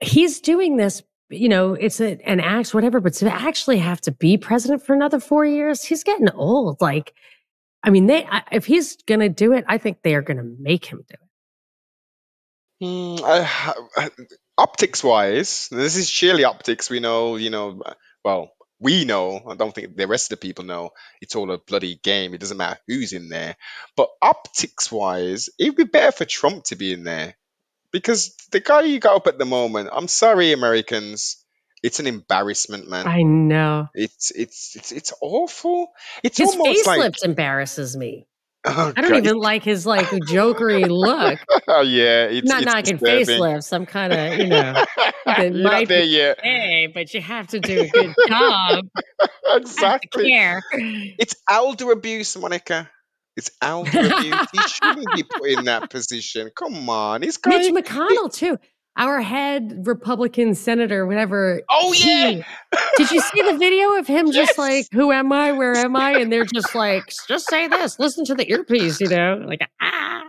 he's 0.00 0.40
doing 0.40 0.76
this, 0.76 1.02
you 1.28 1.48
know, 1.48 1.74
it's 1.74 2.00
a, 2.00 2.18
an 2.28 2.40
act, 2.40 2.74
whatever, 2.74 3.00
but 3.00 3.14
to 3.14 3.32
actually 3.32 3.78
have 3.78 4.00
to 4.02 4.12
be 4.12 4.36
president 4.36 4.84
for 4.84 4.94
another 4.94 5.20
four 5.20 5.44
years, 5.44 5.82
he's 5.82 6.04
getting 6.04 6.30
old. 6.30 6.80
Like, 6.80 7.14
I 7.82 7.90
mean, 7.90 8.06
they, 8.06 8.26
if 8.52 8.66
he's 8.66 8.96
going 9.06 9.20
to 9.20 9.28
do 9.28 9.52
it, 9.52 9.64
I 9.68 9.78
think 9.78 10.02
they 10.02 10.14
are 10.14 10.22
going 10.22 10.36
to 10.36 10.56
make 10.58 10.84
him 10.84 11.04
do 11.08 11.14
it. 11.14 11.20
Hmm, 12.82 13.24
I, 13.24 13.74
I, 13.96 14.10
optics 14.56 15.04
wise, 15.04 15.68
this 15.70 15.96
is 15.96 16.08
surely 16.08 16.44
optics. 16.44 16.90
We 16.90 17.00
know, 17.00 17.36
you 17.36 17.50
know, 17.50 17.80
uh, 17.84 17.94
well, 18.24 18.52
we 18.80 19.04
know. 19.04 19.42
I 19.46 19.54
don't 19.54 19.74
think 19.74 19.96
the 19.96 20.06
rest 20.06 20.32
of 20.32 20.40
the 20.40 20.46
people 20.46 20.64
know. 20.64 20.90
It's 21.20 21.36
all 21.36 21.50
a 21.52 21.58
bloody 21.58 21.96
game. 21.96 22.34
It 22.34 22.40
doesn't 22.40 22.56
matter 22.56 22.80
who's 22.88 23.12
in 23.12 23.28
there. 23.28 23.56
But 23.94 24.08
optics 24.22 24.90
wise, 24.90 25.50
it'd 25.58 25.76
be 25.76 25.84
better 25.84 26.12
for 26.12 26.24
Trump 26.24 26.64
to 26.64 26.76
be 26.76 26.92
in 26.92 27.04
there 27.04 27.36
because 27.92 28.34
the 28.50 28.60
guy 28.60 28.82
you 28.82 28.98
got 28.98 29.16
up 29.16 29.26
at 29.26 29.38
the 29.38 29.44
moment. 29.44 29.90
I'm 29.92 30.08
sorry, 30.08 30.52
Americans. 30.52 31.36
It's 31.82 31.98
an 31.98 32.06
embarrassment, 32.06 32.90
man. 32.90 33.06
I 33.06 33.22
know. 33.22 33.88
It's 33.94 34.30
it's 34.32 34.76
it's 34.76 34.92
it's 34.92 35.12
awful. 35.22 35.88
It's 36.22 36.38
His 36.38 36.50
almost 36.50 36.86
like 36.86 37.00
facelift 37.00 37.24
embarrass 37.24 37.96
me. 37.96 38.26
Oh 38.66 38.92
I 38.96 39.00
don't 39.00 39.10
god, 39.10 39.18
even 39.18 39.36
like 39.36 39.62
his 39.64 39.86
like 39.86 40.06
jokery 40.06 40.86
look. 40.88 41.38
oh 41.68 41.80
yeah, 41.82 42.24
it's 42.26 42.46
not 42.48 42.62
it's 42.62 42.66
knocking 42.72 42.96
disturbing. 42.96 43.26
facelifts. 43.26 43.72
I'm 43.72 43.86
kind 43.86 44.12
of, 44.12 44.38
you 44.38 44.46
know, 44.48 44.84
You're 45.38 45.50
not 45.50 45.88
there 45.88 46.04
yet. 46.04 46.40
hey, 46.42 46.88
but 46.92 47.12
you 47.14 47.20
have 47.20 47.46
to 47.48 47.60
do 47.60 47.80
a 47.82 47.88
good 47.88 48.14
job. 48.28 48.84
exactly. 49.46 50.32
It's 51.18 51.34
elder 51.48 51.92
abuse, 51.92 52.36
Monica. 52.36 52.90
It's 53.36 53.50
elder 53.62 53.98
abuse. 53.98 54.46
He 54.52 54.60
shouldn't 54.68 55.14
be 55.14 55.22
put 55.22 55.48
in 55.48 55.64
that 55.64 55.88
position. 55.90 56.50
Come 56.54 56.88
on, 56.90 57.20
guy. 57.20 57.26
Mitch 57.50 57.72
McConnell 57.72 58.32
too. 58.32 58.58
Our 58.96 59.20
head 59.20 59.86
Republican 59.86 60.54
senator, 60.54 61.06
whatever. 61.06 61.62
Oh 61.70 61.92
yeah. 61.92 62.30
He, 62.30 62.44
did 62.96 63.10
you 63.10 63.20
see 63.20 63.42
the 63.42 63.58
video 63.58 63.96
of 63.98 64.06
him 64.06 64.32
just 64.32 64.58
like, 64.58 64.86
"Who 64.92 65.12
am 65.12 65.32
I? 65.32 65.52
Where 65.52 65.74
am 65.74 65.96
I?" 65.96 66.18
And 66.18 66.32
they're 66.32 66.44
just 66.44 66.74
like, 66.74 67.12
"Just 67.28 67.48
say 67.48 67.68
this. 67.68 67.98
Listen 67.98 68.24
to 68.26 68.34
the 68.34 68.50
earpiece," 68.50 69.00
you 69.00 69.08
know, 69.08 69.42
like 69.46 69.60
ah. 69.80 70.22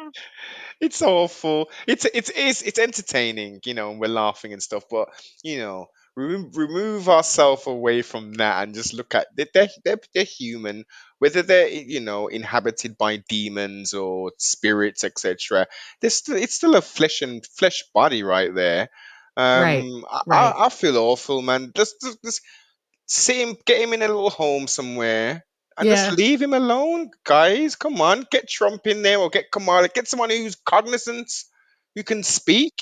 It's 0.79 1.01
awful. 1.03 1.69
It's 1.85 2.05
it's 2.05 2.31
it's 2.35 2.63
it's 2.63 2.79
entertaining, 2.79 3.59
you 3.65 3.75
know, 3.75 3.91
and 3.91 3.99
we're 3.99 4.07
laughing 4.07 4.51
and 4.51 4.63
stuff. 4.63 4.85
But 4.89 5.09
you 5.43 5.59
know, 5.59 5.87
remove, 6.15 6.57
remove 6.57 7.09
ourselves 7.09 7.67
away 7.67 8.01
from 8.01 8.33
that 8.33 8.63
and 8.63 8.73
just 8.73 8.93
look 8.93 9.13
at 9.13 9.27
they're, 9.35 9.67
they're, 9.85 9.99
they're 10.13 10.23
human 10.23 10.85
whether 11.21 11.43
they're 11.43 11.69
you 11.69 11.99
know 11.99 12.27
inhabited 12.27 12.97
by 12.97 13.17
demons 13.29 13.93
or 13.93 14.31
spirits 14.39 15.03
etc 15.03 15.67
still, 16.07 16.35
it's 16.35 16.55
still 16.55 16.75
a 16.75 16.81
flesh 16.81 17.21
and 17.21 17.45
flesh 17.45 17.83
body 17.93 18.23
right 18.23 18.55
there 18.55 18.89
um 19.37 19.63
right, 19.63 19.83
I, 20.11 20.21
right. 20.25 20.53
I, 20.57 20.65
I, 20.65 20.69
feel 20.69 20.97
awful 20.97 21.43
man 21.43 21.71
just, 21.75 22.01
just, 22.01 22.23
just 22.23 22.41
see 23.05 23.43
him 23.43 23.55
get 23.67 23.79
him 23.79 23.93
in 23.93 24.01
a 24.01 24.07
little 24.07 24.31
home 24.31 24.67
somewhere 24.67 25.45
and 25.77 25.87
yeah. 25.87 25.95
just 25.95 26.17
leave 26.17 26.41
him 26.41 26.55
alone 26.55 27.11
guys 27.23 27.75
come 27.75 28.01
on 28.01 28.25
get 28.31 28.49
trump 28.49 28.87
in 28.87 29.03
there 29.03 29.19
or 29.19 29.29
get 29.29 29.51
kamala 29.51 29.87
get 29.89 30.07
someone 30.07 30.31
who's 30.31 30.55
cognizant 30.55 31.31
who 31.93 32.03
can 32.03 32.23
speak 32.23 32.81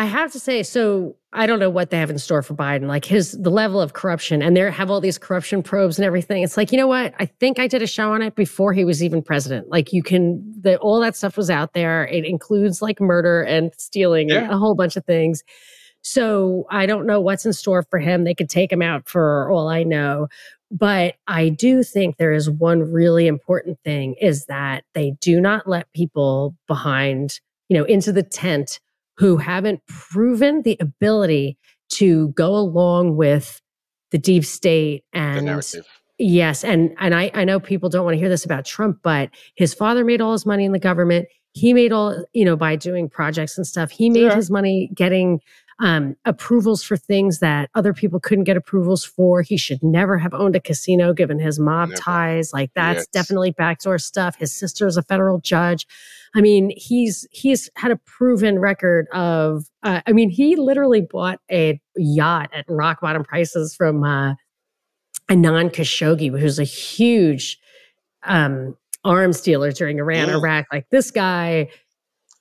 I 0.00 0.04
have 0.06 0.32
to 0.32 0.40
say, 0.40 0.62
so 0.62 1.14
I 1.30 1.44
don't 1.44 1.58
know 1.58 1.68
what 1.68 1.90
they 1.90 1.98
have 1.98 2.08
in 2.08 2.18
store 2.18 2.40
for 2.40 2.54
Biden. 2.54 2.86
Like 2.86 3.04
his 3.04 3.32
the 3.32 3.50
level 3.50 3.82
of 3.82 3.92
corruption, 3.92 4.40
and 4.40 4.56
they 4.56 4.70
have 4.70 4.90
all 4.90 4.98
these 4.98 5.18
corruption 5.18 5.62
probes 5.62 5.98
and 5.98 6.06
everything. 6.06 6.42
It's 6.42 6.56
like 6.56 6.72
you 6.72 6.78
know 6.78 6.86
what? 6.86 7.12
I 7.18 7.26
think 7.26 7.58
I 7.58 7.66
did 7.66 7.82
a 7.82 7.86
show 7.86 8.10
on 8.10 8.22
it 8.22 8.34
before 8.34 8.72
he 8.72 8.82
was 8.82 9.04
even 9.04 9.20
president. 9.20 9.68
Like 9.68 9.92
you 9.92 10.02
can, 10.02 10.42
the, 10.58 10.78
all 10.78 11.00
that 11.00 11.16
stuff 11.16 11.36
was 11.36 11.50
out 11.50 11.74
there. 11.74 12.06
It 12.06 12.24
includes 12.24 12.80
like 12.80 12.98
murder 12.98 13.42
and 13.42 13.72
stealing 13.76 14.30
yeah. 14.30 14.44
and 14.44 14.52
a 14.52 14.56
whole 14.56 14.74
bunch 14.74 14.96
of 14.96 15.04
things. 15.04 15.42
So 16.00 16.64
I 16.70 16.86
don't 16.86 17.06
know 17.06 17.20
what's 17.20 17.44
in 17.44 17.52
store 17.52 17.82
for 17.82 17.98
him. 17.98 18.24
They 18.24 18.34
could 18.34 18.48
take 18.48 18.72
him 18.72 18.80
out 18.80 19.06
for 19.06 19.50
all 19.50 19.68
I 19.68 19.82
know. 19.82 20.28
But 20.70 21.16
I 21.26 21.50
do 21.50 21.82
think 21.82 22.16
there 22.16 22.32
is 22.32 22.48
one 22.48 22.90
really 22.90 23.26
important 23.26 23.78
thing 23.84 24.14
is 24.18 24.46
that 24.46 24.84
they 24.94 25.10
do 25.20 25.42
not 25.42 25.68
let 25.68 25.92
people 25.92 26.56
behind, 26.66 27.38
you 27.68 27.76
know, 27.76 27.84
into 27.84 28.12
the 28.12 28.22
tent 28.22 28.80
who 29.20 29.36
haven't 29.36 29.86
proven 29.86 30.62
the 30.62 30.78
ability 30.80 31.58
to 31.90 32.28
go 32.28 32.56
along 32.56 33.16
with 33.16 33.60
the 34.12 34.18
deep 34.18 34.46
state 34.46 35.04
and 35.12 35.62
yes 36.18 36.64
and 36.64 36.96
and 36.98 37.14
I, 37.14 37.30
I 37.34 37.44
know 37.44 37.60
people 37.60 37.90
don't 37.90 38.04
want 38.04 38.14
to 38.14 38.18
hear 38.18 38.30
this 38.30 38.46
about 38.46 38.64
trump 38.64 39.00
but 39.02 39.28
his 39.56 39.74
father 39.74 40.04
made 40.06 40.22
all 40.22 40.32
his 40.32 40.46
money 40.46 40.64
in 40.64 40.72
the 40.72 40.78
government 40.78 41.28
he 41.52 41.74
made 41.74 41.92
all 41.92 42.24
you 42.32 42.46
know 42.46 42.56
by 42.56 42.76
doing 42.76 43.10
projects 43.10 43.58
and 43.58 43.66
stuff 43.66 43.90
he 43.90 44.08
made 44.08 44.22
yeah. 44.22 44.34
his 44.34 44.50
money 44.50 44.90
getting 44.94 45.38
um, 45.80 46.14
approvals 46.26 46.82
for 46.82 46.96
things 46.96 47.38
that 47.38 47.70
other 47.74 47.94
people 47.94 48.20
couldn't 48.20 48.44
get 48.44 48.56
approvals 48.56 49.02
for. 49.02 49.40
He 49.40 49.56
should 49.56 49.82
never 49.82 50.18
have 50.18 50.34
owned 50.34 50.54
a 50.54 50.60
casino 50.60 51.14
given 51.14 51.38
his 51.38 51.58
mob 51.58 51.88
never. 51.88 52.00
ties. 52.00 52.52
Like 52.52 52.70
that's 52.74 52.98
yes. 52.98 53.06
definitely 53.08 53.52
backdoor 53.52 53.98
stuff. 53.98 54.36
His 54.36 54.54
sister 54.54 54.86
is 54.86 54.98
a 54.98 55.02
federal 55.02 55.40
judge. 55.40 55.86
I 56.34 56.42
mean, 56.42 56.70
he's 56.76 57.26
he's 57.32 57.70
had 57.76 57.90
a 57.90 57.96
proven 57.96 58.58
record 58.58 59.08
of. 59.12 59.64
Uh, 59.82 60.02
I 60.06 60.12
mean, 60.12 60.28
he 60.28 60.54
literally 60.54 61.00
bought 61.00 61.40
a 61.50 61.80
yacht 61.96 62.50
at 62.52 62.66
rock 62.68 63.00
bottom 63.00 63.24
prices 63.24 63.74
from 63.74 64.04
uh, 64.04 64.34
Adnan 65.30 65.70
Khashoggi, 65.70 66.38
who's 66.38 66.58
a 66.58 66.64
huge 66.64 67.58
um, 68.24 68.76
arms 69.02 69.40
dealer 69.40 69.72
during 69.72 69.98
Iran, 69.98 70.28
mm. 70.28 70.34
Iraq. 70.34 70.66
Like 70.70 70.90
this 70.90 71.10
guy, 71.10 71.70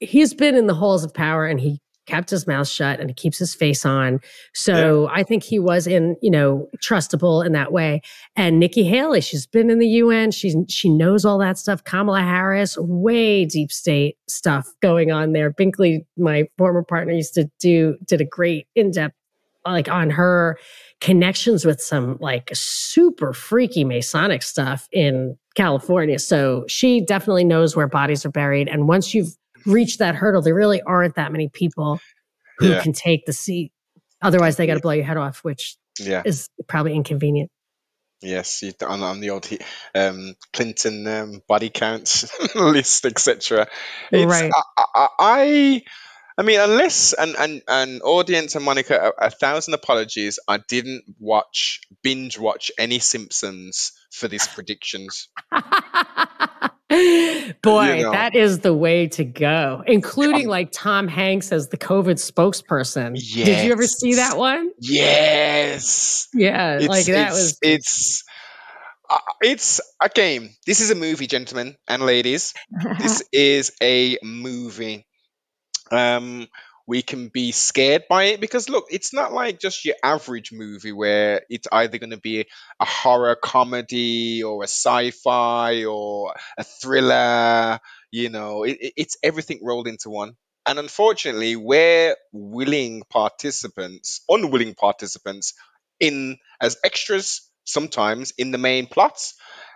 he's 0.02 0.34
been 0.34 0.56
in 0.56 0.68
the 0.68 0.76
halls 0.76 1.06
of 1.06 1.14
power, 1.14 1.45
and 1.48 1.60
he 1.60 1.80
kept 2.10 2.30
his 2.30 2.48
mouth 2.48 2.68
shut 2.68 2.99
and 2.99 3.10
he 3.10 3.14
keeps 3.14 3.38
his 3.38 3.53
face 3.53 3.86
on. 3.86 4.19
So 4.53 5.03
yeah. 5.03 5.14
I 5.14 5.23
think 5.23 5.44
he 5.44 5.60
was 5.60 5.88
in, 5.88 6.15
you 6.22 6.31
know, 6.31 6.68
trustable 6.84 7.45
in 7.45 7.52
that 7.53 7.72
way. 7.72 8.02
And 8.36 8.60
Nikki 8.60 8.84
Haley, 8.84 9.22
she's 9.22 9.45
been 9.45 9.69
in 9.69 9.80
the 9.80 9.88
UN. 9.88 10.31
She's 10.31 10.56
she 10.68 10.90
knows 10.90 11.26
all 11.26 11.38
that 11.40 11.57
stuff. 11.57 11.84
Kamala 11.84 12.22
Harris, 12.22 12.77
way 12.77 13.45
deep 13.45 13.72
state 13.72 14.18
stuff 14.27 14.68
going 14.81 15.11
on 15.11 15.34
there. 15.34 15.52
Binkley, 15.52 16.06
my 16.18 16.45
former 16.57 16.84
partner, 16.84 17.14
used 17.14 17.36
to 17.36 17.49
do 17.60 17.95
did 18.06 18.22
a 18.22 18.26
great 18.26 18.68
in-depth 18.76 19.15
like 19.65 19.90
on 19.90 20.10
her 20.10 20.57
connections 21.02 21.65
with 21.65 21.81
some 21.81 22.18
like 22.19 22.49
super 22.53 23.34
freaky 23.34 23.84
Masonic 23.84 24.41
stuff 24.41 24.88
in 24.91 25.38
California. 25.56 26.18
So 26.18 26.65
she 26.68 27.02
definitely 27.02 27.44
knows 27.44 27.76
where 27.76 27.88
bodies 27.88 28.26
are 28.26 28.31
buried. 28.31 28.68
And 28.68 28.88
once 28.88 29.14
you've 29.14 29.36
reach 29.65 29.98
that 29.98 30.15
hurdle, 30.15 30.41
there 30.41 30.56
really 30.56 30.81
aren't 30.81 31.15
that 31.15 31.31
many 31.31 31.49
people 31.49 31.99
who 32.57 32.69
yeah. 32.69 32.81
can 32.81 32.94
take 32.94 33.26
the 33.26 33.34
seat. 33.34 33.72
Otherwise, 34.22 34.57
they 34.57 34.68
got 34.68 34.76
to 34.76 34.81
blow 34.81 34.91
your 34.91 35.06
head 35.06 35.18
off, 35.18 35.44
which 35.44 35.77
yeah. 35.99 36.22
is 36.26 36.49
probably 36.68 36.95
inconvenient. 36.95 37.49
Yes, 38.22 38.64
on, 38.86 39.02
on 39.02 39.22
the 39.22 39.30
old 39.30 39.48
um, 39.95 40.36
Clinton 40.52 41.07
um, 41.07 41.41
body 41.48 41.69
counts 41.69 42.30
list, 42.56 43.06
etc. 43.06 43.68
Right. 44.11 44.52
I, 44.53 44.84
I, 44.94 45.07
I, 45.19 45.84
I 46.38 46.41
mean, 46.41 46.60
unless 46.60 47.14
an, 47.14 47.61
an, 47.68 48.02
audience 48.02 48.56
and 48.56 48.65
Monica, 48.65 49.14
a, 49.18 49.27
a, 49.27 49.30
thousand 49.30 49.73
apologies, 49.73 50.38
I 50.48 50.57
didn't 50.57 51.03
watch 51.18 51.81
binge 52.02 52.38
watch 52.38 52.72
any 52.77 52.99
Simpsons 52.99 53.94
for 54.11 54.27
these 54.27 54.48
predictions. 54.48 55.30
Boy, 57.61 57.98
you 57.98 58.03
know. 58.03 58.11
that 58.11 58.36
is 58.36 58.60
the 58.60 58.74
way 58.74 59.07
to 59.10 59.24
go, 59.24 59.84
including 59.86 60.48
like 60.48 60.72
Tom 60.72 61.07
Hanks 61.07 61.52
as 61.52 61.70
the 61.70 61.78
COVID 61.78 62.16
spokesperson. 62.16 63.11
Yes. 63.14 63.45
Did 63.45 63.66
you 63.66 63.72
ever 63.72 63.86
see 63.86 64.16
that 64.16 64.38
one? 64.38 64.72
Yes. 64.80 66.28
Yeah, 66.34 66.78
it's, 66.78 66.88
like 66.88 67.06
that 67.06 67.28
it's, 67.28 67.36
was. 67.36 67.57
It's 67.61 68.24
uh, 69.07 69.18
it's 69.41 69.80
a 70.02 70.10
game. 70.10 70.49
This 70.66 70.82
is 70.82 70.90
a 70.90 70.95
movie, 70.95 71.28
gentlemen 71.28 71.76
and 71.88 72.02
ladies. 72.02 72.56
this 72.98 73.24
is 73.32 73.72
a 73.84 74.18
movie. 74.24 75.06
Um, 75.91 76.48
we 76.90 77.03
can 77.03 77.28
be 77.28 77.52
scared 77.52 78.06
by 78.10 78.24
it 78.26 78.41
because 78.41 78.68
look, 78.68 78.88
it's 78.90 79.14
not 79.14 79.32
like 79.32 79.60
just 79.60 79.86
your 79.86 79.94
average 80.03 80.52
movie 80.52 80.91
where 80.91 81.44
it's 81.48 81.68
either 81.72 81.99
going 81.99 82.10
to 82.10 82.18
be 82.18 82.48
a 82.80 82.86
horror 82.86 83.36
comedy 83.36 84.41
or 84.41 84.64
a 84.64 84.68
sci-fi 84.68 85.86
or 85.86 86.34
a 86.57 86.64
thriller. 86.64 87.80
You 88.11 88.30
know, 88.30 88.64
it, 88.64 88.78
it's 88.98 89.18
everything 89.22 89.60
rolled 89.61 89.88
into 89.88 90.10
one. 90.10 90.34
And 90.66 90.80
unfortunately, 90.80 91.56
we're 91.56 92.16
willing 92.34 93.03
participants, 93.07 94.22
unwilling 94.28 94.74
participants 94.74 95.53
in 95.99 96.38
as 96.60 96.78
extras 96.84 97.52
sometimes 97.66 98.34
in 98.40 98.49
the 98.49 98.57
main 98.57 98.88
plots. 98.88 99.36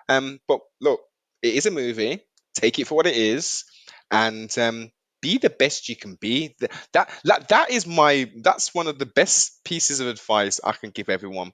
Um, 0.09 0.39
but 0.47 0.61
look, 0.81 1.01
it 1.43 1.53
is 1.53 1.67
a 1.67 1.71
movie. 1.71 2.21
Take 2.55 2.79
it 2.79 2.87
for 2.87 2.95
what 2.95 3.07
it 3.07 3.15
is, 3.15 3.65
and 4.11 4.55
um, 4.57 4.91
be 5.23 5.39
the 5.39 5.49
best 5.49 5.89
you 5.89 5.95
can 5.95 6.15
be. 6.15 6.55
That, 6.93 7.09
that 7.23 7.47
that 7.49 7.71
is 7.71 7.87
my 7.87 8.29
that's 8.43 8.75
one 8.75 8.87
of 8.87 8.99
the 8.99 9.07
best 9.07 9.63
pieces 9.65 10.01
of 10.01 10.07
advice 10.07 10.59
I 10.63 10.73
can 10.73 10.91
give 10.91 11.09
everyone. 11.09 11.53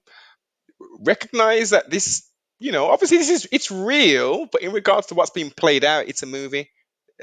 Recognize 1.02 1.70
that 1.70 1.90
this, 1.92 2.28
you 2.60 2.72
know, 2.74 2.88
obviously 2.88 3.20
this 3.20 3.30
is 3.30 3.48
it's 3.52 3.72
real, 3.72 4.48
but 4.52 4.64
in 4.64 4.74
regards 4.74 5.08
to 5.08 5.16
what's 5.16 5.32
being 5.32 5.52
played 5.52 5.86
out, 5.86 6.10
it's 6.10 6.24
a 6.24 6.28
movie. 6.28 6.72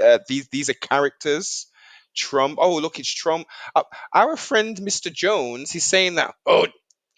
Uh, 0.03 0.21
these 0.29 0.49
these 0.49 0.71
are 0.71 0.75
characters. 0.75 1.67
Trump. 2.17 2.59
Oh, 2.61 2.77
look, 2.77 2.99
it's 2.99 3.13
Trump. 3.15 3.47
Uh, 3.75 3.83
our 4.15 4.37
friend 4.37 4.77
Mr. 4.79 5.13
Jones, 5.13 5.71
he's 5.71 5.85
saying 5.85 6.15
that. 6.15 6.35
Oh, 6.47 6.67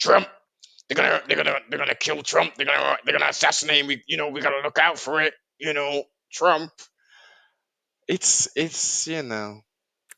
Trump. 0.00 0.28
They're 0.88 0.96
gonna 0.96 1.22
they're 1.28 1.36
gonna 1.36 1.58
they're 1.68 1.78
gonna 1.78 1.94
kill 1.94 2.22
Trump. 2.22 2.54
They're 2.56 2.66
gonna 2.66 2.96
they're 3.04 3.18
gonna 3.18 3.30
assassinate. 3.30 3.86
We 3.86 4.02
you 4.08 4.16
know 4.16 4.30
we 4.30 4.40
gotta 4.40 4.62
look 4.64 4.78
out 4.78 4.98
for 4.98 5.20
it. 5.20 5.34
You 5.58 5.74
know, 5.74 6.04
Trump. 6.32 6.72
It's 8.08 8.48
it's 8.56 9.06
you 9.06 9.22
know. 9.22 9.62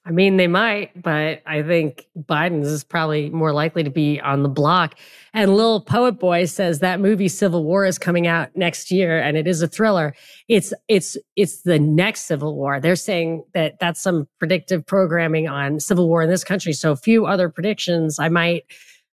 I 0.05 0.13
mean, 0.13 0.39
they 0.39 0.47
might, 0.47 1.01
but 1.01 1.43
I 1.45 1.63
think 1.63 2.07
Biden's 2.19 2.69
is 2.69 2.85
probably 2.85 3.29
more 3.29 3.53
likely 3.53 3.83
to 3.83 3.91
be 3.91 4.19
on 4.19 4.43
the 4.43 4.49
block. 4.49 4.95
And 5.35 5.55
Lil 5.55 5.83
Poet 5.83 6.13
Boy 6.13 6.47
says 6.47 6.79
that 6.79 7.01
movie 7.01 7.29
Civil 7.29 7.65
War 7.65 7.85
is 7.85 7.99
coming 7.99 8.27
out 8.27 8.57
next 8.57 8.91
year, 8.91 9.21
and 9.21 9.37
it 9.37 9.47
is 9.47 9.61
a 9.61 9.69
thriller. 9.69 10.15
It's 10.49 10.73
it's 10.89 11.19
it's 11.37 11.63
the 11.63 11.79
next 11.79 12.23
Civil 12.23 12.57
War. 12.57 12.81
They're 12.81 12.97
saying 12.97 13.45
that 13.53 13.79
that's 13.79 14.01
some 14.01 14.27
predictive 14.39 14.87
programming 14.87 15.49
on 15.49 15.81
Civil 15.81 16.09
War 16.09 16.23
in 16.23 16.31
this 16.31 16.45
country. 16.45 16.73
So 16.73 16.97
few 16.97 17.27
other 17.27 17.51
predictions 17.51 18.19
I 18.19 18.31
might, 18.31 18.65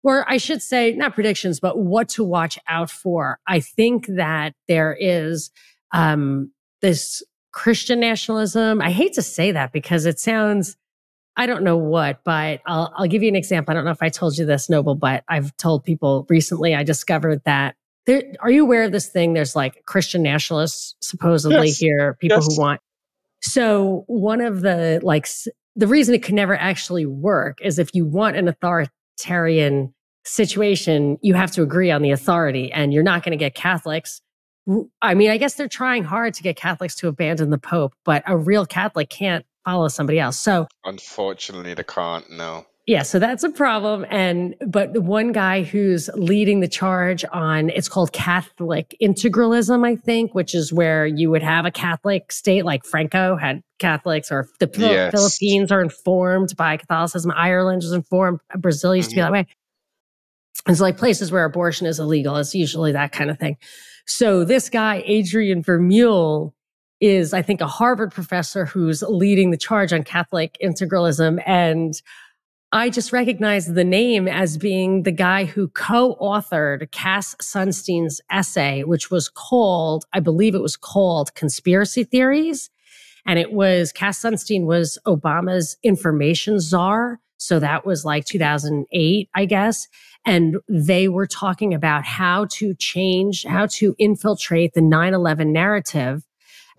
or 0.03 0.31
I 0.31 0.37
should 0.37 0.61
say, 0.61 0.93
not 0.93 1.15
predictions, 1.15 1.61
but 1.61 1.79
what 1.79 2.11
to 2.11 2.25
watch 2.25 2.59
out 2.69 2.91
for. 2.91 3.39
I 3.47 3.61
think 3.61 4.07
that 4.09 4.53
there 4.69 4.95
is 5.01 5.51
um, 5.93 6.53
this 6.83 7.23
Christian 7.55 8.01
nationalism. 8.01 8.83
I 8.83 8.91
hate 8.91 9.13
to 9.15 9.23
say 9.23 9.53
that 9.53 9.73
because 9.73 10.07
it 10.07 10.19
sounds, 10.19 10.77
I 11.37 11.47
don't 11.47 11.63
know 11.63 11.77
what, 11.77 12.21
but 12.25 12.61
I'll, 12.67 12.93
I'll 12.97 13.07
give 13.07 13.23
you 13.23 13.29
an 13.29 13.37
example. 13.37 13.71
I 13.71 13.75
don't 13.75 13.85
know 13.85 13.93
if 13.93 14.03
I 14.03 14.09
told 14.09 14.37
you 14.37 14.45
this, 14.45 14.69
Noble, 14.69 14.97
but 14.97 15.23
I've 15.29 15.57
told 15.57 15.85
people 15.85 16.27
recently, 16.29 16.75
I 16.75 16.83
discovered 16.83 17.43
that 17.45 17.77
there, 18.07 18.23
are 18.41 18.51
you 18.51 18.65
aware 18.65 18.83
of 18.83 18.93
this 18.93 19.09
thing? 19.09 19.35
There's 19.35 19.55
like 19.55 19.85
Christian 19.87 20.21
nationalists 20.23 20.97
supposedly 21.01 21.69
yes. 21.69 21.79
here, 21.79 22.15
people 22.21 22.39
yes. 22.39 22.57
who 22.57 22.61
want. 22.61 22.81
So 23.41 24.05
one 24.09 24.41
of 24.41 24.61
the 24.61 25.01
like 25.03 25.29
the 25.77 25.87
reason 25.87 26.15
it 26.15 26.23
could 26.23 26.35
never 26.35 26.57
actually 26.57 27.07
work 27.07 27.59
is 27.63 27.79
if 27.79 27.95
you 27.95 28.05
want 28.05 28.37
an 28.37 28.49
authoritarian 28.49 29.95
situation, 30.25 31.19
you 31.23 31.35
have 31.35 31.53
to 31.53 31.63
agree 31.63 31.91
on 31.91 32.03
the 32.03 32.11
authority, 32.11 32.73
and 32.73 32.93
you're 32.93 33.03
not 33.03 33.23
going 33.23 33.33
to 33.33 33.43
get 33.43 33.55
Catholics. 33.55 34.21
I 35.03 35.15
mean, 35.15 35.31
I 35.31 35.37
guess 35.37 35.55
they're 35.55 35.69
trying 35.69 36.05
hard 36.05 36.35
to 36.35 36.43
get 36.43 36.57
Catholics 36.57 36.95
to 36.97 37.09
abandon 37.09 37.51
the 37.51 37.59
Pope, 37.59 37.95
but 38.05 38.23
a 38.27 38.37
real 38.37 38.65
Catholic 38.65 39.11
can't 39.11 39.45
follow 39.65 39.89
somebody 39.89 40.19
else. 40.19 40.39
So, 40.39 40.67
unfortunately, 40.85 41.75
they 41.75 41.85
can't. 41.85 42.31
No. 42.31 42.67
Yeah, 42.87 43.03
so 43.03 43.19
that's 43.19 43.43
a 43.43 43.49
problem. 43.49 44.05
And 44.11 44.55
but 44.67 44.93
the 44.93 45.01
one 45.01 45.33
guy 45.33 45.63
who's 45.63 46.11
leading 46.15 46.61
the 46.61 46.69
charge 46.69 47.25
on 47.33 47.71
it's 47.71 47.89
called 47.89 48.13
Catholic 48.13 48.95
integralism, 49.01 49.87
I 49.87 49.97
think, 49.97 50.35
which 50.35 50.55
is 50.55 50.71
where 50.71 51.07
you 51.07 51.31
would 51.31 51.43
have 51.43 51.65
a 51.65 51.71
Catholic 51.71 52.31
state 52.31 52.65
like 52.67 52.85
Franco 52.85 53.37
had 53.37 53.63
Catholics, 53.79 54.31
or 54.31 54.49
the 54.61 54.71
yes. 54.77 55.13
Philippines 55.13 55.73
are 55.73 55.81
informed 55.81 56.55
by 56.57 56.77
Catholicism. 56.77 57.33
Ireland 57.35 57.85
is 57.85 57.93
informed. 57.93 58.41
Brazil 58.55 58.95
used 58.95 59.11
mm-hmm. 59.11 59.15
to 59.15 59.17
be 59.17 59.23
that 59.23 59.33
way. 59.33 59.47
It's 60.69 60.81
like 60.81 60.99
places 60.99 61.33
where 61.33 61.45
abortion 61.45 61.87
is 61.87 61.99
illegal. 61.99 62.37
It's 62.37 62.55
usually 62.55 62.93
that 62.93 63.13
kind 63.13 63.31
of 63.31 63.39
thing. 63.39 63.57
So 64.07 64.45
this 64.45 64.69
guy, 64.69 65.03
Adrian 65.07 65.63
Vermeule, 65.63 66.53
is, 67.01 67.35
I 67.35 67.43
think, 67.43 67.61
a 67.61 67.67
Harvard 67.67 68.13
professor 68.13 68.65
who's 68.65 69.03
leading 69.03 69.51
the 69.51 69.57
charge 69.57 69.93
on 69.93 70.05
Catholic 70.05 70.57
integralism. 70.63 71.43
And 71.45 72.01
I 72.73 72.89
just 72.89 73.13
recognize 73.13 73.67
the 73.67 73.85
name 73.85 74.27
as 74.27 74.57
being 74.57 75.03
the 75.03 75.13
guy 75.13 75.45
who 75.45 75.69
co-authored 75.69 76.91
Cass 76.93 77.37
Sunstein's 77.41 78.21
essay, 78.31 78.85
which 78.85 79.11
was 79.11 79.29
called, 79.29 80.07
I 80.13 80.21
believe 80.21 80.55
it 80.55 80.63
was 80.63 80.77
called 80.77 81.35
Conspiracy 81.35 82.05
Theories. 82.05 82.71
And 83.27 83.39
it 83.39 83.53
was, 83.53 83.93
Cass 83.93 84.21
Sunstein 84.21 84.65
was 84.65 84.99
Obama's 85.07 85.77
information 85.83 86.59
czar. 86.59 87.21
So 87.37 87.59
that 87.59 87.85
was 87.85 88.05
like 88.05 88.25
2008, 88.25 89.29
I 89.35 89.45
guess. 89.45 89.89
And 90.27 90.57
they 90.69 91.09
were 91.09 91.27
talking 91.27 91.75
about 91.75 92.05
how 92.05 92.47
to 92.53 92.75
change, 92.75 93.45
how 93.45 93.67
to 93.67 93.95
infiltrate 93.99 94.75
the 94.75 94.81
9 94.81 95.15
11 95.15 95.53
narrative. 95.53 96.25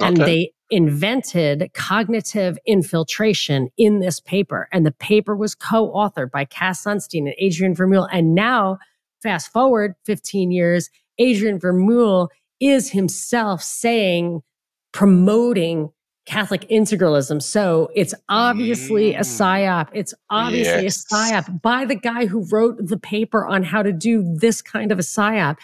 Okay. 0.02 0.08
And 0.08 0.18
they 0.18 0.52
invented 0.72 1.70
cognitive 1.74 2.58
infiltration 2.66 3.70
in 3.78 4.00
this 4.00 4.20
paper. 4.20 4.68
And 4.72 4.86
the 4.86 4.92
paper 4.92 5.36
was 5.36 5.56
co 5.56 5.92
authored 5.94 6.32
by 6.32 6.46
Cass 6.46 6.84
Sunstein 6.84 7.20
and 7.20 7.36
Adrian 7.38 7.76
Vermeule. 7.76 8.10
And 8.12 8.34
now, 8.34 8.80
fast 9.22 9.52
forward 9.52 9.94
15 10.06 10.52
years, 10.52 10.90
Adrian 11.18 11.60
Vermeule 11.60 12.30
is 12.60 12.92
himself 12.92 13.62
saying, 13.62 14.42
promoting 14.92 15.90
Catholic 16.26 16.68
integralism. 16.70 17.42
So 17.42 17.90
it's 17.96 18.14
obviously 18.30 19.14
mm. 19.14 19.18
a 19.18 19.22
psyop. 19.22 19.90
It's 19.94 20.14
obviously 20.30 20.84
yes. 20.84 21.06
a 21.12 21.16
psyop 21.16 21.62
by 21.62 21.86
the 21.86 21.96
guy 21.96 22.26
who 22.26 22.46
wrote 22.52 22.78
the 22.80 22.98
paper 22.98 23.46
on 23.46 23.64
how 23.64 23.84
to 23.84 23.92
do 23.92 24.24
this 24.36 24.62
kind 24.62 24.92
of 24.92 24.98
a 24.98 25.04
psyop. 25.04 25.58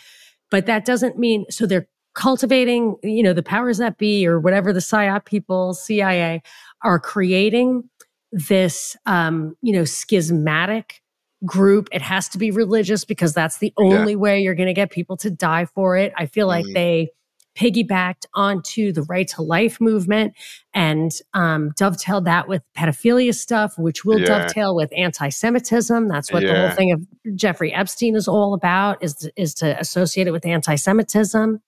But 0.51 0.67
that 0.67 0.85
doesn't 0.85 1.17
mean, 1.17 1.45
so 1.49 1.65
they're 1.65 1.87
cultivating, 2.13 2.97
you 3.03 3.23
know, 3.23 3.33
the 3.33 3.43
powers 3.43 3.77
that 3.79 3.97
be 3.97 4.27
or 4.27 4.39
whatever 4.39 4.73
the 4.73 4.79
PSYOP 4.79 5.25
people, 5.25 5.73
CIA, 5.73 6.43
are 6.83 6.99
creating 6.99 7.89
this, 8.31 8.95
um, 9.05 9.55
you 9.61 9.73
know, 9.73 9.85
schismatic 9.85 11.01
group. 11.45 11.87
It 11.91 12.01
has 12.01 12.29
to 12.29 12.37
be 12.37 12.51
religious 12.51 13.05
because 13.05 13.33
that's 13.33 13.57
the 13.57 13.73
only 13.77 14.13
yeah. 14.13 14.17
way 14.17 14.41
you're 14.41 14.55
going 14.55 14.67
to 14.67 14.73
get 14.73 14.91
people 14.91 15.17
to 15.17 15.29
die 15.29 15.65
for 15.65 15.97
it. 15.97 16.13
I 16.17 16.25
feel 16.25 16.47
like 16.47 16.65
mm. 16.65 16.73
they 16.73 17.09
piggybacked 17.55 18.25
onto 18.33 18.91
the 18.91 19.03
right 19.03 19.27
to 19.29 19.41
life 19.41 19.79
movement 19.81 20.33
and 20.73 21.11
um, 21.33 21.71
dovetailed 21.77 22.25
that 22.25 22.47
with 22.47 22.61
pedophilia 22.77 23.33
stuff, 23.33 23.77
which 23.77 24.05
will 24.05 24.19
yeah. 24.19 24.25
dovetail 24.25 24.75
with 24.75 24.91
anti-Semitism. 24.95 26.07
That's 26.07 26.31
what 26.31 26.43
yeah. 26.43 26.53
the 26.53 26.59
whole 26.59 26.75
thing 26.75 26.91
of 26.91 27.35
Jeffrey 27.35 27.73
Epstein 27.73 28.15
is 28.15 28.27
all 28.27 28.53
about: 28.53 29.03
is 29.03 29.29
is 29.35 29.53
to 29.55 29.79
associate 29.79 30.27
it 30.27 30.31
with 30.31 30.45
anti-Semitism 30.45 31.61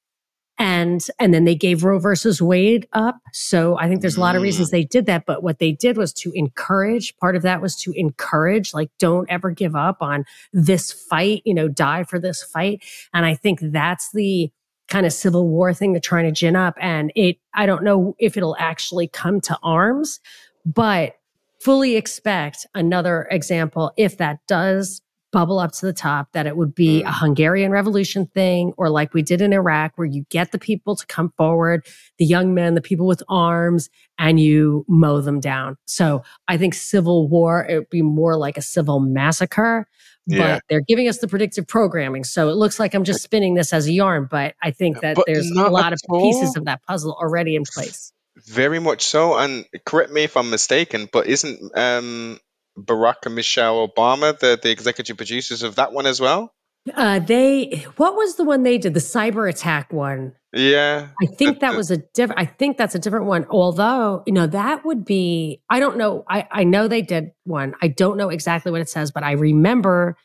and 0.59 1.07
and 1.19 1.33
then 1.33 1.45
they 1.45 1.55
gave 1.55 1.83
Roe 1.83 1.99
versus 1.99 2.41
Wade 2.41 2.87
up. 2.93 3.19
So 3.31 3.77
I 3.79 3.87
think 3.87 4.01
there's 4.01 4.17
a 4.17 4.21
lot 4.21 4.35
of 4.35 4.41
reasons 4.41 4.69
mm. 4.69 4.71
they 4.71 4.83
did 4.83 5.05
that. 5.07 5.25
But 5.25 5.41
what 5.41 5.59
they 5.59 5.71
did 5.71 5.97
was 5.97 6.13
to 6.13 6.31
encourage. 6.33 7.17
Part 7.17 7.35
of 7.35 7.41
that 7.41 7.61
was 7.61 7.75
to 7.77 7.91
encourage, 7.95 8.73
like, 8.73 8.91
don't 8.99 9.29
ever 9.29 9.49
give 9.49 9.75
up 9.75 9.97
on 10.01 10.25
this 10.51 10.91
fight. 10.91 11.41
You 11.45 11.53
know, 11.53 11.67
die 11.67 12.03
for 12.03 12.19
this 12.19 12.43
fight. 12.43 12.83
And 13.13 13.25
I 13.25 13.35
think 13.35 13.59
that's 13.61 14.11
the 14.11 14.51
kind 14.87 15.05
of 15.05 15.13
civil 15.13 15.47
war 15.47 15.73
thing 15.73 15.93
they're 15.93 16.01
trying 16.01 16.25
to 16.25 16.31
gin 16.31 16.55
up. 16.55 16.75
And 16.79 17.11
it, 17.15 17.37
I 17.53 17.65
don't 17.65 17.83
know 17.83 18.15
if 18.19 18.37
it'll 18.37 18.57
actually 18.59 19.07
come 19.07 19.41
to 19.41 19.57
arms, 19.63 20.19
but 20.65 21.15
fully 21.61 21.95
expect 21.95 22.65
another 22.75 23.27
example 23.31 23.91
if 23.97 24.17
that 24.17 24.39
does 24.47 25.01
bubble 25.33 25.59
up 25.59 25.71
to 25.73 25.85
the 25.85 25.91
top 25.91 26.31
that 26.31 26.45
it 26.45 26.55
would 26.55 26.73
be 26.73 27.01
a 27.01 27.07
mm. 27.07 27.13
Hungarian 27.13 27.71
revolution 27.71 28.27
thing 28.27 28.71
or 28.77 28.89
like 28.89 29.13
we 29.13 29.21
did 29.21 29.41
in 29.41 29.51
Iraq 29.51 29.93
where 29.95 30.07
you 30.07 30.25
get 30.29 30.51
the 30.51 30.59
people 30.59 30.95
to 30.95 31.05
come 31.07 31.33
forward, 31.35 31.85
the 32.19 32.25
young 32.25 32.53
men, 32.53 32.75
the 32.75 32.81
people 32.81 33.07
with 33.07 33.23
arms 33.27 33.89
and 34.17 34.39
you 34.39 34.85
mow 34.87 35.19
them 35.19 35.41
down. 35.41 35.75
So 35.85 36.21
I 36.47 36.57
think 36.57 36.75
civil 36.75 37.27
war 37.27 37.65
it 37.67 37.75
would 37.79 37.89
be 37.89 38.03
more 38.03 38.37
like 38.37 38.57
a 38.57 38.61
civil 38.61 38.99
massacre. 38.99 39.87
Yeah. 40.25 40.55
But 40.55 40.63
they're 40.69 40.81
giving 40.81 41.07
us 41.09 41.17
the 41.19 41.27
predictive 41.27 41.67
programming. 41.67 42.23
So 42.23 42.49
it 42.49 42.55
looks 42.55 42.79
like 42.79 42.93
I'm 42.93 43.03
just 43.03 43.21
spinning 43.21 43.55
this 43.55 43.73
as 43.73 43.87
a 43.87 43.91
yarn, 43.91 44.27
but 44.29 44.55
I 44.61 44.71
think 44.71 45.01
that 45.01 45.15
but 45.15 45.25
there's 45.27 45.49
a 45.51 45.69
lot 45.69 45.93
of 45.93 45.99
pieces 46.09 46.55
of 46.55 46.65
that 46.65 46.81
puzzle 46.83 47.13
already 47.13 47.55
in 47.55 47.63
place. 47.63 48.13
Very 48.47 48.79
much 48.79 49.03
so. 49.03 49.37
And 49.37 49.65
correct 49.85 50.11
me 50.11 50.23
if 50.23 50.37
I'm 50.37 50.49
mistaken, 50.49 51.09
but 51.11 51.27
isn't 51.27 51.77
um 51.77 52.39
Barack 52.77 53.25
and 53.25 53.35
Michelle 53.35 53.87
Obama, 53.87 54.37
the, 54.37 54.59
the 54.61 54.71
executive 54.71 55.17
producers 55.17 55.61
of 55.61 55.75
that 55.75 55.93
one 55.93 56.05
as 56.05 56.19
well? 56.19 56.53
Uh, 56.93 57.19
they 57.19 57.85
what 57.95 58.15
was 58.15 58.35
the 58.35 58.43
one 58.43 58.63
they 58.63 58.77
did? 58.77 58.93
The 58.93 58.99
cyber 58.99 59.49
attack 59.49 59.93
one. 59.93 60.33
Yeah, 60.51 61.07
I 61.21 61.25
think 61.27 61.61
that 61.61 61.75
was 61.75 61.89
a 61.89 61.97
different. 61.97 62.41
I 62.41 62.45
think 62.45 62.77
that's 62.77 62.93
a 62.93 62.99
different 62.99 63.25
one. 63.25 63.45
Although 63.49 64.23
you 64.27 64.33
know 64.33 64.47
that 64.47 64.83
would 64.85 65.05
be. 65.05 65.61
I 65.69 65.79
don't 65.79 65.97
know. 65.97 66.25
I 66.27 66.47
I 66.51 66.63
know 66.65 66.89
they 66.89 67.01
did 67.01 67.31
one. 67.45 67.73
I 67.81 67.87
don't 67.87 68.17
know 68.17 68.29
exactly 68.29 68.71
what 68.71 68.81
it 68.81 68.89
says, 68.89 69.11
but 69.11 69.23
I 69.23 69.31
remember 69.31 70.17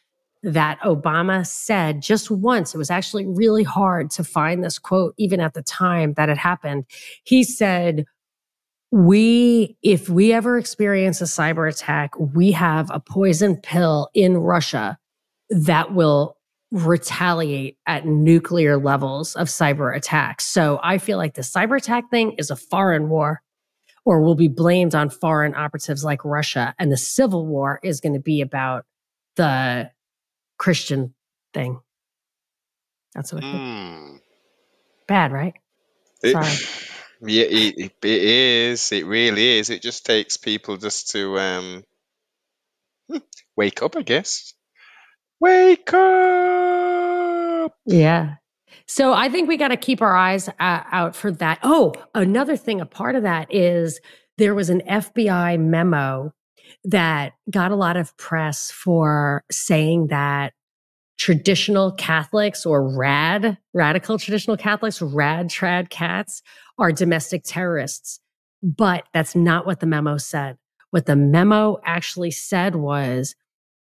that 0.43 0.81
Obama 0.81 1.47
said 1.47 2.03
just 2.03 2.31
once. 2.31 2.75
It 2.75 2.79
was 2.79 2.91
actually 2.91 3.27
really 3.27 3.65
hard 3.65 4.11
to 4.13 4.25
find 4.25 4.63
this 4.63 4.79
quote, 4.79 5.15
even 5.19 5.41
at 5.41 5.55
the 5.55 5.63
time 5.63 6.15
that 6.15 6.29
it 6.29 6.39
happened. 6.39 6.85
He 7.25 7.43
said, 7.43 8.05
we, 8.91 9.77
if 9.83 10.09
we 10.09 10.33
ever 10.33 10.59
experience 10.59 11.21
a 11.21 11.25
cyber 11.25 11.69
attack, 11.69 12.13
we 12.19 12.53
have 12.53 12.91
a 12.91 13.01
poison 13.01 13.57
pill 13.57 14.09
in 14.15 14.37
Russia 14.39 14.99
that 15.51 15.93
will 15.93 16.38
retaliate 16.71 17.79
at 17.87 18.07
nuclear 18.07 18.77
levels 18.77 19.35
of 19.37 19.49
cyber 19.49 19.95
attacks. 19.95 20.47
So 20.47 20.79
I 20.83 20.99
feel 20.99 21.17
like 21.17 21.35
the 21.35 21.43
cyber 21.43 21.79
attack 21.79 22.11
thing 22.11 22.33
is 22.33 22.51
a 22.51 22.57
foreign 22.57 23.09
war 23.09 23.43
or 24.05 24.23
will 24.23 24.35
be 24.35 24.49
blamed 24.49 24.95
on 24.95 25.11
foreign 25.11 25.55
operatives 25.55 26.05
like 26.05 26.25
Russia. 26.25 26.75
And 26.79 26.93
the 26.93 26.97
civil 26.97 27.47
war 27.47 27.81
is 27.83 28.01
going 28.01 28.15
to 28.15 28.21
be 28.21 28.41
about 28.41 28.85
the 29.37 29.91
Christian 30.59 31.15
thing. 31.55 31.81
That's 33.15 33.33
what 33.33 33.45
I 33.45 33.51
think. 33.51 33.63
Mm. 33.63 34.21
Bad, 35.07 35.33
right? 35.33 35.55
Sorry. 36.25 36.53
Yeah, 37.21 37.47
it, 37.51 37.93
it 38.01 38.05
is. 38.05 38.93
It 38.93 39.05
really 39.05 39.59
is. 39.59 39.71
It 39.71 39.83
just 39.83 40.07
takes 40.07 40.37
people 40.37 40.77
just 40.77 41.11
to 41.11 41.37
um, 41.41 41.85
hmm, 43.11 43.19
wake 43.57 43.83
up, 43.83 43.97
I 43.97 44.03
guess. 44.03 44.55
Wake 45.41 45.93
up! 45.95 47.75
Yeah. 47.87 48.35
So 48.87 49.13
I 49.13 49.29
think 49.29 49.49
we 49.49 49.57
got 49.57 49.69
to 49.69 49.77
keep 49.77 50.03
our 50.03 50.17
eyes 50.17 50.49
uh, 50.49 50.53
out 50.59 51.15
for 51.15 51.31
that. 51.33 51.59
Oh, 51.63 51.95
another 52.15 52.57
thing, 52.57 52.81
a 52.81 52.87
part 52.87 53.15
of 53.15 53.23
that 53.23 53.53
is 53.55 54.01
there 54.39 54.55
was 54.55 54.71
an 54.71 54.83
FBI 54.89 55.61
memo 55.61 56.33
that 56.85 57.35
got 57.51 57.71
a 57.71 57.77
lot 57.77 57.97
of 57.97 58.17
press 58.17 58.71
for 58.71 59.45
saying 59.51 60.09
that 60.09 60.55
traditional 61.19 61.93
Catholics 61.93 62.65
or 62.65 62.97
rad, 62.97 63.59
radical 63.75 64.19
traditional 64.19 64.57
Catholics, 64.57 65.03
rad 65.03 65.49
trad 65.49 65.91
cats 65.91 66.43
are 66.79 66.93
domestic 66.93 67.43
terrorists. 67.45 68.21
But 68.63 69.05
that's 69.13 69.37
not 69.37 69.67
what 69.67 69.81
the 69.81 69.87
memo 69.87 70.17
said. 70.17 70.57
What 70.91 71.07
the 71.07 71.17
memo 71.17 71.79
actually 71.85 72.31
said 72.31 72.77
was 72.77 73.35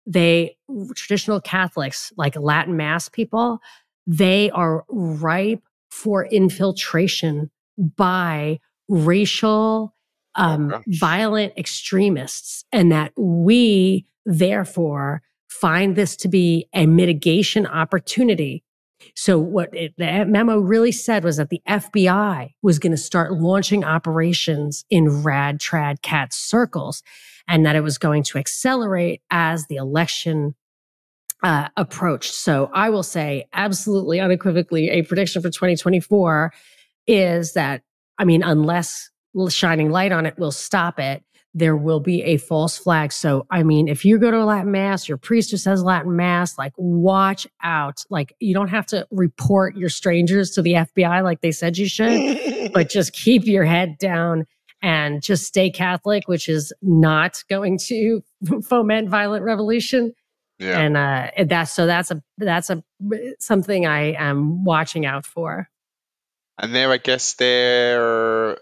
they, 0.09 0.57
traditional 0.97 1.41
Catholics, 1.41 2.13
like 2.17 2.35
Latin 2.35 2.77
Mass 2.77 3.09
people, 3.09 3.61
they 4.07 4.51
are 4.51 4.85
ripe 4.89 5.63
for 5.91 6.25
infiltration 6.27 7.51
by 7.97 8.59
racial, 8.89 9.95
um, 10.35 10.73
oh, 10.75 10.83
violent 10.87 11.53
extremists, 11.59 12.65
and 12.73 12.91
that 12.91 13.13
we, 13.17 14.07
therefore, 14.25 15.23
find 15.49 15.95
this 15.95 16.17
to 16.17 16.29
be 16.29 16.67
a 16.75 16.87
mitigation 16.87 17.67
opportunity 17.67 18.65
so 19.15 19.39
what 19.39 19.75
it, 19.75 19.95
the 19.97 20.25
memo 20.27 20.59
really 20.59 20.93
said 20.93 21.25
was 21.25 21.37
that 21.37 21.51
the 21.51 21.63
FBI 21.69 22.55
was 22.63 22.79
going 22.79 22.93
to 22.93 22.99
start 22.99 23.33
launching 23.33 23.85
operations 23.85 24.85
in 24.91 25.23
rad 25.23 25.61
trad 25.61 26.03
cat 26.03 26.33
circles 26.33 27.03
and 27.47 27.65
that 27.65 27.77
it 27.77 27.83
was 27.83 27.99
going 27.99 28.23
to 28.25 28.39
accelerate 28.39 29.23
as 29.31 29.67
the 29.67 29.77
election 29.77 30.55
uh, 31.43 31.69
approached. 31.77 32.35
So 32.35 32.71
I 32.73 32.91
will 32.91 33.03
say 33.03 33.47
absolutely 33.53 34.21
unequivocally 34.21 34.91
a 34.91 35.03
prediction 35.03 35.41
for 35.41 35.49
2024 35.49 36.53
is 37.07 37.53
that, 37.55 37.83
I 38.19 38.25
mean, 38.25 38.43
unless 38.43 39.11
shining 39.49 39.91
light 39.91 40.11
on 40.13 40.27
it 40.27 40.39
will 40.39 40.53
stop 40.53 40.99
it, 40.99 41.23
there 41.59 41.77
will 41.77 42.01
be 42.01 42.23
a 42.23 42.37
false 42.37 42.79
flag. 42.79 43.13
So, 43.13 43.47
I 43.51 43.63
mean, 43.63 43.89
if 43.89 44.05
you 44.05 44.19
go 44.19 44.31
to 44.31 44.43
a 44.43 44.45
Latin 44.45 44.71
mass, 44.71 45.09
your 45.09 45.19
priest 45.19 45.51
who 45.51 45.57
says 45.57 45.83
Latin 45.83 46.17
mass, 46.17 46.57
like 46.57 46.73
watch 46.77 47.47
out. 47.63 48.05
Like 48.11 48.35
you 48.41 48.55
don't 48.55 48.69
have 48.69 48.87
to 48.87 49.07
report 49.11 49.77
your 49.77 49.89
strangers 49.89 50.51
to 50.53 50.63
the 50.63 50.73
FBI 50.73 51.23
like 51.23 51.41
they 51.41 51.53
said 51.53 51.77
you 51.77 51.89
should, 51.89 52.71
but 52.73 52.89
just 52.89 53.13
keep 53.13 53.47
your 53.47 53.65
head 53.65 53.99
down 53.99 54.47
and 54.81 55.23
just 55.23 55.45
stay 55.45 55.71
Catholic, 55.71 56.29
which 56.29 56.49
is 56.49 56.73
not 56.81 57.43
going 57.49 57.79
to 57.87 58.23
foment 58.63 59.09
violent 59.09 59.45
revolution. 59.45 60.13
Yeah. 60.59 60.79
And 60.79 60.97
uh, 60.97 61.31
that's 61.47 61.73
so 61.73 61.87
that's 61.87 62.11
a 62.11 62.23
that's 62.37 62.71
a 62.71 62.83
something 63.39 63.87
I 63.87 64.13
am 64.13 64.65
watching 64.65 65.07
out 65.07 65.25
for. 65.25 65.69
And 66.61 66.75
there, 66.75 66.91
I 66.91 66.97
guess 66.97 67.35
they're 67.35 68.59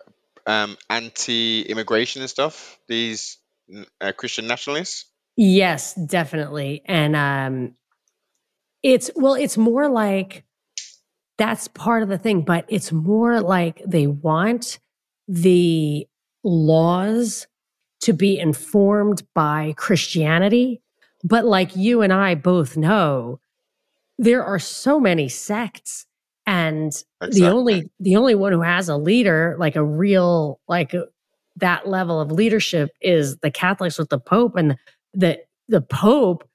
um, 0.47 0.77
anti-immigration 0.89 2.23
and 2.23 2.31
stuff. 2.31 2.79
These 2.89 3.39
uh, 4.01 4.13
Christian 4.13 4.47
nationalists. 4.47 5.07
Yes, 5.37 5.95
definitely. 5.95 6.83
And 6.87 7.15
um, 7.17 7.75
it's 8.83 9.11
well, 9.15 9.35
it's 9.35 9.59
more 9.59 9.89
like 9.89 10.45
that's 11.37 11.69
part 11.69 12.03
of 12.03 12.09
the 12.09 12.19
thing, 12.19 12.43
but 12.43 12.65
it's 12.69 12.93
more 12.93 13.41
like 13.41 13.83
they 13.87 14.07
want 14.07 14.79
the 15.29 16.07
laws 16.43 17.47
to 18.01 18.13
be 18.13 18.39
informed 18.39 19.23
by 19.35 19.75
Christianity. 19.77 20.81
But 21.25 21.45
like 21.45 21.77
you 21.77 22.03
and 22.03 22.13
I 22.13 22.35
both 22.35 22.77
know, 22.77 23.41
there 24.19 24.45
are 24.45 24.59
so 24.59 25.01
many 25.01 25.29
sects 25.29 26.06
and 26.47 26.93
exactly. 27.21 27.41
the 27.41 27.47
only 27.49 27.91
the 28.01 28.17
only 28.17 28.35
one 28.35 28.53
who 28.53 28.63
has 28.63 28.89
a 28.89 28.97
leader 28.97 29.57
like 29.59 29.77
a 29.77 29.85
real 29.85 30.61
like 30.69 30.95
uh, 30.95 31.03
that 31.57 31.89
level 31.89 32.21
of 32.21 32.31
leadership 32.31 32.91
is 33.01 33.39
the 33.39 33.51
Catholics 33.51 33.99
with 33.99 34.09
the 34.09 34.19
Pope 34.19 34.57
and 34.57 34.77
the 35.15 35.39
the 35.69 35.81
Pope 35.81 36.49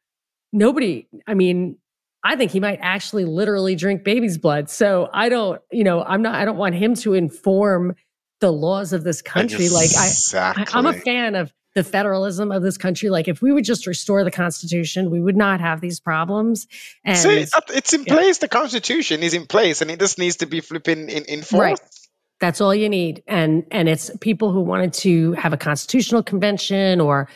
nobody 0.54 1.08
I 1.28 1.34
mean 1.34 1.78
I 2.24 2.36
think 2.36 2.52
he 2.52 2.60
might 2.60 2.80
actually 2.82 3.26
literally 3.26 3.76
drink 3.76 4.04
baby's 4.04 4.38
blood. 4.38 4.70
So 4.70 5.10
I 5.12 5.30
don't, 5.30 5.60
you 5.72 5.84
know, 5.84 6.04
I'm 6.04 6.22
not, 6.22 6.36
I 6.36 6.46
don't 6.46 6.58
want 6.58 6.76
him 6.76 6.94
to 6.98 7.16
inform 7.16 7.96
the 8.42 8.52
laws 8.52 8.94
of 8.94 9.04
this 9.04 9.22
country. 9.22 9.66
Exactly. 9.66 10.44
Like 10.44 10.68
I, 10.68 10.76
I, 10.76 10.78
I'm 10.78 10.86
a 10.86 10.94
fan 10.94 11.36
of 11.36 11.52
the 11.74 11.84
federalism 11.84 12.52
of 12.52 12.62
this 12.62 12.78
country. 12.78 13.10
Like 13.10 13.28
if 13.28 13.42
we 13.42 13.52
would 13.52 13.64
just 13.64 13.88
restore 13.88 14.24
the 14.24 14.32
Constitution, 14.32 15.10
we 15.10 15.22
would 15.22 15.38
not 15.38 15.62
have 15.62 15.82
these 15.82 16.00
problems. 16.00 16.68
And 17.04 17.18
See, 17.18 17.46
it's 17.70 17.94
in 17.94 18.04
yeah. 18.04 18.14
place. 18.14 18.40
The 18.40 18.48
Constitution 18.48 19.24
is 19.24 19.34
in 19.34 19.48
place, 19.48 19.82
and 19.82 19.90
it 19.90 20.00
just 20.00 20.18
needs 20.18 20.38
to 20.38 20.46
be 20.46 20.62
flipping 20.62 21.10
in 21.10 21.26
enforced. 21.28 21.54
Right. 21.54 21.80
That's 22.40 22.60
all 22.60 22.74
you 22.74 22.90
need. 22.90 23.24
And 23.28 23.66
and 23.72 23.88
it's 23.88 24.12
people 24.20 24.52
who 24.52 24.62
wanted 24.62 24.94
to 24.94 25.34
have 25.34 25.54
a 25.54 25.58
constitutional 25.58 26.24
convention 26.24 27.00
or 27.00 27.30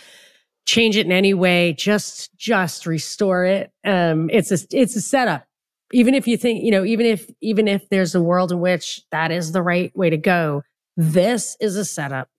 change 0.65 0.97
it 0.97 1.05
in 1.05 1.11
any 1.11 1.33
way, 1.33 1.73
just 1.73 2.35
just 2.37 2.85
restore 2.85 3.45
it. 3.45 3.71
Um, 3.85 4.29
it's 4.31 4.51
a 4.51 4.57
it's 4.71 4.95
a 4.95 5.01
setup. 5.01 5.45
Even 5.93 6.15
if 6.15 6.27
you 6.27 6.35
think, 6.35 6.63
you 6.63 6.71
know, 6.71 6.83
even 6.83 7.05
if 7.05 7.29
even 7.41 7.67
if 7.67 7.87
there's 7.89 8.15
a 8.15 8.21
world 8.21 8.51
in 8.51 8.59
which 8.59 9.03
that 9.11 9.31
is 9.31 9.51
the 9.51 9.61
right 9.61 9.95
way 9.95 10.09
to 10.09 10.17
go, 10.17 10.63
this 10.97 11.55
is 11.59 11.75
a 11.75 11.85
setup. 11.85 12.29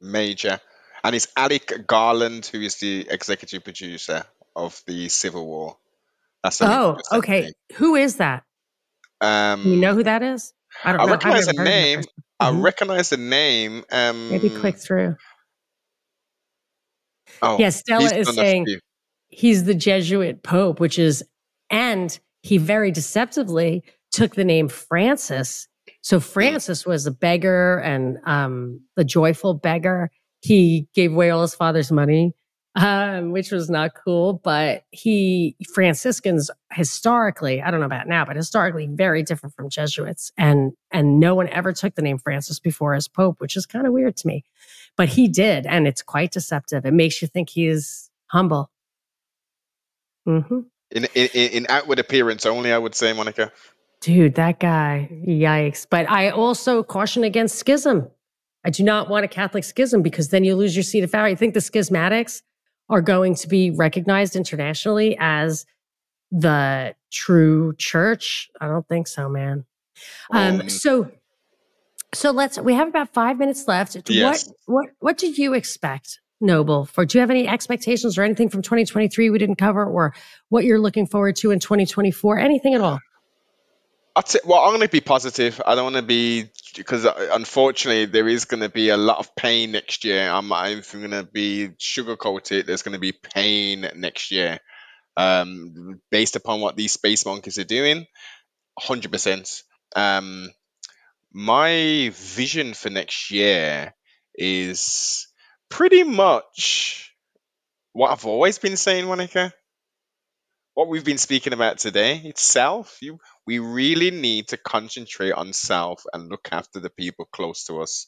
Major. 0.00 0.60
And 1.04 1.14
it's 1.14 1.28
Alex 1.36 1.72
Garland 1.86 2.46
who 2.46 2.60
is 2.60 2.76
the 2.76 3.06
executive 3.10 3.64
producer 3.64 4.24
of 4.54 4.82
the 4.86 5.08
Civil 5.08 5.46
War. 5.46 5.76
That's 6.42 6.60
oh, 6.60 6.98
okay. 7.12 7.52
Who 7.74 7.94
is 7.94 8.16
that? 8.16 8.44
Um, 9.20 9.62
you 9.64 9.76
know 9.76 9.94
who 9.94 10.02
that 10.02 10.22
is? 10.22 10.52
I 10.84 10.92
don't 10.92 11.00
I 11.00 11.04
know. 11.04 11.12
recognize 11.12 11.46
the 11.46 11.62
name. 11.62 12.02
I 12.40 12.50
mm-hmm. 12.50 12.62
recognize 12.62 13.10
the 13.10 13.16
name. 13.16 13.84
Um, 13.92 14.30
Maybe 14.30 14.50
click 14.50 14.76
through. 14.76 15.16
Oh, 17.40 17.58
yeah, 17.58 17.70
Stella 17.70 18.12
is 18.14 18.28
saying 18.34 18.66
he's 19.28 19.64
the 19.64 19.74
Jesuit 19.74 20.42
Pope, 20.42 20.80
which 20.80 20.98
is, 20.98 21.24
and 21.70 22.18
he 22.42 22.58
very 22.58 22.90
deceptively 22.90 23.84
took 24.10 24.34
the 24.34 24.44
name 24.44 24.68
Francis. 24.68 25.68
So 26.02 26.18
hmm. 26.18 26.24
Francis 26.24 26.84
was 26.84 27.06
a 27.06 27.12
beggar 27.12 27.78
and 27.78 28.18
um, 28.24 28.80
the 28.96 29.04
joyful 29.04 29.54
beggar 29.54 30.10
he 30.42 30.88
gave 30.92 31.12
away 31.12 31.30
all 31.30 31.42
his 31.42 31.54
father's 31.54 31.92
money, 31.92 32.34
um, 32.74 33.30
which 33.30 33.52
was 33.52 33.70
not 33.70 33.92
cool. 33.94 34.34
But 34.34 34.84
he, 34.90 35.56
Franciscans 35.72 36.50
historically, 36.72 37.62
I 37.62 37.70
don't 37.70 37.80
know 37.80 37.86
about 37.86 38.08
now, 38.08 38.24
but 38.24 38.34
historically 38.34 38.88
very 38.90 39.22
different 39.22 39.54
from 39.54 39.70
Jesuits. 39.70 40.32
And, 40.36 40.72
and 40.90 41.20
no 41.20 41.34
one 41.36 41.48
ever 41.48 41.72
took 41.72 41.94
the 41.94 42.02
name 42.02 42.18
Francis 42.18 42.58
before 42.58 42.94
as 42.94 43.06
Pope, 43.06 43.40
which 43.40 43.56
is 43.56 43.66
kind 43.66 43.86
of 43.86 43.92
weird 43.92 44.16
to 44.16 44.26
me. 44.26 44.44
But 44.96 45.08
he 45.08 45.28
did. 45.28 45.64
And 45.64 45.86
it's 45.86 46.02
quite 46.02 46.32
deceptive. 46.32 46.84
It 46.84 46.92
makes 46.92 47.22
you 47.22 47.28
think 47.28 47.48
he's 47.48 48.10
humble. 48.26 48.70
Mm-hmm. 50.26 50.60
In, 50.90 51.04
in, 51.14 51.28
in 51.34 51.66
outward 51.68 51.98
appearance 51.98 52.44
only, 52.46 52.72
I 52.72 52.78
would 52.78 52.94
say, 52.94 53.12
Monica. 53.12 53.52
Dude, 54.00 54.34
that 54.34 54.58
guy, 54.58 55.08
yikes. 55.24 55.86
But 55.88 56.10
I 56.10 56.30
also 56.30 56.82
caution 56.82 57.22
against 57.22 57.56
schism. 57.56 58.08
I 58.64 58.70
do 58.70 58.82
not 58.82 59.08
want 59.08 59.24
a 59.24 59.28
Catholic 59.28 59.64
schism 59.64 60.02
because 60.02 60.28
then 60.28 60.44
you 60.44 60.54
lose 60.54 60.76
your 60.76 60.82
seat 60.82 61.02
of 61.02 61.12
power. 61.12 61.24
I 61.24 61.34
think 61.34 61.54
the 61.54 61.60
schismatics 61.60 62.42
are 62.88 63.00
going 63.00 63.34
to 63.36 63.48
be 63.48 63.70
recognized 63.70 64.36
internationally 64.36 65.16
as 65.18 65.66
the 66.30 66.94
true 67.10 67.74
church. 67.76 68.50
I 68.60 68.68
don't 68.68 68.86
think 68.88 69.08
so, 69.08 69.28
man. 69.28 69.64
Um, 70.30 70.60
um 70.62 70.68
so 70.68 71.10
so 72.14 72.30
let's 72.30 72.58
we 72.58 72.74
have 72.74 72.88
about 72.88 73.12
five 73.12 73.38
minutes 73.38 73.66
left. 73.66 73.96
Yes. 74.08 74.46
What 74.46 74.54
what 74.66 74.90
what 75.00 75.18
do 75.18 75.28
you 75.30 75.54
expect, 75.54 76.20
Noble? 76.40 76.86
For 76.86 77.04
do 77.04 77.18
you 77.18 77.20
have 77.20 77.30
any 77.30 77.48
expectations 77.48 78.18
or 78.18 78.22
anything 78.22 78.48
from 78.48 78.62
2023 78.62 79.30
we 79.30 79.38
didn't 79.38 79.56
cover, 79.56 79.84
or 79.84 80.14
what 80.48 80.64
you're 80.64 80.80
looking 80.80 81.06
forward 81.06 81.36
to 81.36 81.50
in 81.50 81.58
2024? 81.58 82.38
Anything 82.38 82.74
at 82.74 82.80
all? 82.80 82.98
Well, 84.14 84.58
I'm 84.60 84.70
going 84.70 84.82
to 84.82 84.88
be 84.88 85.00
positive. 85.00 85.62
I 85.64 85.74
don't 85.74 85.84
want 85.84 85.96
to 85.96 86.02
be 86.02 86.50
because 86.76 87.06
uh, 87.06 87.30
unfortunately 87.32 88.04
there 88.06 88.28
is 88.28 88.44
going 88.44 88.62
to 88.62 88.68
be 88.68 88.90
a 88.90 88.96
lot 88.96 89.18
of 89.18 89.34
pain 89.34 89.72
next 89.72 90.04
year. 90.04 90.28
I'm, 90.28 90.52
I'm 90.52 90.82
going 90.92 91.12
to 91.12 91.22
be 91.22 91.68
sugarcoated. 91.80 92.66
There's 92.66 92.82
going 92.82 92.92
to 92.92 92.98
be 93.00 93.12
pain 93.12 93.88
next 93.96 94.30
year, 94.30 94.58
um, 95.16 96.00
based 96.10 96.36
upon 96.36 96.60
what 96.60 96.76
these 96.76 96.92
space 96.92 97.24
monkeys 97.24 97.58
are 97.58 97.64
doing. 97.64 98.06
Hundred 98.78 99.06
um, 99.06 99.12
percent. 99.12 99.62
My 101.34 102.10
vision 102.14 102.74
for 102.74 102.90
next 102.90 103.30
year 103.30 103.94
is 104.34 105.26
pretty 105.70 106.02
much 106.02 107.14
what 107.92 108.10
I've 108.10 108.26
always 108.26 108.58
been 108.58 108.76
saying, 108.76 109.06
Monica 109.06 109.54
what 110.74 110.88
we've 110.88 111.04
been 111.04 111.18
speaking 111.18 111.52
about 111.52 111.78
today 111.78 112.16
itself. 112.24 112.98
you 113.00 113.18
we 113.46 113.58
really 113.58 114.10
need 114.10 114.48
to 114.48 114.56
concentrate 114.56 115.32
on 115.32 115.52
self 115.52 116.04
and 116.12 116.28
look 116.28 116.48
after 116.52 116.80
the 116.80 116.90
people 116.90 117.26
close 117.32 117.64
to 117.64 117.80
us 117.80 118.06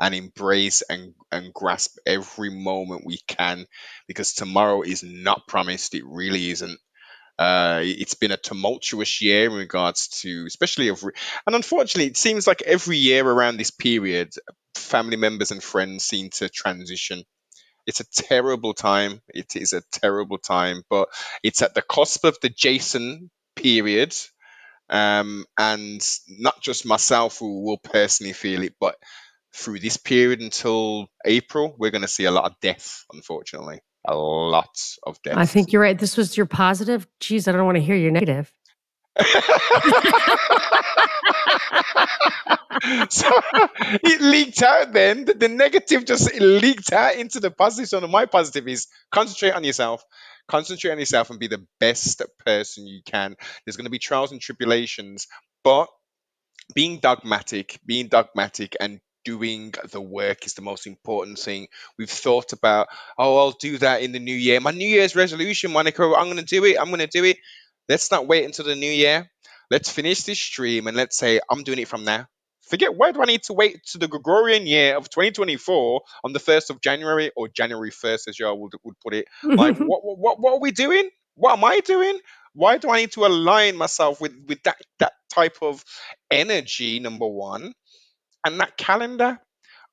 and 0.00 0.14
embrace 0.14 0.82
and, 0.82 1.14
and 1.30 1.54
grasp 1.54 1.96
every 2.06 2.50
moment 2.50 3.02
we 3.06 3.18
can 3.28 3.66
because 4.08 4.34
tomorrow 4.34 4.82
is 4.82 5.02
not 5.02 5.46
promised 5.46 5.94
it 5.94 6.04
really 6.06 6.50
isn't 6.50 6.78
uh, 7.38 7.80
it's 7.82 8.14
been 8.14 8.30
a 8.32 8.36
tumultuous 8.36 9.20
year 9.20 9.46
in 9.50 9.56
regards 9.56 10.08
to 10.08 10.44
especially 10.46 10.88
of 10.88 11.02
and 11.46 11.56
unfortunately 11.56 12.06
it 12.06 12.16
seems 12.16 12.46
like 12.46 12.62
every 12.62 12.96
year 12.96 13.26
around 13.26 13.56
this 13.56 13.72
period 13.72 14.32
family 14.76 15.16
members 15.16 15.50
and 15.50 15.62
friends 15.62 16.04
seem 16.04 16.30
to 16.30 16.48
transition 16.48 17.24
it's 17.86 18.00
a 18.00 18.10
terrible 18.10 18.74
time. 18.74 19.20
It 19.28 19.56
is 19.56 19.72
a 19.72 19.82
terrible 19.92 20.38
time, 20.38 20.82
but 20.88 21.08
it's 21.42 21.62
at 21.62 21.74
the 21.74 21.82
cusp 21.82 22.24
of 22.24 22.38
the 22.40 22.48
Jason 22.48 23.30
period. 23.56 24.14
Um, 24.90 25.46
and 25.58 26.00
not 26.28 26.60
just 26.60 26.86
myself 26.86 27.38
who 27.38 27.64
will 27.64 27.78
personally 27.78 28.32
feel 28.32 28.62
it, 28.62 28.74
but 28.78 28.96
through 29.54 29.78
this 29.78 29.96
period 29.96 30.40
until 30.40 31.06
April, 31.24 31.74
we're 31.78 31.90
going 31.90 32.02
to 32.02 32.08
see 32.08 32.24
a 32.24 32.30
lot 32.30 32.44
of 32.44 32.58
death, 32.60 33.04
unfortunately. 33.12 33.80
A 34.06 34.14
lot 34.14 34.78
of 35.04 35.20
death. 35.22 35.36
I 35.36 35.46
think 35.46 35.72
you're 35.72 35.80
right. 35.80 35.98
This 35.98 36.16
was 36.16 36.36
your 36.36 36.46
positive. 36.46 37.06
Geez, 37.20 37.48
I 37.48 37.52
don't 37.52 37.64
want 37.64 37.76
to 37.76 37.82
hear 37.82 37.96
your 37.96 38.10
negative. 38.10 38.52
so 43.08 43.30
it 44.02 44.20
leaked 44.20 44.62
out 44.62 44.92
then. 44.92 45.24
The, 45.24 45.34
the 45.34 45.48
negative 45.48 46.04
just 46.04 46.34
leaked 46.34 46.92
out 46.92 47.16
into 47.16 47.40
the 47.40 47.50
positive. 47.50 47.88
So 47.88 48.06
my 48.06 48.26
positive 48.26 48.68
is 48.68 48.88
concentrate 49.10 49.52
on 49.52 49.64
yourself, 49.64 50.04
Concentrate 50.48 50.92
on 50.92 50.98
yourself 50.98 51.30
and 51.30 51.40
be 51.40 51.46
the 51.46 51.66
best 51.80 52.22
person 52.44 52.86
you 52.86 53.00
can. 53.04 53.36
There's 53.64 53.76
going 53.76 53.86
to 53.86 53.90
be 53.90 53.98
trials 53.98 54.32
and 54.32 54.40
tribulations, 54.40 55.26
but 55.62 55.88
being 56.74 56.98
dogmatic, 56.98 57.78
being 57.86 58.08
dogmatic 58.08 58.76
and 58.80 59.00
doing 59.24 59.72
the 59.90 60.00
work 60.00 60.46
is 60.46 60.54
the 60.54 60.62
most 60.62 60.86
important 60.86 61.38
thing. 61.38 61.68
We've 61.98 62.10
thought 62.10 62.52
about, 62.52 62.88
oh, 63.18 63.38
I'll 63.38 63.52
do 63.52 63.78
that 63.78 64.02
in 64.02 64.12
the 64.12 64.18
new 64.18 64.34
year. 64.34 64.60
My 64.60 64.70
New 64.70 64.88
Year's 64.88 65.16
resolution, 65.16 65.72
Monica, 65.72 66.04
I'm 66.04 66.26
going 66.26 66.36
to 66.36 66.44
do 66.44 66.64
it. 66.64 66.76
I'm 66.78 66.88
going 66.88 67.00
to 67.00 67.06
do 67.06 67.24
it. 67.24 67.38
Let's 67.88 68.10
not 68.10 68.26
wait 68.26 68.44
until 68.44 68.66
the 68.66 68.76
new 68.76 68.90
year. 68.90 69.30
Let's 69.70 69.90
finish 69.90 70.22
this 70.22 70.38
stream 70.38 70.86
and 70.86 70.96
let's 70.96 71.16
say, 71.16 71.40
I'm 71.50 71.64
doing 71.64 71.78
it 71.78 71.88
from 71.88 72.04
now. 72.04 72.26
Forget 72.68 72.94
why 72.94 73.12
do 73.12 73.20
I 73.22 73.26
need 73.26 73.42
to 73.44 73.52
wait 73.52 73.84
to 73.92 73.98
the 73.98 74.08
Gregorian 74.08 74.66
year 74.66 74.96
of 74.96 75.10
2024 75.10 76.02
on 76.24 76.32
the 76.32 76.38
1st 76.38 76.70
of 76.70 76.80
January 76.80 77.30
or 77.36 77.48
January 77.48 77.90
1st, 77.90 78.28
as 78.28 78.38
y'all 78.38 78.58
would, 78.60 78.72
would 78.84 78.98
put 79.00 79.14
it. 79.14 79.26
Like, 79.42 79.78
what, 79.78 80.00
what, 80.02 80.40
what 80.40 80.54
are 80.54 80.60
we 80.60 80.70
doing? 80.70 81.10
What 81.34 81.58
am 81.58 81.64
I 81.64 81.80
doing? 81.80 82.18
Why 82.54 82.78
do 82.78 82.88
I 82.90 82.98
need 82.98 83.12
to 83.12 83.26
align 83.26 83.76
myself 83.76 84.20
with, 84.20 84.32
with 84.46 84.62
that, 84.62 84.76
that 85.00 85.12
type 85.32 85.58
of 85.60 85.84
energy, 86.30 87.00
number 87.00 87.26
one? 87.26 87.72
And 88.46 88.60
that 88.60 88.76
calendar, 88.76 89.40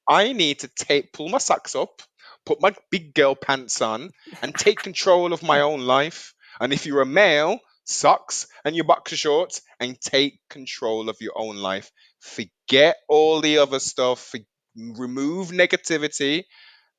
I 0.07 0.33
need 0.33 0.59
to 0.59 0.67
take 0.67 1.13
pull 1.13 1.29
my 1.29 1.39
socks 1.39 1.75
up, 1.75 2.01
put 2.45 2.61
my 2.61 2.73
big 2.89 3.13
girl 3.13 3.35
pants 3.35 3.81
on, 3.81 4.11
and 4.41 4.53
take 4.53 4.79
control 4.79 5.33
of 5.33 5.43
my 5.43 5.61
own 5.61 5.81
life. 5.81 6.33
And 6.59 6.73
if 6.73 6.85
you're 6.85 7.01
a 7.01 7.05
male, 7.05 7.59
socks 7.85 8.47
and 8.63 8.75
your 8.75 8.85
boxer 8.85 9.15
shorts, 9.15 9.61
and 9.79 9.99
take 9.99 10.39
control 10.49 11.09
of 11.09 11.17
your 11.19 11.33
own 11.35 11.57
life. 11.57 11.91
Forget 12.21 12.97
all 13.09 13.41
the 13.41 13.59
other 13.59 13.79
stuff. 13.79 14.33
remove 14.77 15.49
negativity. 15.49 16.45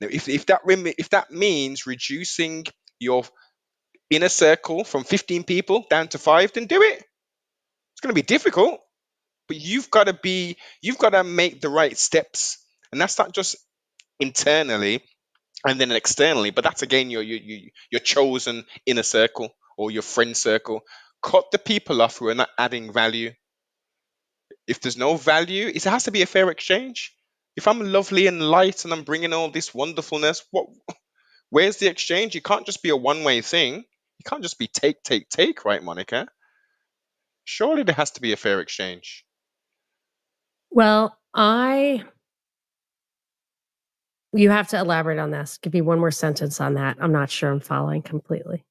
Now, 0.01 0.09
if, 0.11 0.29
if 0.29 0.47
that 0.47 0.63
rem- 0.65 0.87
if 0.99 1.11
that 1.11 1.31
means 1.33 1.87
reducing 1.87 2.67
your 3.01 3.25
inner 4.11 4.29
circle 4.31 4.85
from 4.85 5.05
15 5.05 5.45
people 5.45 5.87
down 5.91 6.09
to 6.09 6.19
five, 6.19 6.53
then 6.53 6.67
do 6.67 6.83
it. 6.83 6.97
It's 6.99 7.21
going 8.03 8.15
to 8.15 8.21
be 8.21 8.23
difficult, 8.23 8.81
but 9.49 9.59
you've 9.59 9.91
got 9.91 10.07
to 10.07 10.15
be 10.15 10.57
you've 10.83 10.99
got 10.99 11.11
to 11.11 11.25
make 11.25 11.61
the 11.61 11.71
right 11.71 11.97
steps, 11.99 12.59
and 12.93 13.01
that's 13.01 13.19
not 13.19 13.33
just 13.35 13.57
internally 14.21 15.03
and 15.67 15.81
then 15.81 15.93
externally, 15.93 16.51
but 16.51 16.65
that's 16.65 16.83
again 16.83 17.11
your 17.11 17.23
your 17.23 17.39
your, 17.41 17.61
your 17.93 18.01
chosen 18.01 18.65
inner 18.87 19.05
circle 19.05 19.51
or 19.79 19.91
your 19.93 20.03
friend 20.03 20.37
circle. 20.37 20.83
Cut 21.23 21.47
the 21.53 21.59
people 21.59 22.03
off 22.03 22.19
who 22.19 22.29
are 22.29 22.37
not 22.37 22.51
adding 22.59 22.93
value. 22.93 23.33
If 24.67 24.81
there's 24.81 24.97
no 24.97 25.17
value, 25.17 25.67
it 25.67 25.85
has 25.85 26.05
to 26.05 26.11
be 26.11 26.23
a 26.23 26.27
fair 26.27 26.51
exchange. 26.51 27.13
If 27.57 27.69
I'm 27.69 27.81
lovely 27.81 28.27
and 28.27 28.41
light 28.41 28.85
and 28.85 28.93
I'm 28.93 29.05
bringing 29.05 29.33
all 29.33 29.51
this 29.51 29.75
wonderfulness, 29.75 30.45
what? 30.51 30.67
Where's 31.51 31.77
the 31.77 31.89
exchange? 31.89 32.35
It 32.35 32.45
can't 32.45 32.65
just 32.65 32.83
be 32.83 32.89
a 32.89 32.97
one-way 32.97 33.43
thing. 33.43 33.75
You 33.75 34.25
can't 34.25 34.43
just 34.43 34.59
be 34.59 34.69
take, 34.69 35.03
take, 35.03 35.29
take, 35.29 35.65
right, 35.65 35.83
Monica? 35.83 36.29
Surely 37.45 37.83
there 37.83 37.95
has 37.95 38.13
to 38.13 38.21
be 38.21 38.33
a 38.33 38.37
fair 38.37 38.61
exchange. 38.61 39.25
Well, 40.71 41.19
I 41.35 42.05
you 44.33 44.51
have 44.51 44.69
to 44.69 44.79
elaborate 44.79 45.19
on 45.19 45.31
this. 45.31 45.59
Give 45.59 45.75
me 45.75 45.83
one 45.83 45.99
more 45.99 46.11
sentence 46.11 46.61
on 46.61 46.75
that. 46.75 46.97
I'm 47.01 47.13
not 47.13 47.31
sure 47.31 47.51
I'm 47.51 47.61
following 47.61 48.01
completely. 48.01 48.65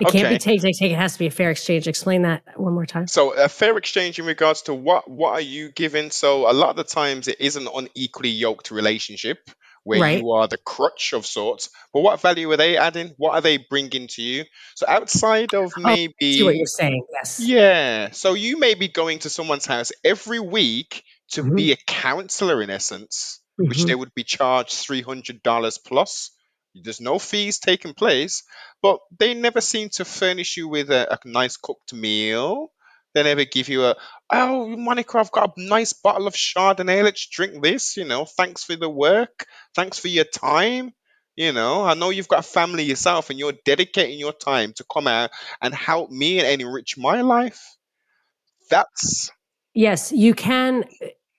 It 0.00 0.08
okay. 0.08 0.20
can't 0.20 0.30
be 0.30 0.38
take, 0.38 0.62
take, 0.62 0.76
take. 0.78 0.92
It 0.92 0.96
has 0.96 1.14
to 1.14 1.18
be 1.18 1.26
a 1.26 1.30
fair 1.30 1.50
exchange. 1.50 1.88
Explain 1.88 2.22
that 2.22 2.42
one 2.56 2.72
more 2.72 2.86
time. 2.86 3.06
So 3.06 3.34
a 3.34 3.48
fair 3.48 3.76
exchange 3.76 4.18
in 4.18 4.26
regards 4.26 4.62
to 4.62 4.74
what 4.74 5.10
what 5.10 5.32
are 5.32 5.40
you 5.40 5.70
giving? 5.70 6.10
So 6.10 6.50
a 6.50 6.52
lot 6.52 6.70
of 6.70 6.76
the 6.76 6.84
times 6.84 7.28
it 7.28 7.40
is 7.40 7.56
an 7.56 7.68
unequally 7.72 8.30
yoked 8.30 8.70
relationship 8.70 9.38
where 9.84 10.00
right. 10.00 10.20
you 10.20 10.32
are 10.32 10.46
the 10.46 10.58
crutch 10.58 11.14
of 11.14 11.24
sorts. 11.24 11.70
But 11.92 12.00
what 12.00 12.20
value 12.20 12.50
are 12.50 12.56
they 12.56 12.76
adding? 12.76 13.14
What 13.16 13.32
are 13.34 13.40
they 13.40 13.56
bringing 13.56 14.06
to 14.08 14.22
you? 14.22 14.44
So 14.74 14.86
outside 14.86 15.54
of 15.54 15.72
maybe 15.78 16.14
oh, 16.22 16.30
see 16.32 16.42
what 16.42 16.56
you're 16.56 16.66
saying, 16.66 17.04
yes. 17.10 17.40
Yeah. 17.40 18.10
So 18.10 18.34
you 18.34 18.58
may 18.58 18.74
be 18.74 18.88
going 18.88 19.20
to 19.20 19.30
someone's 19.30 19.66
house 19.66 19.92
every 20.04 20.40
week 20.40 21.04
to 21.30 21.42
mm-hmm. 21.42 21.54
be 21.54 21.72
a 21.72 21.76
counselor 21.86 22.62
in 22.62 22.70
essence, 22.70 23.40
mm-hmm. 23.58 23.68
which 23.68 23.84
they 23.84 23.94
would 23.94 24.14
be 24.14 24.24
charged 24.24 24.74
three 24.74 25.02
hundred 25.02 25.42
dollars 25.42 25.78
plus. 25.78 26.30
There's 26.84 27.00
no 27.00 27.18
fees 27.18 27.58
taking 27.58 27.94
place, 27.94 28.42
but 28.82 29.00
they 29.18 29.34
never 29.34 29.60
seem 29.60 29.88
to 29.90 30.04
furnish 30.04 30.56
you 30.56 30.68
with 30.68 30.90
a, 30.90 31.12
a 31.12 31.28
nice 31.28 31.56
cooked 31.56 31.92
meal. 31.92 32.70
They 33.14 33.22
never 33.22 33.44
give 33.44 33.68
you 33.68 33.84
a, 33.84 33.96
oh, 34.30 34.76
Monica, 34.76 35.18
I've 35.18 35.32
got 35.32 35.56
a 35.56 35.62
nice 35.62 35.92
bottle 35.92 36.26
of 36.26 36.34
Chardonnay. 36.34 37.02
Let's 37.02 37.26
drink 37.26 37.62
this. 37.62 37.96
You 37.96 38.04
know, 38.04 38.24
thanks 38.24 38.64
for 38.64 38.76
the 38.76 38.88
work. 38.88 39.46
Thanks 39.74 39.98
for 39.98 40.08
your 40.08 40.24
time. 40.24 40.92
You 41.34 41.52
know, 41.52 41.84
I 41.84 41.94
know 41.94 42.10
you've 42.10 42.28
got 42.28 42.40
a 42.40 42.48
family 42.48 42.82
yourself 42.82 43.30
and 43.30 43.38
you're 43.38 43.54
dedicating 43.64 44.18
your 44.18 44.32
time 44.32 44.72
to 44.74 44.84
come 44.92 45.06
out 45.06 45.30
and 45.62 45.72
help 45.72 46.10
me 46.10 46.40
and 46.40 46.60
enrich 46.60 46.98
my 46.98 47.20
life. 47.20 47.76
That's. 48.70 49.30
Yes, 49.72 50.12
you 50.12 50.34
can. 50.34 50.84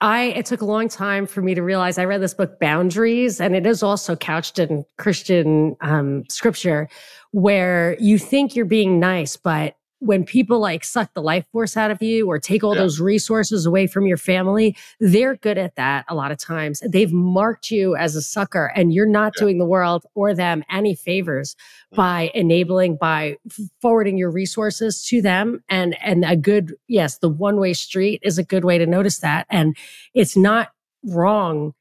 I 0.01 0.25
it 0.27 0.45
took 0.45 0.61
a 0.61 0.65
long 0.65 0.87
time 0.87 1.25
for 1.27 1.41
me 1.41 1.53
to 1.55 1.61
realize 1.61 1.97
I 1.97 2.05
read 2.05 2.21
this 2.21 2.33
book 2.33 2.59
Boundaries 2.59 3.41
and 3.41 3.55
it 3.55 3.65
is 3.65 3.83
also 3.83 4.15
couched 4.15 4.59
in 4.59 4.85
Christian 4.97 5.75
um, 5.81 6.23
scripture 6.29 6.87
where 7.31 7.97
you 7.99 8.17
think 8.17 8.55
you're 8.55 8.65
being 8.65 8.99
nice 8.99 9.35
but 9.35 9.75
when 9.99 10.23
people 10.23 10.59
like 10.59 10.83
suck 10.83 11.13
the 11.13 11.21
life 11.21 11.45
force 11.51 11.75
out 11.75 11.91
of 11.91 12.01
you 12.01 12.27
or 12.27 12.39
take 12.39 12.63
all 12.63 12.75
yeah. 12.75 12.81
those 12.81 12.99
resources 12.99 13.65
away 13.65 13.85
from 13.87 14.07
your 14.07 14.17
family, 14.17 14.75
they're 14.99 15.35
good 15.35 15.57
at 15.57 15.75
that 15.75 16.05
a 16.07 16.15
lot 16.15 16.31
of 16.31 16.37
times. 16.37 16.81
They've 16.87 17.11
marked 17.11 17.69
you 17.69 17.95
as 17.95 18.15
a 18.15 18.21
sucker 18.21 18.71
and 18.75 18.93
you're 18.93 19.05
not 19.05 19.33
yeah. 19.35 19.41
doing 19.41 19.57
the 19.57 19.65
world 19.65 20.05
or 20.15 20.33
them 20.33 20.63
any 20.69 20.95
favors 20.95 21.55
mm-hmm. 21.55 21.97
by 21.97 22.31
enabling 22.33 22.95
by 22.95 23.37
forwarding 23.81 24.17
your 24.17 24.31
resources 24.31 25.05
to 25.07 25.21
them 25.21 25.63
and 25.69 25.97
and 26.01 26.23
a 26.25 26.35
good 26.35 26.75
yes, 26.87 27.17
the 27.17 27.29
one-way 27.29 27.73
street 27.73 28.21
is 28.23 28.37
a 28.37 28.43
good 28.43 28.63
way 28.63 28.77
to 28.77 28.85
notice 28.85 29.19
that 29.19 29.45
and 29.49 29.75
it's 30.13 30.37
not 30.37 30.69
wrong 31.05 31.73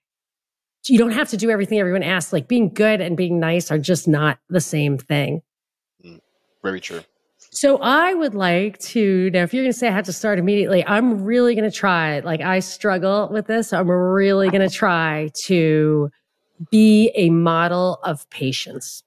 you 0.86 0.98
don't 0.98 1.10
have 1.10 1.28
to 1.30 1.36
do 1.36 1.50
everything 1.50 1.78
everyone 1.78 2.02
asks. 2.02 2.32
Like 2.32 2.48
being 2.48 2.72
good 2.72 3.00
and 3.00 3.16
being 3.16 3.38
nice 3.40 3.70
are 3.70 3.78
just 3.78 4.08
not 4.08 4.38
the 4.48 4.60
same 4.60 4.96
thing. 4.96 5.42
Mm, 6.04 6.20
very 6.62 6.80
true. 6.80 7.02
So 7.50 7.78
I 7.78 8.14
would 8.14 8.34
like 8.34 8.78
to 8.78 9.30
now 9.30 9.42
if 9.42 9.54
you're 9.54 9.64
going 9.64 9.72
to 9.72 9.78
say 9.78 9.88
I 9.88 9.92
have 9.92 10.04
to 10.06 10.12
start 10.12 10.38
immediately, 10.38 10.84
I'm 10.86 11.24
really 11.24 11.54
going 11.54 11.68
to 11.68 11.76
try. 11.76 12.20
Like 12.20 12.40
I 12.40 12.60
struggle 12.60 13.28
with 13.32 13.46
this. 13.46 13.72
I'm 13.72 13.90
really 13.90 14.50
going 14.50 14.68
to 14.68 14.74
try 14.74 15.30
to 15.44 16.10
be 16.70 17.10
a 17.14 17.30
model 17.30 17.98
of 18.02 18.28
patience. 18.30 19.02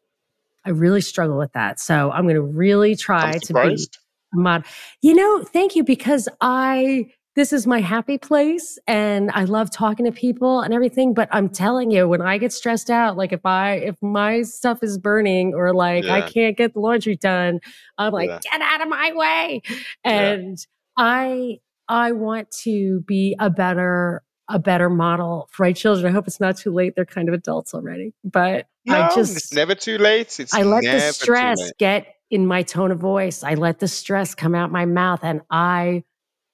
I 0.66 0.70
really 0.70 1.02
struggle 1.02 1.38
with 1.38 1.54
that. 1.54 1.80
So 1.80 2.12
I'm 2.12 2.24
going 2.24 2.36
to 2.36 2.42
really 2.42 2.96
try 2.96 3.38
to 3.38 3.54
be 3.54 3.60
a 3.60 4.38
model. 4.38 4.68
You 5.02 5.16
know, 5.16 5.44
thank 5.44 5.76
you 5.76 5.84
because 5.84 6.30
I 6.40 7.12
this 7.36 7.54
is 7.54 7.66
my 7.66 7.80
happy 7.80 8.18
place 8.18 8.78
and 8.88 9.32
I 9.32 9.46
love 9.46 9.72
talking 9.72 10.06
to 10.06 10.12
people 10.12 10.60
and 10.62 10.74
everything. 10.74 11.14
But 11.14 11.30
I'm 11.32 11.48
telling 11.48 11.90
you, 11.90 12.08
when 12.08 12.22
I 12.22 12.38
get 12.38 12.52
stressed 12.52 12.90
out, 12.90 13.16
like 13.16 13.32
if 13.32 13.46
I, 13.46 13.76
if 13.76 13.96
my 14.02 14.42
stuff 14.42 14.84
is 14.84 14.98
burning 14.98 15.54
or 15.54 15.74
like 15.74 16.04
yeah. 16.04 16.16
I 16.16 16.22
can't 16.22 16.58
get 16.58 16.74
the 16.74 16.82
laundry 16.82 17.16
done, 17.16 17.62
I'm 17.98 18.12
like, 18.12 18.30
yeah. 18.30 18.40
get 18.40 18.62
out 18.62 18.82
of 18.82 18.90
my 18.90 19.14
way. 19.14 19.62
And 20.04 20.58
yeah. 20.58 20.66
I, 20.98 21.60
I 21.88 22.12
want 22.12 22.52
to 22.64 23.00
be 23.02 23.36
a 23.40 23.50
better, 23.50 24.24
a 24.50 24.60
better 24.60 24.90
model 24.90 25.48
for 25.52 25.66
my 25.66 25.72
children. 25.72 26.12
I 26.12 26.14
hope 26.14 26.28
it's 26.28 26.42
not 26.42 26.58
too 26.58 26.72
late. 26.72 26.96
They're 26.96 27.06
kind 27.06 27.30
of 27.30 27.34
adults 27.34 27.74
already, 27.74 28.14
but 28.26 28.68
no, 28.86 29.04
I 29.04 29.16
just, 29.16 29.38
it's 29.38 29.54
never 29.54 29.76
too 29.76 29.98
late. 29.98 30.38
It's 30.38 30.54
I 30.54 30.64
let 30.64 30.84
the 30.84 31.00
stress 31.12 31.72
get 31.78 32.14
in 32.30 32.46
my 32.46 32.64
tone 32.64 32.92
of 32.92 33.00
voice. 33.00 33.44
I 33.44 33.54
let 33.54 33.80
the 33.80 33.88
stress 33.88 34.36
come 34.36 34.54
out 34.54 34.70
my 34.70 34.86
mouth 34.86 35.22
and 35.24 35.42
I, 35.50 36.04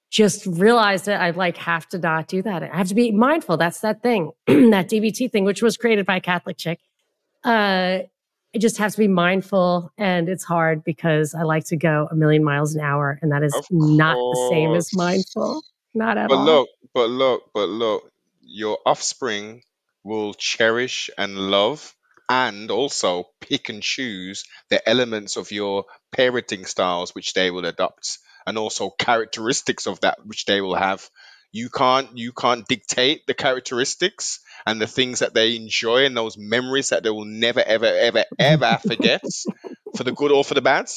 just 0.09 0.45
realized 0.45 1.05
that 1.05 1.21
I 1.21 1.31
like 1.31 1.57
have 1.57 1.87
to 1.89 1.97
not 1.97 2.27
do 2.27 2.41
that. 2.41 2.63
I 2.63 2.77
have 2.77 2.87
to 2.87 2.95
be 2.95 3.11
mindful. 3.11 3.57
That's 3.57 3.81
that 3.81 4.01
thing, 4.01 4.31
that 4.47 4.89
DBT 4.89 5.31
thing, 5.31 5.43
which 5.43 5.61
was 5.61 5.77
created 5.77 6.05
by 6.05 6.17
a 6.17 6.21
Catholic 6.21 6.57
chick. 6.57 6.79
Uh, 7.43 7.99
I 8.55 8.57
just 8.57 8.77
have 8.77 8.93
to 8.93 8.97
be 8.97 9.07
mindful, 9.07 9.91
and 9.97 10.29
it's 10.29 10.43
hard 10.43 10.83
because 10.83 11.35
I 11.35 11.43
like 11.43 11.65
to 11.65 11.75
go 11.75 12.07
a 12.09 12.15
million 12.15 12.43
miles 12.43 12.75
an 12.75 12.81
hour, 12.81 13.19
and 13.21 13.31
that 13.31 13.43
is 13.43 13.53
not 13.69 14.15
the 14.15 14.47
same 14.49 14.73
as 14.73 14.95
mindful. 14.95 15.63
Not 15.93 16.17
at 16.17 16.29
but 16.29 16.37
all. 16.37 16.45
But 16.45 16.51
look, 16.51 16.69
but 16.93 17.09
look, 17.09 17.41
but 17.53 17.69
look, 17.69 18.11
your 18.41 18.79
offspring 18.85 19.63
will 20.03 20.33
cherish 20.33 21.09
and 21.17 21.37
love 21.37 21.93
and 22.29 22.71
also 22.71 23.29
pick 23.41 23.69
and 23.69 23.83
choose 23.83 24.45
the 24.69 24.87
elements 24.87 25.37
of 25.37 25.51
your 25.51 25.85
parenting 26.15 26.67
styles 26.67 27.15
which 27.15 27.33
they 27.33 27.51
will 27.51 27.65
adopt 27.65 28.19
and 28.47 28.57
also 28.57 28.89
characteristics 28.89 29.85
of 29.85 29.99
that 29.99 30.25
which 30.25 30.45
they 30.45 30.61
will 30.61 30.75
have. 30.75 31.07
You 31.51 31.69
can't 31.69 32.17
you 32.17 32.31
can't 32.31 32.67
dictate 32.67 33.27
the 33.27 33.33
characteristics 33.33 34.39
and 34.65 34.81
the 34.81 34.87
things 34.87 35.19
that 35.19 35.33
they 35.33 35.55
enjoy 35.55 36.05
and 36.05 36.15
those 36.15 36.37
memories 36.37 36.89
that 36.89 37.03
they 37.03 37.09
will 37.09 37.25
never 37.25 37.61
ever 37.61 37.85
ever 37.85 38.23
ever 38.39 38.79
forget 38.87 39.23
for 39.95 40.03
the 40.03 40.11
good 40.11 40.31
or 40.31 40.43
for 40.43 40.53
the 40.53 40.61
bad. 40.61 40.89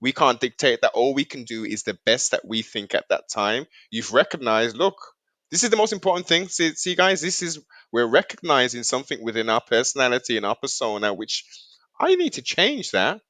We 0.00 0.12
can't 0.12 0.40
dictate 0.40 0.80
that. 0.82 0.92
All 0.92 1.14
we 1.14 1.24
can 1.24 1.44
do 1.44 1.64
is 1.64 1.82
the 1.82 1.98
best 2.04 2.32
that 2.32 2.46
we 2.46 2.62
think 2.62 2.94
at 2.94 3.08
that 3.08 3.28
time. 3.30 3.66
You've 3.90 4.12
recognized, 4.12 4.76
look, 4.76 4.96
this 5.50 5.62
is 5.62 5.70
the 5.70 5.76
most 5.76 5.92
important 5.92 6.26
thing. 6.26 6.48
See, 6.48 6.74
see, 6.74 6.94
guys, 6.94 7.20
this 7.20 7.42
is 7.42 7.60
we're 7.92 8.06
recognizing 8.06 8.82
something 8.82 9.22
within 9.22 9.48
our 9.48 9.60
personality 9.62 10.36
and 10.36 10.44
our 10.44 10.56
persona 10.56 11.14
which 11.14 11.44
I 11.98 12.16
need 12.16 12.34
to 12.34 12.42
change 12.42 12.90
that. 12.90 13.20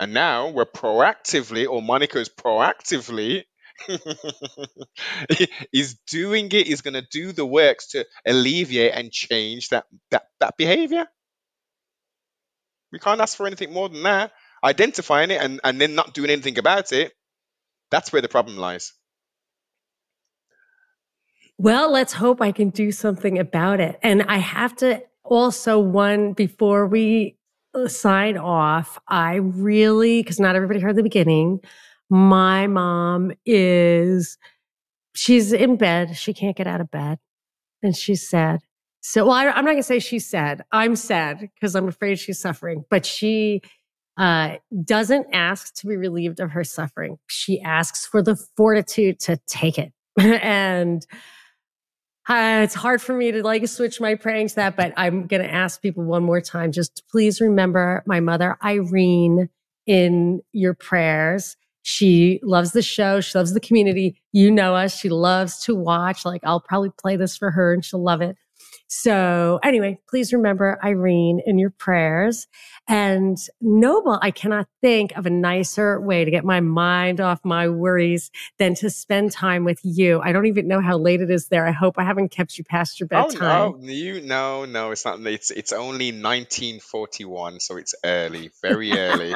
And 0.00 0.14
now 0.14 0.48
we're 0.50 0.64
proactively, 0.64 1.68
or 1.68 1.82
Monica 1.82 2.18
is 2.20 2.28
proactively 2.28 3.44
is 5.72 5.98
doing 6.06 6.46
it, 6.52 6.66
is 6.66 6.82
going 6.82 6.94
to 6.94 7.06
do 7.10 7.32
the 7.32 7.46
works 7.46 7.88
to 7.88 8.06
alleviate 8.26 8.92
and 8.94 9.10
change 9.10 9.68
that, 9.68 9.84
that, 10.10 10.26
that 10.40 10.56
behavior. 10.56 11.06
We 12.92 12.98
can't 12.98 13.20
ask 13.20 13.36
for 13.36 13.46
anything 13.46 13.72
more 13.72 13.88
than 13.88 14.02
that. 14.04 14.32
Identifying 14.62 15.30
it 15.30 15.40
and, 15.40 15.60
and 15.62 15.80
then 15.80 15.94
not 15.94 16.14
doing 16.14 16.30
anything 16.30 16.58
about 16.58 16.92
it, 16.92 17.12
that's 17.90 18.12
where 18.12 18.22
the 18.22 18.28
problem 18.28 18.56
lies. 18.56 18.92
Well, 21.58 21.90
let's 21.90 22.12
hope 22.12 22.40
I 22.40 22.52
can 22.52 22.70
do 22.70 22.92
something 22.92 23.38
about 23.38 23.80
it. 23.80 23.98
And 24.02 24.22
I 24.22 24.38
have 24.38 24.76
to 24.76 25.02
also, 25.24 25.78
one, 25.78 26.32
before 26.32 26.86
we 26.86 27.37
sign 27.86 28.36
off, 28.36 28.98
I 29.06 29.36
really, 29.36 30.22
because 30.22 30.40
not 30.40 30.56
everybody 30.56 30.80
heard 30.80 30.96
the 30.96 31.02
beginning, 31.02 31.60
my 32.10 32.66
mom 32.66 33.32
is, 33.44 34.38
she's 35.14 35.52
in 35.52 35.76
bed. 35.76 36.16
She 36.16 36.32
can't 36.32 36.56
get 36.56 36.66
out 36.66 36.80
of 36.80 36.90
bed 36.90 37.18
and 37.82 37.94
she's 37.94 38.28
sad. 38.28 38.60
So, 39.00 39.26
well, 39.26 39.34
I, 39.34 39.44
am 39.44 39.64
not 39.64 39.72
going 39.72 39.76
to 39.76 39.82
say 39.82 39.98
she's 39.98 40.26
sad. 40.26 40.64
I'm 40.72 40.96
sad 40.96 41.40
because 41.54 41.74
I'm 41.74 41.88
afraid 41.88 42.18
she's 42.18 42.40
suffering, 42.40 42.84
but 42.90 43.06
she 43.06 43.62
uh, 44.16 44.56
doesn't 44.84 45.28
ask 45.32 45.74
to 45.76 45.86
be 45.86 45.96
relieved 45.96 46.40
of 46.40 46.50
her 46.50 46.64
suffering. 46.64 47.18
She 47.28 47.60
asks 47.60 48.04
for 48.04 48.22
the 48.22 48.36
fortitude 48.56 49.20
to 49.20 49.38
take 49.46 49.78
it. 49.78 49.92
and 50.18 51.06
uh, 52.28 52.60
it's 52.62 52.74
hard 52.74 53.00
for 53.00 53.14
me 53.14 53.32
to 53.32 53.42
like 53.42 53.66
switch 53.68 54.00
my 54.00 54.14
praying 54.14 54.48
to 54.48 54.54
that, 54.56 54.76
but 54.76 54.92
I'm 54.96 55.26
going 55.26 55.42
to 55.42 55.50
ask 55.50 55.80
people 55.80 56.04
one 56.04 56.22
more 56.22 56.42
time. 56.42 56.72
Just 56.72 57.02
please 57.10 57.40
remember 57.40 58.02
my 58.06 58.20
mother, 58.20 58.58
Irene, 58.62 59.48
in 59.86 60.42
your 60.52 60.74
prayers. 60.74 61.56
She 61.82 62.38
loves 62.42 62.72
the 62.72 62.82
show. 62.82 63.22
She 63.22 63.38
loves 63.38 63.54
the 63.54 63.60
community. 63.60 64.20
You 64.32 64.50
know 64.50 64.74
us. 64.74 64.98
She 64.98 65.08
loves 65.08 65.62
to 65.64 65.74
watch. 65.74 66.26
Like, 66.26 66.42
I'll 66.44 66.60
probably 66.60 66.90
play 66.90 67.16
this 67.16 67.34
for 67.34 67.50
her 67.50 67.72
and 67.72 67.82
she'll 67.82 68.02
love 68.02 68.20
it. 68.20 68.36
So, 68.90 69.60
anyway, 69.62 70.00
please 70.08 70.32
remember 70.32 70.78
Irene 70.82 71.42
in 71.44 71.58
your 71.58 71.68
prayers. 71.68 72.46
And 72.88 73.36
Noble, 73.60 74.18
I 74.22 74.30
cannot 74.30 74.66
think 74.80 75.14
of 75.14 75.26
a 75.26 75.30
nicer 75.30 76.00
way 76.00 76.24
to 76.24 76.30
get 76.30 76.42
my 76.42 76.60
mind 76.60 77.20
off 77.20 77.44
my 77.44 77.68
worries 77.68 78.30
than 78.58 78.74
to 78.76 78.88
spend 78.88 79.30
time 79.30 79.64
with 79.64 79.78
you. 79.82 80.20
I 80.22 80.32
don't 80.32 80.46
even 80.46 80.68
know 80.68 80.80
how 80.80 80.96
late 80.96 81.20
it 81.20 81.30
is 81.30 81.48
there. 81.48 81.66
I 81.66 81.72
hope 81.72 81.96
I 81.98 82.04
haven't 82.04 82.30
kept 82.30 82.56
you 82.56 82.64
past 82.64 82.98
your 82.98 83.08
bedtime. 83.08 83.42
Oh 83.42 83.76
no, 83.78 83.88
you 83.88 84.22
no, 84.22 84.64
no, 84.64 84.90
it's 84.92 85.04
not. 85.04 85.20
It's 85.20 85.50
it's 85.50 85.74
only 85.74 86.10
1941, 86.10 87.60
so 87.60 87.76
it's 87.76 87.94
early, 88.02 88.50
very 88.62 88.92
early. 88.92 89.34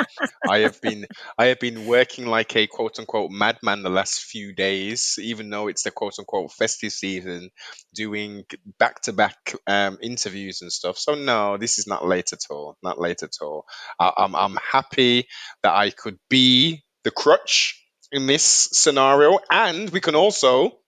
I 0.48 0.60
have 0.60 0.80
been 0.80 1.06
I 1.36 1.46
have 1.46 1.60
been 1.60 1.86
working 1.86 2.26
like 2.26 2.56
a 2.56 2.66
quote 2.66 2.98
unquote 2.98 3.30
madman 3.30 3.82
the 3.82 3.90
last 3.90 4.22
few 4.22 4.54
days, 4.54 5.18
even 5.20 5.50
though 5.50 5.68
it's 5.68 5.82
the 5.82 5.90
quote 5.90 6.14
unquote 6.18 6.52
festive 6.52 6.92
season, 6.92 7.50
doing 7.94 8.44
back 8.78 9.02
to 9.02 9.12
back 9.12 9.41
um, 9.66 9.98
interviews 10.02 10.62
and 10.62 10.72
stuff. 10.72 10.98
So 10.98 11.14
no, 11.14 11.56
this 11.56 11.78
is 11.78 11.86
not 11.86 12.06
late 12.06 12.32
at 12.32 12.46
all. 12.50 12.76
Not 12.82 13.00
late 13.00 13.22
at 13.22 13.36
all. 13.40 13.66
I, 13.98 14.12
I'm 14.16 14.34
I'm 14.34 14.56
happy 14.56 15.28
that 15.62 15.74
I 15.74 15.90
could 15.90 16.18
be 16.28 16.82
the 17.04 17.10
crutch 17.10 17.78
in 18.10 18.26
this 18.26 18.68
scenario, 18.72 19.38
and 19.50 19.90
we 19.90 20.00
can 20.00 20.14
also 20.14 20.78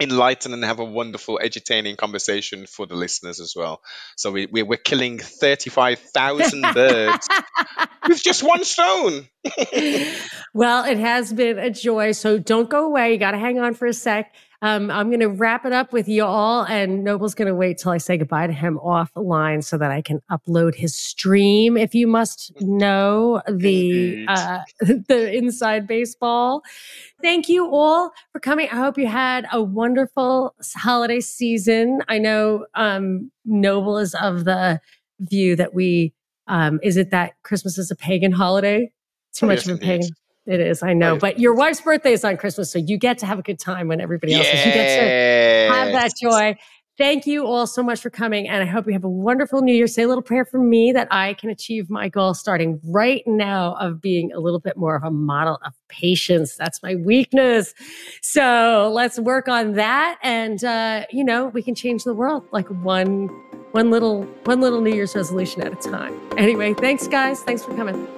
enlighten 0.00 0.52
and 0.52 0.64
have 0.64 0.78
a 0.78 0.84
wonderful, 0.84 1.38
entertaining 1.38 1.96
conversation 1.96 2.66
for 2.66 2.86
the 2.86 2.94
listeners 2.94 3.40
as 3.40 3.54
well. 3.56 3.80
So 4.16 4.30
we, 4.30 4.46
we 4.46 4.62
we're 4.62 4.76
killing 4.78 5.18
thirty 5.18 5.70
five 5.70 5.98
thousand 5.98 6.62
birds 6.74 7.28
with 8.06 8.22
just 8.22 8.42
one 8.42 8.64
stone. 8.64 9.28
well, 10.54 10.84
it 10.84 10.98
has 10.98 11.32
been 11.32 11.58
a 11.58 11.70
joy. 11.70 12.12
So 12.12 12.38
don't 12.38 12.70
go 12.70 12.86
away. 12.86 13.12
You 13.12 13.18
got 13.18 13.32
to 13.32 13.38
hang 13.38 13.58
on 13.58 13.74
for 13.74 13.86
a 13.86 13.92
sec. 13.92 14.32
Um, 14.60 14.90
I'm 14.90 15.08
going 15.08 15.20
to 15.20 15.28
wrap 15.28 15.64
it 15.64 15.72
up 15.72 15.92
with 15.92 16.08
you 16.08 16.24
all, 16.24 16.64
and 16.64 17.04
Noble's 17.04 17.34
going 17.34 17.46
to 17.46 17.54
wait 17.54 17.78
till 17.78 17.92
I 17.92 17.98
say 17.98 18.16
goodbye 18.16 18.48
to 18.48 18.52
him 18.52 18.78
offline 18.84 19.62
so 19.62 19.78
that 19.78 19.92
I 19.92 20.02
can 20.02 20.20
upload 20.30 20.74
his 20.74 20.96
stream. 20.96 21.76
If 21.76 21.94
you 21.94 22.08
must 22.08 22.52
know 22.60 23.40
the 23.48 24.26
uh, 24.26 24.60
the 24.80 25.32
inside 25.32 25.86
baseball, 25.86 26.62
thank 27.22 27.48
you 27.48 27.68
all 27.70 28.12
for 28.32 28.40
coming. 28.40 28.68
I 28.70 28.76
hope 28.76 28.98
you 28.98 29.06
had 29.06 29.46
a 29.52 29.62
wonderful 29.62 30.54
holiday 30.74 31.20
season. 31.20 32.02
I 32.08 32.18
know 32.18 32.66
um, 32.74 33.30
Noble 33.44 33.98
is 33.98 34.14
of 34.14 34.44
the 34.44 34.80
view 35.20 35.54
that 35.54 35.72
we 35.72 36.12
um, 36.48 36.80
is 36.82 36.96
it 36.96 37.10
that 37.10 37.34
Christmas 37.44 37.78
is 37.78 37.90
a 37.90 37.96
pagan 37.96 38.32
holiday? 38.32 38.90
Too 39.34 39.46
oh, 39.46 39.48
much 39.50 39.66
yes, 39.66 39.68
of 39.68 39.76
a 39.76 39.78
pagan. 39.78 40.08
It 40.48 40.60
is, 40.60 40.82
I 40.82 40.94
know. 40.94 41.18
But 41.18 41.38
your 41.38 41.54
wife's 41.54 41.82
birthday 41.82 42.12
is 42.12 42.24
on 42.24 42.38
Christmas, 42.38 42.72
so 42.72 42.78
you 42.78 42.96
get 42.96 43.18
to 43.18 43.26
have 43.26 43.38
a 43.38 43.42
good 43.42 43.58
time 43.58 43.86
when 43.86 44.00
everybody 44.00 44.34
else 44.34 44.46
is. 44.46 44.64
You 44.64 44.72
get 44.72 45.68
to 45.68 45.74
have 45.74 45.92
that 45.92 46.12
joy. 46.20 46.56
Thank 46.96 47.26
you 47.26 47.46
all 47.46 47.66
so 47.66 47.82
much 47.82 48.00
for 48.00 48.10
coming. 48.10 48.48
And 48.48 48.60
I 48.60 48.66
hope 48.66 48.86
you 48.86 48.92
have 48.94 49.04
a 49.04 49.10
wonderful 49.10 49.60
new 49.60 49.74
year. 49.74 49.86
Say 49.86 50.02
a 50.02 50.08
little 50.08 50.22
prayer 50.22 50.44
for 50.44 50.58
me 50.58 50.90
that 50.92 51.06
I 51.12 51.34
can 51.34 51.48
achieve 51.48 51.88
my 51.90 52.08
goal 52.08 52.34
starting 52.34 52.80
right 52.82 53.22
now 53.26 53.76
of 53.78 54.00
being 54.00 54.32
a 54.32 54.40
little 54.40 54.58
bit 54.58 54.76
more 54.76 54.96
of 54.96 55.04
a 55.04 55.10
model 55.10 55.60
of 55.64 55.74
patience. 55.88 56.56
That's 56.56 56.82
my 56.82 56.96
weakness. 56.96 57.72
So 58.22 58.90
let's 58.92 59.20
work 59.20 59.48
on 59.48 59.74
that. 59.74 60.18
And, 60.22 60.64
uh, 60.64 61.04
you 61.12 61.22
know, 61.22 61.46
we 61.48 61.62
can 61.62 61.76
change 61.76 62.02
the 62.02 62.14
world 62.14 62.48
like 62.50 62.66
one, 62.82 63.28
one 63.72 63.90
little, 63.90 64.24
one 64.44 64.60
little 64.60 64.80
New 64.80 64.94
Year's 64.94 65.14
resolution 65.14 65.62
at 65.62 65.72
a 65.72 65.90
time. 65.90 66.18
Anyway, 66.36 66.74
thanks 66.74 67.06
guys. 67.06 67.42
Thanks 67.42 67.62
for 67.62 67.76
coming. 67.76 68.08